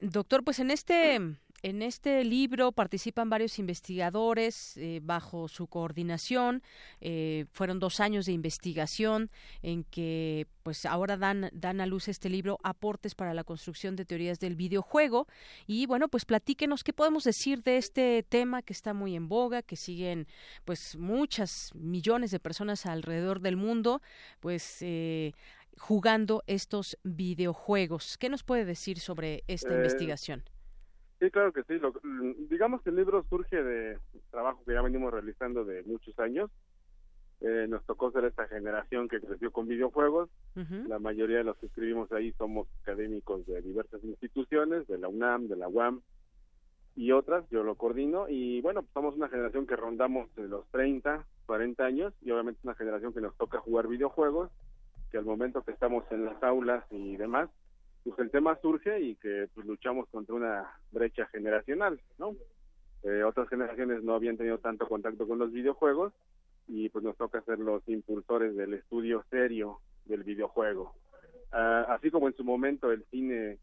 Doctor, 0.00 0.44
pues 0.44 0.58
en 0.58 0.70
este 0.70 1.20
en 1.66 1.82
este 1.82 2.22
libro 2.22 2.70
participan 2.70 3.28
varios 3.28 3.58
investigadores 3.58 4.76
eh, 4.76 5.00
bajo 5.02 5.48
su 5.48 5.66
coordinación. 5.66 6.62
Eh, 7.00 7.46
fueron 7.50 7.80
dos 7.80 7.98
años 7.98 8.26
de 8.26 8.32
investigación 8.32 9.32
en 9.62 9.82
que, 9.82 10.46
pues, 10.62 10.86
ahora 10.86 11.16
dan 11.16 11.50
dan 11.52 11.80
a 11.80 11.86
luz 11.86 12.06
este 12.06 12.28
libro 12.28 12.58
aportes 12.62 13.16
para 13.16 13.34
la 13.34 13.42
construcción 13.42 13.96
de 13.96 14.04
teorías 14.04 14.38
del 14.38 14.54
videojuego. 14.54 15.26
Y 15.66 15.86
bueno, 15.86 16.08
pues 16.08 16.24
platíquenos 16.24 16.84
qué 16.84 16.92
podemos 16.92 17.24
decir 17.24 17.64
de 17.64 17.78
este 17.78 18.24
tema 18.28 18.62
que 18.62 18.72
está 18.72 18.94
muy 18.94 19.16
en 19.16 19.26
boga, 19.28 19.62
que 19.62 19.74
siguen, 19.74 20.28
pues, 20.64 20.94
muchas 20.96 21.72
millones 21.74 22.30
de 22.30 22.38
personas 22.38 22.86
alrededor 22.86 23.40
del 23.40 23.56
mundo, 23.56 24.02
pues. 24.38 24.78
Eh, 24.82 25.32
jugando 25.78 26.42
estos 26.46 26.96
videojuegos. 27.02 28.16
¿Qué 28.16 28.30
nos 28.30 28.42
puede 28.42 28.64
decir 28.64 28.98
sobre 28.98 29.44
esta 29.46 29.74
Eh, 29.74 29.76
investigación? 29.76 30.42
Sí, 31.18 31.30
claro 31.30 31.52
que 31.52 31.62
sí. 31.64 31.78
Lo- 31.78 31.94
digamos 32.50 32.82
que 32.82 32.90
el 32.90 32.96
libro 32.96 33.24
surge 33.30 33.62
de 33.62 33.98
trabajo 34.30 34.62
que 34.66 34.74
ya 34.74 34.82
venimos 34.82 35.12
realizando 35.12 35.64
de 35.64 35.82
muchos 35.84 36.18
años. 36.18 36.50
Eh, 37.40 37.66
nos 37.68 37.84
tocó 37.84 38.10
ser 38.12 38.24
esta 38.24 38.48
generación 38.48 39.08
que 39.08 39.20
creció 39.20 39.50
con 39.50 39.66
videojuegos. 39.68 40.30
La 40.88 40.98
mayoría 40.98 41.38
de 41.38 41.44
los 41.44 41.56
que 41.58 41.66
escribimos 41.66 42.10
ahí 42.12 42.32
somos 42.38 42.66
académicos 42.82 43.46
de 43.46 43.60
diversas 43.62 44.02
instituciones, 44.04 44.86
de 44.88 44.98
la 44.98 45.08
UNAM, 45.08 45.48
de 45.48 45.56
la 45.56 45.68
UAM 45.68 46.00
y 46.94 47.12
otras. 47.12 47.48
Yo 47.50 47.62
lo 47.62 47.74
coordino. 47.76 48.26
Y 48.28 48.60
bueno, 48.62 48.82
pues 48.82 48.92
somos 48.94 49.16
una 49.16 49.28
generación 49.28 49.66
que 49.66 49.76
rondamos 49.76 50.34
de 50.34 50.48
los 50.48 50.66
30, 50.70 51.26
40 51.46 51.84
años 51.84 52.14
y 52.22 52.30
obviamente 52.30 52.60
una 52.64 52.74
generación 52.74 53.12
que 53.12 53.20
nos 53.20 53.36
toca 53.36 53.58
jugar 53.58 53.86
videojuegos, 53.88 54.50
que 55.10 55.18
al 55.18 55.24
momento 55.26 55.62
que 55.62 55.72
estamos 55.72 56.04
en 56.10 56.24
las 56.24 56.42
aulas 56.42 56.84
y 56.90 57.16
demás, 57.16 57.48
pues 58.06 58.20
el 58.20 58.30
tema 58.30 58.56
surge 58.62 59.00
y 59.00 59.16
que 59.16 59.48
pues 59.52 59.66
luchamos 59.66 60.08
contra 60.10 60.34
una 60.34 60.78
brecha 60.92 61.26
generacional, 61.26 62.00
¿no? 62.18 62.36
Eh, 63.02 63.24
otras 63.24 63.48
generaciones 63.48 64.04
no 64.04 64.14
habían 64.14 64.36
tenido 64.36 64.58
tanto 64.58 64.86
contacto 64.86 65.26
con 65.26 65.38
los 65.38 65.52
videojuegos 65.52 66.12
y 66.68 66.88
pues 66.88 67.04
nos 67.04 67.16
toca 67.16 67.42
ser 67.42 67.58
los 67.58 67.82
impulsores 67.88 68.54
del 68.54 68.74
estudio 68.74 69.24
serio 69.28 69.80
del 70.04 70.22
videojuego. 70.22 70.94
Ah, 71.50 71.86
así 71.88 72.10
como 72.12 72.28
en 72.28 72.36
su 72.36 72.44
momento 72.44 72.92
el 72.92 73.04
cine 73.10 73.58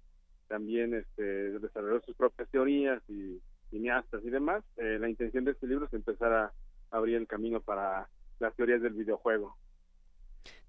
también 0.49 0.93
este, 0.93 1.57
desarrolló 1.59 2.01
sus 2.01 2.15
propias 2.15 2.49
teorías 2.49 3.01
y 3.09 3.41
cineastas 3.69 4.23
y 4.25 4.29
demás, 4.29 4.63
eh, 4.75 4.97
la 4.99 5.09
intención 5.09 5.45
de 5.45 5.51
este 5.51 5.67
libro 5.67 5.85
es 5.85 5.93
empezar 5.93 6.33
a 6.33 6.51
abrir 6.91 7.15
el 7.15 7.27
camino 7.27 7.61
para 7.61 8.09
las 8.39 8.53
teorías 8.55 8.81
del 8.81 8.93
videojuego. 8.93 9.55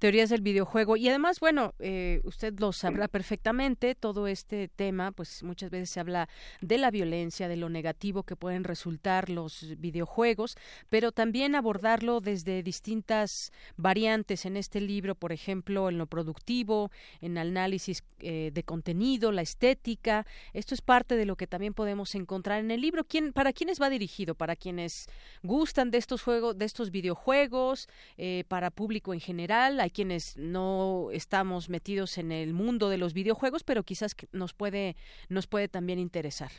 Teorías 0.05 0.29
del 0.29 0.43
videojuego. 0.43 0.99
Y 0.99 1.09
además 1.09 1.41
bueno 1.41 1.73
eh, 1.79 2.21
usted 2.25 2.53
lo 2.61 2.73
sabrá 2.73 3.09
perfectamente 3.09 3.95
todo 3.95 4.27
este 4.27 4.69
tema 4.69 5.13
pues 5.13 5.43
muchas 5.43 5.71
veces 5.71 5.89
se 5.89 5.99
habla 5.99 6.29
de 6.61 6.77
la 6.77 6.91
violencia 6.91 7.49
de 7.49 7.57
lo 7.57 7.71
negativo 7.71 8.23
que 8.23 8.37
pueden 8.37 8.65
resultar 8.65 9.31
los 9.31 9.79
videojuegos 9.79 10.57
pero 10.91 11.11
también 11.11 11.55
abordarlo 11.55 12.21
desde 12.21 12.63
distintas 12.63 13.51
variantes. 13.79 14.45
En 14.45 14.59
este 14.59 14.83
libro 14.83 15.15
por 15.15 15.33
ejemplo 15.33 15.89
en 15.89 15.97
lo 15.97 16.07
productivo 16.07 16.91
en 17.23 17.39
análisis 17.39 18.05
eh, 18.21 18.51
de 18.53 18.63
contenido 18.63 19.33
la 19.33 19.41
estética 19.41 20.27
esto 20.53 20.75
es 20.75 20.83
parte 20.83 21.17
de 21.17 21.25
lo 21.25 21.37
que 21.37 21.47
también 21.47 21.73
podemos 21.73 22.15
encontrar 22.15 22.61
en 22.61 22.71
el 22.71 22.83
libro. 22.83 23.05
¿Quién, 23.05 23.33
para 23.33 23.55
quiénes 23.55 23.81
va 23.81 23.89
dirigido 23.89 24.35
para 24.35 24.55
quienes 24.55 25.07
gustan 25.43 25.91
de 25.91 25.97
estos 25.97 26.23
juegos 26.23 26.59
de 26.59 26.67
estos 26.67 26.91
videojuegos 26.91 27.89
eh, 28.19 28.45
para 28.49 28.71
público 28.71 29.15
en 29.15 29.21
general 29.21 29.64
hay 29.65 29.91
quienes 29.91 30.37
no 30.37 31.09
estamos 31.13 31.69
metidos 31.69 32.19
en 32.19 32.33
el 32.33 32.53
mundo 32.53 32.89
de 32.89 32.99
los 32.99 33.15
videojuegos, 33.15 33.65
pero 33.65 33.83
quizás 33.83 34.15
nos 34.33 34.55
puede 34.55 34.97
nos 35.29 35.47
puede 35.47 35.69
también 35.69 35.99
interesar. 35.99 36.51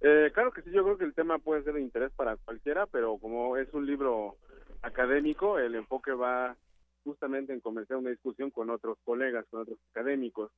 Eh, 0.00 0.30
claro 0.32 0.52
que 0.52 0.62
sí, 0.62 0.70
yo 0.70 0.84
creo 0.84 0.98
que 0.98 1.04
el 1.04 1.14
tema 1.14 1.38
puede 1.38 1.62
ser 1.62 1.74
de 1.74 1.80
interés 1.80 2.12
para 2.12 2.36
cualquiera, 2.36 2.86
pero 2.86 3.18
como 3.18 3.56
es 3.56 3.72
un 3.72 3.86
libro 3.86 4.36
académico, 4.82 5.58
el 5.58 5.74
enfoque 5.74 6.12
va 6.12 6.56
justamente 7.04 7.52
en 7.52 7.60
comenzar 7.60 7.96
una 7.96 8.10
discusión 8.10 8.50
con 8.50 8.70
otros 8.70 8.98
colegas, 9.04 9.46
con 9.50 9.62
otros 9.62 9.78
académicos. 9.90 10.50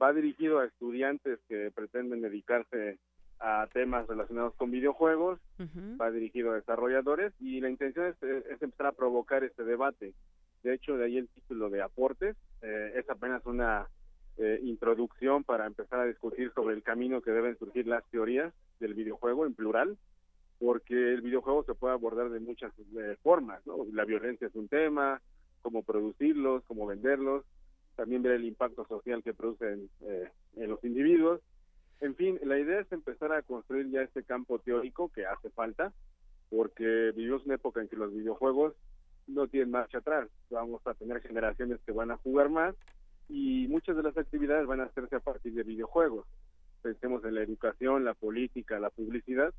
Va 0.00 0.12
dirigido 0.12 0.58
a 0.58 0.66
estudiantes 0.66 1.38
que 1.48 1.70
pretenden 1.74 2.22
dedicarse 2.22 2.98
a 3.38 3.66
temas 3.72 4.06
relacionados 4.06 4.54
con 4.54 4.70
videojuegos, 4.70 5.40
va 6.00 6.10
dirigido 6.10 6.52
a 6.52 6.56
desarrolladores 6.56 7.32
y 7.40 7.60
la 7.60 7.70
intención 7.70 8.06
es, 8.06 8.22
es 8.22 8.62
empezar 8.62 8.86
a 8.86 8.92
provocar 8.92 9.42
este 9.42 9.64
debate. 9.64 10.14
De 10.62 10.74
hecho, 10.74 10.96
de 10.96 11.04
ahí 11.06 11.18
el 11.18 11.28
título 11.28 11.70
de 11.70 11.82
aportes. 11.82 12.36
Eh, 12.62 12.92
es 12.96 13.08
apenas 13.10 13.44
una 13.46 13.88
eh, 14.38 14.60
introducción 14.62 15.44
para 15.44 15.66
empezar 15.66 16.00
a 16.00 16.06
discutir 16.06 16.52
sobre 16.54 16.74
el 16.74 16.82
camino 16.82 17.20
que 17.20 17.32
deben 17.32 17.58
surgir 17.58 17.86
las 17.86 18.04
teorías 18.10 18.52
del 18.80 18.94
videojuego 18.94 19.44
en 19.44 19.54
plural, 19.54 19.98
porque 20.58 20.94
el 20.94 21.20
videojuego 21.20 21.64
se 21.64 21.74
puede 21.74 21.94
abordar 21.94 22.30
de 22.30 22.40
muchas 22.40 22.72
eh, 22.96 23.16
formas. 23.22 23.64
¿no? 23.66 23.86
La 23.92 24.04
violencia 24.04 24.46
es 24.46 24.54
un 24.54 24.68
tema, 24.68 25.20
cómo 25.60 25.82
producirlos, 25.82 26.64
cómo 26.64 26.86
venderlos, 26.86 27.44
también 27.94 28.22
ver 28.22 28.32
el 28.32 28.44
impacto 28.44 28.86
social 28.86 29.22
que 29.22 29.34
producen 29.34 29.90
eh, 30.00 30.30
en 30.56 30.70
los 30.70 30.82
individuos. 30.82 31.40
En 32.00 32.16
fin, 32.16 32.38
la 32.42 32.58
idea 32.58 32.80
es 32.80 32.90
empezar 32.90 33.32
a 33.32 33.42
construir 33.42 33.90
ya 33.90 34.02
este 34.02 34.24
campo 34.24 34.58
teórico 34.58 35.10
que 35.10 35.26
hace 35.26 35.50
falta, 35.50 35.92
porque 36.50 37.12
vivimos 37.14 37.44
una 37.44 37.56
época 37.56 37.80
en 37.80 37.88
que 37.88 37.96
los 37.96 38.12
videojuegos 38.12 38.74
no 39.26 39.46
tienen 39.46 39.70
marcha 39.70 39.98
atrás. 39.98 40.28
Vamos 40.50 40.86
a 40.86 40.94
tener 40.94 41.20
generaciones 41.20 41.80
que 41.84 41.92
van 41.92 42.10
a 42.10 42.16
jugar 42.18 42.48
más 42.48 42.74
y 43.28 43.66
muchas 43.68 43.96
de 43.96 44.02
las 44.02 44.16
actividades 44.16 44.66
van 44.66 44.80
a 44.80 44.84
hacerse 44.84 45.16
a 45.16 45.20
partir 45.20 45.54
de 45.54 45.62
videojuegos. 45.62 46.26
Pensemos 46.82 47.24
en 47.24 47.34
la 47.34 47.42
educación, 47.42 48.04
la 48.04 48.14
política, 48.14 48.78
la 48.78 48.90
publicidad. 48.90 49.54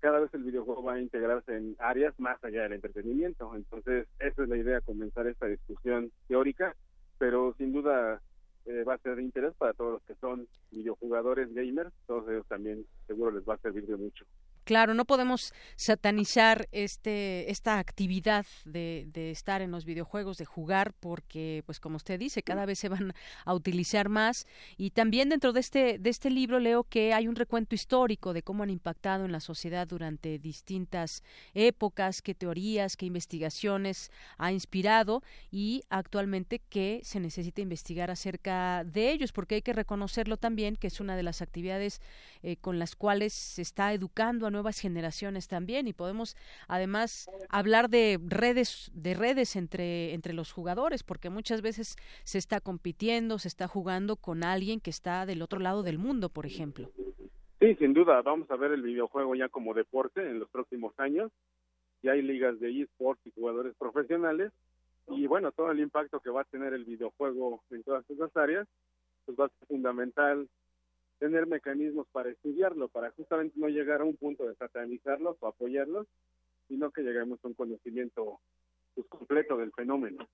Cada 0.00 0.20
vez 0.20 0.32
el 0.34 0.42
videojuego 0.42 0.82
va 0.82 0.94
a 0.94 1.00
integrarse 1.00 1.56
en 1.56 1.76
áreas 1.78 2.18
más 2.18 2.42
allá 2.42 2.62
del 2.62 2.74
entretenimiento. 2.74 3.54
Entonces, 3.54 4.06
esa 4.18 4.42
es 4.42 4.48
la 4.48 4.56
idea, 4.56 4.80
comenzar 4.80 5.26
esta 5.26 5.46
discusión 5.46 6.10
teórica, 6.28 6.74
pero 7.18 7.54
sin 7.58 7.72
duda 7.72 8.20
eh, 8.66 8.84
va 8.84 8.94
a 8.94 8.98
ser 8.98 9.16
de 9.16 9.22
interés 9.22 9.54
para 9.54 9.72
todos 9.72 9.92
los 9.94 10.02
que 10.02 10.14
son 10.16 10.48
videojugadores 10.70 11.52
gamers. 11.54 11.92
Todos 12.06 12.28
ellos 12.28 12.46
también 12.48 12.84
seguro 13.06 13.30
les 13.30 13.48
va 13.48 13.54
a 13.54 13.58
servir 13.58 13.86
de 13.86 13.96
mucho. 13.96 14.24
Claro, 14.66 14.94
no 14.94 15.04
podemos 15.04 15.54
satanizar 15.76 16.68
este 16.72 17.52
esta 17.52 17.78
actividad 17.78 18.44
de, 18.64 19.06
de, 19.12 19.30
estar 19.30 19.62
en 19.62 19.70
los 19.70 19.84
videojuegos, 19.84 20.38
de 20.38 20.44
jugar, 20.44 20.92
porque, 20.98 21.62
pues 21.66 21.78
como 21.78 21.94
usted 21.94 22.18
dice, 22.18 22.42
cada 22.42 22.66
vez 22.66 22.80
se 22.80 22.88
van 22.88 23.14
a 23.44 23.54
utilizar 23.54 24.08
más. 24.08 24.44
Y 24.76 24.90
también 24.90 25.28
dentro 25.28 25.52
de 25.52 25.60
este 25.60 25.98
de 26.00 26.10
este 26.10 26.30
libro 26.30 26.58
leo 26.58 26.82
que 26.82 27.14
hay 27.14 27.28
un 27.28 27.36
recuento 27.36 27.76
histórico 27.76 28.32
de 28.32 28.42
cómo 28.42 28.64
han 28.64 28.70
impactado 28.70 29.24
en 29.24 29.30
la 29.30 29.38
sociedad 29.38 29.86
durante 29.86 30.40
distintas 30.40 31.22
épocas, 31.54 32.20
qué 32.20 32.34
teorías, 32.34 32.96
qué 32.96 33.06
investigaciones 33.06 34.10
ha 34.36 34.50
inspirado 34.50 35.22
y 35.48 35.84
actualmente 35.90 36.58
qué 36.58 37.02
se 37.04 37.20
necesita 37.20 37.60
investigar 37.60 38.10
acerca 38.10 38.82
de 38.82 39.12
ellos, 39.12 39.30
porque 39.30 39.54
hay 39.54 39.62
que 39.62 39.72
reconocerlo 39.72 40.38
también 40.38 40.74
que 40.74 40.88
es 40.88 40.98
una 40.98 41.14
de 41.14 41.22
las 41.22 41.40
actividades 41.40 42.00
eh, 42.42 42.56
con 42.56 42.80
las 42.80 42.96
cuales 42.96 43.32
se 43.32 43.62
está 43.62 43.92
educando 43.92 44.48
a 44.48 44.55
nuevas 44.56 44.80
generaciones 44.80 45.48
también 45.48 45.86
y 45.86 45.92
podemos 45.92 46.34
además 46.66 47.28
hablar 47.50 47.90
de 47.90 48.18
redes 48.24 48.90
de 48.94 49.12
redes 49.12 49.54
entre 49.54 50.14
entre 50.14 50.32
los 50.32 50.50
jugadores 50.50 51.02
porque 51.02 51.28
muchas 51.28 51.60
veces 51.60 51.96
se 52.24 52.38
está 52.38 52.60
compitiendo, 52.60 53.38
se 53.38 53.48
está 53.48 53.68
jugando 53.68 54.16
con 54.16 54.44
alguien 54.44 54.80
que 54.80 54.88
está 54.88 55.26
del 55.26 55.42
otro 55.42 55.60
lado 55.60 55.82
del 55.82 55.98
mundo, 55.98 56.30
por 56.30 56.46
ejemplo. 56.46 56.90
Sí, 57.60 57.74
sin 57.74 57.92
duda, 57.92 58.22
vamos 58.22 58.50
a 58.50 58.56
ver 58.56 58.72
el 58.72 58.80
videojuego 58.80 59.34
ya 59.34 59.50
como 59.50 59.74
deporte 59.74 60.22
en 60.22 60.38
los 60.38 60.48
próximos 60.48 60.98
años. 60.98 61.30
Ya 62.02 62.12
hay 62.12 62.22
ligas 62.22 62.58
de 62.60 62.82
esports 62.82 63.20
y 63.26 63.32
jugadores 63.32 63.74
profesionales 63.76 64.52
y 65.08 65.26
bueno, 65.26 65.52
todo 65.52 65.70
el 65.70 65.80
impacto 65.80 66.20
que 66.20 66.30
va 66.30 66.40
a 66.40 66.44
tener 66.44 66.72
el 66.72 66.84
videojuego 66.84 67.62
en 67.70 67.82
todas 67.82 68.08
esas 68.10 68.34
áreas, 68.36 68.66
pues 69.26 69.38
va 69.38 69.46
a 69.46 69.48
ser 69.48 69.68
fundamental 69.68 70.48
tener 71.18 71.46
mecanismos 71.46 72.06
para 72.12 72.30
estudiarlo, 72.30 72.88
para 72.88 73.10
justamente 73.12 73.58
no 73.58 73.68
llegar 73.68 74.00
a 74.00 74.04
un 74.04 74.16
punto 74.16 74.46
de 74.46 74.54
satanizarlos 74.56 75.36
o 75.40 75.46
apoyarlos, 75.46 76.06
sino 76.68 76.90
que 76.90 77.02
lleguemos 77.02 77.38
a 77.44 77.48
un 77.48 77.54
conocimiento 77.54 78.40
pues, 78.94 79.06
completo 79.08 79.56
del 79.56 79.72
fenómeno. 79.72 80.28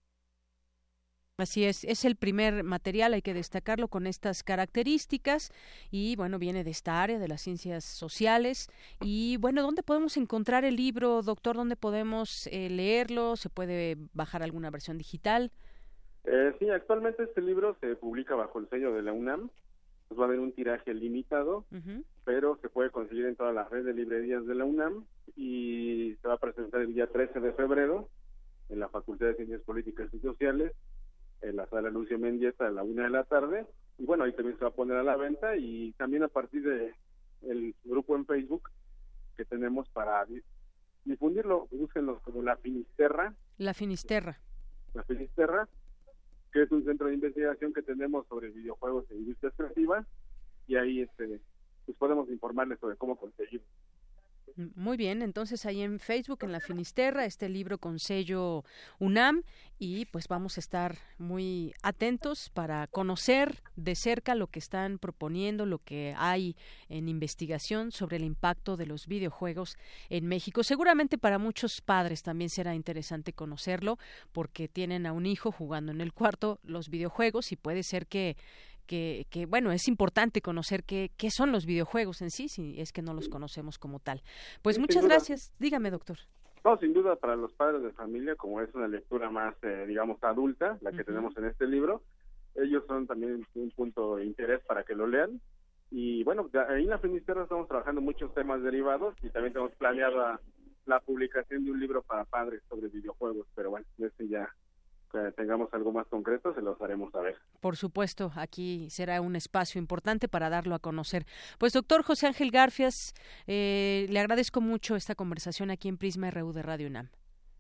Así 1.39 1.65
es, 1.65 1.83
es 1.85 2.05
el 2.05 2.15
primer 2.15 2.63
material, 2.63 3.15
hay 3.15 3.23
que 3.23 3.35
destacarlo 3.35 3.89
con 3.89 4.07
estas 4.07 4.45
características 4.45 5.51
y 5.91 6.15
bueno, 6.15 6.39
viene 6.39 6.63
de 6.63 6.71
esta 6.71 7.03
área 7.03 7.19
de 7.19 7.27
las 7.27 7.41
ciencias 7.41 7.85
sociales 7.85 8.69
y 9.01 9.39
bueno, 9.39 9.63
¿dónde 9.63 9.83
podemos 9.83 10.17
encontrar 10.19 10.65
el 10.65 10.77
libro, 10.77 11.23
doctor? 11.23 11.57
¿Dónde 11.57 11.75
podemos 11.75 12.47
eh, 12.49 12.69
leerlo? 12.69 13.37
¿Se 13.37 13.49
puede 13.49 13.97
bajar 14.13 14.43
alguna 14.43 14.71
versión 14.71 14.99
digital? 14.99 15.51
Eh, 16.25 16.55
sí, 16.59 16.71
actualmente 16.71 17.25
este 17.25 17.41
libro 17.41 17.77
se 17.81 17.97
publica 17.97 18.37
bajo 18.37 18.61
el 18.61 18.69
sello 18.69 18.93
de 18.93 19.03
la 19.03 19.13
UNAM, 19.13 19.51
pues 20.13 20.21
va 20.21 20.25
a 20.25 20.29
haber 20.29 20.41
un 20.41 20.53
tiraje 20.53 20.93
limitado, 20.93 21.65
pero 22.25 22.59
se 22.61 22.69
puede 22.69 22.91
conseguir 22.91 23.25
en 23.25 23.37
toda 23.37 23.53
la 23.53 23.65
red 23.65 23.85
de 23.85 23.95
librerías 23.95 24.45
de 24.47 24.55
la 24.55 24.67
UNAM 24.67 25.07
y 25.37 26.15
se 26.21 26.29
va 26.29 26.35
a 26.35 26.39
presentar 26.39 26.83
el 26.83 26.93
día 26.93 27.07
13 27.07 27.41
de 27.41 27.53
febrero 27.55 28.11
en 28.69 28.79
la 28.79 28.91
Facultad 28.91 29.29
de 29.29 29.37
Ciencias 29.37 29.63
Políticas 29.63 30.13
y 30.13 30.19
Sociales 30.19 30.73
en 31.41 31.57
la 31.57 31.67
sala 31.69 31.89
Lucio 31.89 32.19
Mendieta 32.19 32.67
a 32.67 32.71
la 32.71 32.83
una 32.83 33.05
de 33.05 33.11
la 33.11 33.25
tarde. 33.25 33.67
Y 33.99 34.05
bueno, 34.05 34.25
ahí 34.25 34.33
también 34.33 34.59
se 34.59 34.65
va 34.65 34.71
a 34.71 34.75
poner 34.75 34.99
a 34.99 35.03
la 35.03 35.17
venta 35.17 35.57
y 35.57 35.93
también 35.93 36.25
a 36.25 36.29
partir 36.29 36.63
de 36.63 36.93
el 37.49 37.75
grupo 37.85 38.15
en 38.15 38.27
Facebook 38.27 38.69
que 39.35 39.47
tenemos 39.47 39.89
para 39.89 40.27
difundirlo, 41.07 41.69
búsquenlo 41.71 42.21
como 42.21 42.43
La 42.43 42.57
Finisterra. 42.59 43.35
La 43.57 43.73
Finisterra. 43.73 44.39
La 44.93 45.05
Finisterra, 45.05 45.69
que 46.53 46.63
es 46.63 46.71
un 46.71 46.85
centro 46.85 47.09
de 47.09 47.15
investigación 47.15 47.73
que 47.73 47.83
tenemos 47.83 48.27
sobre 48.29 48.51
videojuegos 48.51 49.11
e 49.11 49.17
industria 49.17 49.51
creativa 49.57 50.07
y 50.67 50.77
ahí 50.77 51.01
este 51.01 51.41
pues 51.87 51.99
podemos 51.99 52.29
informarles 52.31 52.79
sobre 52.79 52.97
cómo 52.97 53.17
conseguir 53.17 53.63
muy 54.57 54.97
bien, 54.97 55.23
entonces 55.23 55.67
ahí 55.67 55.83
en 55.83 55.99
Facebook, 55.99 56.41
en 56.43 56.53
la 56.53 56.61
Finisterra, 56.61 57.25
este 57.25 57.49
libro 57.49 57.79
con 57.79 57.99
sello 57.99 58.65
UNAM 58.99 59.43
y 59.79 60.07
pues 60.07 60.29
vamos 60.29 60.57
a 60.57 60.61
estar 60.61 60.99
muy 61.19 61.75
atentos 61.83 62.51
para 62.51 62.87
conocer 62.87 63.63
de 63.77 63.95
cerca 63.95 64.35
lo 64.35 64.47
que 64.47 64.59
están 64.59 64.99
proponiendo, 64.99 65.67
lo 65.67 65.79
que 65.79 66.15
hay 66.17 66.57
en 66.89 67.09
investigación 67.09 67.91
sobre 67.93 68.17
el 68.17 68.25
impacto 68.25 68.77
de 68.77 68.87
los 68.87 69.07
videojuegos 69.07 69.77
en 70.09 70.27
México. 70.27 70.63
Seguramente 70.63 71.19
para 71.19 71.39
muchos 71.39 71.81
padres 71.81 72.23
también 72.23 72.49
será 72.49 72.75
interesante 72.75 73.33
conocerlo 73.33 73.99
porque 74.33 74.69
tienen 74.69 75.07
a 75.07 75.13
un 75.13 75.27
hijo 75.27 75.51
jugando 75.51 75.93
en 75.93 76.01
el 76.01 76.13
cuarto 76.13 76.61
los 76.63 76.89
videojuegos 76.89 77.53
y 77.53 77.57
puede 77.57 77.83
ser 77.83 78.07
que 78.07 78.37
que, 78.87 79.27
que, 79.31 79.47
bueno, 79.47 79.73
es 79.73 79.89
importante 79.89 80.41
conocer 80.41 80.85
qué, 80.85 81.11
qué 81.17 81.31
son 81.31 81.53
los 81.53 81.67
videojuegos 81.67 82.23
en 82.23 82.31
sí, 82.31 82.49
si 82.49 82.81
es 82.81 82.93
que 82.93 83.03
no 83.03 83.15
los 83.15 83.29
conocemos 83.29 83.79
como 83.79 83.99
tal. 83.99 84.23
Pues 84.63 84.79
muchas 84.79 85.05
gracias. 85.05 85.53
Dígame, 85.59 85.91
doctor. 85.91 86.19
No, 86.65 86.77
sin 86.79 86.93
duda 86.93 87.17
para 87.17 87.35
los 87.35 87.53
padres 87.55 87.83
de 87.83 87.91
familia, 87.93 88.37
como 88.37 88.61
es 88.61 88.73
una 88.75 88.87
lectura 88.87 89.31
más, 89.31 89.55
eh, 89.63 89.85
digamos, 89.89 90.23
adulta, 90.23 90.79
la 90.81 90.93
que 90.93 91.03
tenemos 91.03 91.37
en 91.37 91.47
este 91.47 91.67
libro, 91.67 92.03
ellos 92.55 92.85
son 92.87 93.07
también 93.07 93.45
un 93.55 93.71
punto 93.71 94.17
de 94.17 94.27
interés 94.27 94.61
para 94.67 94.85
que 94.85 94.95
lo 94.95 95.07
lean. 95.07 95.41
Y 95.91 96.23
bueno, 96.25 96.49
ahí 96.69 96.85
en 96.85 96.91
la 96.91 96.99
Finisterra 96.99 97.43
estamos 97.43 97.69
trabajando 97.69 98.01
muchos 98.01 98.33
temas 98.35 98.63
derivados 98.63 99.15
y 99.23 99.31
también 99.31 99.53
tenemos 99.53 99.75
planeada 99.75 100.41
la 100.87 101.01
publicación 101.01 101.65
de 101.65 101.71
un 101.71 101.81
libro 101.81 102.03
para 102.03 102.25
padres 102.25 102.63
sobre 102.69 102.89
videojuegos, 102.89 103.47
pero 103.55 103.71
bueno, 103.71 103.87
ese 103.99 104.29
ya 104.29 104.49
tengamos 105.37 105.73
algo 105.73 105.93
más 105.93 106.07
concreto, 106.07 106.55
se 106.55 106.63
los 106.63 106.81
haremos 106.81 107.13
saber. 107.13 107.37
Por 107.61 107.77
supuesto, 107.77 108.33
aquí 108.37 108.89
será 108.91 109.21
un 109.21 109.37
espacio 109.37 109.79
importante 109.79 110.29
para 110.29 110.51
darlo 110.51 110.75
a 110.75 110.79
conocer. 110.79 111.27
Pues 111.59 111.73
doctor 111.73 112.03
José 112.03 112.27
Ángel 112.27 112.51
Garfias, 112.51 113.15
eh, 113.47 114.07
le 114.09 114.21
agradezco 114.21 114.61
mucho 114.61 114.97
esta 114.97 115.15
conversación 115.15 115.71
aquí 115.71 115.89
en 115.89 115.99
Prisma 115.99 116.31
RU 116.31 116.53
de 116.53 116.63
Radio 116.63 116.87
UNAM. 116.89 117.09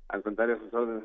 Al 0.08 0.22
contrario, 0.22 0.56
a 0.56 0.58
sus 0.58 0.74
órdenes. 0.74 1.04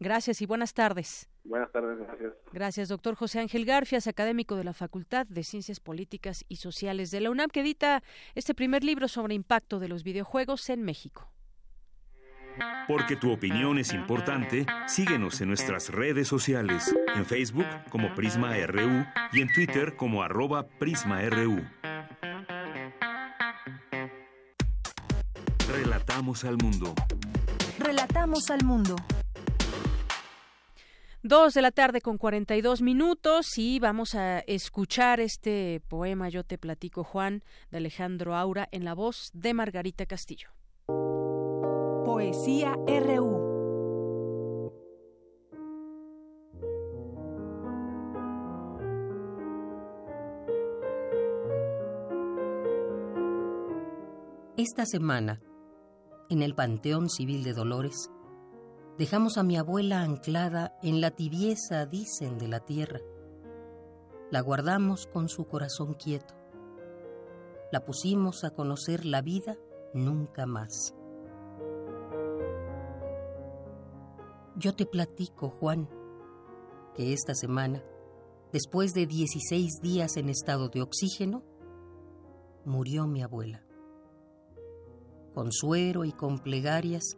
Gracias 0.00 0.40
y 0.42 0.46
buenas 0.46 0.74
tardes. 0.74 1.28
Buenas 1.42 1.72
tardes, 1.72 1.98
gracias. 1.98 2.32
Gracias, 2.52 2.88
doctor 2.88 3.16
José 3.16 3.40
Ángel 3.40 3.64
Garfias, 3.64 4.06
académico 4.06 4.54
de 4.54 4.64
la 4.64 4.72
Facultad 4.72 5.26
de 5.26 5.42
Ciencias 5.42 5.80
Políticas 5.80 6.44
y 6.48 6.56
Sociales 6.56 7.10
de 7.10 7.20
la 7.20 7.30
UNAM, 7.30 7.50
que 7.50 7.60
edita 7.60 8.02
este 8.34 8.54
primer 8.54 8.84
libro 8.84 9.08
sobre 9.08 9.34
impacto 9.34 9.80
de 9.80 9.88
los 9.88 10.04
videojuegos 10.04 10.70
en 10.70 10.82
México. 10.84 11.32
Porque 12.86 13.16
tu 13.16 13.30
opinión 13.32 13.78
es 13.78 13.92
importante, 13.92 14.66
síguenos 14.86 15.40
en 15.40 15.48
nuestras 15.48 15.90
redes 15.90 16.28
sociales, 16.28 16.94
en 17.14 17.26
Facebook 17.26 17.66
como 17.90 18.14
Prisma 18.14 18.54
RU 18.66 19.04
y 19.32 19.42
en 19.42 19.52
Twitter 19.52 19.96
como 19.96 20.22
arroba 20.22 20.66
PrismaRU. 20.66 21.64
Relatamos 25.68 26.44
al 26.44 26.56
mundo. 26.56 26.94
Relatamos 27.78 28.50
al 28.50 28.64
mundo. 28.64 28.96
Dos 31.22 31.52
de 31.52 31.62
la 31.62 31.72
tarde 31.72 32.00
con 32.00 32.16
42 32.16 32.80
minutos 32.80 33.58
y 33.58 33.80
vamos 33.80 34.14
a 34.14 34.38
escuchar 34.40 35.20
este 35.20 35.82
poema 35.88 36.28
Yo 36.28 36.44
te 36.44 36.58
platico 36.58 37.04
Juan 37.04 37.42
de 37.70 37.78
Alejandro 37.78 38.34
Aura 38.34 38.68
en 38.72 38.84
la 38.84 38.94
voz 38.94 39.30
de 39.34 39.52
Margarita 39.52 40.06
Castillo. 40.06 40.57
Poesía 42.18 42.74
RU. 42.74 44.72
Esta 54.56 54.84
semana, 54.84 55.40
en 56.28 56.42
el 56.42 56.56
Panteón 56.56 57.08
Civil 57.08 57.44
de 57.44 57.52
Dolores, 57.52 58.10
dejamos 58.98 59.38
a 59.38 59.44
mi 59.44 59.56
abuela 59.56 60.02
anclada 60.02 60.76
en 60.82 61.00
la 61.00 61.12
tibieza, 61.12 61.86
dicen, 61.86 62.36
de 62.36 62.48
la 62.48 62.58
tierra. 62.58 62.98
La 64.32 64.40
guardamos 64.40 65.06
con 65.06 65.28
su 65.28 65.46
corazón 65.46 65.94
quieto. 65.94 66.34
La 67.70 67.84
pusimos 67.84 68.42
a 68.42 68.50
conocer 68.50 69.04
la 69.04 69.22
vida 69.22 69.56
nunca 69.94 70.46
más. 70.46 70.97
Yo 74.58 74.74
te 74.74 74.86
platico, 74.86 75.50
Juan, 75.50 75.88
que 76.96 77.12
esta 77.12 77.32
semana, 77.36 77.80
después 78.52 78.92
de 78.92 79.06
16 79.06 79.80
días 79.80 80.16
en 80.16 80.28
estado 80.28 80.68
de 80.68 80.82
oxígeno, 80.82 81.44
murió 82.64 83.06
mi 83.06 83.22
abuela. 83.22 83.62
Con 85.32 85.52
suero 85.52 86.04
y 86.04 86.10
con 86.10 86.40
plegarias 86.40 87.16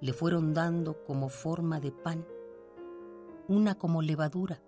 le 0.00 0.12
fueron 0.12 0.54
dando 0.54 1.02
como 1.02 1.28
forma 1.28 1.80
de 1.80 1.90
pan, 1.90 2.24
una 3.48 3.74
como 3.74 4.00
levadura, 4.00 4.62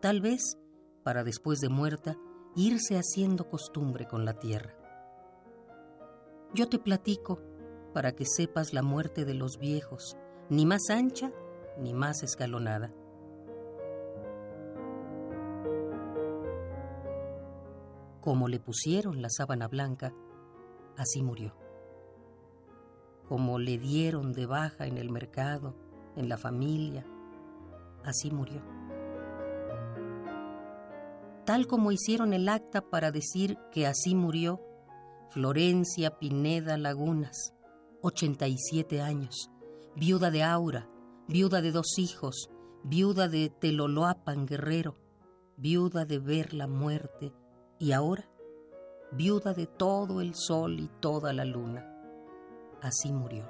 tal 0.00 0.20
vez 0.20 0.58
para 1.04 1.22
después 1.22 1.60
de 1.60 1.68
muerta 1.68 2.16
irse 2.56 2.96
haciendo 2.96 3.48
costumbre 3.48 4.08
con 4.08 4.24
la 4.24 4.40
tierra. 4.40 4.74
Yo 6.52 6.68
te 6.68 6.80
platico 6.80 7.38
para 7.94 8.10
que 8.16 8.24
sepas 8.24 8.72
la 8.72 8.82
muerte 8.82 9.24
de 9.24 9.34
los 9.34 9.58
viejos, 9.58 10.16
ni 10.48 10.66
más 10.66 10.90
ancha 10.90 11.32
ni 11.78 11.92
más 11.92 12.22
escalonada. 12.22 12.92
Como 18.20 18.48
le 18.48 18.58
pusieron 18.58 19.22
la 19.22 19.28
sábana 19.30 19.68
blanca, 19.68 20.12
así 20.96 21.22
murió. 21.22 21.54
Como 23.28 23.58
le 23.58 23.78
dieron 23.78 24.32
de 24.32 24.46
baja 24.46 24.86
en 24.86 24.98
el 24.98 25.10
mercado, 25.10 25.74
en 26.16 26.28
la 26.28 26.36
familia, 26.36 27.04
así 28.04 28.30
murió. 28.30 28.62
Tal 31.44 31.66
como 31.68 31.92
hicieron 31.92 32.32
el 32.32 32.48
acta 32.48 32.80
para 32.80 33.12
decir 33.12 33.58
que 33.70 33.86
así 33.86 34.14
murió 34.16 34.60
Florencia 35.30 36.18
Pineda 36.18 36.76
Lagunas, 36.76 37.54
87 38.02 39.00
años, 39.00 39.50
viuda 39.96 40.30
de 40.30 40.42
Aura, 40.42 40.88
viuda 41.26 41.60
de 41.62 41.72
dos 41.72 41.98
hijos, 41.98 42.50
viuda 42.84 43.28
de 43.28 43.50
Teloloapan 43.50 44.46
Guerrero, 44.46 44.96
viuda 45.56 46.04
de 46.04 46.18
ver 46.18 46.54
la 46.54 46.66
muerte 46.66 47.32
y 47.78 47.92
ahora 47.92 48.28
viuda 49.12 49.54
de 49.54 49.66
todo 49.66 50.20
el 50.20 50.34
sol 50.34 50.78
y 50.80 50.88
toda 51.00 51.32
la 51.32 51.44
luna. 51.44 51.92
Así 52.82 53.12
murió. 53.12 53.48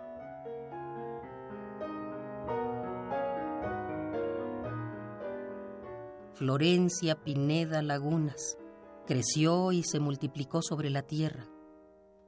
Florencia 6.34 7.16
Pineda 7.16 7.82
Lagunas 7.82 8.58
creció 9.06 9.72
y 9.72 9.82
se 9.82 10.00
multiplicó 10.00 10.60
sobre 10.62 10.90
la 10.90 11.02
tierra. 11.02 11.48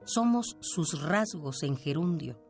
Somos 0.05 0.57
sus 0.61 1.03
rasgos 1.03 1.62
en 1.62 1.77
gerundio. 1.77 2.40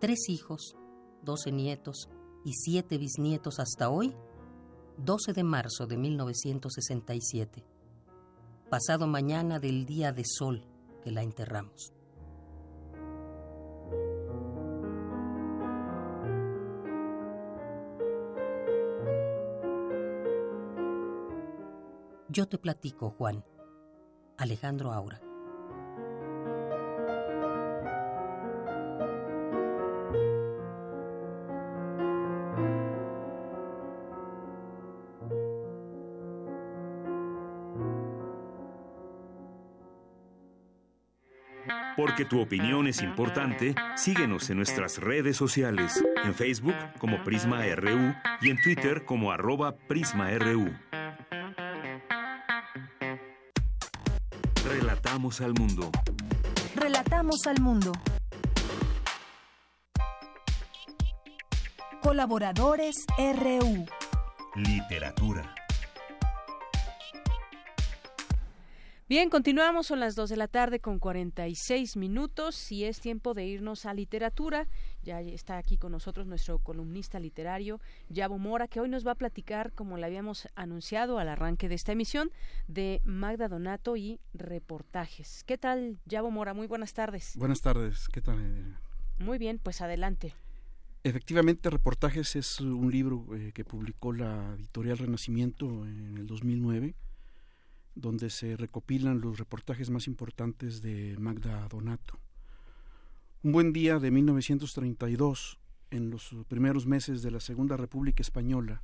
Tres 0.00 0.28
hijos, 0.28 0.74
doce 1.22 1.52
nietos 1.52 2.08
y 2.44 2.52
siete 2.52 2.98
bisnietos 2.98 3.58
hasta 3.58 3.90
hoy, 3.90 4.14
12 4.98 5.32
de 5.32 5.44
marzo 5.44 5.86
de 5.86 5.96
1967. 5.96 7.64
Pasado 8.68 9.06
mañana 9.06 9.58
del 9.58 9.86
día 9.86 10.12
de 10.12 10.24
sol 10.24 10.64
que 11.02 11.10
la 11.10 11.22
enterramos. 11.22 11.92
Yo 22.28 22.46
te 22.46 22.58
platico, 22.58 23.10
Juan. 23.10 23.44
Alejandro 24.36 24.92
Aura. 24.92 25.20
Porque 42.20 42.36
tu 42.36 42.42
opinión 42.42 42.86
es 42.86 43.00
importante, 43.00 43.74
síguenos 43.96 44.50
en 44.50 44.58
nuestras 44.58 44.98
redes 44.98 45.38
sociales, 45.38 46.04
en 46.22 46.34
Facebook 46.34 46.74
como 46.98 47.24
Prisma 47.24 47.64
RU 47.74 48.14
y 48.42 48.50
en 48.50 48.60
Twitter 48.60 49.06
como 49.06 49.32
arroba 49.32 49.74
PrismaRU. 49.74 50.70
Relatamos 54.68 55.40
al 55.40 55.54
mundo. 55.54 55.90
Relatamos 56.76 57.46
al 57.46 57.58
mundo. 57.58 57.92
Colaboradores 62.02 62.96
RU. 63.16 63.86
Literatura. 64.56 65.54
Bien, 69.10 69.28
continuamos, 69.28 69.88
son 69.88 69.98
las 69.98 70.14
2 70.14 70.30
de 70.30 70.36
la 70.36 70.46
tarde 70.46 70.78
con 70.78 71.00
46 71.00 71.96
minutos 71.96 72.70
y 72.70 72.84
es 72.84 73.00
tiempo 73.00 73.34
de 73.34 73.44
irnos 73.44 73.84
a 73.84 73.92
literatura. 73.92 74.68
Ya 75.02 75.20
está 75.20 75.58
aquí 75.58 75.76
con 75.76 75.90
nosotros 75.90 76.28
nuestro 76.28 76.60
columnista 76.60 77.18
literario, 77.18 77.80
Yabo 78.08 78.38
Mora, 78.38 78.68
que 78.68 78.78
hoy 78.78 78.88
nos 78.88 79.04
va 79.04 79.10
a 79.10 79.14
platicar, 79.16 79.72
como 79.72 79.96
le 79.96 80.06
habíamos 80.06 80.46
anunciado 80.54 81.18
al 81.18 81.28
arranque 81.28 81.68
de 81.68 81.74
esta 81.74 81.90
emisión, 81.90 82.30
de 82.68 83.00
Magda 83.04 83.48
Donato 83.48 83.96
y 83.96 84.20
reportajes. 84.32 85.42
¿Qué 85.42 85.58
tal, 85.58 85.98
Yabo 86.06 86.30
Mora? 86.30 86.54
Muy 86.54 86.68
buenas 86.68 86.94
tardes. 86.94 87.32
Buenas 87.34 87.62
tardes, 87.62 88.06
¿qué 88.12 88.20
tal? 88.20 88.78
Muy 89.18 89.38
bien, 89.38 89.58
pues 89.58 89.80
adelante. 89.80 90.34
Efectivamente, 91.02 91.68
Reportajes 91.68 92.36
es 92.36 92.60
un 92.60 92.88
libro 92.92 93.26
eh, 93.34 93.50
que 93.52 93.64
publicó 93.64 94.12
la 94.12 94.54
editorial 94.56 94.98
Renacimiento 94.98 95.84
en 95.84 96.16
el 96.16 96.28
2009 96.28 96.94
donde 97.94 98.30
se 98.30 98.56
recopilan 98.56 99.20
los 99.20 99.38
reportajes 99.38 99.90
más 99.90 100.06
importantes 100.06 100.82
de 100.82 101.16
Magda 101.18 101.66
Donato. 101.68 102.18
Un 103.42 103.52
buen 103.52 103.72
día 103.72 103.98
de 103.98 104.10
1932, 104.10 105.58
en 105.90 106.10
los 106.10 106.34
primeros 106.48 106.86
meses 106.86 107.22
de 107.22 107.30
la 107.30 107.40
Segunda 107.40 107.76
República 107.76 108.22
Española, 108.22 108.82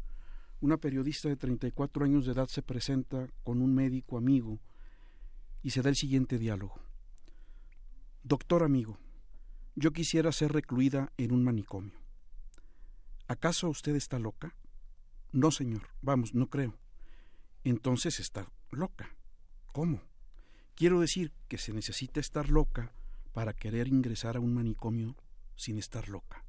una 0.60 0.78
periodista 0.78 1.28
de 1.28 1.36
34 1.36 2.04
años 2.04 2.26
de 2.26 2.32
edad 2.32 2.48
se 2.48 2.62
presenta 2.62 3.28
con 3.44 3.60
un 3.60 3.74
médico 3.74 4.16
amigo 4.16 4.58
y 5.62 5.70
se 5.70 5.82
da 5.82 5.90
el 5.90 5.96
siguiente 5.96 6.38
diálogo. 6.38 6.80
Doctor 8.22 8.62
amigo, 8.62 8.98
yo 9.74 9.92
quisiera 9.92 10.32
ser 10.32 10.52
recluida 10.52 11.12
en 11.18 11.32
un 11.32 11.44
manicomio. 11.44 12.00
¿Acaso 13.28 13.68
usted 13.68 13.94
está 13.94 14.18
loca? 14.18 14.56
No, 15.32 15.50
señor. 15.50 15.88
Vamos, 16.00 16.34
no 16.34 16.48
creo. 16.48 16.78
Entonces 17.62 18.20
está 18.20 18.50
loca. 18.70 19.14
¿Cómo? 19.72 20.02
Quiero 20.74 21.00
decir 21.00 21.32
que 21.48 21.58
se 21.58 21.72
necesita 21.72 22.20
estar 22.20 22.50
loca 22.50 22.92
para 23.32 23.52
querer 23.52 23.88
ingresar 23.88 24.36
a 24.36 24.40
un 24.40 24.54
manicomio 24.54 25.16
sin 25.56 25.78
estar 25.78 26.08
loca. 26.08 26.44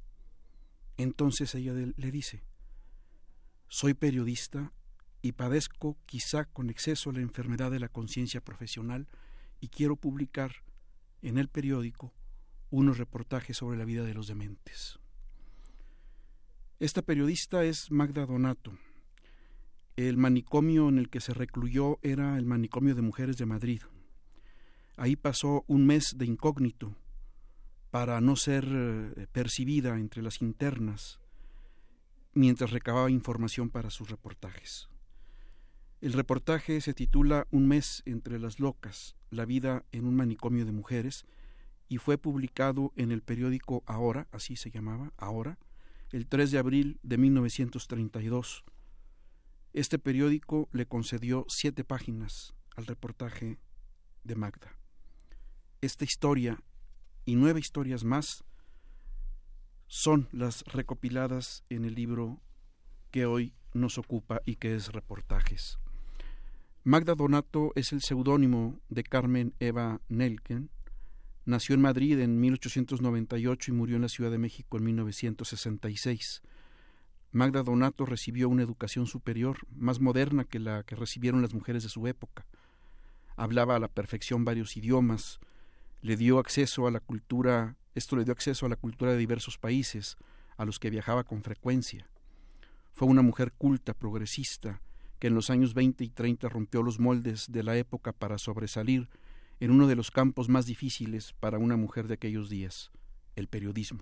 Entonces 0.96 1.54
ella 1.54 1.72
le 1.72 2.10
dice, 2.10 2.42
soy 3.68 3.94
periodista 3.94 4.72
y 5.22 5.32
padezco 5.32 5.96
quizá 6.06 6.44
con 6.44 6.70
exceso 6.70 7.12
la 7.12 7.20
enfermedad 7.20 7.70
de 7.70 7.80
la 7.80 7.88
conciencia 7.88 8.40
profesional 8.40 9.08
y 9.60 9.68
quiero 9.68 9.96
publicar 9.96 10.52
en 11.22 11.38
el 11.38 11.48
periódico 11.48 12.12
unos 12.70 12.98
reportajes 12.98 13.56
sobre 13.56 13.78
la 13.78 13.84
vida 13.84 14.04
de 14.04 14.14
los 14.14 14.26
dementes. 14.26 14.98
Esta 16.80 17.02
periodista 17.02 17.64
es 17.64 17.90
Magda 17.90 18.24
Donato, 18.26 18.78
el 20.06 20.16
manicomio 20.16 20.88
en 20.88 20.98
el 20.98 21.10
que 21.10 21.18
se 21.18 21.34
recluyó 21.34 21.98
era 22.02 22.38
el 22.38 22.44
manicomio 22.44 22.94
de 22.94 23.02
mujeres 23.02 23.36
de 23.36 23.46
Madrid. 23.46 23.82
Ahí 24.96 25.16
pasó 25.16 25.64
un 25.66 25.86
mes 25.86 26.14
de 26.16 26.24
incógnito 26.24 26.94
para 27.90 28.20
no 28.20 28.36
ser 28.36 28.64
eh, 28.70 29.26
percibida 29.32 29.98
entre 29.98 30.22
las 30.22 30.40
internas 30.40 31.18
mientras 32.32 32.70
recababa 32.70 33.10
información 33.10 33.70
para 33.70 33.90
sus 33.90 34.08
reportajes. 34.08 34.88
El 36.00 36.12
reportaje 36.12 36.80
se 36.80 36.94
titula 36.94 37.48
Un 37.50 37.66
mes 37.66 38.04
entre 38.06 38.38
las 38.38 38.60
locas, 38.60 39.16
la 39.30 39.46
vida 39.46 39.84
en 39.90 40.06
un 40.06 40.14
manicomio 40.14 40.64
de 40.64 40.70
mujeres, 40.70 41.26
y 41.88 41.96
fue 41.96 42.18
publicado 42.18 42.92
en 42.94 43.10
el 43.10 43.22
periódico 43.22 43.82
Ahora, 43.84 44.28
así 44.30 44.54
se 44.54 44.70
llamaba, 44.70 45.12
Ahora, 45.16 45.58
el 46.12 46.28
3 46.28 46.52
de 46.52 46.58
abril 46.58 47.00
de 47.02 47.18
1932 47.18 48.64
este 49.72 49.98
periódico 49.98 50.68
le 50.72 50.86
concedió 50.86 51.44
siete 51.48 51.84
páginas 51.84 52.54
al 52.76 52.86
reportaje 52.86 53.58
de 54.24 54.34
Magda. 54.34 54.78
Esta 55.80 56.04
historia 56.04 56.62
y 57.24 57.36
nueve 57.36 57.60
historias 57.60 58.04
más 58.04 58.44
son 59.86 60.28
las 60.32 60.64
recopiladas 60.64 61.64
en 61.70 61.84
el 61.84 61.94
libro 61.94 62.40
que 63.10 63.26
hoy 63.26 63.54
nos 63.74 63.98
ocupa 63.98 64.42
y 64.44 64.56
que 64.56 64.74
es 64.74 64.92
Reportajes. 64.92 65.78
Magda 66.84 67.14
Donato 67.14 67.72
es 67.74 67.92
el 67.92 68.02
seudónimo 68.02 68.80
de 68.88 69.02
Carmen 69.02 69.54
Eva 69.60 70.00
Nelken. 70.08 70.70
Nació 71.44 71.74
en 71.74 71.80
Madrid 71.80 72.18
en 72.20 72.40
1898 72.40 73.70
y 73.70 73.74
murió 73.74 73.96
en 73.96 74.02
la 74.02 74.08
Ciudad 74.08 74.30
de 74.30 74.38
México 74.38 74.76
en 74.78 74.84
1966. 74.84 76.42
Magda 77.30 77.62
Donato 77.62 78.06
recibió 78.06 78.48
una 78.48 78.62
educación 78.62 79.06
superior, 79.06 79.58
más 79.76 80.00
moderna 80.00 80.44
que 80.44 80.58
la 80.58 80.82
que 80.82 80.96
recibieron 80.96 81.42
las 81.42 81.52
mujeres 81.52 81.82
de 81.82 81.90
su 81.90 82.06
época. 82.06 82.46
Hablaba 83.36 83.76
a 83.76 83.78
la 83.78 83.88
perfección 83.88 84.46
varios 84.46 84.76
idiomas, 84.78 85.38
le 86.00 86.16
dio 86.16 86.38
acceso 86.38 86.86
a 86.86 86.90
la 86.90 87.00
cultura, 87.00 87.76
esto 87.94 88.16
le 88.16 88.24
dio 88.24 88.32
acceso 88.32 88.64
a 88.64 88.70
la 88.70 88.76
cultura 88.76 89.12
de 89.12 89.18
diversos 89.18 89.58
países, 89.58 90.16
a 90.56 90.64
los 90.64 90.78
que 90.78 90.88
viajaba 90.88 91.24
con 91.24 91.42
frecuencia. 91.42 92.08
Fue 92.92 93.06
una 93.06 93.20
mujer 93.20 93.52
culta, 93.52 93.92
progresista, 93.92 94.80
que 95.18 95.26
en 95.26 95.34
los 95.34 95.50
años 95.50 95.74
20 95.74 96.04
y 96.04 96.08
30 96.08 96.48
rompió 96.48 96.82
los 96.82 96.98
moldes 96.98 97.52
de 97.52 97.62
la 97.62 97.76
época 97.76 98.12
para 98.12 98.38
sobresalir 98.38 99.10
en 99.60 99.70
uno 99.70 99.86
de 99.86 99.96
los 99.96 100.10
campos 100.10 100.48
más 100.48 100.64
difíciles 100.64 101.34
para 101.34 101.58
una 101.58 101.76
mujer 101.76 102.08
de 102.08 102.14
aquellos 102.14 102.48
días, 102.48 102.90
el 103.36 103.48
periodismo. 103.48 104.00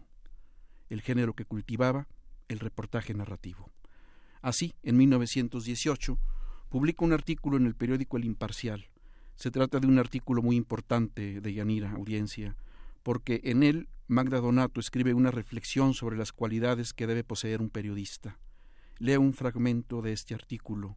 El 0.88 1.00
género 1.00 1.34
que 1.34 1.44
cultivaba 1.44 2.06
el 2.48 2.58
reportaje 2.58 3.14
narrativo. 3.14 3.70
Así, 4.42 4.74
en 4.82 4.96
1918, 4.96 6.18
publica 6.68 7.04
un 7.04 7.12
artículo 7.12 7.56
en 7.56 7.66
el 7.66 7.74
periódico 7.74 8.16
El 8.16 8.24
Imparcial. 8.24 8.88
Se 9.34 9.50
trata 9.50 9.80
de 9.80 9.86
un 9.86 9.98
artículo 9.98 10.42
muy 10.42 10.56
importante 10.56 11.40
de 11.40 11.54
Yanira, 11.54 11.92
audiencia, 11.92 12.56
porque 13.02 13.40
en 13.44 13.62
él 13.62 13.88
Magda 14.08 14.40
Donato 14.40 14.80
escribe 14.80 15.14
una 15.14 15.30
reflexión 15.30 15.94
sobre 15.94 16.16
las 16.16 16.32
cualidades 16.32 16.92
que 16.92 17.06
debe 17.06 17.24
poseer 17.24 17.60
un 17.60 17.70
periodista. 17.70 18.38
Leo 18.98 19.20
un 19.20 19.34
fragmento 19.34 20.00
de 20.00 20.12
este 20.12 20.34
artículo. 20.34 20.96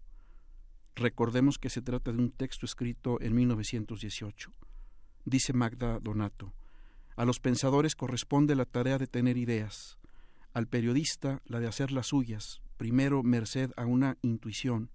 Recordemos 0.95 1.57
que 1.57 1.69
se 1.69 1.81
trata 1.81 2.11
de 2.11 2.17
un 2.17 2.31
texto 2.31 2.65
escrito 2.65 3.19
en 3.21 3.35
1918. 3.35 4.51
Dice 5.25 5.53
Magda 5.53 5.99
Donato, 5.99 6.53
a 7.15 7.25
los 7.25 7.39
pensadores 7.39 7.95
corresponde 7.95 8.55
la 8.55 8.65
tarea 8.65 8.97
de 8.97 9.07
tener 9.07 9.37
ideas, 9.37 9.98
al 10.53 10.67
periodista 10.67 11.41
la 11.45 11.59
de 11.59 11.67
hacer 11.67 11.91
las 11.91 12.07
suyas, 12.07 12.61
primero 12.77 13.23
merced 13.23 13.71
a 13.77 13.85
una 13.85 14.17
intuición, 14.21 14.89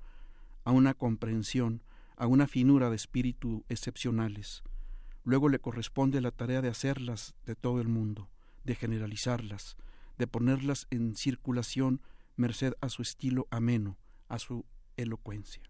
a 0.64 0.72
una 0.72 0.94
comprensión, 0.94 1.82
a 2.16 2.26
una 2.26 2.46
finura 2.46 2.90
de 2.90 2.96
espíritu 2.96 3.64
excepcionales, 3.68 4.62
Luego 5.24 5.48
le 5.48 5.58
corresponde 5.58 6.20
la 6.20 6.30
tarea 6.30 6.60
de 6.60 6.68
hacerlas 6.68 7.34
de 7.46 7.54
todo 7.54 7.80
el 7.80 7.88
mundo, 7.88 8.28
de 8.64 8.74
generalizarlas, 8.74 9.76
de 10.18 10.26
ponerlas 10.26 10.86
en 10.90 11.16
circulación 11.16 12.02
merced 12.36 12.74
a 12.82 12.90
su 12.90 13.00
estilo 13.00 13.46
ameno, 13.50 13.96
a 14.28 14.38
su 14.38 14.66
elocuencia. 14.98 15.62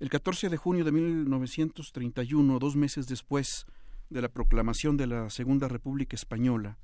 El 0.00 0.10
14 0.10 0.50
de 0.50 0.56
junio 0.58 0.84
de 0.84 0.92
1931, 0.92 2.58
dos 2.58 2.76
meses 2.76 3.06
después 3.06 3.66
de 4.10 4.20
la 4.20 4.28
proclamación 4.28 4.98
de 4.98 5.06
la 5.06 5.30
Segunda 5.30 5.68
República 5.68 6.14
Española, 6.14 6.78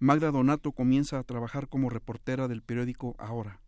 Magda 0.00 0.30
Donato 0.30 0.70
comienza 0.70 1.18
a 1.18 1.24
trabajar 1.24 1.68
como 1.68 1.90
reportera 1.90 2.46
del 2.46 2.62
periódico 2.62 3.16
Ahora 3.18 3.60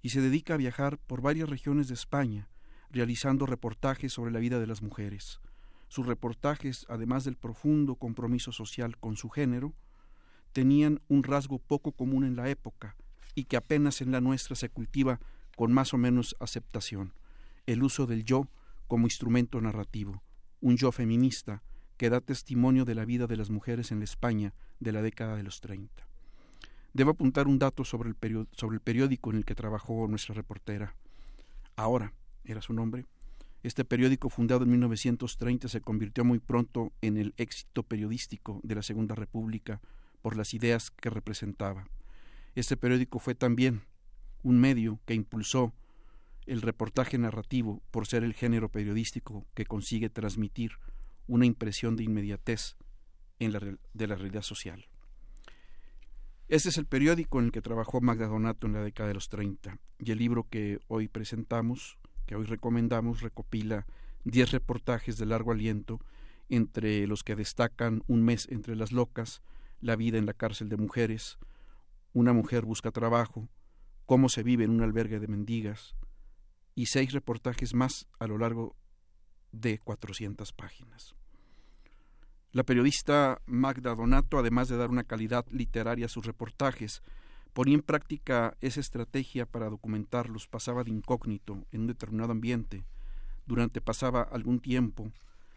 y 0.00 0.08
se 0.08 0.22
dedica 0.22 0.54
a 0.54 0.56
viajar 0.56 0.96
por 0.96 1.20
varias 1.20 1.50
regiones 1.50 1.88
de 1.88 1.94
España, 1.94 2.48
realizando 2.90 3.44
reportajes 3.44 4.14
sobre 4.14 4.32
la 4.32 4.38
vida 4.38 4.60
de 4.60 4.66
las 4.66 4.80
mujeres. 4.80 5.40
Sus 5.88 6.06
reportajes, 6.06 6.86
además 6.88 7.24
del 7.24 7.36
profundo 7.36 7.96
compromiso 7.96 8.50
social 8.50 8.96
con 8.96 9.16
su 9.16 9.28
género, 9.28 9.74
tenían 10.52 11.02
un 11.06 11.22
rasgo 11.22 11.58
poco 11.58 11.92
común 11.92 12.24
en 12.24 12.34
la 12.34 12.48
época 12.48 12.96
y 13.34 13.44
que 13.44 13.58
apenas 13.58 14.00
en 14.00 14.10
la 14.10 14.22
nuestra 14.22 14.56
se 14.56 14.70
cultiva 14.70 15.20
con 15.54 15.70
más 15.74 15.92
o 15.92 15.98
menos 15.98 16.34
aceptación, 16.40 17.12
el 17.66 17.82
uso 17.82 18.06
del 18.06 18.24
yo 18.24 18.48
como 18.86 19.06
instrumento 19.06 19.60
narrativo, 19.60 20.22
un 20.62 20.78
yo 20.78 20.92
feminista 20.92 21.62
que 21.98 22.08
da 22.08 22.22
testimonio 22.22 22.86
de 22.86 22.94
la 22.94 23.04
vida 23.04 23.26
de 23.26 23.36
las 23.36 23.50
mujeres 23.50 23.92
en 23.92 24.02
España 24.02 24.54
de 24.80 24.92
la 24.92 25.02
década 25.02 25.36
de 25.36 25.42
los 25.42 25.60
30. 25.60 26.06
Debo 26.94 27.10
apuntar 27.10 27.46
un 27.46 27.58
dato 27.58 27.84
sobre 27.84 28.08
el, 28.08 28.16
sobre 28.52 28.76
el 28.76 28.80
periódico 28.80 29.30
en 29.30 29.36
el 29.36 29.44
que 29.44 29.54
trabajó 29.54 30.08
nuestra 30.08 30.34
reportera. 30.34 30.94
Ahora, 31.76 32.14
era 32.44 32.62
su 32.62 32.72
nombre, 32.72 33.04
este 33.64 33.84
periódico, 33.84 34.30
fundado 34.30 34.62
en 34.62 34.70
1930, 34.70 35.68
se 35.68 35.80
convirtió 35.80 36.24
muy 36.24 36.38
pronto 36.38 36.92
en 37.02 37.16
el 37.16 37.34
éxito 37.36 37.82
periodístico 37.82 38.60
de 38.62 38.76
la 38.76 38.82
Segunda 38.82 39.16
República 39.16 39.80
por 40.22 40.36
las 40.36 40.54
ideas 40.54 40.92
que 40.92 41.10
representaba. 41.10 41.88
Este 42.54 42.76
periódico 42.76 43.18
fue 43.18 43.34
también 43.34 43.82
un 44.44 44.60
medio 44.60 45.00
que 45.06 45.14
impulsó 45.14 45.72
el 46.46 46.62
reportaje 46.62 47.18
narrativo 47.18 47.82
por 47.90 48.06
ser 48.06 48.22
el 48.22 48.32
género 48.32 48.68
periodístico 48.68 49.44
que 49.54 49.66
consigue 49.66 50.08
transmitir 50.08 50.72
una 51.28 51.46
impresión 51.46 51.94
de 51.94 52.02
inmediatez 52.04 52.76
de 53.38 54.06
la 54.06 54.16
realidad 54.16 54.42
social. 54.42 54.88
Este 56.48 56.70
es 56.70 56.78
el 56.78 56.86
periódico 56.86 57.38
en 57.38 57.46
el 57.46 57.52
que 57.52 57.60
trabajó 57.60 58.00
Magda 58.00 58.26
Donato 58.26 58.66
en 58.66 58.72
la 58.72 58.82
década 58.82 59.08
de 59.08 59.14
los 59.14 59.28
30 59.28 59.78
y 59.98 60.10
el 60.10 60.18
libro 60.18 60.48
que 60.48 60.80
hoy 60.88 61.06
presentamos, 61.06 61.98
que 62.26 62.36
hoy 62.36 62.46
recomendamos, 62.46 63.20
recopila 63.20 63.86
10 64.24 64.52
reportajes 64.52 65.18
de 65.18 65.26
largo 65.26 65.52
aliento, 65.52 66.00
entre 66.48 67.06
los 67.06 67.22
que 67.22 67.36
destacan 67.36 68.02
Un 68.06 68.22
mes 68.22 68.48
entre 68.50 68.76
las 68.76 68.92
locas, 68.92 69.42
La 69.80 69.94
vida 69.94 70.16
en 70.16 70.24
la 70.24 70.32
cárcel 70.32 70.70
de 70.70 70.78
mujeres, 70.78 71.38
Una 72.14 72.32
mujer 72.32 72.64
busca 72.64 72.90
trabajo, 72.92 73.50
Cómo 74.06 74.30
se 74.30 74.42
vive 74.42 74.64
en 74.64 74.70
un 74.70 74.82
albergue 74.82 75.20
de 75.20 75.28
mendigas, 75.28 75.96
y 76.74 76.86
seis 76.86 77.12
reportajes 77.12 77.74
más 77.74 78.06
a 78.18 78.26
lo 78.26 78.38
largo 78.38 78.74
de 79.52 79.78
400 79.78 80.52
páginas. 80.52 81.14
La 82.52 82.62
periodista 82.62 83.42
Magda 83.46 83.94
Donato, 83.94 84.38
además 84.38 84.68
de 84.68 84.76
dar 84.76 84.90
una 84.90 85.04
calidad 85.04 85.46
literaria 85.50 86.06
a 86.06 86.08
sus 86.08 86.24
reportajes, 86.24 87.02
ponía 87.52 87.74
en 87.74 87.82
práctica 87.82 88.56
esa 88.60 88.80
estrategia 88.80 89.46
para 89.46 89.68
documentarlos, 89.68 90.48
pasaba 90.48 90.84
de 90.84 90.90
incógnito 90.90 91.66
en 91.72 91.82
un 91.82 91.86
determinado 91.88 92.32
ambiente, 92.32 92.84
durante 93.46 93.80
pasaba 93.80 94.22
algún 94.22 94.60
tiempo, 94.60 95.12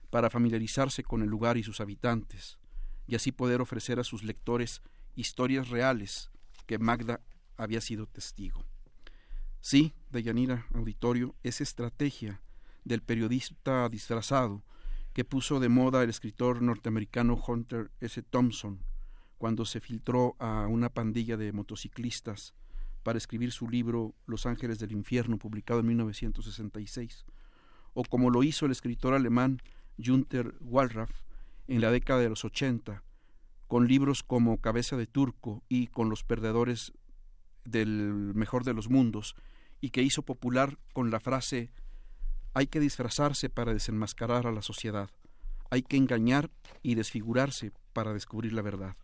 para 0.10 0.30
familiarizarse 0.30 1.04
con 1.04 1.22
el 1.22 1.30
lugar 1.30 1.58
y 1.58 1.64
sus 1.64 1.80
habitantes, 1.80 2.60
y 3.08 3.16
así 3.16 3.32
poder 3.32 3.62
ofrecer 3.62 4.00
a 4.00 4.04
sus 4.04 4.24
lectores 4.24 4.82
historias 5.16 5.70
reales 5.70 6.30
que 6.66 6.78
Magda 6.78 7.22
había 7.58 7.82
sido 7.82 8.08
testigo. 8.08 8.66
Sí, 9.62 9.94
Deyanira 10.10 10.66
Auditorio, 10.74 11.36
esa 11.44 11.64
estrategia 11.64 12.42
del 12.84 13.02
periodista 13.02 13.88
disfrazado 13.90 14.64
que 15.14 15.26
puso 15.26 15.60
de 15.60 15.70
moda 15.70 16.04
el 16.04 16.10
escritor 16.10 16.62
norteamericano 16.62 17.42
Hunter 17.46 17.92
S. 18.00 18.22
Thompson 18.24 18.80
cuando 19.38 19.66
se 19.66 19.80
filtró 19.80 20.36
a 20.40 20.68
una 20.68 20.90
pandilla 20.90 21.36
de 21.36 21.52
motociclistas 21.52 22.54
para 23.04 23.18
escribir 23.18 23.52
su 23.52 23.68
libro 23.68 24.14
Los 24.28 24.46
Ángeles 24.46 24.80
del 24.80 24.92
Infierno, 24.92 25.38
publicado 25.38 25.80
en 25.80 25.88
1966, 25.88 27.26
o 27.94 28.04
como 28.04 28.30
lo 28.30 28.44
hizo 28.44 28.66
el 28.66 28.72
escritor 28.72 29.14
alemán 29.14 29.60
Günther 29.98 30.56
Wallraff 30.62 31.12
en 31.68 31.82
la 31.82 31.92
década 31.92 32.20
de 32.20 32.30
los 32.30 32.46
80, 32.46 33.04
con 33.68 33.88
libros 33.88 34.24
como 34.24 34.62
Cabeza 34.62 34.96
de 34.98 35.08
Turco 35.08 35.64
y 35.68 35.88
con 35.88 36.10
Los 36.10 36.24
Perdedores 36.24 36.94
del 37.66 38.34
Mejor 38.36 38.64
de 38.64 38.74
los 38.74 38.90
Mundos, 38.90 39.36
y 39.80 39.90
que 39.90 40.04
hizo 40.04 40.22
popular 40.22 40.78
con 40.94 41.10
la 41.10 41.20
frase 41.20 41.72
hay 42.54 42.68
que 42.68 42.80
disfrazarse 42.80 43.50
para 43.50 43.74
desenmascarar 43.74 44.48
a 44.48 44.52
la 44.52 44.62
sociedad. 44.62 45.10
Hay 45.70 45.84
que 45.84 45.98
engañar 45.98 46.50
y 46.82 46.96
desfigurarse 46.96 47.72
para 47.94 48.14
descubrir 48.14 48.54
la 48.54 48.62
verdad. 48.62 48.96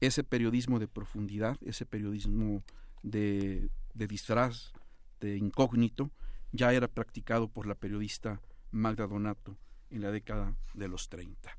Ese 0.00 0.24
periodismo 0.24 0.78
de 0.78 0.88
profundidad, 0.88 1.58
ese 1.62 1.84
periodismo 1.84 2.62
de, 3.02 3.70
de 3.92 4.06
disfraz, 4.06 4.72
de 5.20 5.36
incógnito, 5.36 6.10
ya 6.52 6.72
era 6.72 6.88
practicado 6.88 7.48
por 7.48 7.66
la 7.66 7.74
periodista 7.74 8.40
Magda 8.70 9.06
Donato 9.06 9.58
en 9.90 10.00
la 10.00 10.10
década 10.10 10.56
de 10.74 10.88
los 10.88 11.08
30. 11.08 11.54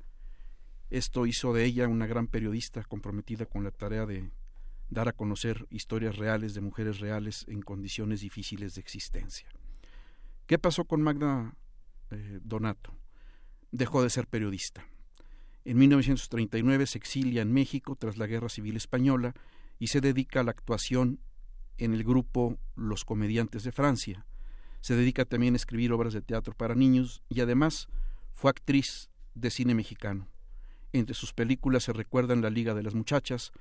Esto 0.90 1.26
hizo 1.26 1.52
de 1.52 1.64
ella 1.64 1.88
una 1.88 2.06
gran 2.06 2.26
periodista 2.26 2.82
comprometida 2.84 3.46
con 3.46 3.64
la 3.64 3.70
tarea 3.70 4.06
de 4.06 4.30
dar 4.90 5.08
a 5.08 5.12
conocer 5.12 5.66
historias 5.70 6.16
reales 6.16 6.52
de 6.52 6.60
mujeres 6.60 7.00
reales 7.00 7.46
en 7.48 7.62
condiciones 7.62 8.20
difíciles 8.20 8.74
de 8.74 8.80
existencia. 8.80 9.48
¿Qué 10.46 10.58
pasó 10.58 10.84
con 10.84 11.02
Magda 11.02 11.54
eh, 12.10 12.40
Donato? 12.42 12.92
Dejó 13.70 14.02
de 14.02 14.10
ser 14.10 14.26
periodista. 14.26 14.86
En 15.64 15.78
1939 15.78 16.86
se 16.86 16.98
exilia 16.98 17.42
en 17.42 17.52
México 17.52 17.96
tras 17.96 18.16
la 18.16 18.26
Guerra 18.26 18.48
Civil 18.48 18.76
Española 18.76 19.34
y 19.78 19.86
se 19.88 20.00
dedica 20.00 20.40
a 20.40 20.44
la 20.44 20.50
actuación 20.50 21.20
en 21.78 21.94
el 21.94 22.02
grupo 22.04 22.58
Los 22.74 23.04
Comediantes 23.04 23.62
de 23.62 23.72
Francia. 23.72 24.26
Se 24.80 24.96
dedica 24.96 25.24
también 25.24 25.54
a 25.54 25.56
escribir 25.56 25.92
obras 25.92 26.12
de 26.12 26.22
teatro 26.22 26.54
para 26.54 26.74
niños 26.74 27.22
y 27.28 27.40
además 27.40 27.88
fue 28.32 28.50
actriz 28.50 29.10
de 29.34 29.50
cine 29.50 29.74
mexicano. 29.74 30.28
Entre 30.92 31.14
sus 31.14 31.32
películas 31.32 31.84
se 31.84 31.92
recuerdan 31.92 32.42
La 32.42 32.50
Liga 32.50 32.74
de 32.74 32.82
las 32.82 32.94
Muchachas, 32.94 33.52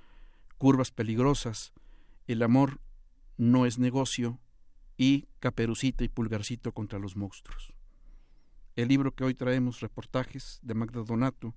Curvas 0.58 0.92
Peligrosas, 0.92 1.74
El 2.28 2.42
Amor 2.42 2.80
no 3.38 3.66
es 3.66 3.78
negocio 3.78 4.40
y 5.02 5.28
Caperucita 5.40 6.04
y 6.04 6.10
Pulgarcito 6.10 6.74
contra 6.74 7.00
los 7.00 7.16
monstruos. 7.16 7.74
El 8.76 8.90
libro 8.90 9.16
que 9.16 9.24
hoy 9.24 9.34
traemos, 9.34 9.80
Reportajes 9.80 10.60
de 10.62 10.76
Magda 10.76 11.02
Donato, 11.02 11.56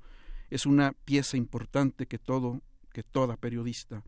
es 0.48 0.64
una 0.64 0.92
pieza 1.04 1.36
importante 1.36 2.06
que 2.06 2.18
todo, 2.18 2.62
que 2.94 3.02
toda 3.02 3.36
periodista 3.36 4.02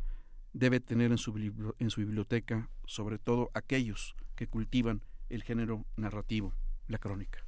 debe 0.55 0.81
tener 0.81 1.11
en 1.11 1.19
su, 1.19 1.37
en 1.79 1.91
su 1.91 2.01
biblioteca, 2.01 2.71
sobre 2.87 3.19
todo 3.19 3.51
aquellos 3.53 4.17
que 4.37 4.47
cultivan 4.47 5.03
el 5.29 5.43
género 5.43 5.85
narrativo, 5.99 6.55
la 6.89 6.97
crónica. 6.97 7.46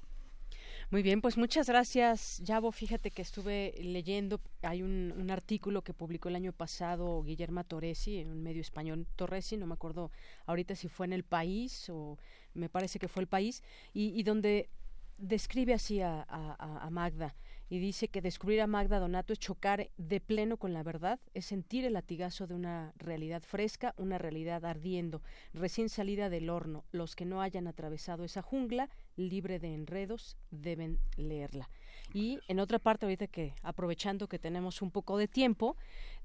Muy 0.90 1.02
bien, 1.02 1.20
pues 1.20 1.36
muchas 1.36 1.68
gracias, 1.68 2.38
Yabo. 2.42 2.72
Fíjate 2.72 3.10
que 3.10 3.20
estuve 3.20 3.74
leyendo, 3.78 4.40
hay 4.62 4.82
un, 4.82 5.30
artículo 5.30 5.82
que 5.82 5.92
publicó 5.92 6.30
el 6.30 6.36
año 6.36 6.54
pasado 6.54 7.22
Guillermo 7.22 7.62
Torresi 7.62 8.16
en 8.16 8.30
un 8.30 8.42
medio 8.42 8.62
español, 8.62 9.06
Torresi, 9.14 9.58
no 9.58 9.66
me 9.66 9.74
acuerdo 9.74 10.10
ahorita 10.46 10.74
si 10.74 10.88
fue 10.88 11.04
en 11.04 11.12
El 11.12 11.24
País 11.24 11.90
o 11.90 12.16
me 12.54 12.70
parece 12.70 12.98
que 12.98 13.06
fue 13.06 13.22
El 13.22 13.26
País, 13.26 13.62
y, 13.92 14.22
donde 14.22 14.70
describe 15.18 15.74
así 15.74 16.00
a 16.00 16.88
Magda 16.90 17.34
y 17.68 17.78
dice 17.78 18.08
que 18.08 18.22
descubrir 18.22 18.60
a 18.60 18.66
Magda 18.66 18.98
Donato 18.98 19.32
es 19.32 19.38
chocar 19.38 19.90
de 19.96 20.20
pleno 20.20 20.56
con 20.56 20.72
la 20.72 20.82
verdad, 20.82 21.20
es 21.34 21.46
sentir 21.46 21.84
el 21.84 21.92
latigazo 21.94 22.46
de 22.46 22.54
una 22.54 22.92
realidad 22.96 23.42
fresca, 23.42 23.94
una 23.96 24.18
realidad 24.18 24.64
ardiendo, 24.64 25.22
recién 25.52 25.88
salida 25.88 26.30
del 26.30 26.50
horno. 26.50 26.84
Los 26.92 27.14
que 27.14 27.24
no 27.24 27.42
hayan 27.42 27.66
atravesado 27.66 28.24
esa 28.24 28.42
jungla, 28.42 28.88
libre 29.16 29.58
de 29.58 29.74
enredos, 29.74 30.36
deben 30.50 30.98
leerla. 31.16 31.68
Y 32.14 32.38
en 32.48 32.58
otra 32.60 32.78
parte, 32.78 33.06
ahorita 33.06 33.26
que 33.26 33.54
aprovechando 33.62 34.28
que 34.28 34.38
tenemos 34.38 34.82
un 34.82 34.90
poco 34.90 35.18
de 35.18 35.28
tiempo, 35.28 35.76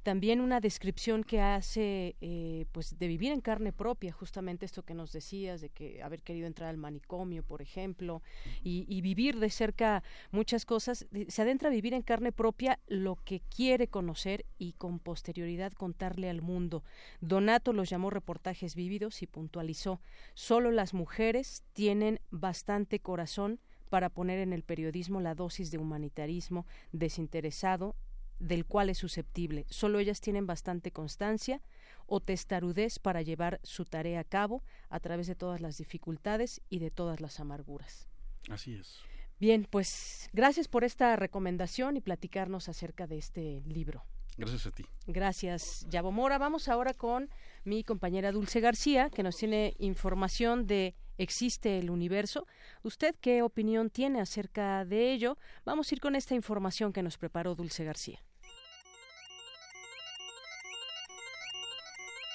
también 0.03 0.41
una 0.41 0.59
descripción 0.59 1.23
que 1.23 1.41
hace 1.41 2.15
eh, 2.19 2.65
pues 2.73 2.99
de 2.99 3.07
vivir 3.07 3.31
en 3.31 3.39
carne 3.39 3.71
propia 3.71 4.11
justamente 4.11 4.65
esto 4.65 4.83
que 4.83 4.93
nos 4.93 5.13
decías 5.13 5.61
de 5.61 5.69
que 5.69 6.03
haber 6.03 6.21
querido 6.21 6.45
entrar 6.45 6.69
al 6.69 6.77
manicomio 6.77 7.41
por 7.41 7.61
ejemplo 7.61 8.21
y, 8.63 8.85
y, 8.89 9.01
vivir 9.01 9.39
de 9.39 9.49
cerca 9.49 10.03
muchas 10.31 10.65
cosas 10.65 11.07
se 11.27 11.41
adentra 11.41 11.69
a 11.69 11.71
vivir 11.71 11.93
en 11.93 12.01
carne 12.01 12.33
propia 12.33 12.79
lo 12.87 13.15
que 13.15 13.39
quiere 13.39 13.87
conocer 13.87 14.45
y 14.57 14.73
con 14.73 14.99
posterioridad 14.99 15.71
contarle 15.71 16.29
al 16.29 16.41
mundo. 16.41 16.83
Donato 17.21 17.71
los 17.71 17.89
llamó 17.89 18.09
reportajes 18.09 18.75
vívidos 18.75 19.21
y 19.21 19.27
puntualizó 19.27 20.01
solo 20.33 20.71
las 20.71 20.93
mujeres 20.93 21.63
tienen 21.73 22.19
bastante 22.29 22.99
corazón 22.99 23.59
para 23.93 24.09
poner 24.09 24.39
en 24.39 24.53
el 24.53 24.63
periodismo 24.63 25.21
la 25.21 25.35
dosis 25.35 25.69
de 25.69 25.77
humanitarismo 25.77 26.65
desinteresado 26.93 27.95
del 28.39 28.65
cual 28.65 28.89
es 28.89 28.97
susceptible. 28.97 29.67
Solo 29.69 29.99
ellas 29.99 30.19
tienen 30.19 30.47
bastante 30.47 30.89
constancia 30.89 31.61
o 32.07 32.19
testarudez 32.19 32.97
para 32.97 33.21
llevar 33.21 33.59
su 33.61 33.85
tarea 33.85 34.21
a 34.21 34.23
cabo 34.23 34.63
a 34.89 34.99
través 34.99 35.27
de 35.27 35.35
todas 35.35 35.61
las 35.61 35.77
dificultades 35.77 36.59
y 36.69 36.79
de 36.79 36.89
todas 36.89 37.21
las 37.21 37.39
amarguras. 37.39 38.07
Así 38.49 38.73
es. 38.73 38.99
Bien, 39.39 39.67
pues 39.69 40.27
gracias 40.33 40.67
por 40.67 40.83
esta 40.83 41.15
recomendación 41.15 41.95
y 41.95 42.01
platicarnos 42.01 42.69
acerca 42.69 43.05
de 43.05 43.19
este 43.19 43.61
libro. 43.67 44.03
Gracias 44.37 44.65
a 44.65 44.71
ti. 44.71 44.87
Gracias, 45.05 45.85
Yabo 45.91 46.11
Mora. 46.11 46.39
Vamos 46.39 46.67
ahora 46.67 46.95
con 46.95 47.29
mi 47.63 47.83
compañera 47.83 48.31
Dulce 48.31 48.59
García, 48.59 49.11
que 49.11 49.21
nos 49.21 49.37
tiene 49.37 49.75
información 49.77 50.65
de 50.65 50.95
¿Existe 51.17 51.79
el 51.79 51.89
universo? 51.89 52.47
¿Usted 52.83 53.15
qué 53.21 53.41
opinión 53.41 53.89
tiene 53.89 54.21
acerca 54.21 54.83
de 54.85 55.13
ello? 55.13 55.37
Vamos 55.65 55.91
a 55.91 55.95
ir 55.95 56.01
con 56.01 56.15
esta 56.15 56.35
información 56.35 56.91
que 56.93 57.03
nos 57.03 57.17
preparó 57.17 57.55
Dulce 57.55 57.83
García. 57.83 58.19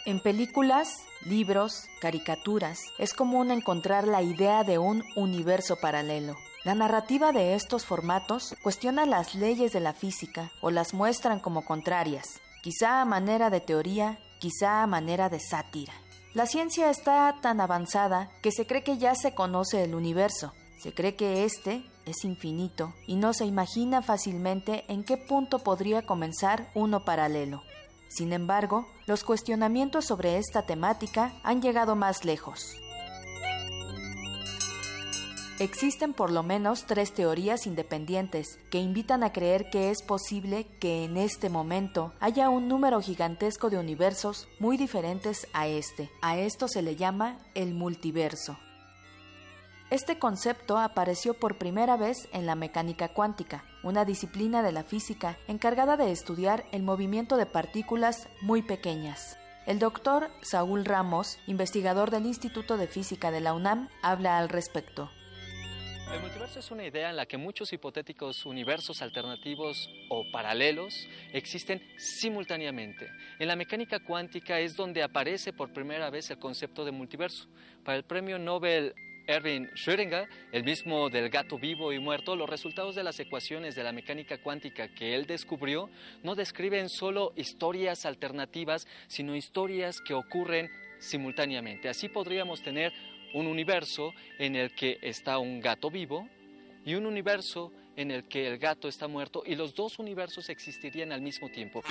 En 0.06 0.20
películas, 0.20 0.88
libros, 1.26 1.86
caricaturas, 2.00 2.78
es 2.98 3.12
común 3.12 3.50
encontrar 3.50 4.08
la 4.08 4.22
idea 4.22 4.64
de 4.64 4.78
un 4.78 5.04
universo 5.16 5.76
paralelo. 5.76 6.34
La 6.64 6.74
narrativa 6.74 7.30
de 7.32 7.54
estos 7.54 7.84
formatos 7.84 8.54
cuestiona 8.62 9.04
las 9.04 9.34
leyes 9.34 9.72
de 9.72 9.80
la 9.80 9.92
física 9.92 10.50
o 10.62 10.70
las 10.70 10.94
muestran 10.94 11.40
como 11.40 11.64
contrarias, 11.64 12.40
quizá 12.62 13.02
a 13.02 13.04
manera 13.04 13.50
de 13.50 13.60
teoría, 13.60 14.18
quizá 14.38 14.82
a 14.82 14.86
manera 14.86 15.28
de 15.28 15.40
sátira. 15.40 15.92
La 16.38 16.46
ciencia 16.46 16.88
está 16.88 17.34
tan 17.40 17.60
avanzada 17.60 18.30
que 18.42 18.52
se 18.52 18.64
cree 18.64 18.84
que 18.84 18.96
ya 18.96 19.16
se 19.16 19.34
conoce 19.34 19.82
el 19.82 19.96
universo, 19.96 20.52
se 20.80 20.94
cree 20.94 21.16
que 21.16 21.44
éste 21.44 21.84
es 22.06 22.24
infinito 22.24 22.94
y 23.08 23.16
no 23.16 23.32
se 23.32 23.44
imagina 23.44 24.02
fácilmente 24.02 24.84
en 24.86 25.02
qué 25.02 25.16
punto 25.16 25.58
podría 25.58 26.02
comenzar 26.02 26.70
uno 26.76 27.04
paralelo. 27.04 27.64
Sin 28.06 28.32
embargo, 28.32 28.86
los 29.06 29.24
cuestionamientos 29.24 30.04
sobre 30.04 30.38
esta 30.38 30.62
temática 30.62 31.32
han 31.42 31.60
llegado 31.60 31.96
más 31.96 32.24
lejos. 32.24 32.76
Existen 35.60 36.14
por 36.14 36.30
lo 36.30 36.44
menos 36.44 36.84
tres 36.86 37.12
teorías 37.12 37.66
independientes 37.66 38.60
que 38.70 38.78
invitan 38.78 39.24
a 39.24 39.32
creer 39.32 39.70
que 39.70 39.90
es 39.90 40.02
posible 40.02 40.68
que 40.78 41.02
en 41.02 41.16
este 41.16 41.48
momento 41.48 42.12
haya 42.20 42.48
un 42.48 42.68
número 42.68 43.00
gigantesco 43.00 43.68
de 43.68 43.76
universos 43.76 44.46
muy 44.60 44.76
diferentes 44.76 45.48
a 45.52 45.66
este. 45.66 46.10
A 46.22 46.38
esto 46.38 46.68
se 46.68 46.80
le 46.80 46.94
llama 46.94 47.38
el 47.56 47.74
multiverso. 47.74 48.56
Este 49.90 50.20
concepto 50.20 50.78
apareció 50.78 51.34
por 51.34 51.58
primera 51.58 51.96
vez 51.96 52.28
en 52.32 52.46
la 52.46 52.54
mecánica 52.54 53.08
cuántica, 53.08 53.64
una 53.82 54.04
disciplina 54.04 54.62
de 54.62 54.70
la 54.70 54.84
física 54.84 55.38
encargada 55.48 55.96
de 55.96 56.12
estudiar 56.12 56.66
el 56.70 56.84
movimiento 56.84 57.36
de 57.36 57.46
partículas 57.46 58.28
muy 58.42 58.62
pequeñas. 58.62 59.36
El 59.66 59.80
doctor 59.80 60.30
Saúl 60.40 60.84
Ramos, 60.84 61.38
investigador 61.48 62.12
del 62.12 62.26
Instituto 62.26 62.76
de 62.76 62.86
Física 62.86 63.32
de 63.32 63.40
la 63.40 63.54
UNAM, 63.54 63.88
habla 64.02 64.38
al 64.38 64.48
respecto. 64.50 65.10
El 66.12 66.20
multiverso 66.22 66.58
es 66.58 66.70
una 66.70 66.86
idea 66.86 67.10
en 67.10 67.16
la 67.16 67.26
que 67.26 67.36
muchos 67.36 67.70
hipotéticos 67.72 68.46
universos 68.46 69.02
alternativos 69.02 69.90
o 70.08 70.24
paralelos 70.32 71.06
existen 71.34 71.82
simultáneamente. 71.98 73.10
En 73.38 73.46
la 73.46 73.56
mecánica 73.56 74.00
cuántica 74.00 74.58
es 74.58 74.74
donde 74.74 75.02
aparece 75.02 75.52
por 75.52 75.72
primera 75.74 76.08
vez 76.08 76.30
el 76.30 76.38
concepto 76.38 76.86
de 76.86 76.92
multiverso. 76.92 77.46
Para 77.84 77.98
el 77.98 78.04
premio 78.04 78.38
Nobel 78.38 78.94
Erwin 79.26 79.68
Schrödinger, 79.72 80.26
el 80.50 80.64
mismo 80.64 81.10
del 81.10 81.28
gato 81.28 81.58
vivo 81.58 81.92
y 81.92 81.98
muerto, 81.98 82.34
los 82.34 82.48
resultados 82.48 82.94
de 82.94 83.04
las 83.04 83.20
ecuaciones 83.20 83.74
de 83.74 83.84
la 83.84 83.92
mecánica 83.92 84.38
cuántica 84.42 84.88
que 84.94 85.14
él 85.14 85.26
descubrió 85.26 85.90
no 86.22 86.34
describen 86.34 86.88
solo 86.88 87.34
historias 87.36 88.06
alternativas, 88.06 88.86
sino 89.08 89.36
historias 89.36 90.00
que 90.00 90.14
ocurren 90.14 90.70
simultáneamente. 90.98 91.90
Así 91.90 92.08
podríamos 92.08 92.62
tener 92.62 92.94
un 93.34 93.46
universo 93.46 94.12
en 94.38 94.56
el 94.56 94.74
que 94.74 94.98
está 95.02 95.38
un 95.38 95.60
gato 95.60 95.90
vivo 95.90 96.28
y 96.84 96.94
un 96.94 97.06
universo 97.06 97.72
en 97.96 98.10
el 98.10 98.28
que 98.28 98.46
el 98.46 98.58
gato 98.58 98.88
está 98.88 99.08
muerto 99.08 99.42
y 99.44 99.56
los 99.56 99.74
dos 99.74 99.98
universos 99.98 100.48
existirían 100.48 101.12
al 101.12 101.20
mismo 101.20 101.48
tiempo. 101.50 101.82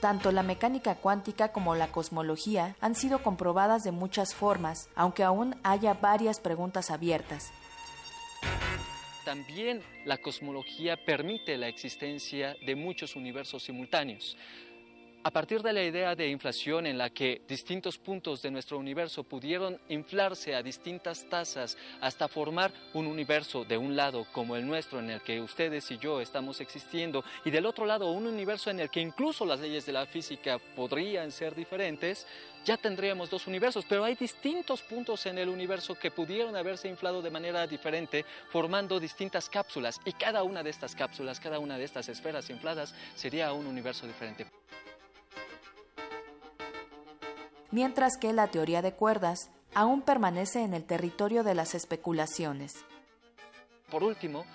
Tanto 0.00 0.30
la 0.30 0.42
mecánica 0.42 0.94
cuántica 0.96 1.52
como 1.52 1.74
la 1.74 1.88
cosmología 1.88 2.76
han 2.80 2.94
sido 2.94 3.22
comprobadas 3.22 3.82
de 3.82 3.92
muchas 3.92 4.34
formas, 4.34 4.90
aunque 4.94 5.24
aún 5.24 5.56
haya 5.62 5.94
varias 5.94 6.38
preguntas 6.38 6.90
abiertas. 6.90 7.50
También 9.24 9.82
la 10.04 10.18
cosmología 10.18 10.96
permite 11.04 11.56
la 11.56 11.66
existencia 11.66 12.54
de 12.64 12.76
muchos 12.76 13.16
universos 13.16 13.64
simultáneos. 13.64 14.36
A 15.26 15.30
partir 15.32 15.60
de 15.60 15.72
la 15.72 15.82
idea 15.82 16.14
de 16.14 16.28
inflación 16.28 16.86
en 16.86 16.98
la 16.98 17.10
que 17.10 17.42
distintos 17.48 17.98
puntos 17.98 18.42
de 18.42 18.50
nuestro 18.52 18.78
universo 18.78 19.24
pudieron 19.24 19.76
inflarse 19.88 20.54
a 20.54 20.62
distintas 20.62 21.28
tasas 21.28 21.76
hasta 22.00 22.28
formar 22.28 22.72
un 22.94 23.08
universo 23.08 23.64
de 23.64 23.76
un 23.76 23.96
lado 23.96 24.24
como 24.30 24.54
el 24.54 24.64
nuestro 24.64 25.00
en 25.00 25.10
el 25.10 25.20
que 25.22 25.40
ustedes 25.40 25.90
y 25.90 25.98
yo 25.98 26.20
estamos 26.20 26.60
existiendo 26.60 27.24
y 27.44 27.50
del 27.50 27.66
otro 27.66 27.86
lado 27.86 28.12
un 28.12 28.28
universo 28.28 28.70
en 28.70 28.78
el 28.78 28.88
que 28.88 29.00
incluso 29.00 29.44
las 29.44 29.58
leyes 29.58 29.84
de 29.84 29.94
la 29.94 30.06
física 30.06 30.60
podrían 30.76 31.32
ser 31.32 31.56
diferentes, 31.56 32.24
ya 32.64 32.76
tendríamos 32.76 33.28
dos 33.28 33.48
universos, 33.48 33.84
pero 33.88 34.04
hay 34.04 34.14
distintos 34.14 34.80
puntos 34.82 35.26
en 35.26 35.38
el 35.38 35.48
universo 35.48 35.96
que 35.96 36.12
pudieron 36.12 36.54
haberse 36.54 36.86
inflado 36.86 37.20
de 37.20 37.30
manera 37.32 37.66
diferente 37.66 38.24
formando 38.48 39.00
distintas 39.00 39.48
cápsulas 39.48 39.98
y 40.04 40.12
cada 40.12 40.44
una 40.44 40.62
de 40.62 40.70
estas 40.70 40.94
cápsulas, 40.94 41.40
cada 41.40 41.58
una 41.58 41.78
de 41.78 41.84
estas 41.84 42.08
esferas 42.08 42.48
infladas 42.48 42.94
sería 43.16 43.52
un 43.52 43.66
universo 43.66 44.06
diferente. 44.06 44.46
Mientras 47.76 48.16
que 48.16 48.32
la 48.32 48.46
teoría 48.46 48.80
de 48.80 48.94
cuerdas 48.94 49.50
aún 49.74 50.00
permanece 50.00 50.62
en 50.62 50.72
el 50.72 50.84
territorio 50.84 51.44
de 51.44 51.54
las 51.54 51.74
especulaciones. 51.74 52.86
Por 53.90 54.02
último, 54.02 54.46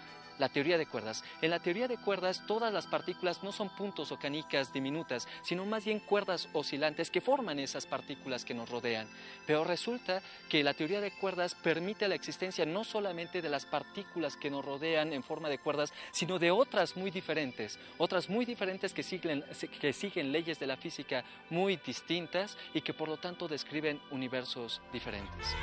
la 0.41 0.49
teoría 0.49 0.77
de 0.77 0.87
cuerdas. 0.87 1.23
En 1.41 1.51
la 1.51 1.59
teoría 1.59 1.87
de 1.87 1.97
cuerdas 1.97 2.43
todas 2.47 2.73
las 2.73 2.87
partículas 2.87 3.43
no 3.43 3.51
son 3.51 3.69
puntos 3.69 4.11
o 4.11 4.17
canicas 4.17 4.73
diminutas, 4.73 5.27
sino 5.43 5.65
más 5.65 5.85
bien 5.85 5.99
cuerdas 5.99 6.49
oscilantes 6.51 7.11
que 7.11 7.21
forman 7.21 7.59
esas 7.59 7.85
partículas 7.85 8.43
que 8.43 8.55
nos 8.55 8.67
rodean. 8.67 9.07
Pero 9.45 9.63
resulta 9.63 10.21
que 10.49 10.63
la 10.63 10.73
teoría 10.73 10.99
de 10.99 11.11
cuerdas 11.11 11.53
permite 11.53 12.07
la 12.07 12.15
existencia 12.15 12.65
no 12.65 12.83
solamente 12.83 13.41
de 13.41 13.49
las 13.49 13.65
partículas 13.65 14.35
que 14.35 14.49
nos 14.49 14.65
rodean 14.65 15.13
en 15.13 15.23
forma 15.23 15.47
de 15.47 15.59
cuerdas, 15.59 15.93
sino 16.11 16.39
de 16.39 16.49
otras 16.49 16.97
muy 16.97 17.11
diferentes, 17.11 17.77
otras 17.99 18.27
muy 18.27 18.43
diferentes 18.43 18.93
que 18.93 19.03
siguen, 19.03 20.31
leyes 20.31 20.59
de 20.59 20.67
la 20.67 20.75
física 20.75 21.23
muy 21.51 21.77
distintas 21.77 22.57
y 22.73 22.81
que 22.81 22.95
por 22.95 23.07
lo 23.07 23.17
tanto 23.17 23.47
describen 23.47 24.01
universos 24.09 24.81
diferentes. 24.91 25.55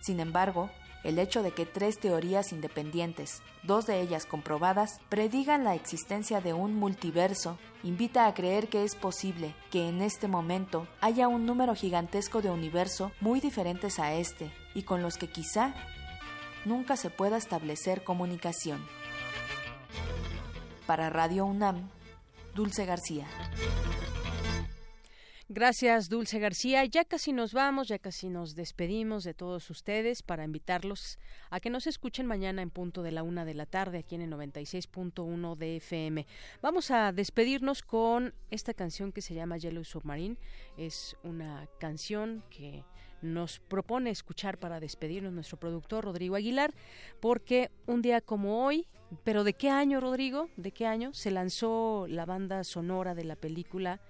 Sin 0.00 0.20
embargo, 0.20 0.70
el 1.06 1.20
hecho 1.20 1.44
de 1.44 1.52
que 1.52 1.66
tres 1.66 2.00
teorías 2.00 2.50
independientes, 2.50 3.40
dos 3.62 3.86
de 3.86 4.00
ellas 4.00 4.26
comprobadas, 4.26 4.98
predigan 5.08 5.62
la 5.62 5.76
existencia 5.76 6.40
de 6.40 6.52
un 6.52 6.74
multiverso, 6.74 7.58
invita 7.84 8.26
a 8.26 8.34
creer 8.34 8.66
que 8.68 8.82
es 8.82 8.96
posible 8.96 9.54
que 9.70 9.88
en 9.88 10.02
este 10.02 10.26
momento 10.26 10.88
haya 11.00 11.28
un 11.28 11.46
número 11.46 11.76
gigantesco 11.76 12.42
de 12.42 12.50
universos 12.50 13.12
muy 13.20 13.38
diferentes 13.38 14.00
a 14.00 14.14
este 14.14 14.50
y 14.74 14.82
con 14.82 15.00
los 15.00 15.16
que 15.16 15.28
quizá 15.28 15.76
nunca 16.64 16.96
se 16.96 17.08
pueda 17.08 17.36
establecer 17.36 18.02
comunicación. 18.02 18.84
Para 20.86 21.08
Radio 21.08 21.46
UNAM, 21.46 21.88
Dulce 22.52 22.84
García. 22.84 23.28
Gracias, 25.48 26.08
Dulce 26.08 26.40
García. 26.40 26.84
Ya 26.86 27.04
casi 27.04 27.32
nos 27.32 27.52
vamos, 27.52 27.86
ya 27.86 28.00
casi 28.00 28.28
nos 28.30 28.56
despedimos 28.56 29.22
de 29.22 29.32
todos 29.32 29.70
ustedes 29.70 30.24
para 30.24 30.42
invitarlos 30.42 31.20
a 31.50 31.60
que 31.60 31.70
nos 31.70 31.86
escuchen 31.86 32.26
mañana 32.26 32.62
en 32.62 32.70
punto 32.70 33.04
de 33.04 33.12
la 33.12 33.22
una 33.22 33.44
de 33.44 33.54
la 33.54 33.64
tarde 33.64 33.98
aquí 33.98 34.16
en 34.16 34.22
el 34.22 34.32
96.1 34.32 35.54
de 35.54 35.76
FM. 35.76 36.26
Vamos 36.62 36.90
a 36.90 37.12
despedirnos 37.12 37.82
con 37.82 38.34
esta 38.50 38.74
canción 38.74 39.12
que 39.12 39.22
se 39.22 39.34
llama 39.34 39.56
Yellow 39.56 39.84
Submarine. 39.84 40.36
Es 40.76 41.16
una 41.22 41.68
canción 41.78 42.42
que 42.50 42.82
nos 43.22 43.60
propone 43.60 44.10
escuchar 44.10 44.58
para 44.58 44.80
despedirnos 44.80 45.32
nuestro 45.32 45.60
productor 45.60 46.06
Rodrigo 46.06 46.34
Aguilar, 46.34 46.74
porque 47.20 47.70
un 47.86 48.02
día 48.02 48.20
como 48.20 48.66
hoy, 48.66 48.88
pero 49.22 49.44
¿de 49.44 49.52
qué 49.52 49.70
año, 49.70 50.00
Rodrigo? 50.00 50.48
¿De 50.56 50.72
qué 50.72 50.86
año? 50.86 51.14
Se 51.14 51.30
lanzó 51.30 52.06
la 52.08 52.26
banda 52.26 52.64
sonora 52.64 53.14
de 53.14 53.22
la 53.22 53.36
película 53.36 54.00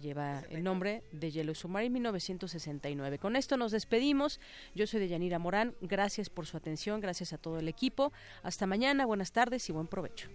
lleva 0.00 0.40
el 0.50 0.62
nombre 0.62 1.02
de 1.12 1.30
Yellow 1.30 1.54
Submarine 1.54 1.92
1969. 1.94 3.18
Con 3.18 3.36
esto 3.36 3.56
nos 3.56 3.72
despedimos. 3.72 4.40
Yo 4.74 4.86
soy 4.86 5.00
de 5.00 5.08
Yanira 5.08 5.38
Morán. 5.38 5.74
Gracias 5.80 6.30
por 6.30 6.46
su 6.46 6.56
atención, 6.56 7.00
gracias 7.00 7.32
a 7.32 7.38
todo 7.38 7.58
el 7.58 7.68
equipo. 7.68 8.12
Hasta 8.42 8.66
mañana, 8.66 9.06
buenas 9.06 9.32
tardes 9.32 9.68
y 9.68 9.72
buen 9.72 9.86
provecho. 9.86 10.28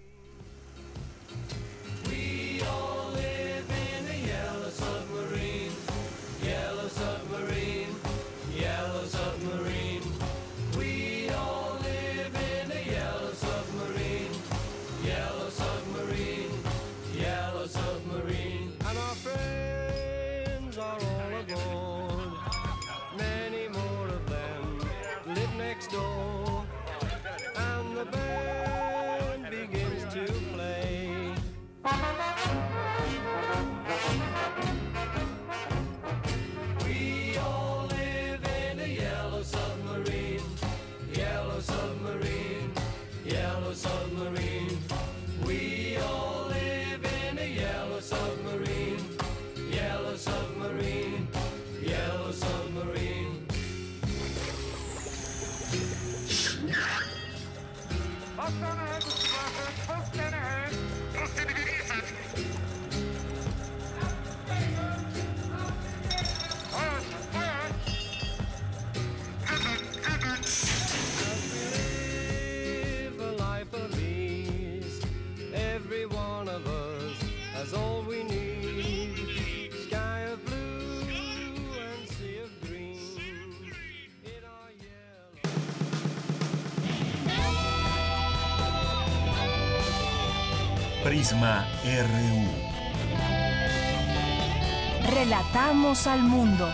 Relatamos 95.13 96.07
al 96.07 96.23
mundo. 96.23 96.67